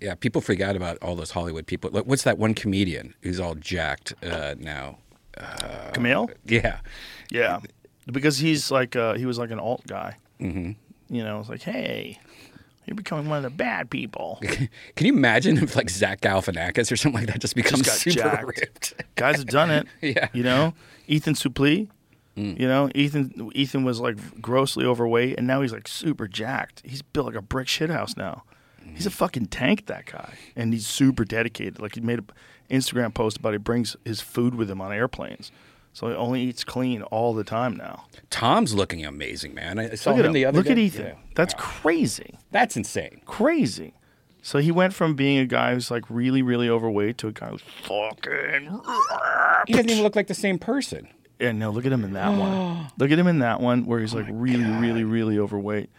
[0.00, 1.90] Yeah, people forgot about all those Hollywood people.
[1.92, 4.98] Like, What's that one comedian who's all jacked uh, now?
[5.92, 6.32] Kumail.
[6.44, 6.80] Yeah.
[7.30, 7.60] Yeah,
[8.10, 10.16] because he's like uh, he was like an alt guy.
[10.40, 10.72] hmm
[11.08, 12.18] You know, it's like, hey,
[12.86, 14.38] you're becoming one of the bad people.
[14.96, 18.20] Can you imagine if like Zach Galifianakis or something like that just becomes got super
[18.20, 18.46] jacked.
[18.46, 18.94] ripped?
[19.14, 19.86] Guys have done it.
[20.02, 20.28] Yeah.
[20.32, 20.74] You know,
[21.06, 21.88] Ethan Suplee.
[22.36, 22.58] Mm.
[22.58, 26.82] You know, Ethan Ethan was like grossly overweight, and now he's like super jacked.
[26.84, 28.42] He's built like a brick shithouse now.
[28.94, 29.14] He's a mm.
[29.14, 31.78] fucking tank, that guy, and he's super dedicated.
[31.78, 32.26] Like he made an
[32.70, 35.52] Instagram post about he brings his food with him on airplanes.
[35.92, 38.06] So he only eats clean all the time now.
[38.30, 39.78] Tom's looking amazing, man.
[39.78, 40.48] I saw Look at him the him.
[40.48, 40.72] other Look day.
[40.72, 41.04] at Ethan.
[41.06, 41.14] Yeah.
[41.34, 42.38] That's crazy.
[42.50, 43.20] That's insane.
[43.26, 43.92] Crazy.
[44.40, 47.48] So he went from being a guy who's like really, really overweight to a guy
[47.50, 48.80] who's fucking.
[49.66, 51.08] He doesn't even look like the same person.
[51.38, 52.88] Yeah, no, look at him in that one.
[52.98, 55.90] Look at him in that one where he's like really, really, really overweight.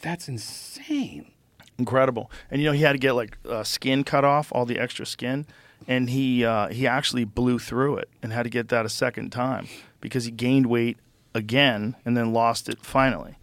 [0.00, 1.32] That's insane.
[1.76, 2.30] Incredible.
[2.52, 5.06] And you know, he had to get like uh, skin cut off, all the extra
[5.06, 5.44] skin,
[5.86, 9.30] and he uh, he actually blew through it and had to get that a second
[9.30, 9.68] time
[10.00, 10.98] because he gained weight
[11.34, 13.36] again and then lost it finally.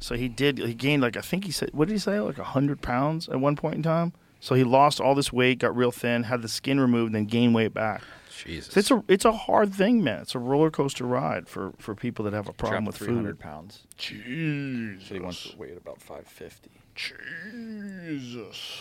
[0.00, 0.58] So he did.
[0.58, 3.40] He gained like I think he said what did he say like hundred pounds at
[3.40, 4.12] one point in time.
[4.40, 7.54] So he lost all this weight, got real thin, had the skin removed, then gained
[7.54, 8.02] weight back.
[8.44, 8.74] Jesus.
[8.74, 10.22] So it's a it's a hard thing, man.
[10.22, 13.38] It's a roller coaster ride for, for people that have a problem with 300 food.
[13.38, 13.86] pounds.
[13.96, 15.08] Jesus.
[15.08, 16.70] So he wants to weigh at about 550.
[16.94, 18.80] Jesus.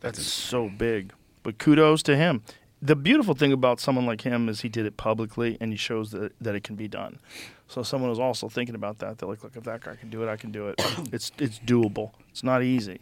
[0.00, 1.12] That's so big.
[1.48, 2.42] But kudos to him.
[2.82, 6.10] The beautiful thing about someone like him is he did it publicly and he shows
[6.10, 7.20] that, that it can be done.
[7.68, 9.16] So someone was also thinking about that.
[9.16, 10.74] They're like, look, if that guy can do it, I can do it.
[11.10, 12.10] it's it's doable.
[12.28, 13.00] It's not easy,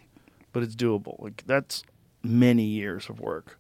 [0.53, 1.21] but it's doable.
[1.21, 1.83] Like that's
[2.23, 3.59] many years of work.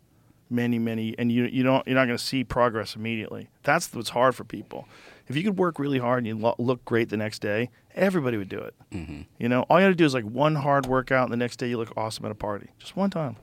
[0.48, 3.48] Many, many and you you don't you're not gonna see progress immediately.
[3.64, 4.86] That's what's hard for people.
[5.26, 8.36] If you could work really hard and you lo- look great the next day, everybody
[8.36, 8.74] would do it.
[8.92, 9.22] Mm-hmm.
[9.38, 11.56] You know, all you got to do is like one hard workout, and the next
[11.56, 12.68] day you look awesome at a party.
[12.78, 13.34] Just one time.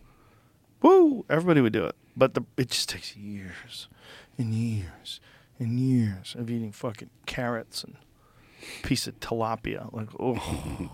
[0.84, 1.26] Woo!
[1.30, 1.96] Everybody would do it.
[2.16, 3.88] But the, it just takes years
[4.38, 5.20] and years
[5.58, 7.96] and years of eating fucking carrots and
[8.62, 9.92] a piece of tilapia.
[9.92, 10.92] Like, oh.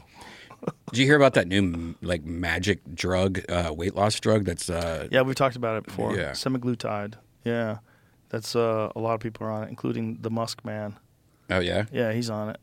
[0.92, 4.46] Did you hear about that new like magic drug, uh, weight loss drug?
[4.46, 6.16] That's uh, yeah, we've talked about it before.
[6.16, 6.32] Yeah.
[6.32, 7.16] Semaglutide.
[7.44, 7.80] Yeah.
[8.30, 10.98] That's uh, a lot of people are on it, including the Musk man.
[11.50, 11.86] oh yeah.
[11.92, 12.60] Yeah, he's on it.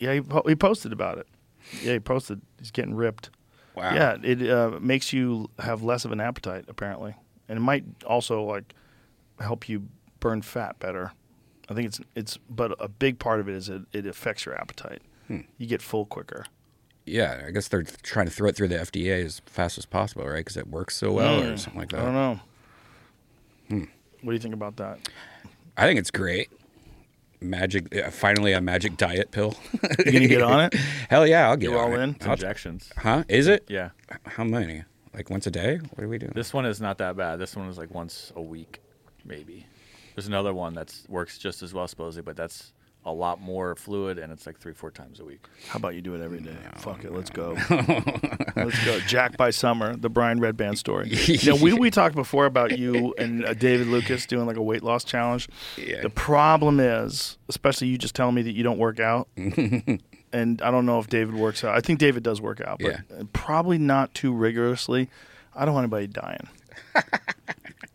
[0.00, 1.26] Yeah, he, po- he posted about it.
[1.82, 2.40] Yeah, he posted.
[2.58, 3.30] He's getting ripped.
[3.74, 3.94] Wow.
[3.94, 7.14] Yeah, it uh, makes you have less of an appetite apparently,
[7.48, 8.74] and it might also like
[9.40, 9.88] help you
[10.20, 11.12] burn fat better.
[11.68, 14.54] I think it's it's, but a big part of it is it, it affects your
[14.54, 15.02] appetite.
[15.28, 15.40] Hmm.
[15.58, 16.44] You get full quicker.
[17.06, 20.24] Yeah, I guess they're trying to throw it through the FDA as fast as possible,
[20.26, 20.36] right?
[20.38, 22.00] Because it works so well, or Mm, something like that.
[22.00, 22.40] I don't know.
[23.68, 23.84] Hmm.
[24.22, 24.98] What do you think about that?
[25.76, 26.50] I think it's great.
[27.44, 29.54] Magic, uh, finally a magic diet pill.
[30.04, 30.74] You gonna get on it?
[31.10, 32.02] Hell yeah, I'll get You're on all it.
[32.02, 32.10] in?
[32.10, 32.90] It's I'll- injections.
[32.96, 33.24] Huh?
[33.28, 33.64] Is it?
[33.68, 33.90] Yeah.
[34.26, 34.82] How many?
[35.14, 35.76] Like once a day?
[35.76, 36.32] What are we doing?
[36.34, 37.38] This one is not that bad.
[37.38, 38.80] This one is like once a week,
[39.24, 39.64] maybe.
[40.16, 42.72] There's another one that works just as well, supposedly, but that's
[43.06, 45.44] a lot more fluid and it's like three, four times a week.
[45.68, 46.56] How about you do it every day?
[46.76, 47.52] Fuck it, let's go.
[48.56, 48.98] let's go.
[49.06, 51.08] Jack by Summer, the Brian Redban story.
[51.26, 54.62] you know, we, we talked before about you and uh, David Lucas doing like a
[54.62, 55.48] weight loss challenge.
[55.76, 56.00] Yeah.
[56.00, 59.28] The problem is, especially you just telling me that you don't work out.
[59.36, 61.76] and I don't know if David works out.
[61.76, 63.22] I think David does work out, but Yeah.
[63.34, 65.10] probably not too rigorously.
[65.54, 66.48] I don't want anybody dying.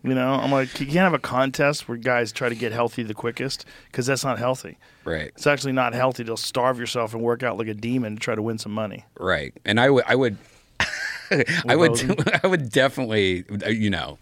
[0.03, 3.03] You know, I'm like, you can't have a contest where guys try to get healthy
[3.03, 4.77] the quickest because that's not healthy.
[5.03, 5.31] Right.
[5.35, 8.35] It's actually not healthy to starve yourself and work out like a demon to try
[8.35, 9.05] to win some money.
[9.19, 9.53] Right.
[9.65, 10.37] And I would, I would,
[11.67, 12.39] I would.
[12.43, 14.17] I would definitely, uh, you know,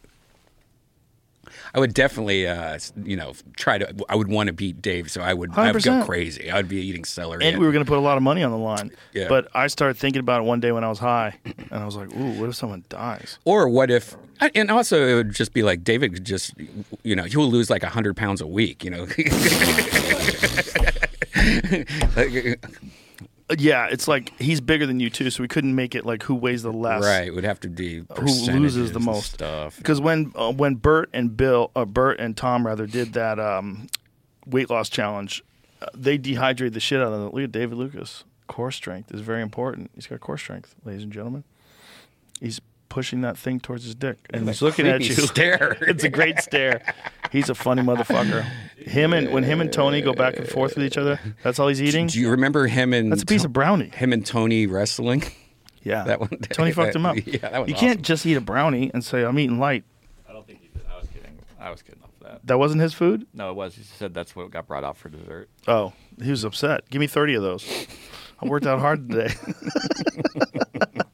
[1.74, 3.94] I would definitely, uh, you know, try to.
[4.10, 6.50] I would want to beat Dave, so I would, I would go crazy.
[6.50, 7.46] I would be eating celery.
[7.46, 8.92] And we were going to put a lot of money on the line.
[9.14, 9.28] Yeah.
[9.28, 11.96] But I started thinking about it one day when I was high, and I was
[11.96, 14.16] like, "Ooh, what if someone dies?" Or what if?
[14.54, 16.54] And also, it would just be like David could just,
[17.04, 18.84] you know, he will lose like hundred pounds a week.
[18.84, 19.08] You know.
[23.58, 26.36] Yeah, it's like he's bigger than you too, so we couldn't make it like who
[26.36, 27.04] weighs the less.
[27.04, 27.28] right.
[27.28, 29.34] It would have to be Who loses the most?
[29.36, 29.78] stuff.
[29.78, 33.88] Because when uh, when Bert and Bill, uh, Bert and Tom rather did that um,
[34.46, 35.44] weight loss challenge,
[35.82, 37.34] uh, they dehydrated the shit out of it.
[37.34, 38.26] Look at David Lucas.
[38.48, 39.92] Core strength is very important.
[39.96, 41.46] He's got core strength, ladies and gentlemen.
[42.42, 42.60] He's
[42.90, 45.14] pushing that thing towards his dick, and he's looking at you.
[45.16, 45.78] stare.
[45.82, 46.82] it's a great stare.
[47.32, 48.44] He's a funny motherfucker.
[48.78, 51.68] Him and when him and Tony go back and forth with each other, that's all
[51.68, 52.08] he's eating.
[52.08, 53.90] Do you remember him and That's a piece of brownie.
[53.90, 55.24] him and Tony wrestling?
[55.84, 56.30] Yeah, That one.
[56.52, 57.16] Tony fucked him up.
[57.26, 59.84] Yeah, that was you can't just eat a brownie and say I'm eating light.
[60.28, 60.82] I don't think he did.
[60.92, 61.40] I was kidding.
[61.60, 62.46] I was kidding off that.
[62.46, 63.26] That wasn't his food.
[63.34, 63.76] No, it was.
[63.76, 65.50] He said that's what got brought out for dessert.
[65.68, 66.90] Oh, he was upset.
[66.90, 67.88] Give me 30 of those.
[68.42, 69.34] I worked out hard today.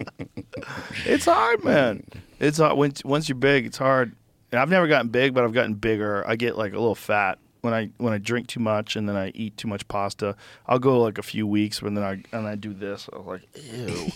[1.06, 2.04] it's hard, man.
[2.40, 2.78] It's hard.
[2.78, 4.16] Once, once you're big, it's hard.
[4.54, 6.24] And I've never gotten big, but I've gotten bigger.
[6.28, 9.16] I get like a little fat when I when I drink too much and then
[9.16, 10.36] I eat too much pasta.
[10.68, 13.10] I'll go like a few weeks when then I and I do this.
[13.12, 14.12] I'm like, ew.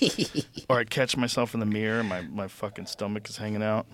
[0.69, 3.87] or I catch myself in the mirror, and my my fucking stomach is hanging out.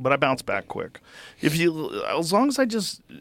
[0.00, 0.98] But I bounce back quick.
[1.40, 3.14] If you, as long as I just uh,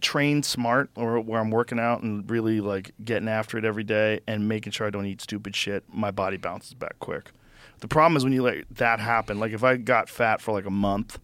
[0.00, 4.20] train smart or where I'm working out and really like getting after it every day
[4.26, 7.32] and making sure I don't eat stupid shit, my body bounces back quick.
[7.80, 9.38] The problem is when you let that happen.
[9.38, 11.18] Like if I got fat for like a month,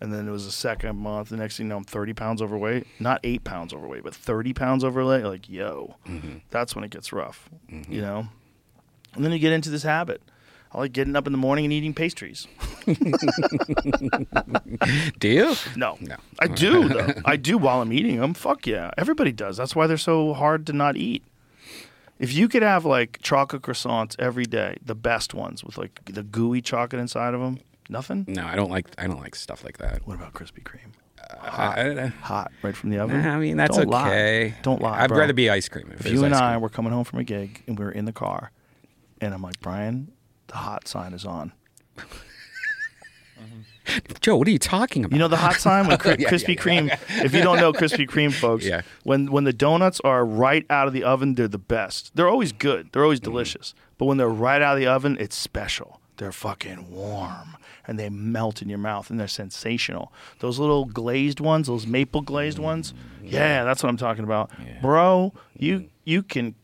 [0.00, 1.30] And then it was the second month.
[1.30, 2.86] The next thing you know, I'm 30 pounds overweight.
[3.00, 5.24] Not eight pounds overweight, but 30 pounds overweight.
[5.24, 6.38] Like, yo, mm-hmm.
[6.50, 7.92] that's when it gets rough, mm-hmm.
[7.92, 8.28] you know?
[9.14, 10.22] And then you get into this habit.
[10.70, 12.46] I like getting up in the morning and eating pastries.
[15.18, 15.54] Do you?
[15.76, 15.96] No.
[16.00, 16.16] No.
[16.38, 17.14] I do, though.
[17.24, 18.34] I do while I'm eating them.
[18.34, 18.90] Fuck yeah.
[18.98, 19.56] Everybody does.
[19.56, 21.24] That's why they're so hard to not eat.
[22.18, 26.22] If you could have like chocolate croissants every day, the best ones with like the
[26.24, 28.24] gooey chocolate inside of them, nothing?
[28.28, 28.86] No, I don't like.
[28.98, 30.06] I don't like stuff like that.
[30.06, 30.92] What about Krispy Kreme?
[31.30, 33.24] Uh, I, I- Hot, right from the oven?
[33.26, 34.48] I mean, that's Don't okay.
[34.50, 34.58] Lie.
[34.62, 35.00] Don't lie.
[35.02, 35.18] I'd bro.
[35.18, 35.90] rather be ice cream.
[35.92, 36.62] If, If you and I cream.
[36.62, 38.50] were coming home from a gig and we were in the car,
[39.20, 40.10] and I'm like, Brian,
[40.48, 41.52] the hot sign is on.
[43.40, 43.60] Mm-hmm.
[44.20, 45.14] Joe, what are you talking about?
[45.14, 46.88] You know the hot sign when Yeah, Krispy yeah, Kreme.
[46.88, 47.24] yeah.
[47.24, 48.82] If you don't know Krispy Kreme, folks, Yeah.
[49.04, 52.12] when when the donuts are right out of the oven, they're the best.
[52.14, 52.90] They're always good.
[52.92, 53.24] They're always mm.
[53.24, 53.74] delicious.
[53.96, 56.00] But when they're right out of the oven, it's special.
[56.16, 60.12] They're fucking warm and they melt in your mouth and they're sensational.
[60.40, 62.92] Those little glazed ones, those maple glazed ones,
[63.22, 63.32] mm.
[63.32, 64.50] yeah, that's what I'm talking about,
[64.82, 65.32] bro.
[65.56, 65.88] You mm.
[66.04, 66.54] you can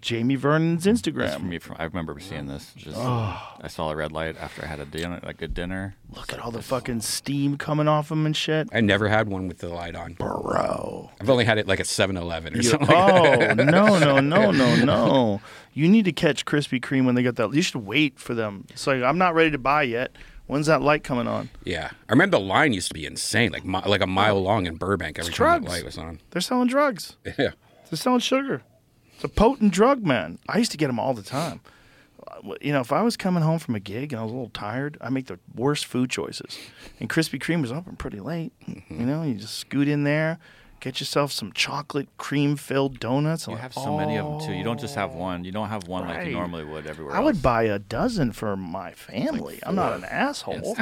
[0.00, 1.34] Jamie Vernon's Instagram.
[1.34, 2.72] from me from, I remember seeing this.
[2.76, 3.40] Just Oh.
[3.60, 5.94] I saw a red light after I had a dinner, like a dinner.
[6.14, 8.68] Look at all the fucking steam coming off them and shit.
[8.72, 10.14] I never had one with the light on.
[10.14, 11.10] Bro.
[11.20, 12.88] I've only had it like at 7-Eleven or You- something.
[12.88, 13.56] like oh that.
[13.56, 15.40] no no no no no!
[15.72, 17.54] You need to catch Krispy Kreme when they got that.
[17.54, 18.66] You should wait for them.
[18.70, 20.16] It's like I'm not ready to buy yet.
[20.46, 21.48] When's that light coming on?
[21.64, 24.42] Yeah, I remember the line used to be insane, like like a mile oh.
[24.42, 25.64] long in Burbank every It's time drugs.
[25.66, 26.18] that light was on.
[26.30, 27.16] They're selling drugs.
[27.38, 27.52] Yeah,
[27.88, 28.62] They're selling sugar.
[29.20, 30.38] It's a potent drug, man.
[30.48, 31.60] I used to get them all the time.
[32.26, 34.34] Uh, You know, if I was coming home from a gig and I was a
[34.34, 36.58] little tired, I make the worst food choices.
[36.98, 38.52] And Krispy Kreme was open pretty late.
[38.66, 38.98] Mm-hmm.
[39.00, 40.38] You know, you just scoot in there,
[40.80, 43.46] get yourself some chocolate cream filled donuts.
[43.46, 44.54] You I'm have like, so many of them too.
[44.54, 45.44] You don't just have one.
[45.44, 47.14] You don't have one like you normally would everywhere.
[47.14, 49.60] I would buy a dozen for my family.
[49.64, 50.78] I'm not an asshole.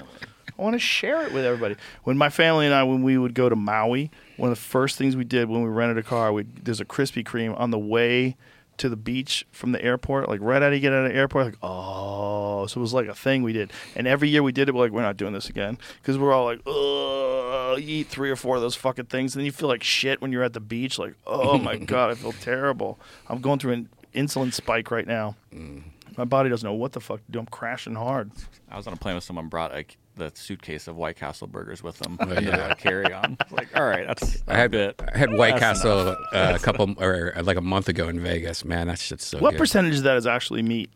[0.58, 1.76] I want to share it with everybody.
[2.02, 4.98] When my family and I, when we would go to Maui, one of the first
[4.98, 7.78] things we did when we rented a car, we there's a Krispy Kreme on the
[7.78, 8.36] way
[8.78, 11.46] to the beach from the airport, like right out you get out of the airport,
[11.46, 14.68] like oh, so it was like a thing we did, and every year we did
[14.68, 14.74] it.
[14.74, 18.30] We're like, we're not doing this again because we're all like, oh, you eat three
[18.30, 20.54] or four of those fucking things, and then you feel like shit when you're at
[20.54, 22.98] the beach, like oh my god, I feel terrible.
[23.28, 25.36] I'm going through an insulin spike right now.
[25.54, 25.82] Mm.
[26.16, 27.38] My body doesn't know what the fuck to do.
[27.38, 28.32] I'm crashing hard.
[28.68, 31.82] I was on a plane with someone brought like the suitcase of White Castle burgers
[31.82, 32.18] with them.
[32.20, 32.68] Oh, yeah.
[32.68, 33.36] the carry on.
[33.50, 35.02] Like, all right, that's I had a bit.
[35.14, 38.64] I had White That's Castle uh, a couple or like a month ago in Vegas.
[38.64, 39.58] Man, that shit's so what good.
[39.58, 40.90] percentage of that is actually meat?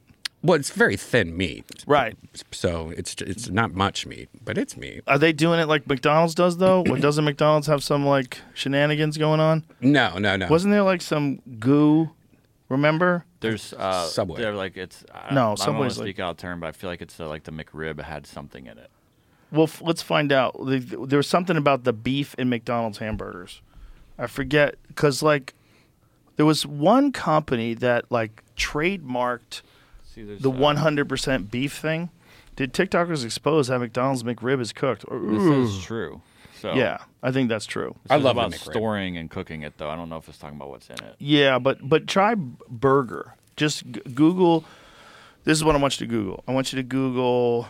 [0.44, 2.17] Well, it's very thin meat, Right.
[2.51, 5.02] so it's it's not much meat, but it's meat.
[5.07, 6.81] Are they doing it like McDonald's does though?
[6.83, 9.62] What doesn't McDonald's have some like shenanigans going on?
[9.81, 10.49] No, no, no.
[10.49, 12.10] Wasn't there like some goo?
[12.68, 13.25] Remember?
[13.41, 14.41] There's uh, Subway.
[14.41, 15.05] They're like it's.
[15.15, 16.89] I, No, I don't want Subway's to like- speak out of turn, but I feel
[16.91, 18.91] like it's uh, like the McRib had something in it.
[19.52, 20.55] Well, f- let's find out.
[20.66, 23.60] The- There was something about the beef in McDonald's hamburgers.
[24.18, 25.55] I forget because like
[26.36, 29.62] there was one company that like trademarked
[30.14, 32.10] See, the uh, 100% beef thing.
[32.56, 35.05] Did TikTokers expose how McDonald's McRib is cooked?
[35.10, 36.20] This is true.
[36.60, 37.97] So Yeah, I think that's true.
[38.05, 38.70] this I is love about McRib.
[38.70, 39.89] storing and cooking it though.
[39.90, 41.16] I don't know if it's talking about what's in it.
[41.18, 43.34] Yeah, but but try burger.
[43.56, 44.64] Just g- Google.
[45.44, 46.44] This is what I want you to Google.
[46.47, 47.66] I want you to Google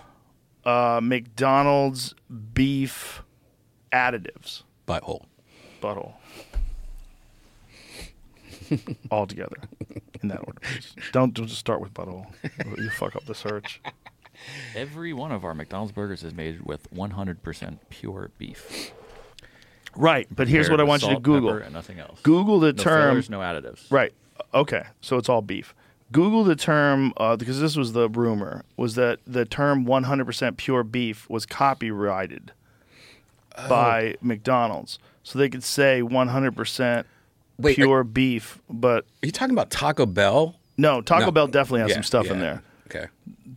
[0.65, 2.15] uh, McDonald's
[2.55, 3.23] beef
[3.93, 4.63] additives.
[4.87, 5.25] Butthole.
[5.81, 6.15] Butthole.
[9.11, 9.57] All together
[10.23, 10.61] in that order.
[10.63, 10.95] please.
[11.13, 12.27] Don't, don't just start with butthole.
[12.79, 13.81] You fuck up the search.
[14.75, 18.93] Every one of our McDonald's burgers is made with 100% pure beef.
[19.95, 21.51] Right, but here's what I with want you to Google.
[21.51, 22.19] pepper, and nothing else.
[22.23, 23.11] Google the no term.
[23.11, 23.91] fillers, no additives.
[23.91, 24.13] Right.
[24.55, 24.85] Okay.
[25.03, 25.75] So it's all beef.
[26.13, 30.85] Google the term uh, because this was the rumor was that the term 100% pure
[30.85, 32.53] beef was copyrighted
[33.69, 37.05] by McDonald's, so they could say 100%
[37.59, 38.61] Wait, pure beef.
[38.71, 40.57] But Are you talking about Taco Bell?
[40.77, 41.31] no, Taco No.
[41.33, 42.63] Bell definitely has Yeah, some stuff in there.
[42.87, 43.07] Okay.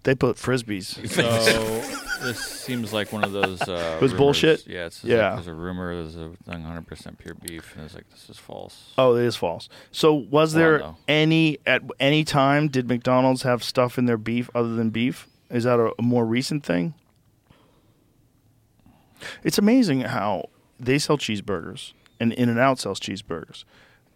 [0.03, 0.85] They put frisbees.
[1.09, 3.61] So this seems like one of those.
[3.61, 4.17] Uh, It was rumors.
[4.17, 4.67] bullshit?
[4.67, 5.27] Yeah, it's Yeah.
[5.27, 5.93] Like, there's a rumor.
[5.95, 8.93] There's a 100% pure beef, and it's like this is false.
[8.97, 9.69] Oh, it is false.
[9.91, 14.49] So was Hold there any at any time did McDonald's have stuff in their beef
[14.55, 15.27] other than beef?
[15.49, 16.93] Is that a, a more recent thing?
[19.43, 23.63] It's amazing how they sell cheeseburgers and In and Out sells cheeseburgers.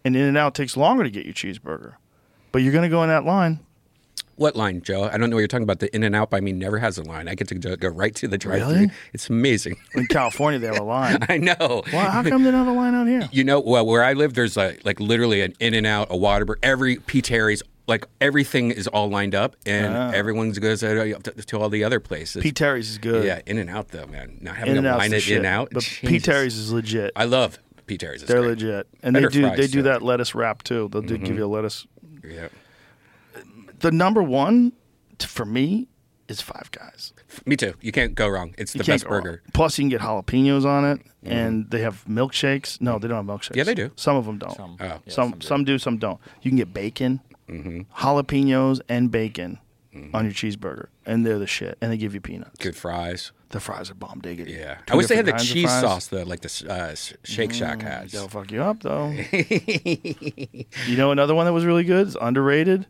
[0.06, 1.94] And In and Out takes longer to get you cheeseburger.
[2.52, 3.60] But you're going to go in that line.
[4.40, 5.04] What line, Joe?
[5.04, 5.80] I don't know what you're talking about.
[5.80, 7.28] The In and Out by me never has a line.
[7.28, 8.74] I get to go, go right to the drive-through.
[8.74, 8.92] Really?
[9.14, 9.76] It's amazing.
[9.96, 11.18] In California, they have a line.
[11.30, 11.84] I know.
[11.92, 13.28] Well, how come they don't have a line out here?
[13.34, 16.14] You know, well, where I live, there's a, like literally an In and Out, a
[16.16, 16.56] Whataburger.
[16.64, 17.22] Every P.
[17.22, 20.12] Terry's like everything is all lined up, and Ah.
[20.12, 22.42] everyone's goes to, to all the other places.
[22.42, 22.52] P.
[22.54, 23.26] Terry's is good.
[23.26, 24.38] Yeah, In and Out though, man.
[24.40, 25.32] Not having In to line the it shit.
[25.34, 25.70] in and out.
[25.74, 26.00] But Jesus.
[26.10, 26.20] P.
[26.20, 27.12] Terry's is legit.
[27.16, 27.98] I love P.
[27.98, 28.24] Terry's.
[28.24, 28.50] They're great.
[28.52, 29.82] legit, and Better they do fries, they do too.
[29.82, 30.88] that lettuce wrap too.
[30.94, 31.40] They'll do, give Mhm.
[31.40, 31.86] you a lettuce.
[32.24, 32.48] Yeah.
[33.80, 34.74] The number one
[35.18, 35.88] t- for me
[36.28, 37.14] is Five Guys.
[37.46, 37.74] Me too.
[37.82, 38.54] You can't go wrong.
[38.58, 39.24] It's You the can't best go wrong.
[39.24, 39.44] burger.
[39.54, 42.80] Plus, you can get jalapenos on it, and they have milkshakes.
[42.82, 43.56] No, they don't have milkshakes.
[43.56, 43.92] Yeah, they do.
[43.96, 44.56] Some of them don't.
[44.56, 44.78] Some.
[44.80, 44.86] Oh.
[44.86, 46.20] Yeah, some some some do, some don't.
[46.42, 47.82] You can get bacon, Mm-hmm.
[48.04, 49.60] jalapenos, and bacon
[50.14, 51.78] on your cheeseburger, and they're the shit.
[51.82, 52.58] And they give you peanuts.
[52.60, 53.32] Good fries.
[53.50, 54.52] The fries are bomb diggity.
[54.52, 54.76] Yeah.
[54.86, 55.82] Two I wish they had different the kinds of cheese fries.
[55.82, 58.12] sauce though, like the uh, Shake Shack Mm, has.
[58.12, 59.10] They'll fuck you up though.
[60.88, 62.86] you know another one that was really good, is underrated.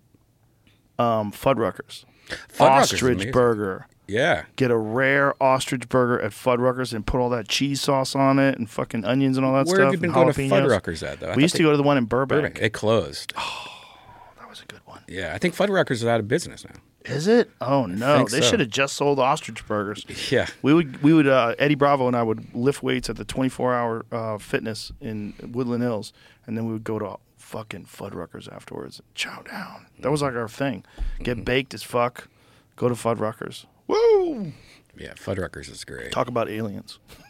[1.00, 2.06] Um, Fuddruckers.
[2.30, 3.88] Fuddruckers ostrich burger.
[4.08, 4.46] Yeah.
[4.56, 8.58] Get a rare ostrich burger at Fuddruckers and put all that cheese sauce on it
[8.58, 9.78] and fucking onions and all that Where stuff.
[9.78, 10.42] Where have you been going to.
[10.42, 11.30] Fuddruckers at, though?
[11.30, 12.42] I we used to go to the one in Burbank.
[12.42, 12.60] Burbank.
[12.60, 13.34] It closed.
[13.38, 13.68] Oh,
[14.40, 15.02] that was a good one.
[15.08, 16.76] Yeah, I think Fuddruckers is out of business now.
[17.06, 17.50] Is it?
[17.62, 18.50] Oh no, they so.
[18.50, 20.06] should have just sold ostrich burgers.
[20.32, 20.48] Yeah.
[20.62, 23.74] We would we would uh, Eddie Bravo and I would lift weights at the 24
[23.74, 26.14] hour uh, fitness in Woodland Hills,
[26.46, 27.18] and then we would go to
[27.50, 29.02] fucking Fuddruckers afterwards.
[29.16, 29.88] Chow down.
[30.00, 30.42] That was like mm-hmm.
[30.42, 30.86] our thing.
[31.24, 31.46] Get mm-hmm.
[31.46, 32.28] baked as fuck.
[32.76, 33.66] Go to Fuddruckers.
[33.88, 34.54] Woo!
[34.96, 36.12] Yeah, Fuddruckers is great.
[36.12, 37.00] Talk about aliens.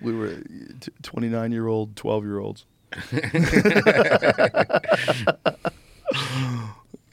[0.00, 0.36] we were
[1.02, 2.66] 29 year old, 12 year olds.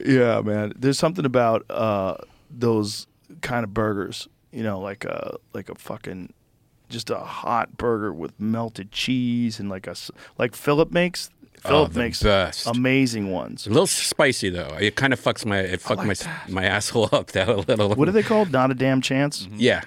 [0.04, 0.72] yeah, man.
[0.76, 3.08] There's something about uh, those
[3.40, 6.32] kind of burgers, you know, like a like a fucking
[6.92, 9.96] just a hot burger with melted cheese and like a
[10.38, 11.30] like Philip makes.
[11.64, 12.66] Oh, Philip the makes best.
[12.66, 13.66] amazing ones.
[13.68, 14.76] A little spicy though.
[14.80, 17.90] It kind of fucks my it fucked like my my asshole up that a little.
[17.94, 18.50] What are they called?
[18.52, 19.46] Not a damn chance.
[19.54, 19.82] Yeah,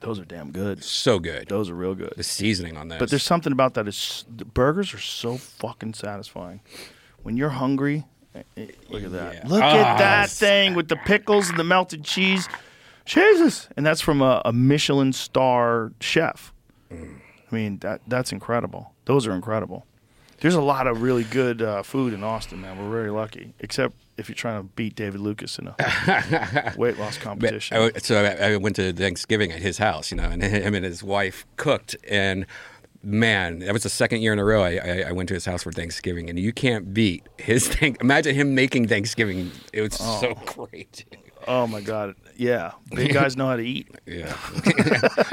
[0.00, 0.82] Those are damn good.
[0.82, 1.46] so good.
[1.48, 2.14] Those are real good.
[2.16, 2.98] The seasoning on that.
[2.98, 3.86] But there's something about that.
[3.86, 6.60] Is the burgers are so fucking satisfying.
[7.22, 9.34] When you're hungry, eh, eh, look at that.
[9.34, 9.42] Yeah.
[9.46, 12.48] Look Ah, at that thing with the pickles and the melted cheese.
[13.04, 16.52] Jesus, and that's from a, a Michelin star chef.
[16.90, 18.92] I mean that that's incredible.
[19.04, 19.86] Those are incredible.
[20.40, 22.76] There's a lot of really good uh, food in Austin, man.
[22.76, 27.16] We're very lucky, except if you're trying to beat David Lucas in a weight loss
[27.16, 27.76] competition.
[27.76, 30.84] I, so I, I went to Thanksgiving at his house, you know, and him and
[30.84, 31.94] his wife cooked.
[32.08, 32.46] And
[33.04, 35.44] man, that was the second year in a row I, I, I went to his
[35.44, 37.96] house for Thanksgiving, and you can't beat his thing.
[38.00, 39.50] Imagine him making Thanksgiving.
[39.72, 41.04] It was so great.
[41.46, 43.88] oh my god, yeah, big guys know how to eat.
[44.06, 44.34] Yeah,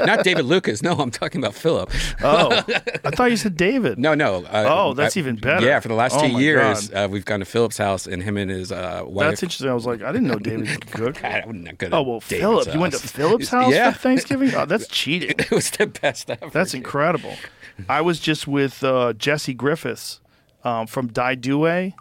[0.00, 0.82] not David Lucas.
[0.82, 1.90] No, I'm talking about Philip.
[2.22, 2.50] Oh,
[3.04, 3.98] I thought you said David.
[3.98, 4.44] No, no.
[4.44, 5.66] Uh, Oh, that's I- even better.
[5.66, 8.36] Yeah, for the last Oh two years, uh, we've gone to Philip's house, and him
[8.36, 9.28] and his uh, wife.
[9.30, 9.68] That's interesting.
[9.70, 11.24] I was like, I didn't know David could cook.
[11.24, 12.74] I'm not good Oh well, David's Philip.
[12.74, 13.00] You went to.
[13.00, 13.90] Philip's house Yeah.
[13.92, 14.54] for Thanksgiving?
[14.54, 15.30] Oh, that's cheating.
[15.38, 16.48] It was the best ever.
[16.50, 17.34] That's incredible.
[17.88, 20.20] I was just with uh, Jesse Griffiths
[20.64, 21.92] um, from Dai Due,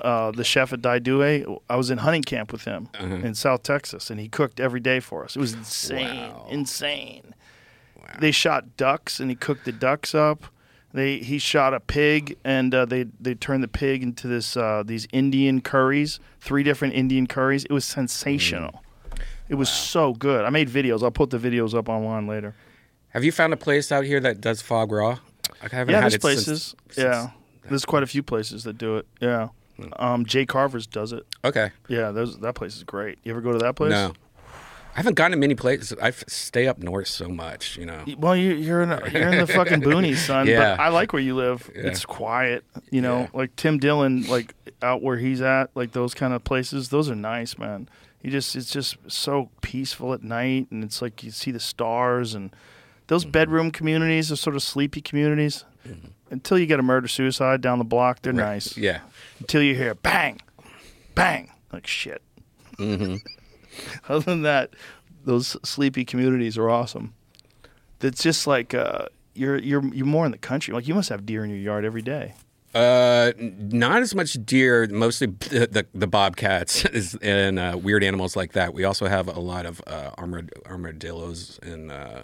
[0.00, 1.58] uh, the chef at Dai Due.
[1.70, 3.14] I was in hunting camp with him Uh-huh.
[3.16, 5.36] in South Texas, and he cooked every day for us.
[5.36, 7.34] It was insane, insane.
[8.20, 10.44] They shot ducks, and he cooked the ducks up.
[10.92, 14.82] They he shot a pig, and uh, they they turned the pig into this uh,
[14.86, 17.64] these Indian curries, three different Indian curries.
[17.64, 18.82] It was sensational.
[19.48, 20.44] It was so good.
[20.44, 21.02] I made videos.
[21.02, 22.54] I'll put the videos up online later.
[23.10, 25.18] Have you found a place out here that does foie gras?
[25.62, 26.74] I haven't yeah, had there's it places.
[26.90, 27.30] Since, yeah,
[27.68, 29.06] there's quite a few places that do it.
[29.20, 29.48] Yeah,
[29.96, 31.26] um, Jay Carver's does it.
[31.44, 31.70] Okay.
[31.88, 33.18] Yeah, those, that place is great.
[33.22, 33.90] You ever go to that place?
[33.90, 34.12] No.
[34.94, 35.92] I haven't gone to many places.
[36.00, 38.02] I stay up north so much, you know.
[38.16, 40.46] Well, you, you're in a, you're in the fucking boonies, son.
[40.46, 40.74] Yeah.
[40.76, 41.70] But I like where you live.
[41.74, 41.82] Yeah.
[41.88, 42.64] It's quiet.
[42.90, 43.28] You know, Yeah.
[43.34, 46.88] like Tim Dillon, like out where he's at, like those kind of places.
[46.88, 47.90] Those are nice, man.
[48.22, 52.34] You just it's just so peaceful at night, and it's like you see the stars
[52.34, 52.50] and
[53.08, 53.32] those Mm-hmm.
[53.32, 55.64] bedroom communities are sort of sleepy communities.
[56.30, 58.54] Until you get a murder suicide down the block, they're Right.
[58.54, 58.76] nice.
[58.76, 59.00] Yeah.
[59.38, 60.40] Until you hear bang,
[61.14, 62.20] bang, like shit.
[62.78, 63.16] Mm-hmm.
[64.08, 64.70] Other than that,
[65.24, 67.14] those sleepy communities are awesome.
[68.00, 70.74] It's just like uh, you're you're you're more in the country.
[70.74, 72.34] Like you must have deer in your yard every day.
[72.74, 74.86] Uh, not as much deer.
[74.88, 76.84] Mostly the the, the bobcats
[77.22, 78.74] and uh, weird animals like that.
[78.74, 82.22] We also have a lot of uh, armad- armadillos and uh,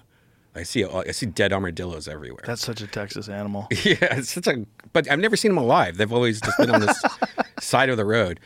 [0.55, 2.45] I see I see dead armadillos everywhere.
[2.47, 3.69] That's such a Texas animal.
[3.85, 4.67] yeah, it's such a.
[4.93, 5.97] But I've never seen them alive.
[5.97, 7.03] They've always just been on this
[7.61, 8.39] side of the road.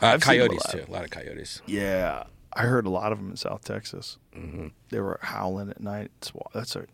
[0.00, 0.84] Uh, I've seen 'em coyotes too.
[0.88, 1.60] A lot of coyotes.
[1.66, 4.18] Yeah, I heard a lot of them in South Texas.
[4.36, 4.68] Mm-hmm.
[4.90, 6.12] They were howling at night.
[6.18, 6.86] It's, that's a,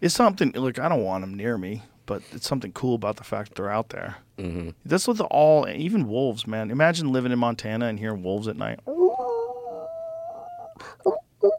[0.00, 0.50] it's something.
[0.52, 3.54] Look, I don't want them near me, but it's something cool about the fact that
[3.54, 4.16] they're out there.
[4.38, 4.70] Mm-hmm.
[4.84, 6.70] That's with all, even wolves, man.
[6.72, 8.80] Imagine living in Montana and hearing wolves at night.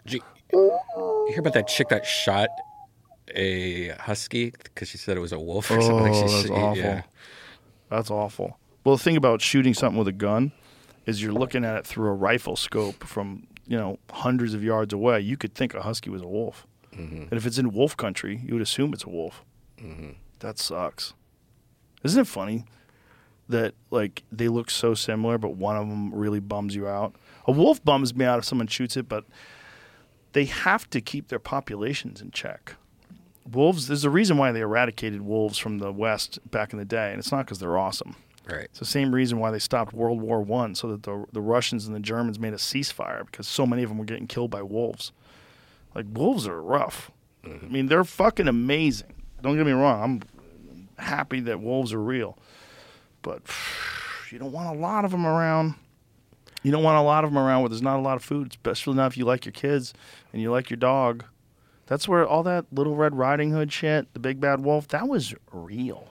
[0.05, 0.21] Did
[0.53, 2.49] you, hear about that chick that shot
[3.35, 6.13] a husky because she said it was a wolf or something?
[6.13, 6.77] Oh, She- that's she- awful.
[6.77, 7.01] yeah.
[7.89, 8.57] That's awful.
[8.83, 10.51] Well, the thing about shooting something with a gun
[11.05, 14.93] is you're looking at it through a rifle scope from you know hundreds of yards
[14.93, 15.21] away.
[15.21, 17.23] You could think a husky was a wolf, mm-hmm.
[17.23, 19.43] and if it's in wolf country, you would assume it's a wolf.
[19.77, 20.11] Mm-hmm.
[20.39, 21.13] That sucks.
[22.03, 22.65] Isn't it funny
[23.47, 27.15] that like they look so similar, but one of them really bums you out?
[27.45, 29.23] A wolf bums me out if someone shoots it, but
[30.33, 32.75] they have to keep their populations in check.
[33.49, 37.11] Wolves, there's a reason why they eradicated wolves from the West back in the day,
[37.11, 38.15] and it's not because they're awesome.
[38.49, 38.65] Right.
[38.65, 41.85] It's the same reason why they stopped World War One, so that the the Russians
[41.85, 44.61] and the Germans made a ceasefire because so many of them were getting killed by
[44.61, 45.11] wolves.
[45.95, 47.11] Like wolves are rough.
[47.45, 47.65] Mm-hmm.
[47.65, 49.13] I mean, they're fucking amazing.
[49.41, 50.01] Don't get me wrong.
[50.97, 52.37] I'm happy that wolves are real,
[53.21, 53.41] but
[54.31, 55.75] you don't want a lot of them around.
[56.63, 58.51] You don't want a lot of them around where there's not a lot of food,
[58.51, 59.93] especially not if you like your kids
[60.31, 61.25] and you like your dog.
[61.87, 65.35] That's where all that Little Red Riding Hood shit, the Big Bad Wolf, that was
[65.51, 66.07] real.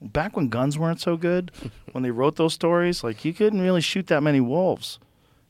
[0.00, 1.50] Back when guns weren't so good,
[1.92, 4.98] when they wrote those stories, like you couldn't really shoot that many wolves.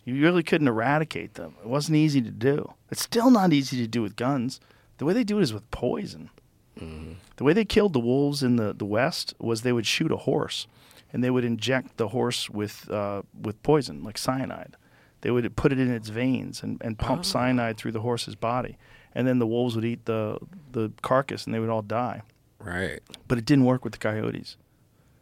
[0.05, 1.55] You really couldn't eradicate them.
[1.63, 2.73] It wasn't easy to do.
[2.91, 4.61] It's still not easy to do with guns.
[4.99, 6.31] The way they do it is with poison.
[6.81, 7.13] Mm-hmm.
[7.37, 10.17] The way they killed the wolves in the, the West was they would shoot a
[10.17, 10.67] horse,
[11.13, 14.77] and they would inject the horse with uh, with poison, like cyanide.
[15.21, 18.77] They would put it in its veins and, and pump cyanide through the horse's body,
[19.15, 20.39] and then the wolves would eat the
[20.73, 22.23] the carcass, and they would all die.
[22.59, 23.01] Right.
[23.29, 24.57] But it didn't work with the coyotes.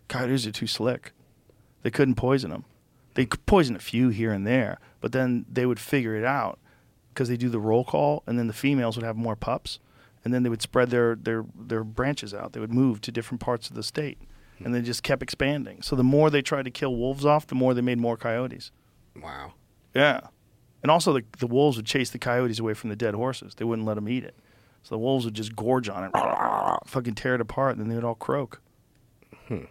[0.09, 1.13] Coyotes are too slick.
[1.83, 2.65] They couldn't poison them.
[3.15, 6.59] They could poison a few here and there, but then they would figure it out
[7.13, 9.81] because they do the roll call, and then the females would have more pups,
[10.25, 12.53] and then they would spread their their their branches out.
[12.53, 14.19] They would move to different parts of the state,
[14.65, 15.83] and they just kept expanding.
[15.83, 18.71] So the more they tried to kill wolves off, the more they made more coyotes.
[19.21, 19.55] Wow.
[19.95, 20.21] Yeah,
[20.83, 23.55] and also the the wolves would chase the coyotes away from the dead horses.
[23.55, 24.35] They wouldn't let them eat it.
[24.83, 26.11] So the wolves would just gorge on it,
[26.87, 28.61] fucking tear it apart, and then they would all croak.
[29.49, 29.65] Hmm.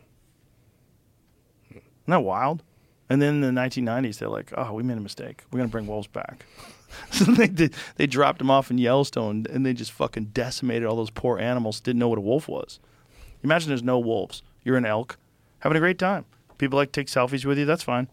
[1.71, 2.63] Isn't that wild?
[3.09, 5.43] And then in the 1990s, they're like, "Oh, we made a mistake.
[5.51, 6.45] We're gonna bring wolves back."
[7.11, 10.95] so they did, they dropped them off in Yellowstone, and they just fucking decimated all
[10.95, 11.79] those poor animals.
[11.79, 12.79] Didn't know what a wolf was.
[13.41, 14.43] Imagine there's no wolves.
[14.63, 15.17] You're an elk,
[15.59, 16.25] having a great time.
[16.57, 17.65] People like to take selfies with you.
[17.65, 18.07] That's fine.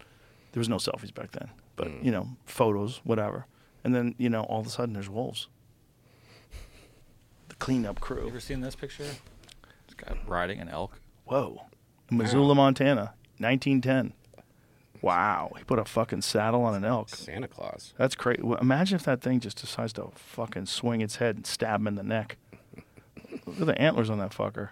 [0.52, 2.04] There was no selfies back then, but mm.
[2.04, 3.46] you know, photos, whatever.
[3.84, 5.48] And then you know, all of a sudden, there's wolves.
[7.48, 8.16] The cleanup crew.
[8.16, 8.30] You crew.
[8.30, 9.04] ever seen this picture?
[9.04, 11.00] This guy riding an elk.
[11.24, 11.62] Whoa,
[12.10, 14.12] Missoula, Montana, 1910.
[15.02, 17.10] Wow, he put a fucking saddle on an elk.
[17.10, 17.94] Santa Claus.
[17.98, 18.42] That's crazy.
[18.60, 21.94] Imagine if that thing just decides to fucking swing its head and stab him in
[21.96, 22.38] the neck.
[23.46, 24.70] Look at the antlers on that fucker.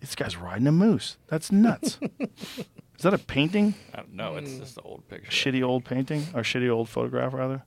[0.00, 1.16] This guy's riding a moose.
[1.28, 1.98] That's nuts.
[2.20, 3.74] Is that a painting?
[3.94, 4.38] I don't.
[4.38, 5.30] It's just the old picture.
[5.30, 6.26] Shitty old painting?
[6.34, 7.62] Or shitty old photograph, rather?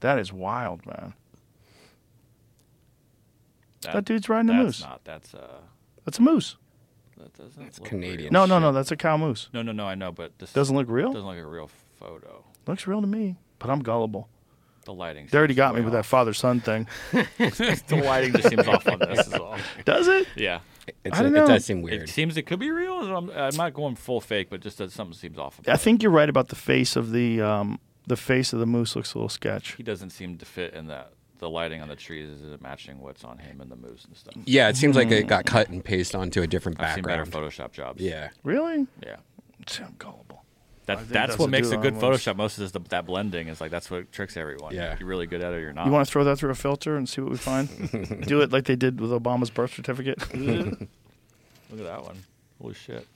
[0.00, 1.14] That is wild, man.
[3.82, 4.80] That dude's riding a that's moose.
[4.82, 5.04] Not.
[5.04, 5.60] That's uh.
[6.04, 6.56] That's a moose.
[7.16, 7.66] That doesn't.
[7.66, 8.32] It's look Canadian.
[8.32, 8.72] No, no, no.
[8.72, 9.48] That's a cow moose.
[9.52, 9.64] Real.
[9.64, 9.88] No, no, no.
[9.88, 11.12] I know, but this Doesn't look real?
[11.12, 12.44] Doesn't look like a real photo.
[12.66, 14.28] Looks real to me, but I'm gullible.
[14.84, 15.28] The lighting.
[15.30, 16.86] They already got me way with that father son thing.
[17.12, 19.26] the lighting just seems off on this.
[19.26, 19.56] Is all.
[19.84, 20.28] Does it?
[20.36, 20.60] Yeah.
[21.04, 21.46] It's I don't it know.
[21.46, 22.02] does seem weird.
[22.02, 22.94] It seems it could be real.
[23.16, 25.58] I'm, I'm not going full fake, but just that something seems off.
[25.58, 28.66] About I think you're right about the face of the um, the face of the
[28.66, 29.72] moose looks a little sketch.
[29.76, 31.12] He doesn't seem to fit in that.
[31.38, 34.16] The lighting on the trees is it matching what's on him and the moose and
[34.16, 34.32] stuff.
[34.46, 37.26] yeah, it seems like it got cut and pasted onto a different I've seen better.
[37.26, 38.00] Photoshop jobs.
[38.00, 38.30] Yeah.
[38.42, 38.86] Really?
[39.04, 39.16] Yeah.
[39.80, 40.44] I'm gullible.
[40.86, 42.36] That, that's that's what makes a good on Photoshop.
[42.36, 44.74] Most of this, the, that blending is like that's what tricks everyone.
[44.74, 44.96] Yeah.
[44.98, 45.86] you're really good at it or you're not.
[45.86, 47.68] You want to throw that through a filter and see what we find?
[48.26, 50.18] Do it like they did with Obama's birth certificate.
[50.34, 50.80] Look
[51.80, 52.22] at that one.
[52.62, 53.06] Holy shit.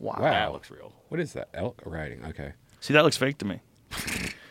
[0.00, 0.16] wow.
[0.18, 0.30] Wow.
[0.30, 0.92] That looks real.
[1.08, 1.48] What is that?
[1.54, 2.24] Elk riding.
[2.26, 2.52] Okay.
[2.80, 3.60] See, that looks fake to me.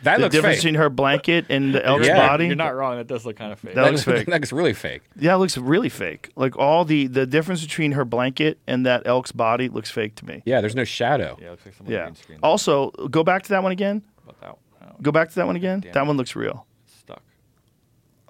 [0.03, 0.63] That the looks difference fake.
[0.63, 2.27] between her blanket and the elk's Yeah.
[2.27, 2.47] body.
[2.47, 2.97] You're not wrong.
[2.97, 3.75] That does look kind of fake.
[3.75, 4.25] That looks fake.
[4.27, 5.03] that looks really fake.
[5.15, 6.29] Yeah, it looks really fake.
[6.35, 10.25] Like all the the difference between her blanket and that elk's body looks fake to
[10.25, 10.41] me.
[10.45, 11.37] Yeah, there's no shadow.
[11.39, 12.03] yeah, it looks like someone Yeah.
[12.05, 12.39] green screen.
[12.41, 14.01] Also, go back to that one again.
[14.23, 14.57] about that.
[14.87, 15.81] Oh, Go back to that one again.
[15.81, 16.07] Damn That it.
[16.07, 16.65] one looks real.
[16.85, 17.21] it's stuck.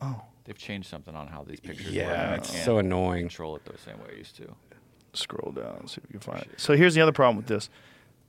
[0.01, 0.21] Oh.
[0.43, 2.17] They've changed something on how these pictures Yeah, work.
[2.17, 3.21] and I it's can't so annoying.
[3.29, 4.53] Control it the same way I used to.
[5.13, 6.59] Scroll down see if we can find it.
[6.59, 7.69] So here's the other problem with this.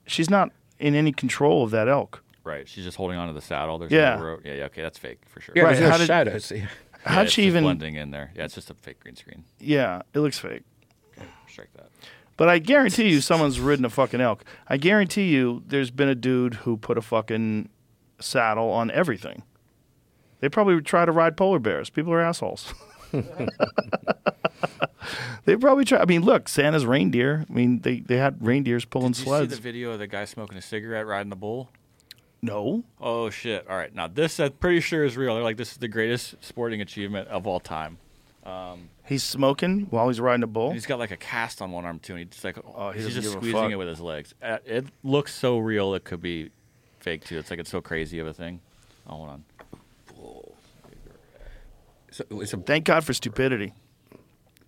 [0.06, 2.22] She's not in any control of that elk.
[2.44, 2.68] Right.
[2.68, 3.78] She's just holding onto the saddle.
[3.78, 4.16] There's Yeah.
[4.16, 4.40] no rope.
[4.44, 4.64] Yeah, yeah.
[4.64, 5.54] Okay, that's fake for sure.
[5.56, 6.50] Yeah, Right, there's no how did- shadows.
[6.56, 6.66] Yeah.
[7.04, 7.64] Yeah, How'd she just even?
[7.64, 8.30] blending in there?
[8.36, 9.42] Yeah, it's just a fake green screen.
[9.58, 10.62] Yeah, it looks fake.
[11.48, 11.88] Strike that.
[12.36, 14.44] But I guarantee you, someone's ridden a fucking elk.
[14.68, 17.68] I guarantee you, there's been a dude who put a fucking
[18.20, 19.42] saddle on everything.
[20.38, 21.90] They probably would try to ride polar bears.
[21.90, 22.72] People are assholes.
[25.44, 25.98] they probably try.
[26.00, 27.44] I mean, look, Santa's reindeer.
[27.48, 29.50] I mean, they, they had reindeers pulling Did you sleds.
[29.52, 31.70] see the video of the guy smoking a cigarette riding the bull?
[32.42, 33.66] No, Oh shit!
[33.68, 35.34] All right, now this I'm pretty sure is real.
[35.34, 37.98] They're like, this is the greatest sporting achievement of all time.
[39.04, 40.72] He's smoking while he's riding a bull.
[40.72, 43.14] He's got like a cast on one arm too, and he's like, Oh, he he's
[43.14, 44.34] just squeezing it with his legs.
[44.42, 45.94] Uh, It looks so real.
[45.94, 46.50] It could be
[47.00, 47.38] fake too.
[47.38, 48.60] It's like it's so crazy of a thing.
[49.06, 49.44] Oh, hold on.
[52.10, 53.72] So it's a, Thank God for stupidity.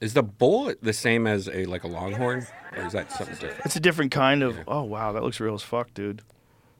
[0.00, 2.46] is the bull the same as a like a longhorn,
[2.76, 3.66] or is that something different?
[3.66, 4.58] It's a different kind of.
[4.66, 6.22] Oh wow, that looks real as fuck, dude.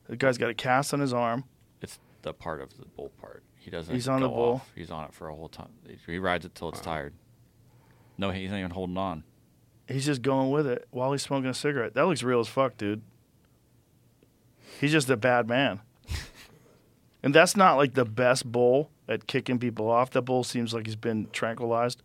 [0.09, 1.45] The guy's got a cast on his arm.
[1.81, 3.43] It's the part of the bull part.
[3.57, 3.95] He doesn't.
[3.95, 4.55] He's on the bull.
[4.55, 4.71] off.
[4.75, 5.71] He's on it for a whole time.
[6.07, 7.15] He rides it till it's tired.
[8.19, 9.25] No, he's not even holding on.
[9.89, 11.95] He's just going with it while he's smoking a cigarette.
[11.95, 13.03] That looks real as fuck, dude.
[14.81, 15.81] He's just a bad man.
[17.23, 20.11] and that's not like the best bull at kicking people off.
[20.11, 22.03] That bull seems like he's been tranquilized.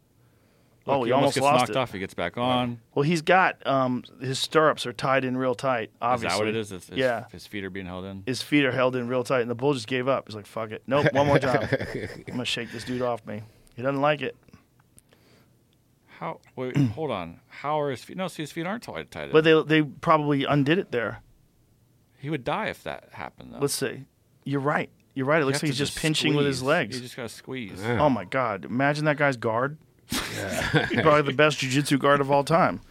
[0.88, 1.76] Oh, Look, he, almost, gets lost knocked it.
[1.78, 1.92] off.
[1.94, 2.80] He gets back on.
[2.96, 5.92] Well, he's got um, his stirrups are tied in real tight.
[6.02, 6.70] Obviously, Is that what it is?
[6.70, 8.24] His, his, yeah, His feet are being held in.
[8.26, 10.28] his feet are held in real tight, and the bull just gave up.
[10.28, 11.68] He's like, "Fuck it, nope, one more time.
[11.94, 13.42] I'm gonna shake this dude off me."
[13.76, 14.36] He doesn't like it,
[16.08, 16.40] How?
[16.56, 17.40] Wait, hold on.
[17.48, 18.18] How are his feet?
[18.18, 19.10] No, see, his feet aren't tied.
[19.12, 19.32] tight.
[19.32, 21.22] but they they probably undid it there.
[22.20, 23.54] he would die if that happened.
[23.54, 23.60] Though.
[23.60, 24.06] Let's see.
[24.44, 24.90] You're right.
[25.14, 25.38] You're right.
[25.38, 26.96] It You looks like he's just pinching with his legs.
[26.96, 27.82] You just gotta squeeze.
[27.84, 28.66] Oh my god!
[28.66, 29.78] Imagine that guy's guard.
[30.10, 32.82] He's probably the best jujitsu guard of all time.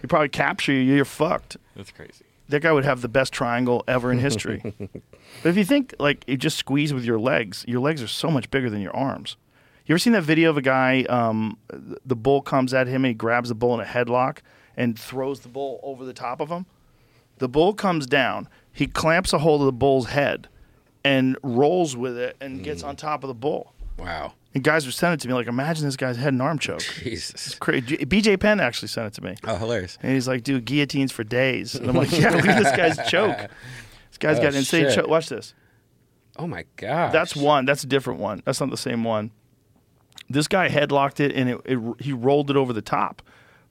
[0.00, 0.94] He probably capture you.
[0.94, 1.56] You're fucked.
[1.76, 2.24] That's crazy.
[2.48, 4.62] That guy would have the best triangle ever in history.
[5.42, 8.30] but if you think like you just squeeze with your legs, your legs are so
[8.30, 9.36] much bigger than your arms.
[9.86, 11.02] You ever seen that video of a guy?
[11.04, 11.58] Um,
[12.04, 14.38] the bull comes at him and he grabs the bull in a headlock
[14.76, 16.66] and throws the bull over the top of him.
[17.38, 18.48] The bull comes down.
[18.72, 20.48] He clamps a hold of the bull's head
[21.04, 23.74] and rolls with it and gets on top of the bull.
[23.98, 26.58] Wow, And guys were sending it to me like, imagine this guy's head and arm
[26.58, 26.80] choke.
[26.80, 27.54] Jesus.
[27.54, 27.98] Crazy.
[27.98, 29.36] BJ Penn actually sent it to me.
[29.44, 29.96] Oh, hilarious.
[30.02, 31.76] And he's like, dude, guillotines for days.
[31.76, 33.36] And I'm like, yeah, look at this guy's choke.
[34.08, 35.06] This guy's Oh, got insane choke.
[35.06, 35.54] Watch this.
[36.36, 37.12] Oh my god.
[37.12, 37.64] That's one.
[37.64, 38.42] That's a different one.
[38.44, 39.30] That's not the same one.
[40.28, 43.22] This guy headlocked it and it, it, he rolled it over the top.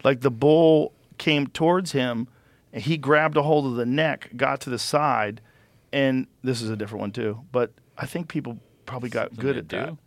[0.03, 2.27] Like the bull came towards him
[2.71, 5.41] and he grabbed a hold of the neck, got to the side,
[5.91, 7.41] and this is a different one too.
[7.51, 9.97] But I think people probably got good they at that.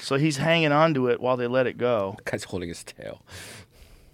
[0.00, 2.14] So he's hanging on to it while they let it go.
[2.24, 3.22] The guy's holding his tail.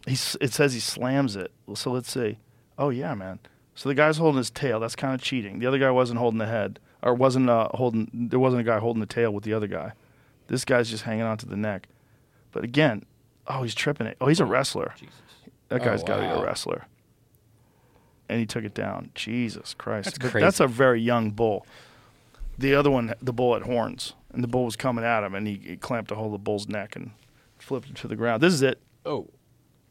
[0.06, 1.50] He's, it says he slams it.
[1.74, 2.38] So let's see.
[2.78, 3.38] Oh yeah, man.
[3.74, 4.80] So the guy's holding his tail.
[4.80, 5.58] That's kind of cheating.
[5.58, 8.08] The other guy wasn't holding the head, or wasn't uh, holding.
[8.12, 9.92] There wasn't a guy holding the tail with the other guy.
[10.46, 11.88] This guy's just hanging on to the neck.
[12.52, 13.04] But again,
[13.46, 14.16] oh, he's tripping it.
[14.20, 14.94] Oh, he's a wrestler.
[14.98, 15.14] Jesus.
[15.68, 16.86] That Oh, guy's got to be a wrestler.
[18.28, 19.10] And he took it down.
[19.14, 20.04] Jesus Christ.
[20.06, 20.40] That's crazy.
[20.44, 21.66] that's a very young bull.
[22.58, 25.46] The other one, the bull had horns, and the bull was coming at him, and
[25.46, 27.10] he, he clamped a hold of the bull's neck and
[27.58, 28.42] flipped him to the ground.
[28.42, 28.80] This is it.
[29.06, 29.28] Oh,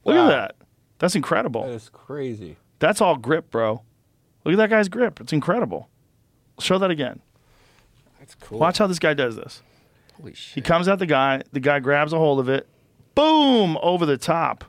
[0.05, 0.25] Look Wow.
[0.27, 0.55] at that.
[0.99, 1.65] That's incredible.
[1.67, 2.57] That's crazy.
[2.79, 3.83] That's all grip, bro.
[4.43, 5.19] Look at that guy's grip.
[5.21, 5.89] It's incredible.
[6.59, 7.21] Show that again.
[8.19, 8.59] That's cool.
[8.59, 9.61] Watch how this guy does this.
[10.17, 10.55] Holy shit.
[10.55, 11.41] He comes at the guy.
[11.51, 12.67] The guy grabs a hold of it.
[13.15, 13.77] Boom!
[13.81, 14.65] Over the top.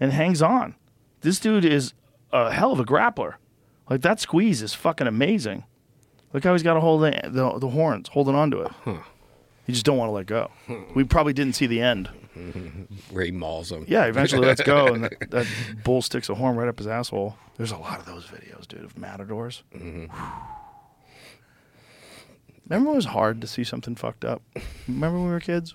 [0.00, 0.74] And hangs on.
[1.20, 1.92] This dude is
[2.32, 3.34] a hell of a grappler.
[3.88, 5.64] Like that squeeze is fucking amazing.
[6.36, 8.70] Look how he's got a hold of the, the, the horns, holding onto it.
[9.66, 10.50] He just don't want to let go.
[10.94, 12.08] We probably didn't see the end.
[13.10, 13.86] Where he mauls him.
[13.88, 15.46] Yeah, eventually let's go, and that, that
[15.82, 17.38] bull sticks a horn right up his asshole.
[17.56, 19.62] There's a lot of those videos, dude, of matadors.
[19.72, 20.10] Remember
[22.68, 24.42] when it was hard to see something fucked up?
[24.86, 25.74] Remember when we were kids?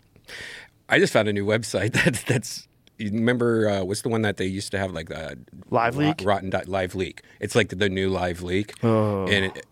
[0.90, 2.68] I just found a new website that's that's.
[3.00, 5.32] You remember uh, what's the one that they used to have like uh,
[5.72, 6.24] LiveLeak?
[6.24, 7.22] Rotten dot LiveLeak.
[7.40, 9.24] It's like the new LiveLeak, Oh.
[9.26, 9.66] and it,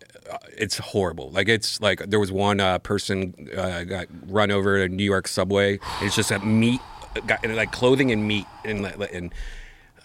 [0.56, 1.30] it's horrible.
[1.30, 5.04] Like it's like there was one uh, person uh, got run over at a New
[5.04, 5.78] York subway.
[6.00, 6.80] It's just a meat,
[7.26, 9.32] got like clothing and meat, and and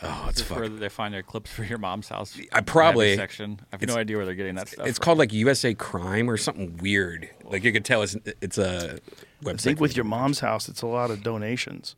[0.01, 0.79] oh, it's Is this where fucking.
[0.79, 2.37] they find their clips for your mom's house?
[2.51, 3.59] I probably- section.
[3.71, 4.87] I have no idea where they're getting that stuff.
[4.87, 5.03] It's from.
[5.05, 7.29] called like USA Crime or something weird.
[7.43, 8.99] Like you could tell it's it's a
[9.43, 9.53] website.
[9.53, 11.95] I think with your mom's house, it's a lot of donations.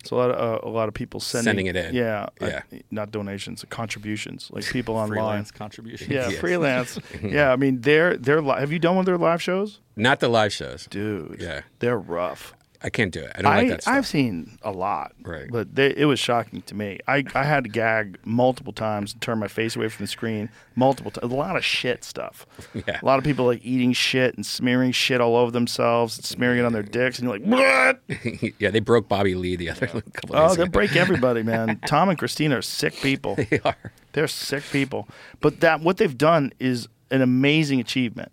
[0.00, 1.94] It's a lot of uh, a lot of people sending, Sending it in.
[1.94, 2.60] Yeah, uh, Yeah.
[2.90, 4.48] not donations, contributions.
[4.52, 5.08] Like people online.
[5.18, 6.12] freelance contribution.
[6.12, 6.38] Yeah, Yes.
[6.40, 6.98] freelance.
[7.22, 8.40] yeah, I mean, they're they're.
[8.40, 10.86] Li- have you done one of their live shows, not the live shows.
[10.86, 11.38] dude?
[11.40, 11.62] Yeah.
[11.80, 12.54] they're rough.
[12.80, 13.32] I can't do it.
[13.34, 13.94] I don't like that stuff.
[13.94, 15.48] I've seen a lot, Right.
[15.50, 17.00] But they, it was shocking to me.
[17.08, 20.48] I, I had to gag multiple times and turn my face away from the screen
[20.76, 21.32] multiple times.
[21.32, 22.46] A lot of shit stuff.
[22.86, 23.00] Yeah.
[23.02, 26.60] A lot of people like eating shit and smearing shit all over themselves, and smearing
[26.60, 28.54] it on their dicks, and you're like, what?
[28.60, 31.80] yeah, they broke Bobby Lee the other couple Oh, they'll break everybody, man.
[31.86, 33.34] Tom and Christina are sick people.
[33.34, 33.92] They are.
[34.12, 35.08] They're sick people.
[35.40, 38.30] But that what they've done is an amazing achievement.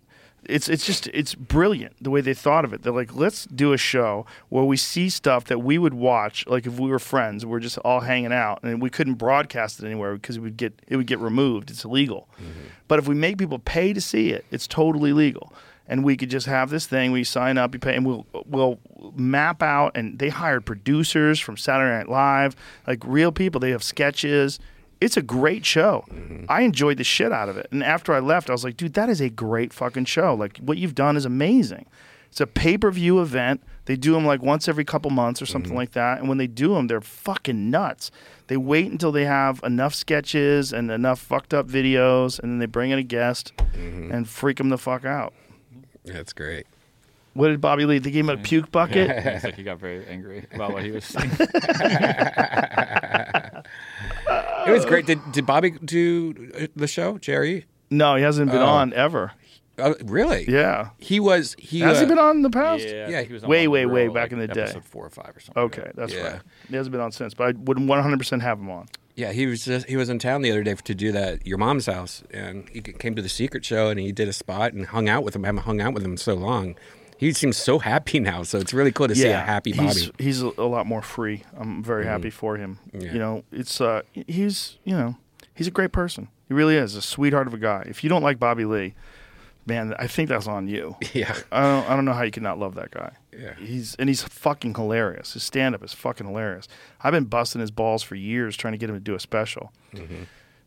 [0.48, 2.82] It's it's just it's brilliant the way they thought of it.
[2.82, 6.66] They're like, let's do a show where we see stuff that we would watch, like
[6.66, 10.14] if we were friends, we're just all hanging out, and we couldn't broadcast it anywhere
[10.14, 11.70] because it would get it would get removed.
[11.70, 12.28] It's illegal.
[12.36, 12.66] Mm-hmm.
[12.88, 15.52] But if we make people pay to see it, it's totally legal.
[15.88, 17.12] and we could just have this thing.
[17.12, 18.78] We sign up, you pay, and we'll we'll
[19.14, 19.92] map out.
[19.96, 23.60] And they hired producers from Saturday Night Live, like real people.
[23.60, 24.58] They have sketches.
[25.00, 26.04] It's a great show.
[26.10, 26.46] Mm-hmm.
[26.48, 27.68] I enjoyed the shit out of it.
[27.70, 30.34] And after I left, I was like, dude, that is a great fucking show.
[30.34, 31.86] Like what you've done is amazing.
[32.30, 33.62] It's a pay per view event.
[33.86, 35.78] They do them like once every couple months or something mm-hmm.
[35.78, 36.18] like that.
[36.18, 38.10] And when they do them, they're fucking nuts.
[38.48, 42.66] They wait until they have enough sketches and enough fucked up videos, and then they
[42.66, 44.12] bring in a guest mm-hmm.
[44.12, 45.34] and freak them the fuck out.
[46.04, 46.66] That's great.
[47.34, 47.98] What did Bobby Lee?
[47.98, 49.10] They gave him a puke bucket.
[49.10, 51.30] It's like he got very angry about what he was saying.
[54.66, 55.06] It was great.
[55.06, 57.66] Did did Bobby do uh, the show, Jerry?
[57.90, 58.66] no, he hasn't been Oh.
[58.66, 59.32] on ever.
[59.78, 60.46] Oh, really?
[60.48, 60.90] Yeah.
[60.98, 61.54] He was.
[61.58, 62.82] He Has uh, he been on in the past?
[62.84, 64.62] Yeah, Yeah, he was on way, one way, real, way like, back in the day.
[64.62, 65.62] episode four or five or something.
[65.64, 66.32] Okay, that's Yeah.
[66.32, 66.40] right.
[66.70, 68.86] He hasn't been on since, but I would 100% have him on.
[69.16, 71.58] Yeah, he was just, he was in town the other day to do that your
[71.58, 74.86] mom's house, and he came to the secret show and he did a spot and
[74.86, 75.44] hung out with him.
[75.44, 76.74] I haven't hung out with him in so long.
[77.18, 79.86] He seems so happy now, so it's really cool to see a happy Bobby.
[79.88, 81.44] He's, he's a, lot more free.
[81.56, 82.78] I'm very happy for him.
[82.92, 83.12] Yeah.
[83.12, 85.16] You know, it's uh, he's you know,
[85.54, 86.28] he's a great person.
[86.48, 87.84] He really is a sweetheart of a guy.
[87.88, 88.94] If you don't like Bobby Lee,
[89.66, 90.96] man, I think that's on you.
[91.12, 91.34] Yeah.
[91.50, 93.12] I don't, I don't know how you can not love that guy.
[93.36, 93.54] Yeah.
[93.54, 95.32] He's and he's fucking hilarious.
[95.32, 96.68] His stand up is fucking hilarious.
[97.00, 99.72] I've been busting his balls for years trying to get him to do a special.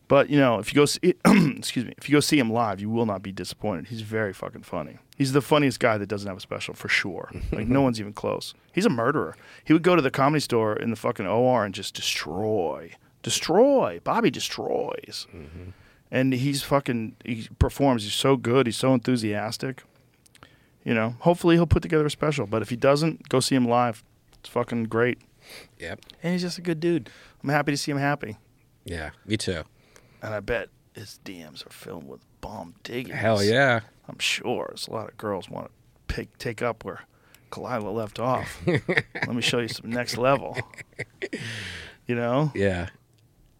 [0.09, 2.81] But you know, if you go see, excuse me, if you go see him live,
[2.81, 3.87] you will not be disappointed.
[3.87, 4.97] He's very fucking funny.
[5.15, 7.31] He's the funniest guy that doesn't have a special for sure.
[7.51, 8.55] Like no one's even close.
[8.73, 9.37] He's a murderer.
[9.63, 14.01] He would go to the comedy store in the fucking OR and just destroy, destroy.
[14.03, 15.69] Bobby destroys, mm-hmm.
[16.09, 17.15] and he's fucking.
[17.23, 18.03] He performs.
[18.03, 18.65] He's so good.
[18.65, 19.83] He's so enthusiastic.
[20.83, 22.47] You know, hopefully he'll put together a special.
[22.47, 24.03] But if he doesn't, go see him live.
[24.39, 25.19] It's fucking great.
[25.77, 26.01] Yep.
[26.23, 27.11] And he's just a good dude.
[27.43, 28.37] I'm happy to see him happy.
[28.85, 29.65] Yeah, me too.
[30.21, 33.13] And I bet his DMs are filled with bomb digging.
[33.15, 33.81] Hell yeah.
[34.07, 35.71] I'm sure there's a lot of girls want to
[36.13, 37.01] pick take up where
[37.51, 38.61] Khalyla left off.
[38.67, 40.57] Let me show you some next level.
[42.07, 42.51] You know?
[42.55, 42.89] Yeah.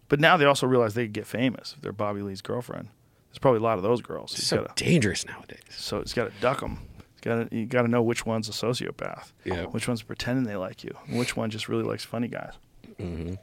[0.08, 2.88] But now they also realize they could get famous if they're Bobby Lee's girlfriend.
[3.28, 4.34] There's probably a lot of those girls.
[4.34, 5.60] He's So gotta, dangerous nowadays.
[5.70, 6.80] so he's got to duck them.
[7.22, 9.32] Got to you got to know which one's a sociopath.
[9.44, 9.64] Yeah.
[9.66, 12.54] Which one's pretending they like you, and which one just really likes funny guys.
[12.98, 13.34] Mm-hmm.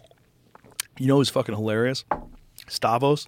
[0.97, 2.03] You know who's fucking hilarious?
[2.69, 3.27] Stavros.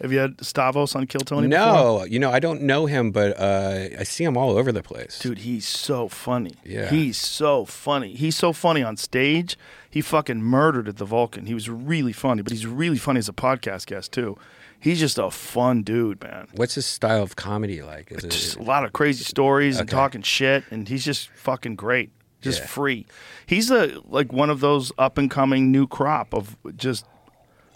[0.00, 1.48] Have you had Stavros on Kill Tony?
[1.48, 1.64] before?
[1.66, 4.82] No, you know I don't know him, but uh, I see him all over the
[4.82, 5.18] place.
[5.18, 6.52] Dude, he's so funny.
[6.64, 6.88] Yeah.
[6.88, 8.14] He's so funny.
[8.14, 9.58] He's so funny on stage.
[9.90, 11.46] He fucking murdered at the Vulcan.
[11.46, 14.38] He was really funny, but he's really funny as a podcast guest too.
[14.78, 16.46] He's just a fun dude, man.
[16.54, 18.12] What's his style of comedy like?
[18.12, 21.74] Is Just it, a lot of crazy stories and talking shit, and he's just fucking
[21.74, 22.12] great.
[22.40, 22.66] Just Yeah.
[22.66, 23.06] free.
[23.46, 27.04] He's a like one of those up and coming new crop of just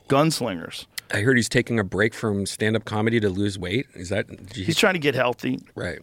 [0.08, 0.86] gunslingers.
[1.12, 3.86] I heard he's taking a break from stand-up comedy to lose weight.
[3.94, 4.28] Is that?
[4.28, 5.60] did you- He's trying to get healthy.
[5.74, 6.00] right.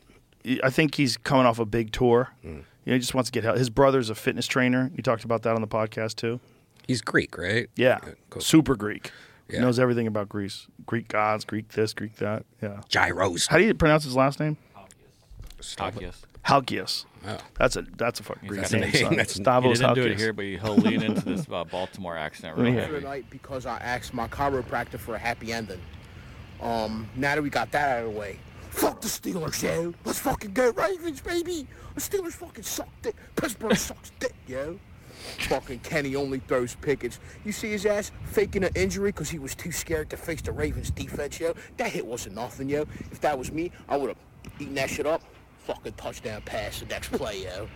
[0.63, 2.29] I think he's coming off a big tour.
[2.41, 2.47] Hmm.
[2.85, 3.59] You know, he just wants to get healthy.
[3.59, 4.89] His brother's a fitness trainer.
[4.95, 6.39] You talked about that on the podcast too.
[6.87, 7.69] He's Greek, right?
[7.75, 8.41] Yeah, cool.
[8.41, 9.11] super Greek.
[9.49, 9.61] Yeah.
[9.61, 10.67] knows everything about Greece.
[10.85, 12.45] Greek gods, Greek this, Greek that.
[12.61, 12.81] Yeah.
[12.87, 13.47] Gyros.
[13.47, 14.57] How do you pronounce his last name?
[15.59, 16.21] Stockius.
[16.45, 17.05] Halkias.
[17.27, 17.37] Oh.
[17.57, 18.91] That's a that's a fucking Greek That's a name.
[18.91, 19.01] name.
[19.03, 19.09] son.
[19.15, 22.55] That's- He Stavros didn't do it here, but he'll lean into this uh, Baltimore accent
[22.55, 22.99] right me real hear heavy.
[23.01, 25.81] tonight because I asked my chiropractor for a happy ending.
[26.61, 29.93] Um, now that we got that out of the way, fuck the Steelers, yo.
[30.05, 31.67] Let's fucking go Ravens, baby.
[31.95, 33.15] The Steelers fucking suck dick.
[33.35, 34.79] Pittsburgh sucks dick, yo.
[35.49, 37.19] Fucking Kenny only throws pickets.
[37.43, 40.53] You see his ass faking an injury because he was too scared to face the
[40.53, 41.53] Ravens defense, yo.
[41.77, 42.85] That hit wasn't nothing, yo.
[43.11, 44.17] If that was me, I would have
[44.59, 45.21] eaten that shit up.
[45.69, 47.67] Fucking touchdown pass the next play, yo.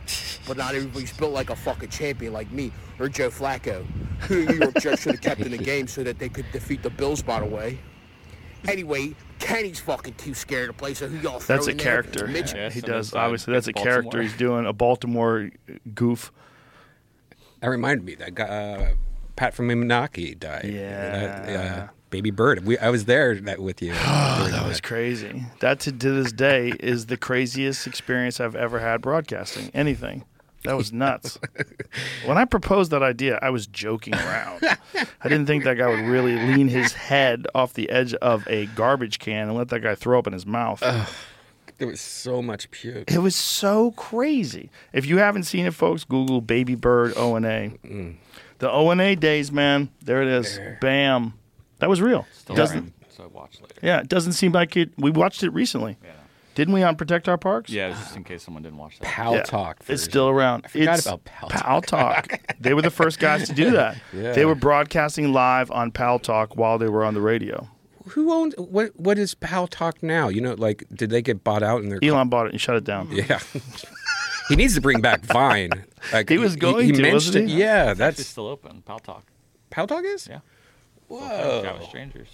[0.47, 3.85] But not everybody's built like a fucking champion like me or Joe Flacco,
[4.21, 6.45] who the New York Jets should have kept in the game so that they could
[6.51, 7.77] defeat the Bills, by the way.
[8.67, 11.79] Anyway, Kenny's fucking too scared to play, so who y'all throw That's a there?
[11.83, 12.27] character.
[12.27, 12.55] Midget.
[12.55, 13.13] Yeah, he does.
[13.13, 13.93] Obviously, that's a Baltimore.
[14.01, 14.65] character he's doing.
[14.65, 15.51] A Baltimore
[15.93, 16.31] goof.
[17.59, 18.91] That reminded me that guy, uh,
[19.35, 20.63] Pat from Moonachie died.
[20.63, 21.89] That, Yeah.
[22.13, 22.63] Baby Bird.
[22.67, 23.95] We, I was there that, with you.
[24.05, 25.43] Oh, that was crazy.
[25.61, 30.25] That to, to this day is the craziest experience I've ever had broadcasting anything.
[30.63, 31.39] That was nuts.
[32.25, 34.63] when I proposed that idea, I was joking around.
[34.63, 38.67] I didn't think that guy would really lean his head off the edge of a
[38.67, 40.83] garbage can and let that guy throw up in his mouth.
[41.79, 43.11] There was so much puke.
[43.11, 44.69] It was so crazy.
[44.93, 47.77] If you haven't seen it, folks, Google Baby Bird O and A.
[48.59, 49.89] The O and A days, man.
[50.01, 50.57] There it is.
[50.57, 50.77] There.
[50.79, 51.33] Bam.
[51.83, 52.25] That was real.
[52.31, 53.73] Still Doesn't around, so I watched later.
[53.81, 53.99] yeah?
[53.99, 54.91] It doesn't seem like it.
[54.97, 56.11] We watched it recently, Yeah.
[56.55, 56.81] didn't we?
[56.81, 57.69] On Protect Our Parks.
[57.69, 59.05] Yeah, it was just in case someone didn't watch that.
[59.05, 59.43] Pal Yeah.
[59.43, 59.81] Talk.
[59.89, 60.63] It's still around.
[60.65, 62.39] I forgot It's about Pal Paltalk.
[62.59, 63.97] they were the first guys to do that.
[64.13, 64.31] Yeah.
[64.31, 67.67] They were broadcasting live on Paltalk while they were on the radio.
[68.09, 68.97] who owns what?
[68.99, 70.29] What is Paltalk now?
[70.29, 71.81] You know, like did they get bought out?
[71.81, 73.09] And they're Elon bought it and shut it down.
[73.11, 73.39] yeah.
[74.49, 75.71] he needs to bring back Vine.
[76.11, 77.53] Like He was going he, to, mentioned wasn't it.
[77.53, 77.59] he?
[77.61, 78.83] Yeah, It's that's still open.
[78.85, 79.21] Paltalk.
[79.69, 80.27] Pal Talk is.
[80.29, 80.39] Yeah.
[81.07, 81.61] Whoa.
[81.63, 82.29] Chat with strangers.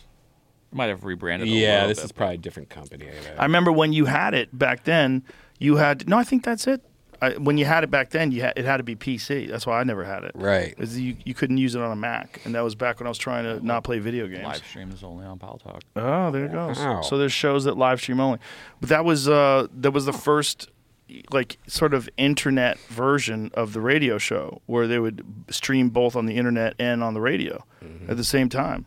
[0.72, 1.48] Might have rebranded.
[1.48, 3.09] a Yeah, this bit, is probably a different company.
[3.38, 5.23] I remember when you had it back then.
[5.57, 6.17] You had no.
[6.17, 6.81] I think that's it.
[7.22, 9.49] I, when you had it back then, you had, it had to be PC.
[9.49, 10.31] That's why I never had it.
[10.35, 10.73] Right.
[10.77, 13.09] Is you, you couldn't use it on a Mac, and that was back when I
[13.09, 14.43] was trying to not play video games.
[14.43, 15.81] Live stream is only on Paltalk.
[15.95, 16.80] Oh, there it goes.
[16.80, 17.01] Wow.
[17.01, 18.39] So there's shows that live stream only,
[18.80, 20.69] but that was uh that was the first
[21.32, 26.26] like sort of internet version of the radio show where they would stream both on
[26.26, 28.10] the internet and on the radio mm-hmm.
[28.10, 28.86] at the same time.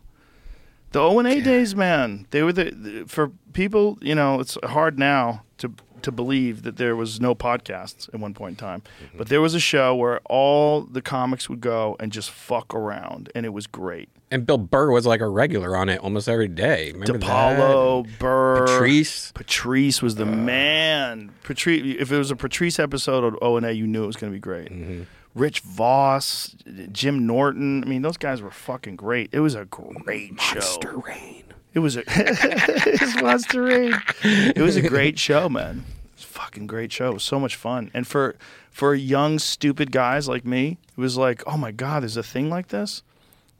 [0.91, 3.97] The O and A days, man, they were the, the for people.
[4.01, 8.33] You know, it's hard now to to believe that there was no podcasts at one
[8.33, 9.23] point in time, but mm-hmm.
[9.29, 13.45] there was a show where all the comics would go and just fuck around, and
[13.45, 14.09] it was great.
[14.33, 16.91] And Bill Burr was like a regular on it almost every day.
[16.91, 19.31] Remember DePaolo, Burr, Patrice.
[19.31, 21.31] Patrice was the man.
[21.43, 24.15] Patrice, if it was a Patrice episode of O and A, you knew it was
[24.15, 24.71] going to be great.
[24.71, 25.03] Mm-hmm.
[25.35, 26.55] Rich Voss,
[26.91, 27.83] Jim Norton.
[27.83, 29.29] I mean, those guys were fucking great.
[29.31, 30.55] It was a great show.
[30.55, 31.43] Monster Rain.
[31.75, 33.93] It was a it's Monster Rain.
[34.23, 35.85] It was a great show, man.
[36.05, 37.11] It was a fucking great show.
[37.11, 37.91] It was so much fun.
[37.93, 38.35] And for
[38.71, 42.49] for young stupid guys like me, it was like, oh my god, there's a thing
[42.49, 43.03] like this,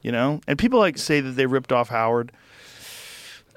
[0.04, 0.40] you know.
[0.46, 2.30] And people like say that they ripped off Howard.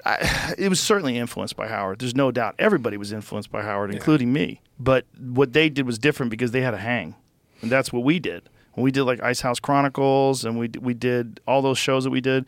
[0.06, 2.00] I, it was certainly influenced by Howard.
[2.00, 2.56] There's no doubt.
[2.60, 4.62] Everybody was influenced by Howard, including me.
[4.80, 7.16] But what they did was different because they had a hang,
[7.62, 8.44] and that's what we did.
[8.74, 12.12] When we did like Ice House Chronicles, and we we did all those shows that
[12.12, 12.46] we did,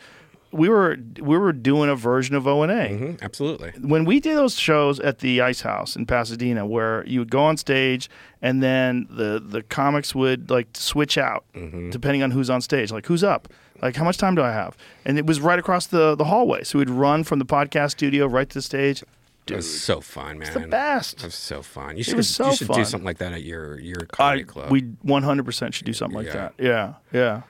[0.51, 2.87] we were we were doing a version of O and A.
[2.89, 3.71] Mhm, absolutely.
[3.81, 7.41] When we did those shows at the Ice House in Pasadena, where you would go
[7.41, 8.09] on stage
[8.43, 11.45] and then the the comics would like switch out
[11.89, 13.47] depending on who's on stage, like who's up,
[13.81, 14.75] like how much time do I have,
[15.05, 18.25] and it was right across the the hallway, so we'd run from the podcast studio
[18.27, 19.03] right to the stage.
[19.47, 20.53] It was so fun, man.
[20.53, 21.19] the best.
[21.21, 21.95] It was so fun.
[21.95, 24.15] You It should, was so you should do something like that at your your I,
[24.15, 24.69] comedy club.
[24.69, 26.33] we 100% should do something like Yeah.
[26.33, 26.53] that.
[26.59, 27.41] Yeah, yeah.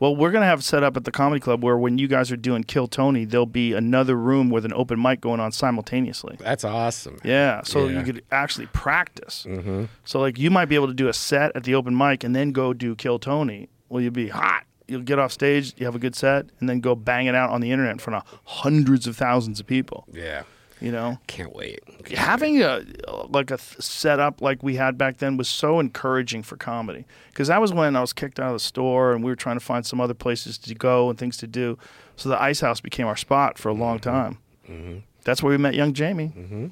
[0.00, 2.36] Well, we're gonna have set up at the comedy club where when you guys are
[2.36, 6.36] doing Kill Tony, there'll be another room with an open mic going on simultaneously.
[6.38, 7.18] That's awesome.
[7.24, 7.98] Yeah, so Yeah.
[7.98, 9.44] you could actually practice.
[9.48, 9.88] Mhm.
[10.04, 12.34] So like you might be able to do a set at the open mic and
[12.34, 13.68] then go do Kill Tony.
[13.88, 14.64] Well, you'll be hot.
[14.86, 17.50] You'll get off stage, you have a good set, and then go bang it out
[17.50, 20.04] on the internet in front of hundreds of thousands of people.
[20.12, 20.42] Yeah.
[20.80, 21.80] You know, Can't wait.
[22.10, 22.84] having a
[23.28, 27.48] like a th- setup like we had back then was so encouraging for comedy because
[27.48, 29.64] that was when I was kicked out of the store and we were trying to
[29.64, 31.78] find some other places to go and things to do.
[32.16, 34.10] So the Ice House became our spot for a long mm-hmm.
[34.10, 34.38] time.
[34.68, 34.98] Mm-hmm.
[35.22, 36.32] That's where we met young Jamie.
[36.36, 36.66] Mm-hmm.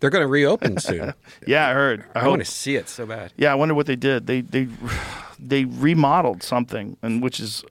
[0.00, 1.14] They're going to reopen soon.
[1.46, 2.04] Yeah, I heard.
[2.14, 3.32] I, I want to see it so bad.
[3.36, 4.26] Yeah, I wonder what they did.
[4.26, 4.68] They they
[5.48, 7.64] they remodeled something, and which is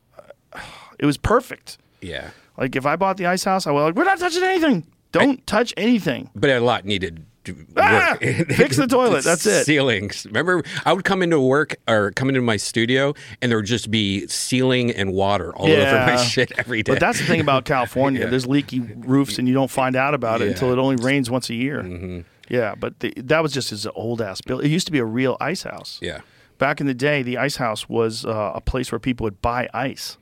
[1.00, 1.78] it was perfect.
[2.02, 2.30] Yeah.
[2.58, 4.86] Like if I bought the Ice House, I was like, we're not touching anything.
[5.12, 6.30] Don't touch anything.
[6.36, 8.16] But a lot needed to Ah!
[8.22, 9.66] Fix the toilet, that's it.
[9.66, 10.26] Ceilings.
[10.26, 13.92] Remember, I would come into work or come into my studio, and there would just
[13.92, 16.94] be ceiling and water all over my shit every day.
[16.94, 18.22] But that's the thing about California.
[18.22, 18.28] Yeah.
[18.28, 20.52] There's leaky roofs, and you don't find out about it Yeah.
[20.52, 21.82] until it only rains once a year.
[21.84, 22.22] Mm-hmm.
[22.50, 24.64] Yeah, but the, that was just his old ass build.
[24.64, 26.00] It used to be a real ice house.
[26.02, 26.22] Yeah.
[26.64, 29.68] Back in the day, the ice house was uh, a place where people would buy
[29.74, 30.18] ice,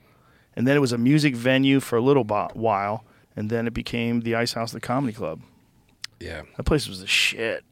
[0.55, 3.05] and then it was a music venue for a little bo- while,
[3.35, 5.41] and then it became the Ice House, the comedy club.
[6.19, 6.41] Yeah.
[6.57, 7.63] That place was the shit.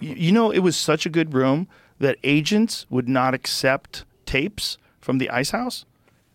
[0.00, 1.68] You, you know, it was such a good room
[2.00, 5.84] that agents would not accept tapes from the Ice House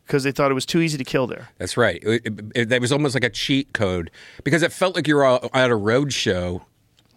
[0.08, 1.50] because they thought it was too easy to kill there.
[1.58, 2.02] That's right.
[2.02, 4.10] It, it, it- that was almost like a cheat code
[4.46, 6.64] because it felt like you were all- at a road show.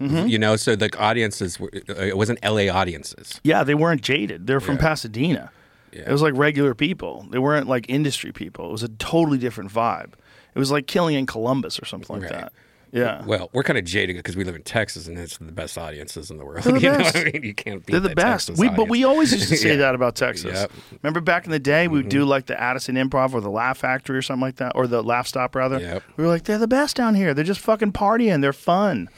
[0.01, 0.27] Mm-hmm.
[0.29, 3.41] You know, so the audiences were, uh, it wasn't LA audiences.
[3.45, 4.47] Yeah, they weren't jaded.
[4.47, 4.83] They're from Yeah.
[4.83, 5.51] Pasadena.
[5.93, 7.27] It was like regular people.
[7.31, 8.69] They weren't like industry people.
[8.69, 10.13] It was a totally different vibe.
[10.55, 12.41] It was like killing in Columbus or something like Right.
[12.43, 12.53] that.
[12.93, 13.25] Yeah.
[13.25, 16.31] Well, we're kind of jaded because we live in Texas and it's the best audiences
[16.31, 16.63] in the world.
[16.65, 17.15] They're the you know best.
[17.17, 17.43] what I mean?
[17.43, 18.49] You can't beat They're the best.
[18.49, 19.77] Texas We, but we always used to say Yeah.
[19.77, 20.53] that about Texas.
[20.55, 20.71] Yep.
[20.71, 20.97] Mm-hmm.
[21.03, 23.79] Remember back in the day, we would do like the Addison Improv or the Laugh
[23.79, 25.79] Factory or something like that, or the Laff Stop rather.
[25.81, 26.03] Yep.
[26.17, 27.33] We were like, they're the best down here.
[27.35, 28.41] They're just fucking partying.
[28.43, 29.09] They're fun.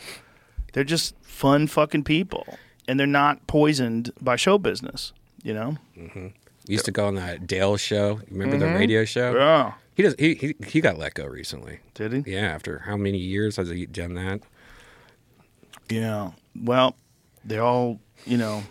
[0.73, 5.13] They're just fun fucking people, and they're not poisoned by show business.
[5.43, 5.77] You know?
[5.97, 6.33] We
[6.67, 8.21] used to go on that Dale show.
[8.31, 8.79] Remember the Mhm.
[8.79, 9.35] radio show?
[9.35, 9.75] Yeah.
[9.95, 10.15] He does.
[10.19, 11.79] He, he he got let go recently.
[11.95, 12.33] Did he?
[12.33, 12.43] Yeah.
[12.53, 14.41] After how many years has he done that?
[15.89, 16.33] Yeah.
[16.61, 16.97] Well,
[17.45, 18.63] they all, you know.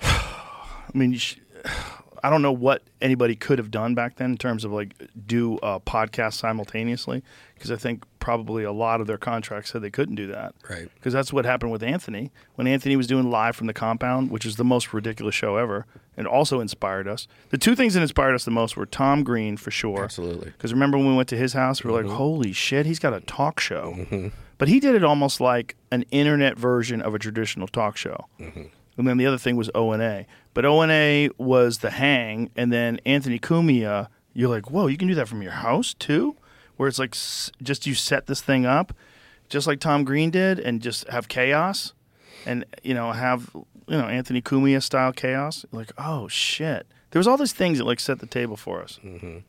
[0.02, 1.36] I mean, you sh-
[2.22, 4.94] I don't know what anybody could have done back then in terms of like
[5.26, 7.22] do a podcast simultaneously
[7.54, 10.54] because I think probably a lot of their contracts said they couldn't do that.
[10.70, 10.88] Right.
[10.94, 14.46] Because that's what happened with Anthony when Anthony was doing live from the compound, which
[14.46, 15.86] is the most ridiculous show ever,
[16.16, 17.26] and also inspired us.
[17.50, 20.04] The two things that inspired us the most were Tom Green for sure.
[20.04, 20.50] Absolutely.
[20.50, 22.16] Because remember when we went to his house, we were like, mm-hmm.
[22.16, 24.28] "Holy shit, he's got a talk show." Mm-hmm.
[24.58, 28.26] But he did it almost like an internet version of a traditional talk show.
[28.38, 28.66] Mm-hmm.
[28.96, 30.26] And then the other thing was O and A.
[30.54, 34.08] But O and A was the hang, and then Anthony Cumia.
[34.34, 36.36] You're like, whoa, you can do that from your house too,
[36.76, 37.14] where it's like
[37.62, 38.94] just you set this thing up,
[39.48, 41.92] just like Tom Green did, and just have chaos,
[42.46, 45.64] and you know have you know Anthony Cumia style chaos.
[45.72, 48.98] Like, oh shit, there was all these things that like set the table for us.
[49.02, 49.42] And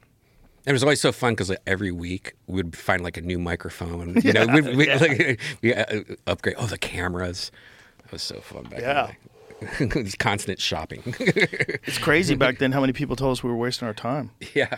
[0.65, 4.15] it was always so fun because like, every week we'd find like a new microphone.
[4.23, 4.97] You know, we'd, we Yeah.
[4.97, 5.85] like we uh,
[6.27, 6.55] upgrade.
[6.57, 7.51] Oh, the cameras.
[8.03, 8.80] That was so fun back.
[8.81, 9.11] Yeah.
[9.80, 10.00] In the day.
[10.01, 11.01] It's constant shopping.
[11.19, 14.32] It's crazy back then how many people told us we were wasting our time.
[14.53, 14.77] yeah.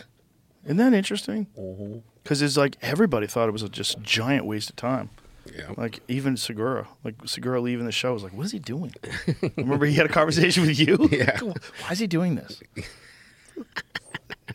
[0.65, 1.47] Isn't that interesting?
[1.57, 1.99] Mm-hmm.
[2.23, 5.09] Because it's like everybody thought it was a just giant waste of time.
[5.55, 5.71] Yeah.
[5.77, 8.91] Like even Segura, like Segura leaving the show was like, "What is he doing?"
[9.57, 11.07] Remember he had a conversation with you.
[11.11, 11.39] Yeah.
[11.39, 12.59] Why is he doing this?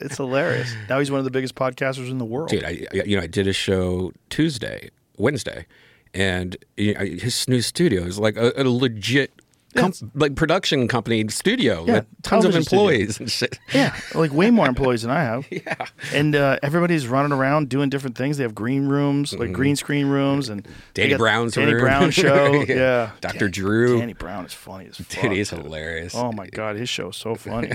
[0.01, 0.75] it's hilarious.
[0.89, 2.49] Now he's one of the biggest podcasters in the world.
[2.49, 5.67] Dude, I I- you know I did a show Tuesday, Wednesday,
[6.13, 9.33] and you know, his new studio is like a, a legit.
[9.77, 12.81] Com- like production company studio Yeah, with tons of television studio.
[12.89, 13.59] employees and shit.
[13.75, 15.47] Yeah, like way more employees than I have.
[15.53, 15.87] Yeah.
[16.13, 18.37] and uh, everybody's running around doing different things.
[18.37, 20.73] They have green rooms, like green screen rooms, and Mm-hmm.
[20.95, 21.83] Danny Brown's Danny room.
[21.83, 22.53] Brown show.
[22.69, 22.75] Yeah.
[22.75, 23.49] yeah, Dr.
[23.49, 23.99] Drew.
[23.99, 25.23] Danny Brown is funny as fuck.
[25.23, 25.61] Dude, he's dude.
[25.63, 26.15] hilarious.
[26.15, 27.73] Oh my god, his show is so funny.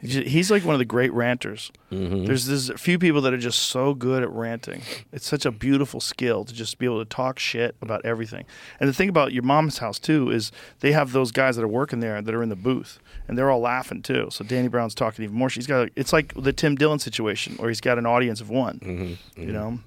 [0.00, 1.70] he's, he's like one of the great ranters.
[1.92, 2.24] Mm-hmm.
[2.26, 4.82] There's there's a few people that are just so good at ranting.
[5.12, 8.44] It's such a beautiful skill to just be able to talk shit about everything.
[8.80, 10.50] And the thing about your mom's house too is
[10.80, 12.98] they have those guys that are working there that are in the booth
[13.28, 14.28] and they're all laughing too.
[14.30, 15.50] So Danny Brown's talking even more.
[15.50, 18.80] She's got it's like the Tim Dillon situation where he's got an audience of one.
[18.80, 19.40] Mm-hmm.
[19.40, 19.78] You know,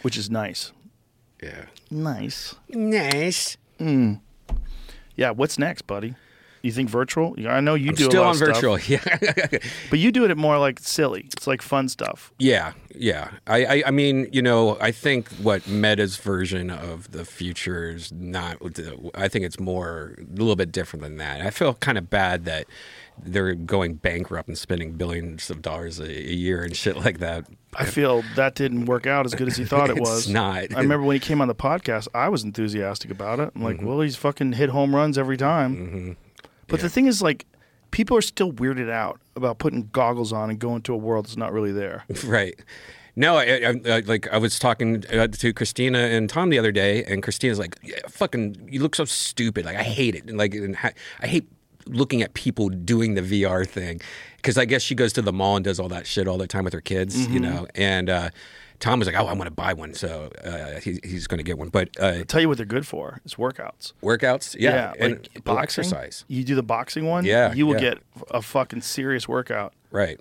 [0.00, 0.72] which is nice.
[1.42, 1.66] Yeah.
[1.90, 2.54] Nice.
[2.70, 3.56] Nice.
[3.78, 5.30] Yeah.
[5.30, 6.14] What's next, buddy?
[6.62, 7.34] You think virtual?
[7.38, 8.04] Yeah, I know you I'm do.
[8.04, 8.54] a still lot on of stuff.
[8.62, 8.78] virtual.
[8.88, 9.58] Yeah.
[9.90, 11.22] But you do it more like silly.
[11.32, 12.32] It's like fun stuff.
[12.38, 13.30] Yeah, yeah.
[13.48, 18.12] I, I, I mean, you know, I think what Meta's version of the future is
[18.12, 18.58] not.
[19.14, 21.40] I think it's more a little bit different than that.
[21.40, 22.66] I feel kind of bad that
[23.24, 27.44] they're going bankrupt and spending billions of dollars a, a year and shit like that.
[27.74, 30.28] I feel that didn't work out as good as he thought it It's was.
[30.28, 30.74] not.
[30.74, 33.50] I remember when he came on the podcast, I was enthusiastic about it.
[33.54, 33.86] I'm like, Mm-hmm.
[33.86, 36.16] well, he's fucking hit home runs every time.
[36.72, 37.46] But the thing is, like,
[37.92, 41.36] people are still weirded out about putting goggles on and going to a world that's
[41.36, 42.04] not really there.
[42.24, 42.58] Right.
[43.14, 46.72] No, I, I, I, like I was talking uh, to Christina and Tom the other
[46.72, 49.66] day, and Christina's like, yeah, "Fucking, you look so stupid.
[49.66, 50.24] Like I hate it.
[50.30, 51.46] And like, and ha- I hate
[51.84, 54.00] looking at people doing the VR thing
[54.36, 56.46] because I guess she goes to the mall and does all that shit all the
[56.46, 57.66] time with her kids, you know.
[57.74, 58.30] And uh,
[58.82, 61.44] Tom was like, "Oh, I want to buy one," so uh, he, he's going to
[61.44, 61.68] get one.
[61.70, 63.20] But uh, tell you what they're good for.
[63.24, 63.92] It's workouts.
[64.02, 65.62] workouts, yeah, and like boxing.
[65.62, 67.94] exercise, You do the boxing one, Yeah, you will yeah.
[67.94, 67.98] get
[68.30, 69.72] a fucking serious workout.
[69.90, 70.18] right?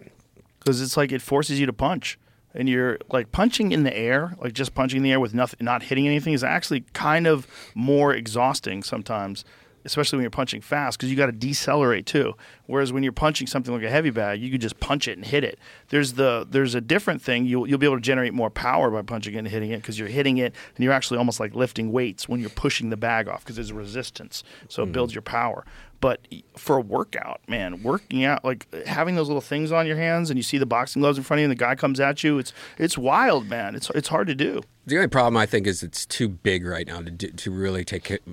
[0.59, 2.19] because it's like it forces you to punch
[2.53, 5.57] and you're like punching in the air like just punching in the air with nothing
[5.65, 9.43] not hitting anything is actually kind of more exhausting sometimes
[9.85, 12.33] especially when you're punching fast because you got to decelerate too.
[12.67, 15.25] Whereas when you're punching something like a heavy bag you could just punch it and
[15.25, 15.59] hit it.
[15.89, 17.45] There's the there's a different thing.
[17.45, 19.99] You'll, you'll be able to generate more power by punching it and hitting it because
[19.99, 23.27] you're hitting it and you're actually almost like lifting weights when you're pushing the bag
[23.27, 24.43] off because there's resistance.
[24.69, 25.15] So it builds mm.
[25.15, 25.65] your power.
[26.01, 26.27] But
[26.57, 30.37] for a workout, man, working out like having those little things on your hands and
[30.37, 32.39] you see the boxing gloves in front of you and the guy comes at you,
[32.39, 33.75] it's it's wild, man.
[33.75, 34.61] It's it's hard to do.
[34.87, 37.85] The only problem I think is it's too big right now to do, to really
[37.85, 38.23] take it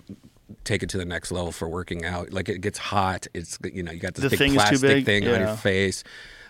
[0.65, 2.33] take it to the next level for working out.
[2.33, 3.27] Like it gets hot.
[3.35, 5.05] It's you know you got this The big thing plastic big?
[5.05, 6.05] thing on your face.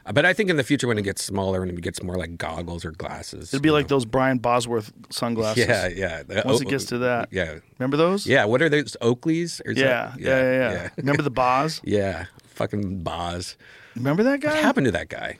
[0.06, 2.16] Uh, But I think in the future when it gets smaller and it gets more
[2.16, 3.96] like goggles or glasses, It'd be like know.
[3.96, 5.66] those Brian Bosworth sunglasses.
[5.68, 6.22] Yeah, yeah.
[6.22, 8.26] The Once it gets to that, yeah, remember those?
[8.26, 8.44] yeah.
[8.46, 9.60] What are those Oakleys?
[9.66, 9.74] Yeah,
[10.14, 10.88] that- yeah, yeah, yeah.
[10.96, 11.80] Remember the Boz?
[11.84, 13.56] yeah, fucking Boz.
[13.96, 14.50] Remember that guy?
[14.50, 15.38] What happened to that guy?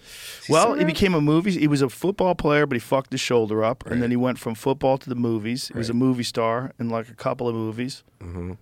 [0.49, 1.53] Well, he became a movie.
[1.53, 4.39] He was a football player, but he fucked his shoulder up, and then he went
[4.39, 5.69] from football to the movies.
[5.69, 8.03] He was a movie star in like a couple of movies.
[8.21, 8.53] Mm-hmm.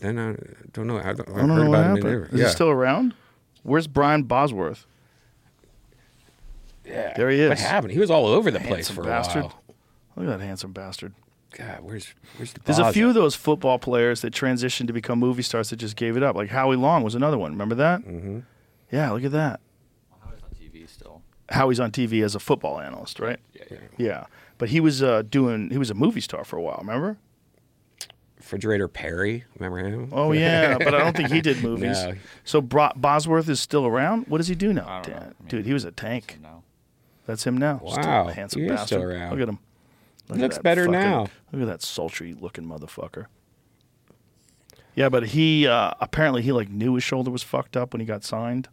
[0.00, 0.36] Then I
[0.72, 0.98] don't know.
[0.98, 2.26] I, don't, I don't know what happened.
[2.32, 2.46] Is yeah.
[2.46, 3.14] he still around?
[3.62, 4.86] Where's Brian Bosworth?
[6.84, 7.14] Yeah.
[7.16, 7.48] There he is.
[7.48, 7.92] What happened?
[7.92, 9.62] He was all over the place Handsome for a while.
[10.16, 11.14] Look at that handsome bastard.
[11.52, 13.08] God, where's where's the There's a few at?
[13.10, 16.36] of those football players that transitioned to become movie stars that just gave it up.
[16.36, 17.52] Like Howie Long was another one.
[17.52, 18.00] Remember that?
[18.00, 18.40] Mm-hmm.
[18.92, 19.60] Yeah, look at that.
[20.20, 21.22] Howie's on TV still.
[21.50, 23.38] Howie's on TV as a football analyst, right?
[23.54, 23.78] Yeah, yeah.
[23.98, 24.24] Yeah,
[24.58, 25.70] but he was uh, doing.
[25.70, 26.78] He was a movie star for a while.
[26.80, 27.18] Remember?
[28.38, 29.44] Refrigerator Perry.
[29.58, 30.10] Remember him?
[30.12, 32.02] Oh yeah, but I don't think he did movies.
[32.04, 32.14] No.
[32.44, 34.26] So Bro- Bosworth is still around.
[34.28, 34.86] What does he do now?
[34.88, 35.20] I don't know.
[35.20, 36.38] I mean, Dude, he was a tank.
[36.42, 36.62] No.
[37.26, 37.78] That's him now.
[37.78, 38.86] Still Wow, a handsome he is bastard.
[38.86, 39.30] still around.
[39.32, 39.58] Look at him.
[40.28, 41.26] Look at Looks better fucking- now.
[41.52, 43.26] Look at that sultry looking motherfucker.
[44.94, 48.06] Yeah, but he uh, apparently he like knew his shoulder was fucked up when he
[48.06, 48.68] got signed,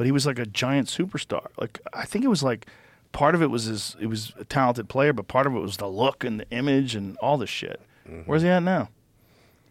[0.00, 1.48] but he was like a giant superstar.
[1.60, 2.64] Like I think it was like
[3.12, 5.76] part of it was his it was a talented player, but part of it was
[5.76, 7.82] the look and the image and all this shit.
[8.08, 8.22] Mm-hmm.
[8.22, 8.88] Where's he at now?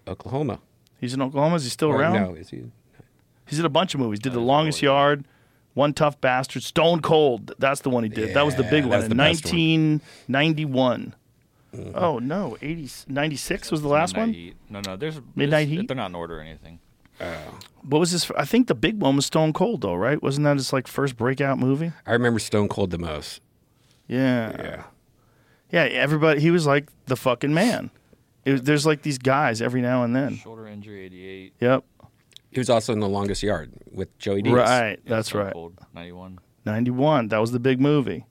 [0.07, 0.59] Oklahoma.
[1.01, 1.55] He's in Oklahoma.
[1.55, 2.13] Is he still Or around?
[2.13, 2.61] No, is he?
[3.47, 4.19] He's in a bunch of movies.
[4.19, 5.25] Did The Longest Yard,
[5.73, 7.51] One Tough Bastard, Stone Cold.
[7.57, 8.35] That's the one he did.
[8.35, 9.99] that was the big one that's in the best one.
[10.03, 11.15] 1991.
[11.75, 11.91] Mm-hmm.
[11.95, 14.33] Oh no, 80, 96 was the last Midnight one.
[14.35, 14.55] Heat.
[14.69, 14.95] No, no.
[14.95, 15.87] There's Midnight there's- Heat?
[15.87, 16.77] They're not in order or anything.
[17.83, 18.29] What was his?
[18.37, 20.21] I think the big one was Stone Cold, though, right?
[20.21, 21.91] Wasn't that his like first breakout movie?
[22.05, 23.41] I remember Stone Cold the most.
[24.07, 24.83] Yeah, Yeah.
[25.71, 25.83] yeah.
[25.83, 27.89] Everybody, he was like the fucking man.
[28.45, 30.35] It was, there's like these guys every now and then.
[30.37, 31.53] Shoulder injury, 88.
[31.59, 31.83] Yep,
[32.51, 34.55] He was also in The Longest Yard with Joey Diaz.
[34.55, 34.99] right.
[35.03, 35.53] Yeah, That's Stone right.
[35.53, 36.39] Cold, 91.
[36.65, 37.27] 91.
[37.27, 38.25] That was the big movie.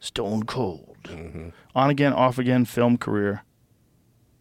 [0.00, 0.96] Stone Cold.
[1.04, 1.48] Mm-hmm.
[1.74, 3.42] On again, off again film career.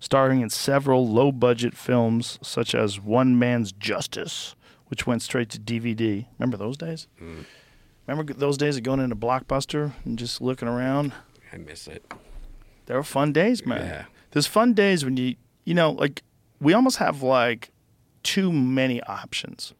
[0.02, 4.56] Starring in several low budget films such as One Man's Justice,
[4.88, 6.26] which went straight to DVD.
[6.38, 7.08] Remember those days?
[7.22, 7.46] Mm.
[8.08, 11.14] Remember those days of going into Blockbuster and just looking around?
[11.54, 12.12] I miss it.
[12.88, 13.86] They were fun days, man.
[13.86, 14.06] Yeah.
[14.32, 16.24] There's fun days when you, you know, like
[16.60, 17.70] we almost have like
[18.24, 19.74] too many options.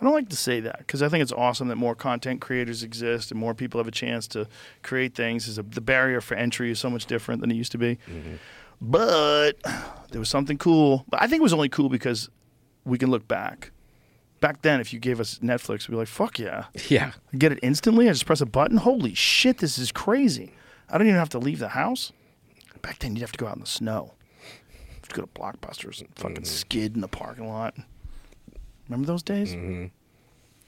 [0.00, 2.82] I don't like to say that because I think it's awesome that more content creators
[2.82, 4.46] exist and more people have a chance to
[4.82, 5.48] create things.
[5.48, 7.98] Is the barrier for entry is so much different than it used to be.
[8.08, 8.36] Mm-hmm.
[8.80, 9.54] But
[10.10, 11.04] there was something cool.
[11.08, 12.28] But I think it was only cool because
[12.84, 13.72] we can look back.
[14.40, 17.12] Back then, if you gave us Netflix, we'd be like, "Fuck yeah!" Yeah.
[17.32, 18.08] I get it instantly.
[18.08, 18.76] I just press a button.
[18.76, 20.52] Holy shit, this is crazy.
[20.88, 22.12] I don't even have to leave the house.
[22.80, 24.14] Back then, you'd have to go out in the snow.
[24.78, 26.44] You have to go to Blockbusters and fucking mm-hmm.
[26.44, 27.74] skid in the parking lot.
[28.88, 29.54] Remember those days?
[29.54, 29.86] Mm-hmm.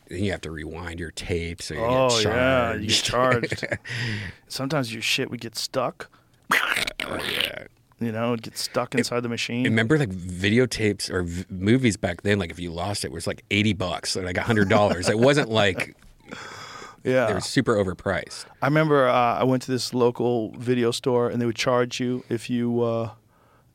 [0.08, 1.66] Then you have to rewind your tapes.
[1.66, 2.82] So you Oh get yeah, charged.
[2.82, 3.78] you get charged.
[4.48, 6.10] Sometimes your shit would get stuck.
[6.52, 7.66] Oh, yeah.
[8.00, 9.64] You know, it'd get stuck inside the machine.
[9.64, 12.38] Remember like videotapes or v- movies back then?
[12.38, 15.08] Like if you lost it, it was like eighty bucks or like hundred dollars.
[15.10, 15.94] it wasn't like
[17.04, 18.46] yeah, they were super overpriced.
[18.62, 22.24] I remember uh, I went to this local video store and they would charge you
[22.30, 23.10] if you uh,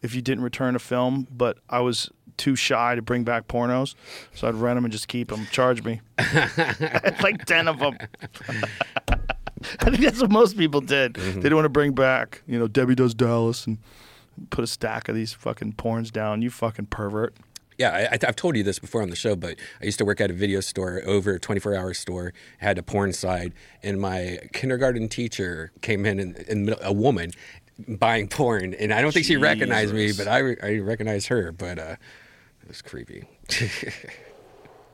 [0.02, 1.28] if you didn't return a film.
[1.30, 3.94] But I was too shy to bring back pornos,
[4.34, 5.46] so I'd rent them and just keep them.
[5.52, 6.02] Charge me,
[7.22, 7.96] like ten of them.
[9.80, 11.14] I think that's what most people did.
[11.14, 13.78] They didn't want to bring back, you know, Debbie Does Dallas and
[14.50, 16.42] put a stack of these fucking porns down.
[16.42, 17.36] You fucking pervert.
[17.78, 20.06] Yeah, I, I- I've told you this before on the show, but I used to
[20.06, 24.00] work at a video store, over a 24 hour store, had a porn side, and
[24.00, 27.32] my kindergarten teacher came in, and, and a woman
[27.88, 31.52] buying porn, and I don't think she recognized me, but I, re- I recognized her,
[31.52, 31.96] but uh,
[32.62, 33.26] it was creepy.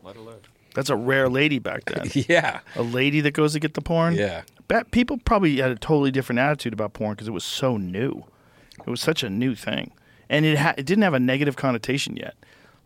[0.03, 0.47] Let it.
[0.73, 2.09] That's a rare lady back then.
[2.27, 4.15] yeah, a lady that goes to get the porn.
[4.15, 4.43] yeah.
[4.67, 8.23] Bet people probably had a totally different attitude about porn because it was so new.
[8.85, 9.91] It was such a new thing,
[10.29, 12.35] and it ha- it didn't have a negative connotation yet.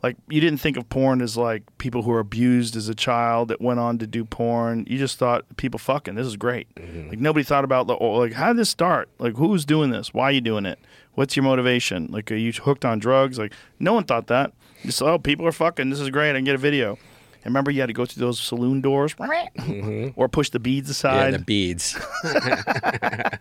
[0.04, 3.48] Like you didn't think of porn as like people who were abused as a child
[3.48, 4.86] that went on to do porn.
[4.88, 6.14] You just thought people fucking.
[6.14, 6.68] This is great.
[6.76, 7.10] Mm-hmm.
[7.10, 9.10] Like nobody thought about the oh, like how did this start?
[9.18, 10.14] Like who's doing this?
[10.14, 10.78] Why are you doing it?
[11.16, 12.08] What's your motivation?
[12.12, 13.40] Like are you hooked on drugs?
[13.40, 14.54] Like no one thought that.
[14.84, 15.90] Just oh people are fucking.
[15.90, 16.32] This is great.
[16.32, 17.00] I can get a video.
[17.46, 19.14] And remember, you had to go through those saloon doors,
[20.16, 21.16] or push the beads aside.
[21.16, 21.34] Yeah, aside.
[21.36, 21.96] the beads.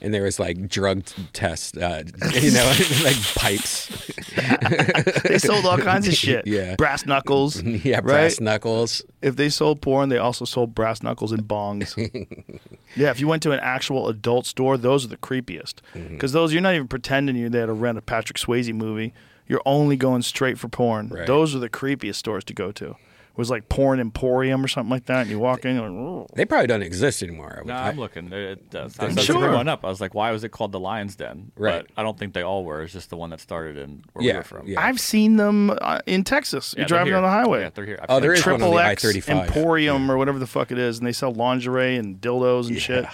[0.00, 2.02] and there was like drug tests, uh,
[2.40, 2.72] you know,
[3.04, 3.88] like pipes.
[5.28, 6.46] they sold all kinds of shit.
[6.46, 6.76] Yeah.
[6.76, 7.62] brass knuckles.
[7.62, 8.04] yeah, right?
[8.04, 9.02] brass knuckles.
[9.22, 11.94] If they sold porn, they also sold brass knuckles and bongs.
[12.96, 16.14] yeah, if you went to an actual adult store, those are the creepiest Mm-hmm.
[16.14, 19.12] because those you're not even pretending you're there to rent a Patrick Swayze movie.
[19.46, 21.08] You're only going straight for porn.
[21.08, 21.26] Right.
[21.26, 22.90] Those are the creepiest stores to go to.
[22.90, 25.98] It was like Porn Emporium or something like that, and you walk in, you're like,
[25.98, 27.62] "Ooh." They probably don't exist anymore.
[27.66, 28.28] No, I- I'm looking.
[28.28, 28.96] It, it does.
[29.00, 29.40] I I'm was sure.
[29.48, 31.50] growing up, I was like, why was it called the Lion's Den?
[31.56, 31.84] Right.
[31.84, 32.82] But I don't think they all were.
[32.84, 34.66] It's just the one that started in where Yeah, we were from.
[34.68, 34.80] yeah.
[34.80, 36.74] I've seen them uh, in Texas.
[36.76, 37.16] Yeah, You're driving here.
[37.16, 37.62] on the highway.
[37.62, 37.98] Yeah, they're here.
[38.02, 38.38] I've Oh, seen there them.
[38.38, 39.46] is one on the Triple X I-35.
[39.48, 43.04] Emporium or whatever the fuck it is, and they sell lingerie and dildos and shit.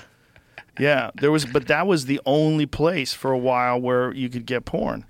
[0.78, 4.44] Yeah, there was, but that was the only place for a while where you could
[4.46, 5.06] get porn.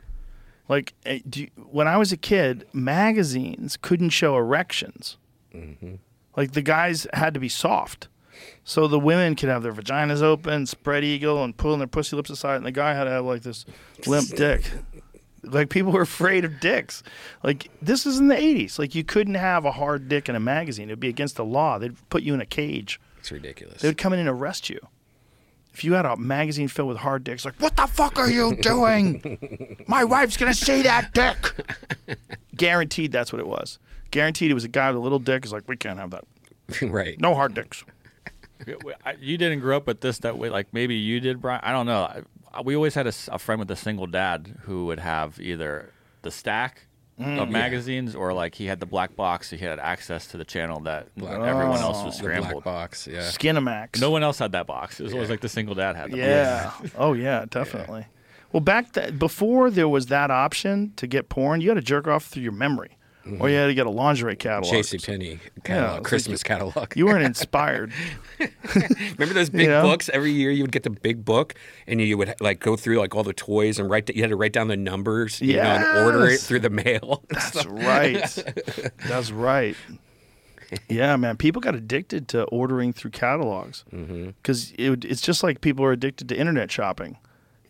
[0.70, 5.16] Like, eh, do you, when I was a kid, magazines couldn't show erections.
[6.36, 8.06] Like the guys had to be soft,
[8.62, 12.30] so the women could have their vaginas open, spread eagle, and pulling their pussy lips
[12.30, 13.66] aside, and the guy had to have like this
[14.06, 14.70] limp dick.
[15.42, 17.02] Like people were afraid of dicks.
[17.42, 18.78] Like this is in the '80s.
[18.78, 21.80] Like you couldn't have a hard dick in a magazine; it'd be against the law.
[21.80, 23.00] They'd put you in a cage.
[23.18, 23.82] It's ridiculous.
[23.82, 24.78] They would come in and arrest you.
[25.72, 28.56] If you had a magazine filled with hard dicks, like, what the fuck are you
[28.56, 29.78] doing?
[29.86, 31.36] My wife's gonna see that dick.
[32.56, 33.78] Guaranteed that's what it was.
[34.10, 36.24] Guaranteed it was a guy with a little dick is like, we can't have that.
[36.82, 37.20] right.
[37.20, 37.84] No hard dicks.
[38.66, 40.50] You didn't grow up with this that way.
[40.50, 41.60] Like maybe you did, Brian.
[41.62, 42.24] I don't know.
[42.64, 45.92] We always had a friend with a single dad who would have either
[46.22, 46.86] the stack
[47.20, 47.52] Mm, of yeah.
[47.52, 49.50] magazines or like he had the black box.
[49.50, 52.06] He had access to the channel that Black- everyone else Oh.
[52.06, 52.64] was The black scrambled.
[52.64, 53.20] box, yeah.
[53.20, 54.00] Skinamax.
[54.00, 54.98] No one else had that box.
[55.00, 56.10] It was always like the single dad had.
[56.12, 56.70] The Yeah.
[56.96, 58.06] oh yeah, definitely.
[58.52, 62.08] Well, back th- before there was that option to get porn, you had to jerk
[62.08, 62.96] off through your memory,
[63.38, 64.72] or you had to get a lingerie catalog.
[64.72, 64.98] J.C.
[64.98, 66.96] Penney Yeah, catalog, like Christmas you- catalog.
[66.96, 67.92] You weren't inspired.
[69.18, 69.82] Remember those big You know?
[69.82, 70.08] books?
[70.12, 71.54] Every year you would get the big book,
[71.86, 74.08] and you would like go through like all the toys and write.
[74.14, 77.22] You had to write down the numbers, you know, and order it through the mail.
[77.28, 78.44] That's right.
[79.06, 79.76] That's right.
[80.88, 81.36] Yeah, man.
[81.36, 84.28] People got addicted to ordering through catalogs mm-hmm.
[84.42, 87.18] because it, would- it's just like people are addicted to internet shopping.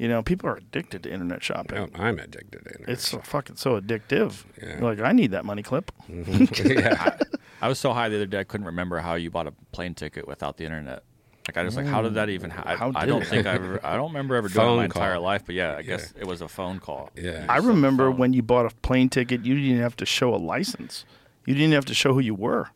[0.00, 1.76] You know, people are addicted to internet shopping.
[1.76, 2.88] Oh, I'm addicted to internet.
[2.88, 4.44] It's so fucking so addictive.
[4.62, 4.78] Yeah.
[4.80, 5.92] Like, I need that money clip.
[6.10, 6.78] Mm-hmm.
[6.78, 7.16] yeah.
[7.60, 9.94] I was so high the other day I couldn't remember how you bought a plane
[9.94, 11.04] ticket without the internet.
[11.46, 12.48] Like I was like, how did that even?
[12.48, 13.28] Ha- I, How I did don't it?
[13.28, 13.78] think I ever.
[13.84, 15.42] I don't remember ever doing it Phone my entire life.
[15.44, 17.10] But yeah, I guess it was a phone call.
[17.14, 17.44] Yeah.
[17.48, 21.04] I remember when you bought a plane ticket, you didn't have to show a license.
[21.44, 22.70] You didn't have to show who you were.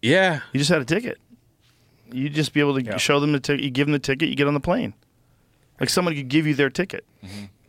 [0.00, 0.40] Yeah.
[0.54, 1.18] You just had a ticket.
[2.10, 3.62] You'd just be able to show them the ticket.
[3.64, 4.94] You give them the ticket, you get on the plane.
[5.80, 7.04] Like somebody could give you their ticket.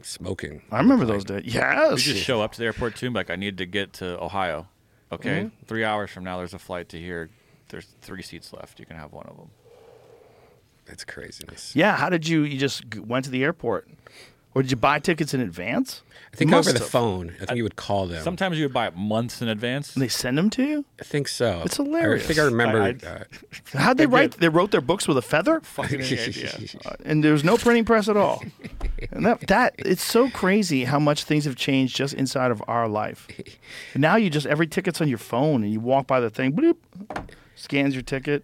[0.01, 0.61] Smoking.
[0.71, 1.43] I remember those days.
[1.45, 2.05] Yes.
[2.07, 4.67] You just show up to the airport too, like I need to get to Ohio.
[5.11, 5.51] Okay, Mhm.
[5.67, 7.29] three hours from now, there's a flight to here.
[7.69, 8.79] There's three seats left.
[8.79, 9.49] You can have one of them.
[10.85, 11.75] That's craziness.
[11.75, 11.97] Yeah.
[11.97, 12.43] How did you?
[12.43, 13.87] You just went to the airport,
[14.55, 16.01] or did you buy tickets in advance?
[16.31, 16.87] I think You over the have.
[16.89, 17.33] phone.
[17.41, 18.23] I think you would call them.
[18.23, 19.93] Sometimes you would buy it months in advance.
[19.95, 20.85] And they send them to you.
[20.99, 21.63] I think so.
[21.65, 22.23] It's hilarious.
[22.23, 22.81] I think I remember.
[22.81, 23.23] I- uh,
[23.79, 24.31] How'd they I write?
[24.31, 24.39] did.
[24.41, 25.59] They wrote their books with a feather.
[25.63, 26.53] Fucking any idea.
[26.85, 28.43] Uh, and there's no printing press at all.
[29.11, 32.85] And that, that it's so crazy how much things have changed just inside of our
[32.87, 33.27] life.
[33.93, 36.51] And now you just every ticket's on your phone, and you walk by the thing,
[36.51, 36.75] bloop,
[37.55, 38.43] scans your ticket.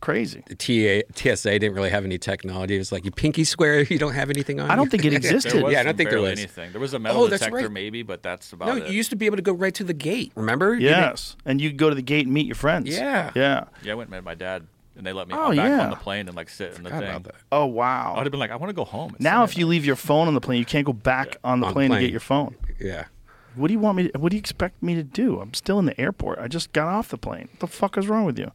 [0.00, 0.42] Crazy.
[0.46, 2.74] the TA, TSA didn't really have any technology.
[2.76, 4.70] It was like you pinky swear you don't have anything on.
[4.70, 5.64] I don't you?" think it existed.
[5.70, 6.72] Yeah, I don't think there was anything.
[6.72, 7.72] There was a oh, metal Oh, that's detector right.
[7.72, 8.88] maybe, but that's about No, it.
[8.88, 10.32] you used to be able to go right to the gate.
[10.34, 10.74] Remember?
[10.74, 12.88] You Yes, and you go to the gate and meet your friends.
[12.88, 13.30] Yeah.
[13.34, 13.64] yeah.
[13.82, 14.66] yeah, I went and met my dad,
[14.96, 15.84] and they let me Oh, back yeah.
[15.84, 16.98] on the plane and like sit in the thing.
[17.02, 17.34] about that.
[17.50, 18.12] Oh wow.
[18.14, 19.12] I would have been like, I want to go home.
[19.14, 21.36] It's Now, Sunday if you leave your phone on the plane, you can't go back
[21.42, 22.54] on the On the plane, to get your phone.
[22.80, 23.06] Yeah.
[23.54, 24.08] What do you want me?
[24.08, 25.40] To, what do you expect me to do?
[25.40, 26.38] I'm still in the airport.
[26.38, 27.48] I just got off the plane.
[27.52, 28.52] What the fuck is wrong with you?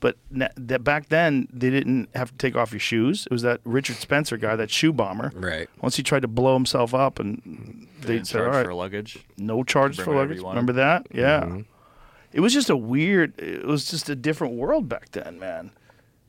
[0.00, 3.26] But na- that back then they didn't have to take off your shoes.
[3.30, 5.30] It was that Richard Spencer guy, that shoe bomber.
[5.34, 5.68] Right.
[5.82, 8.74] Once he tried to blow himself up, and They they said, "All charge right, for
[8.74, 9.18] luggage.
[9.36, 11.06] no charge for luggage." Remember that?
[11.12, 11.40] Yeah.
[11.40, 11.60] Mm-hmm.
[12.32, 13.38] It was just a weird.
[13.38, 15.72] It was just a different world back then, man.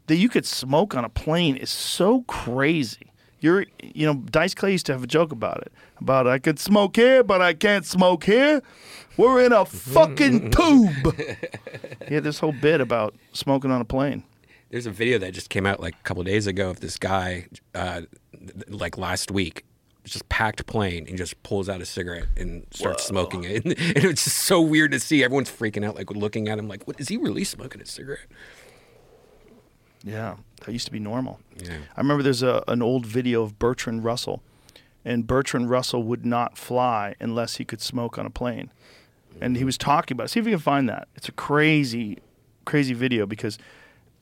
[0.08, 3.08] That you could smoke on a plane is so crazy.
[3.40, 5.72] You're, you know, Dice Clay used to have a joke about it.
[6.00, 8.61] About I could smoke here, but I can't smoke here.
[9.17, 11.15] We're in a fucking tube.
[12.07, 14.23] he had this whole bit about smoking on a plane.
[14.69, 16.98] There's a video that just came out like a couple of days ago of this
[16.98, 18.01] guy, uh,
[18.69, 19.65] like last week,
[20.06, 23.65] just packed plane and just pulls out a cigarette and starts smoking it.
[23.65, 25.23] And, it's just so weird to see.
[25.23, 28.27] Everyone's freaking out, like looking at him, like, "What is he really smoking a cigarette?"
[30.03, 31.40] Yeah, that used to be normal.
[31.57, 31.77] Yeah.
[31.95, 34.41] I remember there's a, an old video of Bertrand Russell,
[35.06, 38.72] and Bertrand Russell would not fly unless he could smoke on a plane.
[39.40, 40.30] And he was talking about it.
[40.30, 41.08] See if you can find that.
[41.16, 42.18] It's a crazy,
[42.66, 43.58] crazy video because,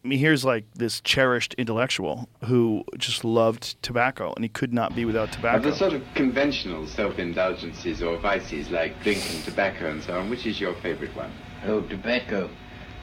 [0.03, 4.95] I mean, here's like this cherished intellectual who just loved tobacco and he could not
[4.95, 5.69] be without Of tobacco.
[5.71, 10.59] the sort of conventional self-indulgences or vices like drinking, tobacco and so on, which is
[10.59, 11.31] your favorite one?
[11.65, 12.49] Oh, tobacco.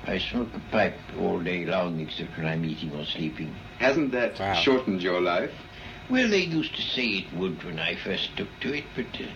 [0.07, 3.55] I smoke a pipe all day long except when I'm eating or sleeping.
[3.79, 4.55] Hasn't that Wow.
[4.55, 5.51] shortened your life?
[6.09, 9.27] Well, they used to say it would when I first took to it, but uh,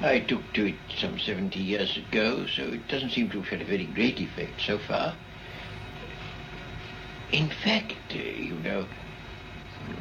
[0.00, 3.62] I took to it some 70 years ago, so it doesn't seem to have had
[3.62, 5.14] a very great effect so far.
[7.32, 8.86] In fact, uh, you know,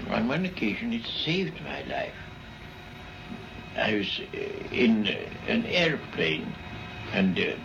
[0.10, 2.14] on one occasion it saved my life.
[3.78, 4.38] I was uh,
[4.72, 6.54] in uh, an airplane,
[7.14, 7.56] and uh,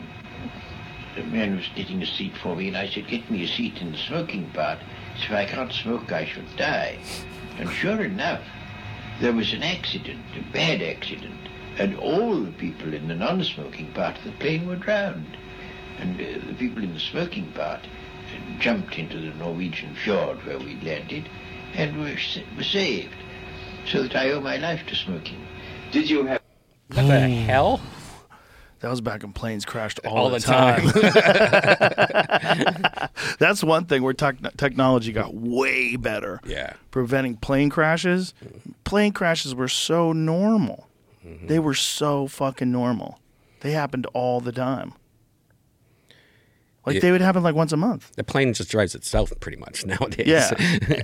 [1.17, 3.81] the man was getting a seat for me, and I said, get me a seat
[3.81, 4.79] in the smoking part.
[5.19, 6.99] So if I can't smoke, I should die.
[7.59, 8.43] And sure enough,
[9.21, 11.40] there was an accident, a bad accident,
[11.81, 15.39] and all the people in the non-smoking part of the plane were drowned.
[15.99, 20.59] And uh, the people in the smoking part uh, jumped into the Norwegian fjord where
[20.59, 21.27] we landed
[21.73, 23.15] and were, sa- were saved.
[23.87, 25.47] So that I owe my life to smoking.
[25.91, 26.43] Did you have...
[26.89, 27.81] What the hell?
[28.81, 30.85] That was back when planes crashed all, All the, the time.
[33.39, 36.41] That's one thing where tech- technology got way better.
[36.45, 36.75] Yeah.
[36.91, 38.35] Preventing plane crashes.
[38.85, 40.90] Plane crashes were so normal.
[41.27, 41.47] Mm-hmm.
[41.49, 43.19] They were so fucking normal.
[43.61, 44.95] They happened all the time.
[46.87, 47.01] Like Yeah.
[47.03, 48.11] they would happen like once a month.
[48.17, 50.27] The plane just drives itself pretty much nowadays.
[50.27, 50.51] Yeah,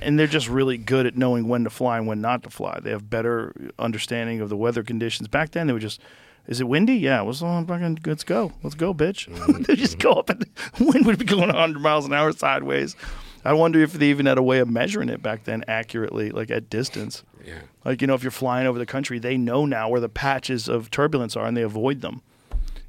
[0.00, 2.78] and they're just really good at knowing when to fly and when not to fly.
[2.82, 5.28] They have better understanding of the weather conditions.
[5.28, 6.00] Back then, they would just,
[6.46, 6.94] is it windy?
[6.96, 9.26] Yeah, well, so fucking let's go, let's go, bitch.
[9.66, 10.48] they just go up, and the
[10.84, 12.96] wind would be going 100 miles an hour sideways.
[13.44, 16.50] I wonder if they even had a way of measuring it back then accurately, like
[16.50, 17.22] at distance.
[17.44, 17.58] Yeah.
[17.86, 20.68] Like you know, if you're flying over the country, they know now where the patches
[20.68, 22.20] of turbulence are, and they avoid them.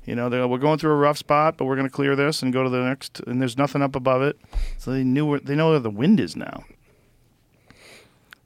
[0.06, 2.16] You know, they go, we're going through a rough spot, but we're going to clear
[2.16, 4.40] this and go to the next, and there's nothing up above it.
[4.80, 6.64] So they knew where, they know where the wind is now.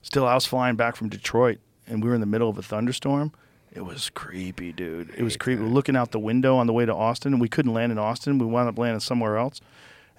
[0.01, 2.63] Still, I was flying back from Detroit, and we were in the middle of a
[2.63, 3.31] thunderstorm.
[3.71, 5.11] It was creepy, dude.
[5.15, 5.61] It was creepy.
[5.61, 7.97] We're looking out the window on the way to Austin, and we couldn't land in
[7.97, 8.39] Austin.
[8.39, 9.61] We wound up landing somewhere else,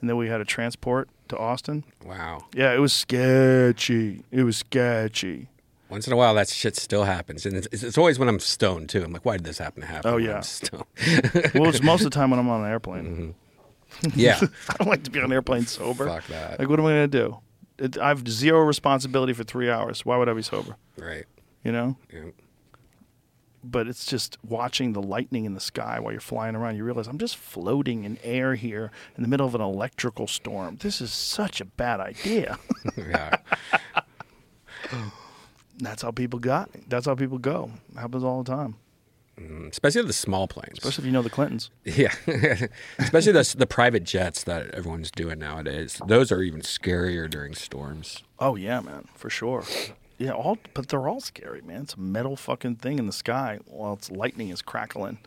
[0.01, 1.85] and then we had a transport to Austin.
[2.07, 2.47] Wow.
[2.55, 4.23] Yeah, it was sketchy.
[4.31, 5.49] It was sketchy.
[5.93, 8.89] Once in a while, that shit still happens, and it's, it's always when I'm stoned
[8.89, 9.05] too.
[9.05, 10.11] I'm like, why did this happen to happen?
[10.11, 10.37] Oh yeah.
[10.37, 10.85] I'm stoned?
[11.55, 13.05] well, it's most of the time when I'm on an airplane.
[13.05, 13.31] Mm-hmm.
[14.19, 14.41] Yeah.
[14.71, 16.07] I don't like to be on an airplane sober.
[16.07, 16.59] Fuck that.
[16.59, 17.41] Like, what am I gonna do?
[17.79, 20.07] It, I have zero responsibility for three hours.
[20.07, 20.77] Why would I be sober?
[20.97, 21.27] Right.
[21.63, 21.99] You know.
[22.11, 22.31] Yeah.
[23.63, 26.77] But it's just watching the lightning in the sky while you're flying around.
[26.77, 30.79] You realize I'm just floating in air here in the middle of an electrical storm.
[30.79, 32.59] This is such a bad idea.
[32.97, 33.37] yeah.
[35.83, 36.71] That's how people got.
[36.89, 37.73] That's how people go.
[37.97, 38.77] happens all the time.
[39.39, 40.79] Mm, Especially the small planes.
[40.79, 41.71] Especially if you know the Clintons.
[41.85, 42.15] Yeah,
[42.99, 46.01] especially the the private jets that everyone's doing nowadays.
[46.07, 48.23] Those are even scarier during storms.
[48.39, 49.65] Oh yeah, man, for sure.
[50.19, 51.83] Yeah, all but they're all scary, man.
[51.83, 55.19] It's a metal fucking thing in the sky while it's lightning is crackling.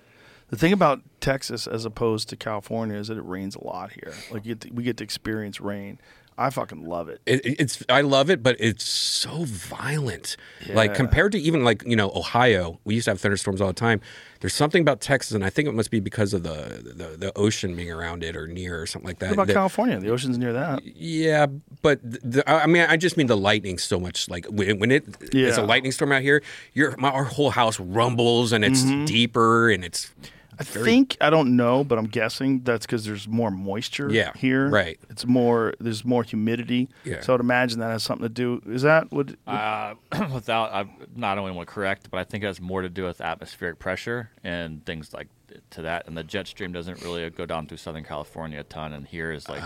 [0.50, 4.14] The thing about Texas as opposed to California is that it rains a lot here.
[4.32, 6.00] Like to, we get to experience rain.
[6.38, 7.22] I fucking love it.
[7.26, 10.36] It, it's I love it, but it's so violent.
[10.74, 13.74] Like compared to even like you know Ohio, we used to have thunderstorms all the
[13.74, 14.02] time.
[14.42, 17.38] There's something about Texas, and I think it must be because of the the, the
[17.38, 19.28] ocean being around it or near or something like that.
[19.28, 19.98] What about that- California?
[20.00, 20.84] The ocean's near that.
[20.86, 21.46] Yeah,
[21.82, 24.28] but the, I mean, I just mean the lightning so much.
[24.30, 27.80] Like when, when it it's a lightning storm out here, your my, our whole house
[27.80, 29.06] rumbles and it's Mhm.
[29.06, 30.14] deeper and it's.
[30.60, 34.70] I think I don't know, but I'm guessing that's because there's more moisture Yeah, here.
[34.70, 35.00] right.
[35.10, 36.90] It's more there's more humidity.
[37.04, 37.22] Yeah.
[37.22, 38.62] So I'd imagine that has something to do.
[38.68, 39.36] Is that what?
[39.48, 39.96] Uh,
[40.34, 40.86] without, I
[41.16, 43.80] not only want to correct, but I think it has more to do with atmospheric
[43.80, 45.28] pressure and things like
[45.72, 46.08] to that.
[46.08, 49.32] And the jet stream doesn't really go down through Southern California a ton, and here
[49.32, 49.62] is like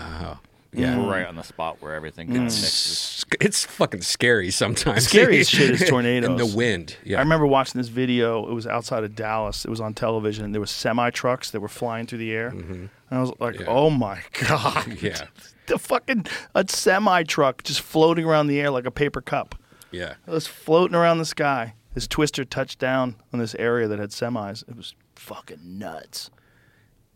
[0.72, 1.04] yeah.
[1.06, 3.24] right on the spot where everything kind of mixes.
[3.32, 5.08] It's, it's fucking scary sometimes.
[5.08, 6.30] Scary as shit is tornadoes.
[6.30, 6.96] and the wind.
[7.04, 7.18] Yeah.
[7.18, 8.48] I remember watching this video.
[8.48, 9.64] It was outside of Dallas.
[9.64, 10.44] It was on television.
[10.44, 13.60] And there were semi trucks that were flying through the air, and I was like,
[13.66, 15.06] "Oh my god!" Mm-hmm.
[15.06, 15.26] Yeah.
[15.66, 19.54] the fucking a semi truck just floating around the air like a paper cup.
[19.90, 20.14] Yeah.
[20.26, 21.74] It was floating around the sky.
[21.94, 24.62] This twister touched down on this area that had semis.
[24.68, 26.30] It was fucking nuts.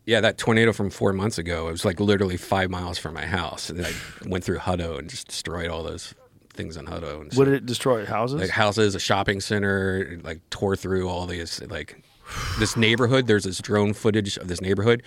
[0.05, 3.25] Yeah, that tornado from four months ago, it was like literally five miles from my
[3.25, 3.69] house.
[3.69, 6.13] And then I went through Hutto and just destroyed all those
[6.53, 7.21] things in Hutto.
[7.21, 8.05] And What did it destroy?
[8.05, 8.39] Houses?
[8.39, 12.03] Like houses, a shopping center, it, like tore through all these, like
[12.59, 13.27] this neighborhood.
[13.27, 15.03] There's this drone footage of this neighborhood.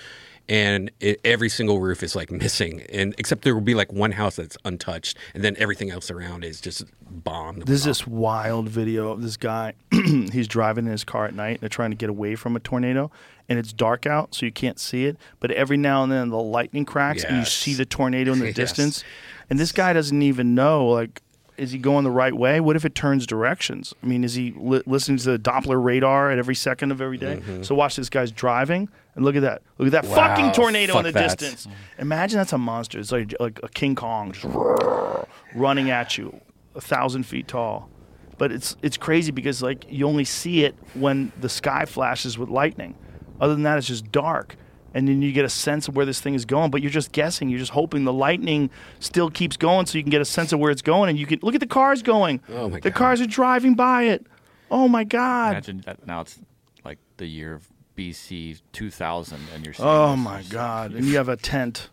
[0.51, 4.13] And it, every single roof is like missing, and except there will be like one
[4.13, 7.67] house that's untouched, and then everything else around is just bombed.
[7.67, 9.75] There's this wild video of this guy.
[9.93, 11.61] he's driving in his car at night.
[11.61, 13.11] They're trying to get away from a tornado,
[13.49, 15.17] and it's dark out, so you can't see it.
[15.41, 18.47] But every now and then, the lightning cracks, and you see the tornado in the
[18.49, 18.55] Yes.
[18.55, 19.05] distance.
[19.51, 21.23] And this guy doesn't even know, like,
[21.57, 22.61] is he going the right way?
[22.61, 23.93] What if it turns directions?
[24.03, 27.19] I mean, is he li- listening to the Doppler radar at every second of every
[27.19, 27.41] day?
[27.45, 27.65] Mhm.
[27.65, 29.63] So watch this guy's driving, and look at that.
[29.79, 31.37] Look at that Wow, fucking tornado in the that.
[31.39, 31.67] distance.
[31.99, 33.01] Imagine that's a monster.
[33.01, 34.47] It's like like a King Kong just
[35.55, 36.41] running at you,
[36.77, 37.89] a thousand feet tall.
[38.37, 42.49] But it's it's crazy because like you only see it when the sky flashes with
[42.51, 42.95] lightning.
[43.41, 44.57] Other than that, it's just dark,
[44.95, 46.71] and then you get a sense of where this thing is going.
[46.71, 47.49] But you're just guessing.
[47.49, 50.59] You're just hoping the lightning still keeps going, so you can get a sense of
[50.61, 51.11] where it's going.
[51.11, 52.41] And you can look at the cars going.
[52.49, 52.83] Oh my god.
[52.83, 54.27] the cars are driving by it.
[54.71, 55.53] Oh my god.
[55.53, 56.39] Imagine that now it's
[56.85, 60.21] like the year of BC 2000, and you're seeing Oh this.
[60.25, 60.93] my god!
[60.93, 61.89] And you have a tent,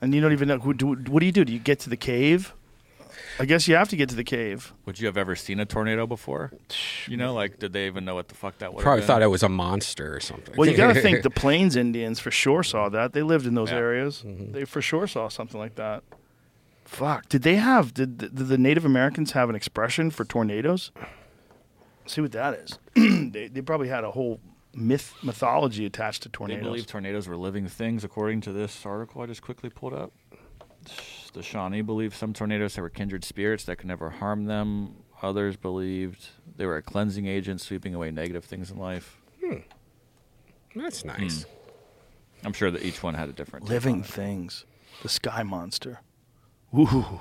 [0.00, 0.72] and you don't even know who.
[0.74, 1.44] Do, what do you do?
[1.44, 2.54] Do you get to the cave?
[3.40, 4.72] I guess you have to get to the cave.
[4.84, 6.52] Would you have ever seen a tornado before?
[7.06, 8.82] You know, like did they even know what the fuck that was?
[8.82, 10.54] Probably thought it was a monster or something.
[10.56, 13.12] Well, you got to think the Plains Indians for sure saw that.
[13.12, 13.76] They lived in those Yeah.
[13.78, 14.24] areas.
[14.26, 14.52] Mm-hmm.
[14.52, 16.02] They for sure saw something like that.
[16.84, 17.28] Fuck!
[17.28, 17.92] Did they have?
[17.92, 20.90] Did, did the Native Americans have an expression for tornadoes?
[22.06, 22.78] See what that is.
[22.94, 24.40] they, they probably had a whole
[24.74, 26.64] myth mythology attached to They tornadoes.
[26.64, 30.12] believe tornadoes were living things, according to this article I just quickly pulled up.
[31.38, 34.96] The Shawnee believed some tornadoes that were kindred spirits that could never harm them.
[35.22, 39.20] Others believed they were a cleansing agent, sweeping away negative things in life.
[39.40, 39.58] Hmm.
[40.74, 41.08] That's hmm.
[41.10, 41.46] nice.
[42.42, 44.64] I'm sure that each one had a different Living things,
[45.04, 46.00] the sky monster.
[46.76, 47.20] Ooh.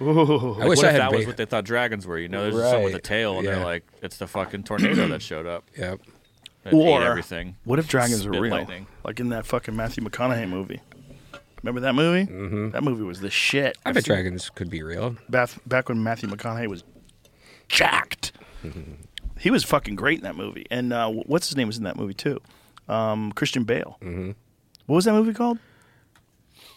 [0.00, 0.54] Ooh.
[0.56, 2.16] Like, what if that was what they thought dragons were?
[2.16, 3.56] You know, there's just something with a tail, and yeah.
[3.56, 5.64] they're like, it's the fucking tornado that showed up.
[5.76, 6.00] Yep.
[6.72, 7.56] Or everything.
[7.64, 8.52] what if dragons are Spit real?
[8.52, 8.86] lightning.
[9.02, 10.80] Like in that fucking Matthew McConaughey movie.
[11.62, 12.30] Remember that movie?
[12.30, 12.70] Mm-hmm.
[12.70, 13.76] That movie was the shit.
[13.84, 15.16] I bet dragons could be real.
[15.28, 16.84] Back, back when Matthew McConaughey was
[17.68, 18.32] jacked.
[19.38, 20.66] he was fucking great in that movie.
[20.70, 22.40] And uh, what's his name was in that movie too?
[22.88, 23.98] Um, Christian Bale.
[24.00, 24.32] Mm-hmm.
[24.86, 25.58] What was that movie called?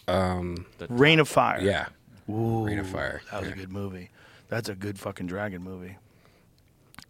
[0.06, 1.60] Um, Reign of Fire.
[1.60, 1.86] Yeah.
[2.28, 3.22] Ooh, Reign of Fire.
[3.30, 3.54] That was yeah.
[3.54, 4.10] a good movie.
[4.48, 5.96] That's a good fucking dragon movie.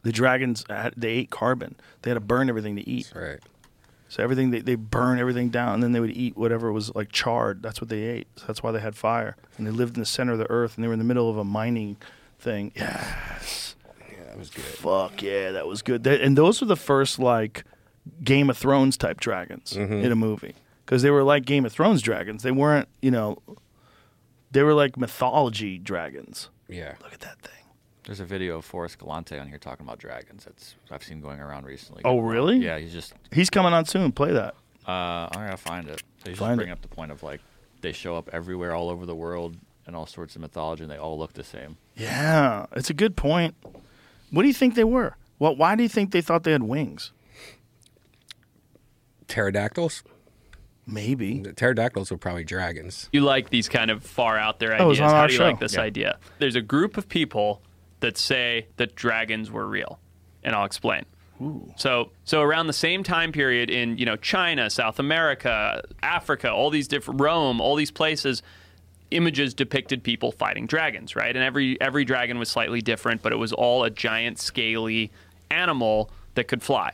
[0.03, 1.77] The dragons, had, they ate carbon.
[2.03, 3.13] They had to burn everything to eat.
[3.15, 3.41] right.
[4.15, 7.11] So everything they, they burn everything down, and then they would eat whatever was like
[7.11, 7.65] charred.
[7.65, 8.29] That's what they ate.
[8.37, 9.35] So that's why they had fire.
[9.59, 11.29] And they lived in the center of the earth, and they were in the middle
[11.29, 11.97] of a mining
[12.39, 12.71] thing.
[12.77, 13.75] Yes.
[14.09, 14.63] Yeah, that was good.
[14.65, 16.05] Fuck yeah, that was good.
[16.05, 17.65] That, and those were the first like
[18.23, 20.05] Game of Thrones type dragons Mhm.
[20.05, 20.55] in a movie
[20.87, 22.45] because they were like Game of Thrones dragons.
[22.45, 23.39] They weren't, you know,
[24.53, 26.51] they were like mythology dragons.
[26.69, 26.95] Yeah.
[27.03, 27.64] Look at that thing.
[28.07, 30.45] There's a video of Forrest Galante on here talking about dragons.
[30.45, 32.03] That's I've seen going around recently.
[32.05, 32.59] Oh, really?
[32.59, 33.15] Yeah, he's just.
[33.33, 34.13] He's coming on soon.
[34.13, 34.55] Play that.
[34.87, 36.03] Uh, I gotta find it.
[36.23, 36.73] They just Find bring it.
[36.73, 37.41] up the point of like
[37.81, 40.99] they show up everywhere, all over the world, and all sorts of mythology, and they
[40.99, 41.79] all look the same.
[41.97, 43.55] Yeah, it's a good point.
[44.31, 45.17] What do you think they were?
[45.39, 47.13] Well, why do you think they thought they had wings?
[49.29, 50.03] Pterodactyls?
[50.87, 51.41] Maybe.
[51.41, 53.09] The pterodactyls were probably dragons.
[53.13, 55.11] You like these kind of far out there Oh, it was ideas.
[55.13, 55.45] on How our do you show.
[55.47, 55.81] like this Yeah.
[55.81, 56.19] idea?
[56.39, 57.63] There's a group of people
[58.05, 59.99] that say that dragons were real,
[60.43, 61.07] and I'll explain.
[61.77, 66.69] So, so around the same time period in you know China, South America, Africa, all
[66.69, 68.43] these different Rome, all these places,
[69.11, 71.35] images depicted people fighting dragons, right?
[71.35, 75.11] And every every dragon was slightly different, but it was all a giant scaly
[75.51, 76.93] animal that could fly.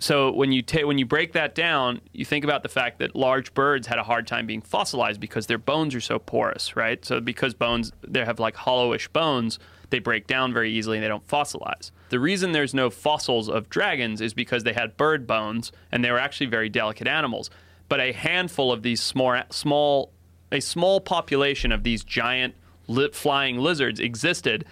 [0.00, 3.14] So when you ta- when you break that down, you think about the fact that
[3.14, 7.04] large birds had a hard time being fossilized because their bones are so porous, right?
[7.04, 11.08] So because bones they have like hollowish bones, they break down very easily and they
[11.08, 11.90] don't fossilize.
[12.08, 16.10] The reason there's no fossils of dragons is because they had bird bones and they
[16.10, 17.50] were actually very delicate animals.
[17.88, 20.12] But a handful of these small small
[20.52, 22.54] a small population of these giant
[22.88, 24.64] li- flying lizards existed.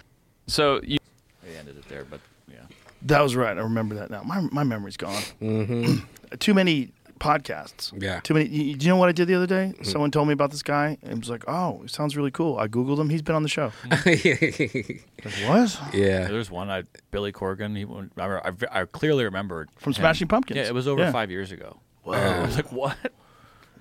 [0.47, 0.97] So you
[1.43, 2.19] They ended it there, but
[2.51, 2.57] yeah.
[3.03, 3.57] That was right.
[3.57, 4.23] I remember that now.
[4.23, 5.21] My my memory's gone.
[5.41, 6.35] Mm-hmm.
[6.39, 7.91] Too many podcasts.
[8.01, 8.19] Yeah.
[8.21, 8.47] Too many.
[8.47, 9.73] You, do you know what I did the other day?
[9.73, 9.83] Mm-hmm.
[9.83, 12.67] Someone told me about this guy and was like, "Oh, it sounds really cool." I
[12.67, 13.09] googled him.
[13.09, 13.71] He's been on the show.
[13.91, 15.79] like, what?
[15.93, 16.27] Yeah.
[16.27, 16.69] There's one.
[16.69, 17.75] I Billy Corgan.
[17.75, 17.83] He,
[18.21, 20.01] I, remember- I, I clearly remember From him.
[20.01, 20.57] Smashing Pumpkins.
[20.57, 21.11] Yeah, it was over Yeah.
[21.11, 21.79] five years ago.
[22.03, 22.13] Whoa.
[22.13, 22.97] I was like, what?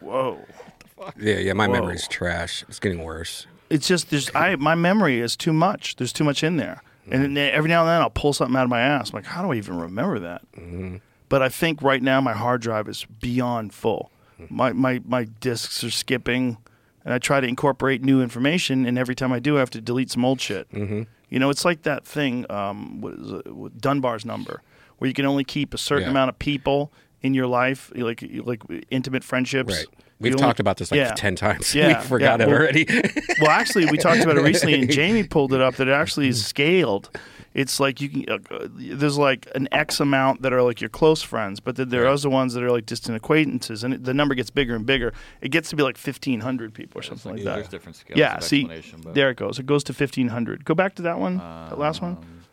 [0.00, 0.32] Whoa.
[0.32, 1.14] What the fuck?
[1.18, 1.74] yeah, yeah, my Whoa.
[1.74, 2.64] memory's trash.
[2.68, 3.46] It's getting worse.
[3.70, 5.96] It's just there's I my memory is too much.
[5.96, 7.34] There's too much in there, and mm-hmm.
[7.34, 9.10] then every now and then I'll pull something out of my ass.
[9.10, 10.42] I'm like, how do I even remember that?
[10.52, 10.96] Mm-hmm.
[11.28, 14.10] But I think right now my hard drive is beyond full.
[14.50, 16.58] My my my discs are skipping,
[17.04, 18.86] and I try to incorporate new information.
[18.86, 20.70] And every time I do, I have to delete some old shit.
[20.72, 21.02] Mm-hmm.
[21.28, 24.62] You know, it's like that thing, um, what is it, Dunbar's number,
[24.98, 26.10] where you can only keep a certain Yeah.
[26.12, 29.74] amount of people in your life, like like intimate friendships.
[29.76, 29.86] Right.
[30.20, 31.74] We've only- talked about this, like, 10 times.
[31.74, 32.46] Yeah, We Yeah, forgot yeah.
[32.46, 32.86] it already.
[33.40, 36.26] well, actually, we talked about it recently, and Jamie pulled it up that it actually
[36.28, 37.10] is scaled.
[37.58, 38.24] It's like you can.
[38.28, 42.04] Uh, there's like an X amount that are like your close friends, but then there
[42.04, 44.86] are other ones that are like distant acquaintances, and it, the number gets bigger and
[44.86, 45.12] bigger.
[45.40, 47.54] It gets to be like 1,500 people or something like, like- that.
[47.56, 48.62] there's different scales Yeah, see,
[49.02, 49.58] but- there it goes.
[49.58, 50.64] It goes to 1,500.
[50.64, 52.44] Go back to that one, that last one.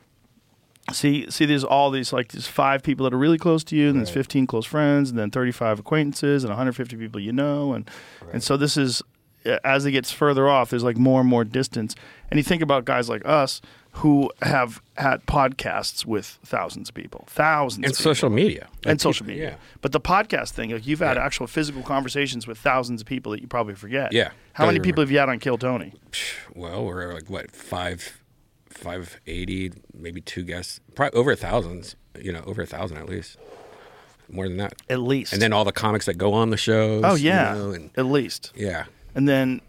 [0.91, 3.89] See, see, there's all these like there's five people that are really close to you,
[3.89, 7.87] and there's 15 close friends, and then 35 acquaintances, and 150 people you know, and
[8.33, 9.03] and so this is
[9.63, 11.95] as it gets further off, there's like more and more distance.
[12.29, 13.61] And you think about guys like us
[13.99, 18.13] who have had podcasts with thousands of people, thousands, And of people.
[18.13, 18.67] social media.
[18.83, 19.49] and Like social people- media.
[19.51, 19.77] yeah.
[19.81, 23.41] But the podcast thing, like you've had actual physical conversations with thousands of people that
[23.41, 24.11] you probably forget.
[24.11, 24.31] Yeah.
[24.53, 25.93] How many Totally people have you had on Kill Tony?
[26.53, 28.21] Well, we're like what five,
[28.69, 31.95] five eighty, maybe two guests, probably over a thousand.
[32.19, 33.37] You know, over a thousand at least.
[34.29, 35.33] More than that, at least.
[35.33, 37.03] And then all the comics that go on the shows.
[37.05, 38.51] Oh you yeah, know, and at least.
[38.55, 38.85] Yeah.
[39.13, 39.61] And then,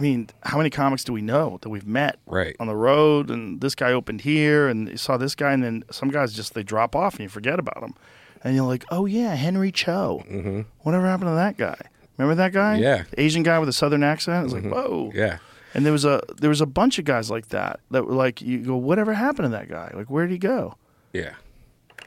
[0.00, 2.56] I mean, how many comics do we know that we've met Right.
[2.58, 3.30] on the road?
[3.30, 6.54] And this guy opened here, and you saw this guy, and then some guys just
[6.54, 7.94] they drop off and you forget about them,
[8.42, 10.24] and you're like, oh yeah, Henry Cho.
[10.30, 10.64] Mhm.
[10.80, 11.76] Whatever happened to that guy?
[12.16, 12.78] Remember that guy?
[12.78, 13.02] Yeah.
[13.10, 14.46] The Asian guy with a southern accent.
[14.46, 14.64] It's Mhm.
[14.64, 15.12] like, whoa.
[15.14, 15.36] Yeah.
[15.74, 18.40] And there was a there was a bunch of guys like that that were like,
[18.40, 19.90] you go, whatever happened to that guy?
[19.94, 20.76] Like, where did he go?
[21.12, 21.34] Yeah.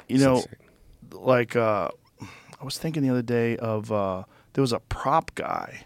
[0.08, 0.44] You know,
[1.12, 1.90] like uh,
[2.60, 4.24] I was thinking the other day of uh,
[4.54, 5.86] there was a prop guy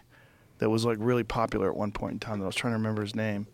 [0.58, 2.38] that was like really popular at one point in time.
[2.38, 3.46] That I was trying to remember his name.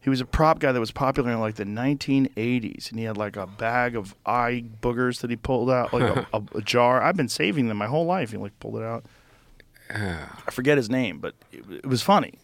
[0.00, 3.16] He was a prop guy that was popular in like the 1980s, and he had
[3.16, 7.02] like a bag of eye boogers that he pulled out, like a, a, a jar.
[7.02, 8.30] I've been saving them my whole life.
[8.32, 9.04] He like pulled it out.
[9.90, 12.34] I forget his name, but it, it was funny.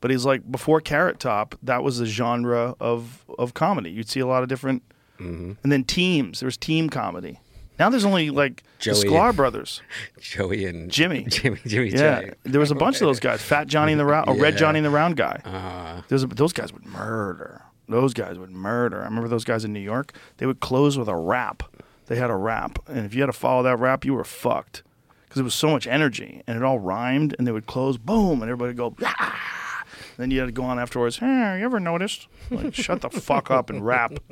[0.00, 3.90] But he's like before Carrot Top, that was the genre of of comedy.
[3.90, 4.82] You'd see a lot of different,
[5.18, 5.52] Mm-hmm.
[5.62, 6.40] and then teams.
[6.40, 7.38] There was team comedy.
[7.80, 9.80] Now there's only like the Joey Sklar brothers.
[10.20, 11.24] Joey and Jimmy.
[11.28, 12.32] Jimmy, Jimmy, Yeah, J.
[12.44, 13.40] there was a bunch of those guys.
[13.40, 15.40] Fat Johnny and the Round, a Red Johnny and the Round guy.
[15.44, 17.62] Uh, Those those guys would murder.
[17.88, 19.00] Those guys would murder.
[19.00, 20.12] I remember those guys in New York.
[20.36, 21.62] They would close with a rap.
[22.06, 24.82] They had a rap, and if you had to follow that rap, you were fucked
[25.26, 27.34] because it was so much energy and it all rhymed.
[27.38, 29.06] And they would close, boom, and everybody would go.
[29.06, 29.84] "Ah!"
[30.18, 31.16] Then you had to go on afterwards.
[31.16, 32.28] Hey, you ever noticed?
[32.50, 34.12] Like, shut the fuck up and rap.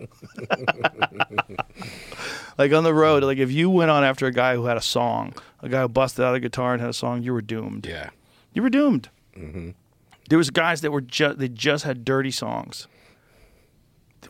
[2.58, 4.82] like on the road, like if you went on after a guy who had a
[4.82, 7.86] song, a guy who busted out a guitar and had a song, you were doomed.
[7.86, 8.10] Yeah.
[8.52, 9.08] You were doomed.
[9.36, 9.70] Mm-hmm.
[10.28, 12.86] There was guys that were just they just had dirty songs.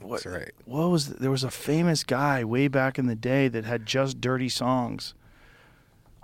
[0.01, 0.53] What, That's right.
[0.67, 4.21] What was there was a famous guy way back in the day that had just
[4.21, 5.15] dirty songs.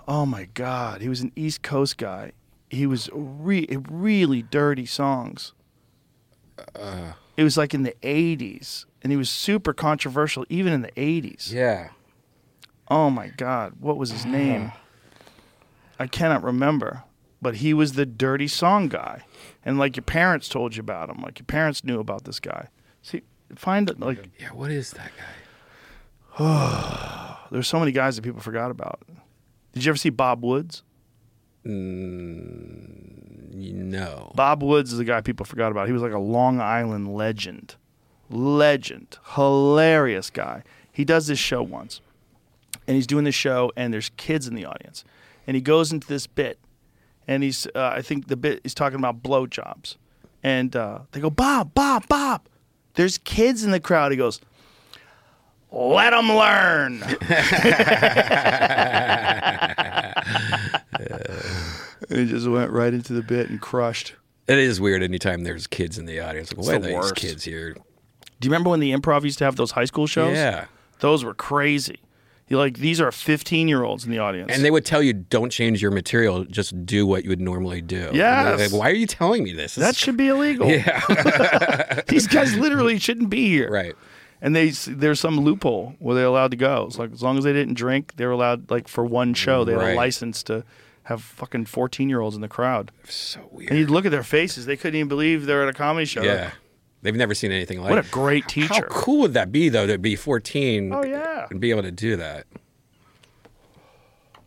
[0.07, 2.31] Oh my God, he was an East Coast guy.
[2.69, 5.53] He was re- really dirty songs.
[6.75, 10.91] Uh, It was like in the '80s, and he was super controversial even in the
[10.93, 11.51] '80s.
[11.53, 11.89] yeah.
[12.87, 14.71] Oh my God, what was his name?
[15.99, 17.03] I cannot remember,
[17.39, 19.21] but he was the dirty song guy,
[19.63, 22.69] and like your parents told you about him, like your parents knew about this guy.
[23.03, 23.21] See,
[23.55, 24.49] find it like Yeah.
[24.53, 25.11] What is that
[26.39, 27.37] guy?
[27.51, 29.01] there's so many guys that people forgot about.
[29.73, 30.81] Did you ever see Bob Woods?
[31.63, 34.31] Mm, no.
[34.33, 35.85] Bob Woods is the guy people forgot about.
[35.85, 37.75] He was like a Long Island legend.
[38.29, 39.17] Legend.
[39.35, 40.63] Hilarious guy.
[40.91, 42.01] He does this show once.
[42.87, 45.03] And he's doing this show, and there's kids in the audience.
[45.47, 46.59] And he goes into this bit.
[47.27, 49.95] And he's, uh, I think the bit, he's talking about blowjobs.
[50.43, 52.47] And uh, they go, Bob, Bob, Bob.
[52.93, 54.11] There's kids in the crowd.
[54.11, 54.39] He goes,
[55.71, 57.01] let them learn.
[62.09, 64.15] He just went right into the bit and crushed.
[64.47, 66.55] It is weird anytime there's kids in the audience.
[66.55, 67.15] Like, why are the these worst.
[67.15, 67.75] kids here?
[68.45, 70.35] Do you remember when the improv used to have those high school shows?
[70.37, 70.65] Yeah.
[70.99, 71.97] Those were crazy.
[72.47, 74.51] You're like, these are 15 year olds in the audience.
[74.53, 77.81] And they would tell you, don't change your material, just do what you would normally
[77.81, 78.11] do.
[78.13, 78.71] Yes.
[78.71, 79.73] Like, why are you telling me this?
[79.73, 80.69] This that is- should be illegal.
[80.69, 82.01] Yeah.
[82.07, 83.71] These guys literally shouldn't be here.
[83.71, 83.95] Right.
[84.43, 86.85] And they there's some loophole where they're allowed to go.
[86.85, 89.65] It's like as long as they didn't drink, they were allowed like for one show
[89.65, 89.93] they had Right.
[89.93, 90.63] a license to
[91.05, 92.91] have fucking 14 year olds in the crowd.
[93.09, 93.71] So weird.
[93.71, 96.21] And you'd look at their faces; they couldn't even believe they're at a comedy show.
[96.21, 96.51] Yeah.
[97.05, 98.73] They've never seen anything like What a great teacher.
[98.73, 101.45] How cool would that be, though, to be 14 Oh, yeah.
[101.51, 102.47] and be able to do that?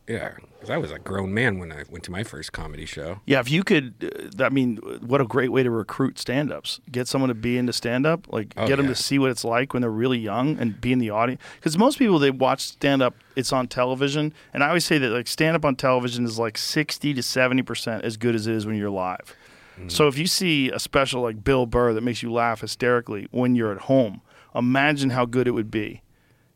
[0.07, 0.33] Yeah.
[0.55, 3.21] Because I was a grown man when I went to my first comedy show.
[3.27, 6.81] Yeah, if you could, uh, I mean, what a great way to recruit stand-ups.
[6.91, 8.95] Get someone to be into stand-up, like Oh, get them yeah.
[8.95, 11.41] to see what it's like when they're really young and be in the audience.
[11.61, 15.29] Because most people they watch stand-up, it's on television, and I always say that like
[15.29, 18.75] stand-up on television is like sixty to seventy percent as good as it is when
[18.75, 19.37] you're live.
[19.79, 19.89] Mm-hmm.
[19.89, 23.55] So if you see a special like Bill Burr that makes you laugh hysterically when
[23.55, 24.21] you're at home,
[24.55, 26.03] imagine how good it would be.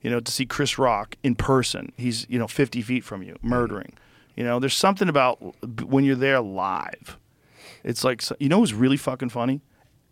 [0.01, 1.93] You know, to see Chris Rock in person.
[1.97, 3.93] He's, you know, 50 feet from you, murdering.
[4.35, 5.39] You know, there's something about
[5.85, 7.19] when you're there live.
[7.85, 9.61] It's like, you know who's really fucking funny?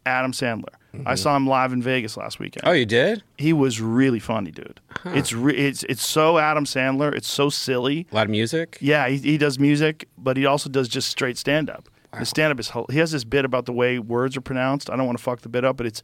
[0.06, 0.74] Adam Sandler.
[1.06, 2.62] I saw him live in Vegas last weekend.
[2.66, 3.22] Oh, you did?
[3.38, 4.80] He was really funny, dude.
[5.04, 7.14] It's re- it's it's so Adam Sandler.
[7.14, 8.08] It's so silly.
[8.10, 8.76] A lot of music?
[8.80, 11.88] Yeah, he, he does music, but he also does just straight stand up.
[12.18, 14.90] The stand up is he has this bit about the way words are pronounced.
[14.90, 16.02] I don't want to fuck the bit up, but it's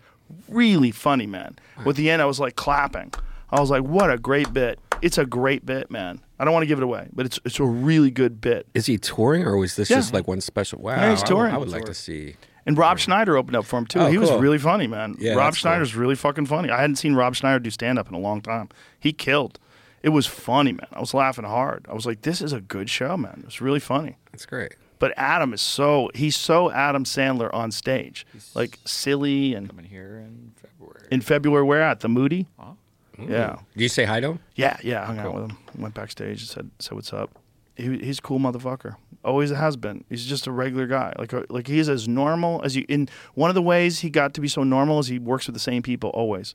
[0.48, 1.56] really funny, man.
[1.84, 3.12] With the end, I was like clapping.
[3.50, 4.78] I was like, "What a great bit!
[5.02, 7.58] It's a great bit, man." I don't want to give it away, but it's it's
[7.60, 8.66] a really good bit.
[8.74, 9.96] Is he touring or was this Yeah.
[9.96, 10.80] just like one special?
[10.80, 10.92] Wow.
[10.96, 11.54] Yeah, he's I would- touring.
[11.54, 12.36] I would, like to see.
[12.66, 14.00] And Rob Schneider opened up for him too.
[14.00, 15.14] Oh, he was really funny, man.
[15.20, 15.70] Yeah, Rob that's cool.
[15.70, 16.68] Schneider's really fucking funny.
[16.70, 18.68] I hadn't seen Rob Schneider do stand up in a long time.
[18.98, 19.58] He killed.
[20.02, 20.86] It was funny, man.
[20.92, 21.86] I was laughing hard.
[21.88, 24.16] I was like, "This is a good show, man." It was really funny.
[24.32, 24.74] That's great.
[24.98, 30.16] But Adam is so he's so Adam Sandler on stage, like silly and Coming here
[30.26, 31.06] in February.
[31.10, 31.64] in February.
[31.64, 32.46] Where at the Moody?
[33.18, 34.38] Yeah, Did you say hi to him?
[34.56, 35.02] yeah, yeah.
[35.02, 35.56] I hung out with him.
[35.78, 37.30] Went backstage and said said what's up.
[37.74, 38.96] He, he's a cool motherfucker.
[39.24, 40.04] Always has been.
[40.10, 41.12] He's just a regular guy.
[41.18, 42.84] Like uh, like he's as normal as you.
[42.88, 45.54] In one of the ways he got to be so normal is he works with
[45.54, 46.54] the same people always.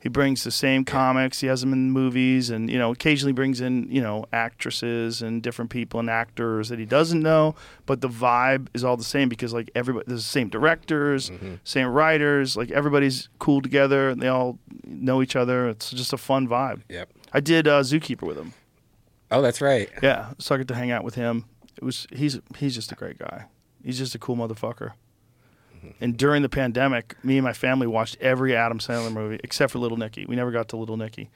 [0.00, 1.40] He brings the same comics.
[1.40, 5.42] He has them in movies, and you know, occasionally brings in you know actresses and
[5.42, 7.54] different people and actors that he doesn't know.
[7.84, 11.30] But the vibe is all the same because like everybody, there's the same directors,
[11.64, 12.56] same writers.
[12.56, 15.68] Like everybody's cool together, and they all know each other.
[15.68, 16.82] It's just a fun vibe.
[16.88, 17.10] Yep.
[17.32, 18.54] I did uh, Zookeeper with him.
[19.30, 19.88] Oh, that's right.
[20.02, 21.44] Yeah, so I got to hang out with him.
[21.76, 23.46] It was he's he's just a great guy.
[23.84, 24.92] He's just a cool motherfucker.
[26.00, 29.78] And during the pandemic, me and my family watched every Adam Sandler movie except for
[29.78, 30.26] Little Nicky.
[30.26, 31.30] We never got to Little Nicky.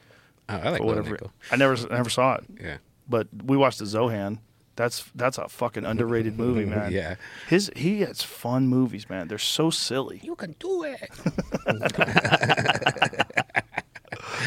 [0.48, 1.26] Oh, I like Little Nicky.
[1.50, 2.44] I never, I never saw it.
[2.60, 2.76] Yeah.
[3.08, 4.38] But we watched the Zohan.
[4.76, 6.92] That's that's a fucking underrated movie, man.
[6.92, 7.16] Yeah.
[7.48, 9.28] His he has fun movies, man.
[9.28, 10.20] They're so silly.
[10.22, 11.10] You can do it.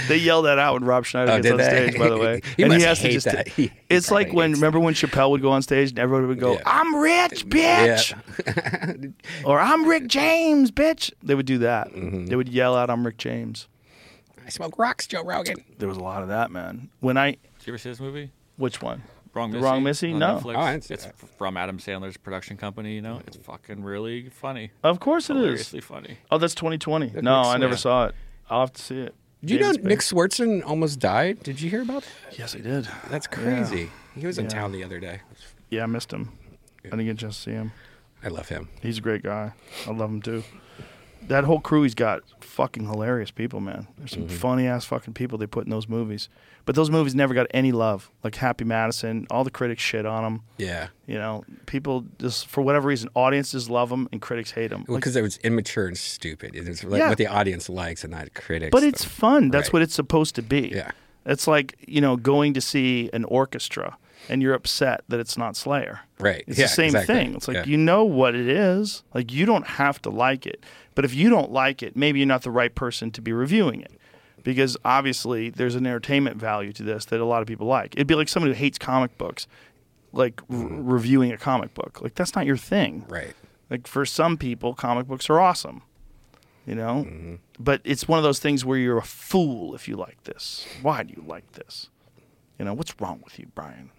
[0.07, 1.65] They yell that out when Rob Schneider Oh, gets did on they?
[1.89, 2.41] stage, by the way.
[2.55, 3.47] He and must he has hate to just that.
[3.47, 6.27] He- he It's like when hates remember when Chappelle would go on stage and everybody
[6.27, 8.13] would go, "I'm rich, bitch,"
[9.45, 11.89] or "I'm Rick James, bitch." They would do that.
[11.91, 12.25] Mm-hmm.
[12.27, 13.67] They would yell out, "I'm Rick James."
[14.45, 15.57] I smoke rocks, Joe Rogan.
[15.77, 16.89] There was a lot of that, man.
[17.01, 18.31] When I Did you ever see this movie?
[18.55, 19.03] which one?
[19.33, 19.63] Wrong The Missy.
[19.65, 20.13] Wrong Missy?
[20.13, 20.39] No.
[20.39, 20.55] Netflix.
[20.55, 22.95] Oh, I didn't see it's from Adam Sandler's production company.
[22.95, 24.71] You know, it's fucking really funny.
[24.83, 25.41] Of course it is.
[25.41, 26.17] Hilariously funny.
[26.31, 27.07] Oh, that's 2020.
[27.09, 27.77] That's no, I never Swardson.
[27.79, 28.15] saw it.
[28.49, 29.13] I'll have to see it.
[29.45, 29.99] Do you know Nick.
[29.99, 31.43] Swardson almost died?
[31.43, 32.39] Did you hear about that?
[32.39, 32.87] Yes, I did.
[33.09, 33.35] That's Yeah.
[33.43, 33.91] crazy.
[34.15, 34.49] He was in Yeah.
[34.49, 35.21] town the other day.
[35.69, 36.31] Yeah, I missed him.
[36.85, 37.71] I didn't get a chance to see him.
[38.23, 38.69] I love him.
[38.81, 39.53] He's a great guy.
[39.85, 40.43] I love him too.
[41.27, 43.87] That whole crew he's got fucking hilarious people, man.
[43.97, 44.35] There's some Mm-hmm.
[44.37, 46.29] funny ass fucking people they put in those movies.
[46.65, 48.09] But those movies never got any love.
[48.23, 50.41] Like Happy Madison, all the critics shit on them.
[50.57, 50.87] Yeah.
[51.05, 54.83] You know, people just for whatever reason, audiences love them and critics hate them.
[54.87, 56.51] Well, Because it was immature and stupid.
[56.55, 57.09] It's like Yeah.
[57.09, 58.71] what the audience likes and not critics.
[58.71, 59.49] But it's fun.
[59.49, 59.73] That's Right.
[59.73, 60.71] what it's supposed to be.
[60.75, 60.91] Yeah.
[61.25, 63.97] It's like, you know, going to see an orchestra
[64.29, 66.01] and you're upset that it's not Slayer.
[66.19, 66.43] Right.
[66.47, 67.15] It's Yeah, the same exactly.
[67.15, 67.35] thing.
[67.35, 67.65] It's like Yeah.
[67.65, 69.03] you know what it is.
[69.13, 70.63] Like you don't have to like it.
[70.95, 73.81] But if you don't like it, maybe you're not the right person to be reviewing
[73.81, 73.91] it.
[74.43, 77.93] Because obviously there's an entertainment value to this that a lot of people like.
[77.95, 79.47] It'd be like someone who hates comic books
[80.13, 82.01] like r- reviewing a comic book.
[82.01, 83.05] Like that's not your thing.
[83.09, 83.33] Right.
[83.69, 85.81] Like for some people comic books are awesome.
[86.65, 87.05] You know?
[87.07, 87.35] Mm-hmm.
[87.59, 90.65] But it's one of those things where you're a fool if you like this.
[90.81, 91.89] Why do you like this?
[92.59, 93.91] You know, what's wrong with you, Brian?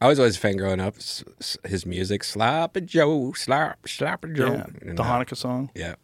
[0.00, 0.96] I was always a fan growing up.
[0.96, 4.52] s- s- His music, Slap a Joe, Slap, Slap a Joe.
[4.52, 5.70] Yeah, And, the uh, Hanukkah song.
[5.74, 5.94] Yeah.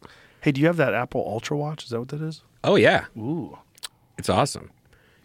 [0.41, 1.83] Hey, do you have that Apple Ultra watch?
[1.85, 2.41] Is that what that is?
[2.63, 3.05] Oh yeah.
[3.17, 3.57] Ooh.
[4.17, 4.69] It's awesome.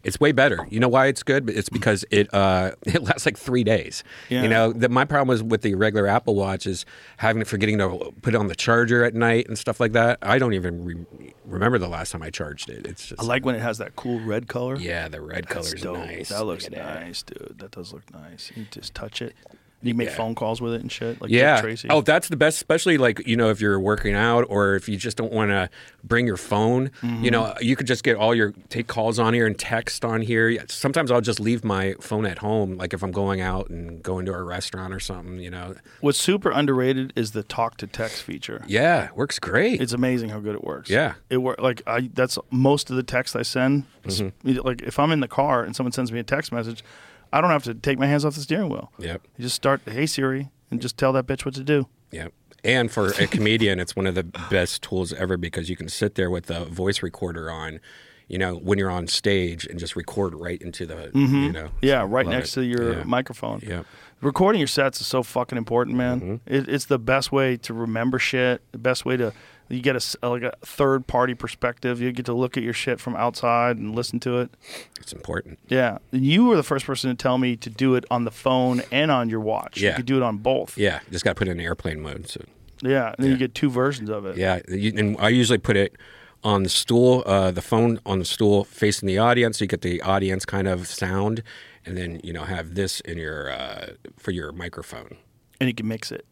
[0.05, 0.67] It's way better.
[0.69, 1.49] You know why it's good?
[1.49, 4.03] It's because it uh, it lasts like three days.
[4.29, 4.43] Yeah.
[4.43, 6.85] You know, the, my problem was with the regular Apple Watch is
[7.19, 10.19] having forgetting to put it on the charger at night and stuff like that.
[10.23, 12.87] I don't even re- remember the last time I charged it.
[12.87, 14.77] It's just I like when it has that cool red color.
[14.77, 15.99] yeah, the red color dope.
[15.99, 16.31] nice.
[16.31, 16.77] That looks that.
[16.77, 17.57] nice, dude.
[17.59, 18.51] That does look nice.
[18.55, 19.35] You just touch it.
[19.83, 20.15] You make Yeah.
[20.15, 21.21] phone calls with it and shit.
[21.21, 21.61] Like Dick yeah.
[21.61, 21.89] Tracy.
[21.91, 24.97] Oh, that's the best, especially like, you know, if you're working out or if you
[24.97, 25.69] just don't want to
[26.05, 27.25] bring your phone, Mm-hmm.
[27.25, 30.21] you know, you could just get all your take calls on here and text on
[30.23, 30.57] here.
[30.69, 34.25] Sometimes I'll just leave my phone at home, like if I'm going out and going
[34.27, 35.75] to a restaurant or something, you know.
[36.01, 38.65] What's super underrated is the talk to text feature.
[38.69, 39.81] Yeah, works great.
[39.81, 40.89] It's amazing how good it works.
[40.91, 41.15] Yeah.
[41.29, 42.11] it work like I.
[42.15, 43.85] That's most of the text I send.
[44.05, 44.59] Mm-hmm.
[44.67, 46.83] Like if I'm in the car and someone sends me a text message,
[47.33, 48.93] I don't have to take my hands off the steering wheel.
[48.99, 49.23] Yep.
[49.37, 51.89] You just start, "Hey Siri," and just tell that bitch what to do.
[52.11, 52.33] Yep.
[52.65, 56.15] And for a comedian, it's one of the best tools ever because you can sit
[56.15, 57.81] there with a voice recorder on,
[58.29, 61.65] you know, when you're on stage and just record right into the, you know.
[61.65, 61.77] Mm-hmm.
[61.83, 62.61] Yeah, right next it.
[62.61, 63.03] to your Yeah.
[63.05, 63.61] microphone.
[63.67, 63.85] Yep.
[64.21, 66.21] Recording your sets is so fucking important, man.
[66.21, 66.55] Mm-hmm.
[66.55, 68.63] It, it's the best way to remember shit.
[68.71, 69.33] The best way to
[69.69, 72.01] you get a like a third party perspective.
[72.01, 74.51] You get to look at your shit from outside and listen to it.
[75.01, 75.59] It's important.
[75.69, 78.83] Yeah, you were the first person to tell me to do it on the phone
[78.93, 79.81] and on your watch.
[79.81, 79.91] Yeah.
[79.91, 80.77] you could do it on both.
[80.77, 81.01] Yeah.
[81.11, 82.29] Just got to put it in airplane mode.
[82.29, 82.45] So.
[82.83, 84.37] Yeah, and then you get two versions of it.
[84.37, 85.97] Yeah, and I usually put it
[86.45, 89.83] on the stool, uh, the phone on the stool facing the audience, so you get
[89.83, 91.45] the audience kind of sound,
[91.87, 95.17] and then you know have this in your uh, for your microphone.
[95.61, 96.27] and you can mix it.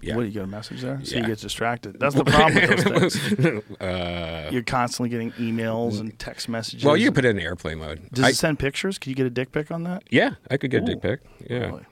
[0.00, 0.14] Yeah.
[0.14, 1.00] What do you get a message there?
[1.02, 1.22] So Yeah.
[1.22, 1.98] you get distracted.
[1.98, 3.80] That's the problem with those things.
[3.80, 6.84] uh, You're constantly getting emails and text messages.
[6.84, 8.08] well, you can put it in airplane mode.
[8.12, 8.98] Does I- it send pictures?
[8.98, 10.04] Can you get a dick pic on that?
[10.10, 11.00] yeah, I could get a dick Ooh.
[11.00, 11.20] pic.
[11.50, 11.84] Yeah, Really?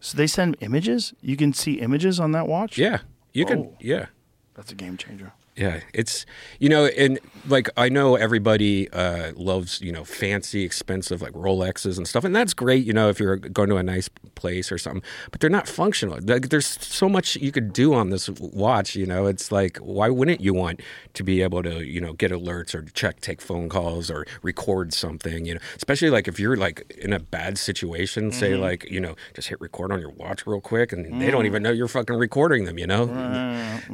[0.00, 1.14] So they send images.
[1.22, 2.76] You can see images on that watch.
[2.78, 2.98] yeah,
[3.32, 3.58] you could.
[3.58, 3.76] Oh.
[3.80, 4.06] Yeah,
[4.54, 5.32] that's a game changer.
[5.56, 6.26] Yeah, it's
[6.58, 11.96] you know, and like I know everybody uh, loves you know fancy, expensive like Rolexes
[11.96, 12.84] and stuff, and that's great.
[12.84, 16.18] You know, if you're going to a nice place or something, but they're not functional.
[16.20, 18.96] Like, there's so much you could do on this watch.
[18.96, 20.80] You know, it's like why wouldn't you want
[21.14, 24.92] to be able to you know get alerts or check, take phone calls or record
[24.92, 25.44] something?
[25.44, 28.60] You know, especially like if you're like in a bad situation, say Mhm.
[28.60, 31.46] like you know just hit record on your watch real quick, and they don't Mm.
[31.46, 32.76] even know you're fucking recording them.
[32.76, 33.06] You know,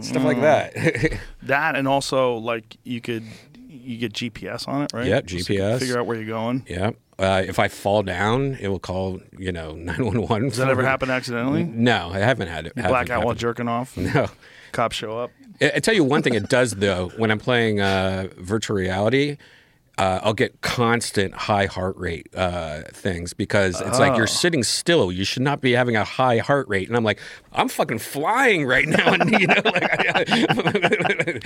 [0.01, 0.41] stuff like Mm.
[0.41, 1.21] that.
[1.51, 3.25] That and also like you could
[3.69, 5.07] you get GPS on it, right?
[5.07, 5.79] You GPS.
[5.79, 6.65] figure out where you're going.
[6.69, 6.91] Yeah.
[7.19, 10.49] Uh, if I fall down, it will call, you know, 911.
[10.49, 11.65] Does that ever happen accidentally?
[11.65, 12.73] No, I haven't had it.
[12.77, 13.97] Haven't black out while jerking off.
[13.97, 14.29] No.
[14.73, 15.31] Cops show up.
[15.61, 19.37] I, I tell you one thing it does, though, when I'm playing uh, virtual reality,
[20.01, 24.17] uh, I'll get constant high heart rate uh, things because it's like Oh.
[24.17, 25.13] you're sitting still.
[25.13, 26.89] You should not be having a high heart rate.
[26.89, 27.19] And I'm like,
[27.53, 29.13] I'm fucking flying right now.
[29.13, 31.45] And, you know, like,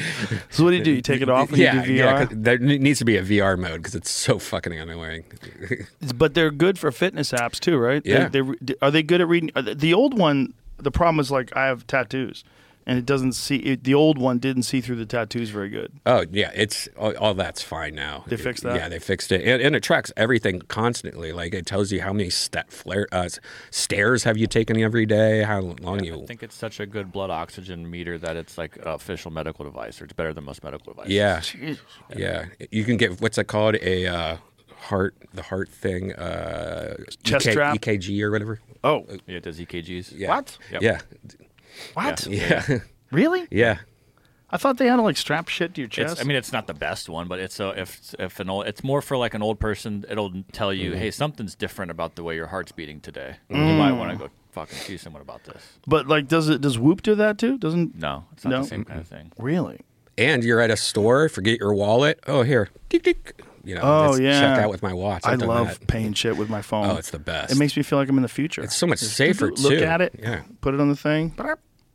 [0.51, 0.93] So what do you do?
[0.93, 2.13] You take it off when yeah, you do yeah.
[2.25, 2.27] VR?
[2.29, 5.25] 'cause There needs to be a VR mode because it's so fucking annoying.
[6.15, 8.03] But they're good for fitness apps too, right?
[8.05, 8.29] Yeah.
[8.29, 9.51] They, re- are they good at reading?
[9.75, 12.45] The old one, the problem is like I have tattoos,
[12.87, 13.57] and it doesn't see.
[13.57, 15.93] It, the old one didn't see through the tattoos very good.
[16.07, 18.25] Oh yeah, it's all, all that's fine now.
[18.27, 18.77] They fixed that?
[18.77, 21.33] Yeah, they fixed it, and, and it tracks everything constantly.
[21.33, 23.29] Like it tells you how many sta- flare, uh,
[23.71, 26.23] stairs have you taken every day, how long you.
[26.23, 29.65] I think it's such a good blood oxygen meter that it's like an official medical
[29.65, 31.13] device, or it's better than most medical devices.
[31.13, 31.43] Yeah,
[32.17, 32.47] yeah.
[32.71, 33.77] You can get what's that called?
[33.77, 34.37] A uh,
[34.85, 37.77] heart, the heart thing, uh, Chest EK strap?
[37.79, 38.61] EKG or whatever.
[38.83, 40.13] Oh, yeah, it does EKGs.
[40.17, 40.29] Yeah.
[40.29, 40.59] What?
[40.71, 40.83] Yep.
[40.83, 41.01] Yeah,
[41.95, 42.27] What?
[42.27, 42.65] yeah,
[43.11, 43.47] Really?
[43.51, 43.79] yeah.
[44.51, 46.13] I thought they had to like strap shit to your chest.
[46.13, 48.67] It's, I mean, it's not the best one, but it's a, if if an old,
[48.69, 50.05] it's more for like an old person.
[50.09, 51.01] It'll tell you, Mm-hmm.
[51.01, 53.37] hey, something's different about the way your heart's beating today.
[53.49, 53.79] You Mm.
[53.79, 55.61] might want to go fucking see someone about this.
[55.89, 56.61] but like, does it?
[56.61, 57.59] Does Whoop do that too?
[57.59, 57.97] Doesn't?
[57.97, 58.63] No, it's not No?
[58.63, 59.33] the same kind of thing.
[59.39, 59.81] Really?
[60.17, 62.21] And you're at a store, forget your wallet.
[62.29, 63.43] Oh, here, tick, tick.
[63.65, 64.41] You know, Oh yeah.
[64.41, 65.23] check out with my watch.
[65.25, 65.87] I I've done love that.
[65.89, 66.87] paying shit with my phone.
[66.91, 67.53] Oh, it's the best.
[67.53, 68.63] It makes me feel like I'm in the future.
[68.63, 69.63] It's so much Just safer, look too.
[69.71, 70.15] Look at it.
[70.19, 70.43] Yeah.
[70.61, 71.35] Put it on the thing.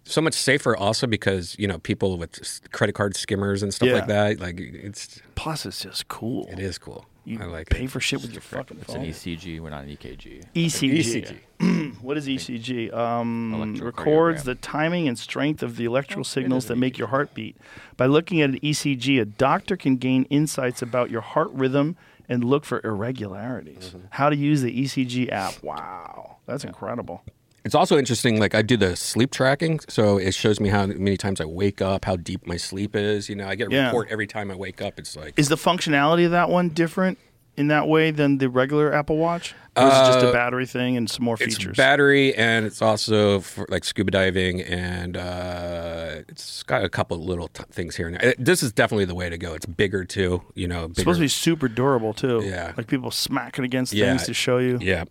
[0.05, 3.95] so much safer also because you know people with credit card skimmers and stuff Yeah.
[3.95, 6.47] like that like it's Plus, it's just cool.
[6.51, 7.91] it is cool You i like pay it.
[7.91, 9.01] for shit with your fucking phone.
[9.03, 9.33] It's an.
[9.35, 9.59] ECG.
[9.59, 10.45] We're not an E EKG.
[10.55, 11.39] ECG.
[11.59, 12.01] ECG.
[12.01, 12.93] what is ECG?
[12.93, 17.57] Um, records the timing and strength of the electrical signals that make your heart beat.
[17.97, 21.97] By looking at an ECG, a doctor can gain insights about your heart rhythm
[22.29, 23.95] and look for irregularities.
[24.11, 25.61] How to use the ECG app.
[25.61, 27.23] Wow, that's incredible.
[27.69, 31.17] It's also interesting like i do the sleep tracking so it shows me how many
[31.17, 33.85] times i wake up how deep my sleep is you know i get a Yeah.
[33.87, 37.17] report every time i wake up it's like Is the functionality of that one different
[37.57, 39.53] in that way than the regular Apple Watch?
[39.75, 41.75] Or is it just a Uh, battery thing and some more it's features?
[41.75, 47.49] battery and it's also for like scuba diving and uh, it's got a couple little
[47.49, 48.33] t- things here and there.
[48.39, 51.23] This is definitely the way to go it's bigger too you know It's supposed to
[51.23, 52.41] be super durable too.
[52.45, 52.71] Yeah.
[52.77, 54.05] Like people smacking against Yeah.
[54.05, 54.77] things to show you.
[54.81, 55.03] yeah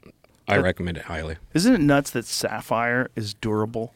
[0.48, 3.94] i That- recommend it highly Isn't it nuts that sapphire is durable?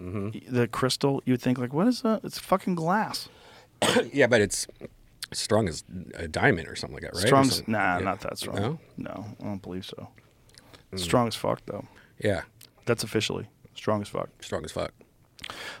[0.00, 0.54] Mm-hmm.
[0.54, 2.20] The crystal, you would think like, what is that?
[2.24, 3.28] It's fucking glass.
[4.12, 4.66] yeah but it's
[5.32, 5.82] strong as
[6.14, 7.44] a diamond or something like that right Strong?
[7.46, 8.04] something- Nah, yeah.
[8.04, 8.56] not that strong.
[8.56, 8.78] No?
[8.96, 10.08] no, I don't believe so.
[10.92, 10.98] Mm.
[11.00, 11.84] Strong as fuck though.
[12.18, 12.42] yeah
[12.86, 14.28] That's officially strong as fuck.
[14.40, 14.92] strong as fuck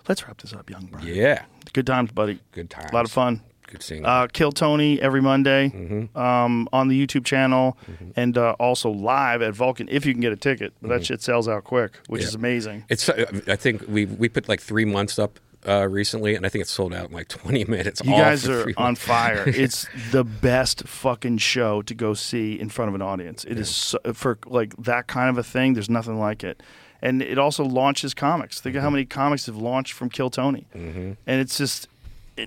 [0.08, 1.06] Let's wrap this up, young Brian.
[1.06, 2.38] yeah Good times, buddy.
[2.52, 3.40] good times A lot of fun.
[3.66, 6.16] Good seeing Uh, Kill Tony every Monday Mm-hmm.
[6.18, 7.76] um, on the YouTube channel
[8.16, 10.72] and uh, also live at Vulcan if you can get a ticket.
[10.80, 12.22] But that shit sells out quick, which Mm-hmm.
[12.22, 12.28] Yeah.
[12.28, 12.84] is amazing.
[12.88, 13.08] It's.
[13.08, 16.60] uh, I think we we put like three months up uh, recently, and I think
[16.62, 18.02] it's sold out in like 20 minutes.
[18.04, 19.00] You guys are on months.
[19.02, 19.44] fire.
[19.64, 23.44] It's the best fucking show to go see in front of an audience.
[23.44, 25.72] It is so, for like that kind of a thing.
[25.74, 26.62] There's nothing like it,
[27.00, 28.60] and it also launches comics.
[28.60, 28.84] Think of Mm-hmm.
[28.84, 31.88] how many comics have launched from Kill Tony, and it's just.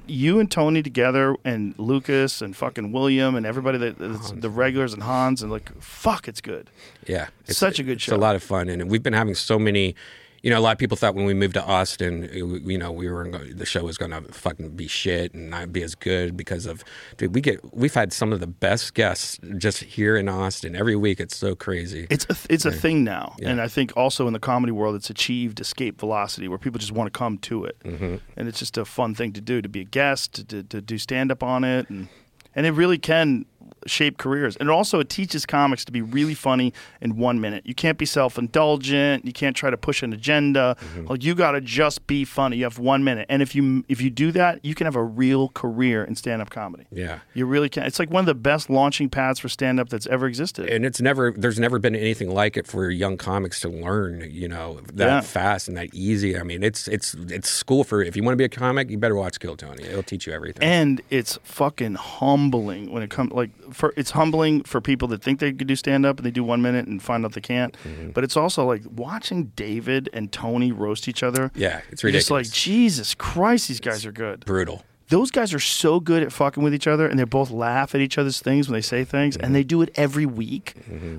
[0.05, 4.93] You and Tony together, and Lucas and fucking William and everybody that that's the regulars
[4.93, 6.69] and Hans and like fuck, it's good.
[7.05, 8.13] Yeah, It's, Such a good show.
[8.13, 9.95] It's a lot of fun, and we've been having so many.
[10.43, 12.91] You know, a lot of people thought when we moved to Austin, it you know,
[12.91, 16.37] we were the show was going to fucking be shit and not be as good
[16.37, 16.83] because of.
[17.17, 20.95] Dude, we get we've had some of the best guests just here in Austin every
[20.95, 21.19] week.
[21.19, 22.07] It's so crazy.
[22.09, 23.49] It's a, it's a thing now, Yeah.
[23.49, 26.91] and I think also in the comedy world, it's achieved escape velocity where people just
[26.91, 28.15] want to come to it, Mm-hmm.
[28.35, 30.81] and it's just a fun thing to do to be a guest, to, to, to
[30.81, 32.07] do stand up on it, and
[32.55, 33.45] and it really can
[33.85, 34.55] shape careers.
[34.57, 37.65] And also, it teaches comics to be really funny in one minute.
[37.65, 39.25] You can't be self indulgent.
[39.25, 40.75] You can't try to push an agenda.
[40.79, 41.07] Mm-hmm.
[41.07, 42.57] Like you got to just be funny.
[42.57, 45.03] You have one minute, and if you if you do that, you can have a
[45.03, 46.85] real career in stand up comedy.
[46.91, 47.19] yeah.
[47.33, 47.83] You really can.
[47.83, 50.69] It's like one of the best launching pads for stand up that's ever existed.
[50.69, 54.47] and it's never there's never been anything like it for young comics to learn you
[54.47, 55.21] know that Yeah.
[55.21, 58.37] fast and that easy i mean it's it's it's school for if you want to
[58.37, 61.95] be a comic you better watch kill tony it'll teach you everything and it's fucking
[61.95, 65.75] humbling when it comes like for it's humbling for people that think they could do
[65.75, 68.11] stand up and they do one minute and find out they can't Mm-hmm.
[68.11, 72.31] but it's also like watching david and tony roast each other yeah it's you're just
[72.31, 76.61] like jesus christ these guys are good brutal those guys are so good at fucking
[76.63, 79.35] with each other and they both laugh at each other's things when they say things
[79.37, 79.45] Mm-hmm.
[79.45, 80.73] and they do it every week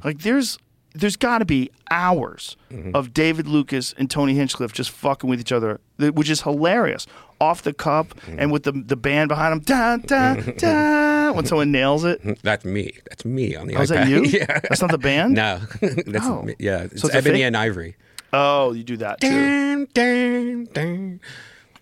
[0.04, 0.58] like there's
[0.94, 2.94] there's got to be hours Mm-hmm.
[2.94, 7.06] of David Lucas and Tony Hinchcliffe just fucking with each other, which is hilarious.
[7.40, 8.38] Off the cup Mm-hmm.
[8.40, 10.52] and with the the band behind them, da da da.
[11.32, 14.22] When someone nails it, that's me that's me on the Oh, is that you?
[14.24, 15.34] yeah That's not the band?
[15.34, 16.42] no that's Oh.
[16.42, 16.54] me.
[16.58, 17.96] yeah it's, So it's ebony and ivory
[18.32, 19.28] oh, you do that too.
[19.28, 21.20] Dun, dun, dun.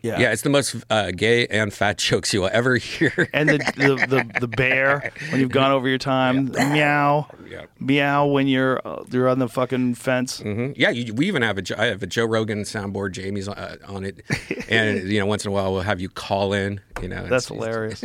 [0.02, 0.20] Yeah.
[0.20, 3.28] yeah, it's the most uh, gay and fat jokes you will ever hear.
[3.32, 7.26] And the the, the, the bear when you've gone over your time, meow,
[7.80, 10.38] meow when you're uh, you're on the fucking fence.
[10.38, 13.12] hmm Yeah, you, we even have a I have a Joe Rogan soundboard.
[13.12, 14.22] Jamie's uh, on it,
[14.68, 16.80] and you know once in a while we'll have you call in.
[17.02, 18.04] You know, That's hilarious.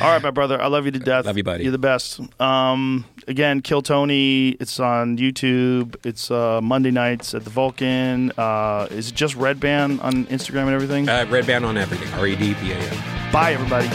[0.00, 0.60] All right, my brother.
[0.60, 1.24] I love you to death.
[1.24, 1.62] Love you, buddy.
[1.64, 2.20] You're the best.
[2.40, 4.50] Um, again, Kill Tony.
[4.50, 5.96] It's on YouTube.
[6.04, 8.30] It's uh, Monday nights at the Vulcan.
[8.36, 11.08] Uh, is it just Redban on Instagram and everything?
[11.08, 12.12] Uh, Redban on everything.
[12.14, 13.32] R E D B A N.
[13.32, 13.88] Bye, everybody.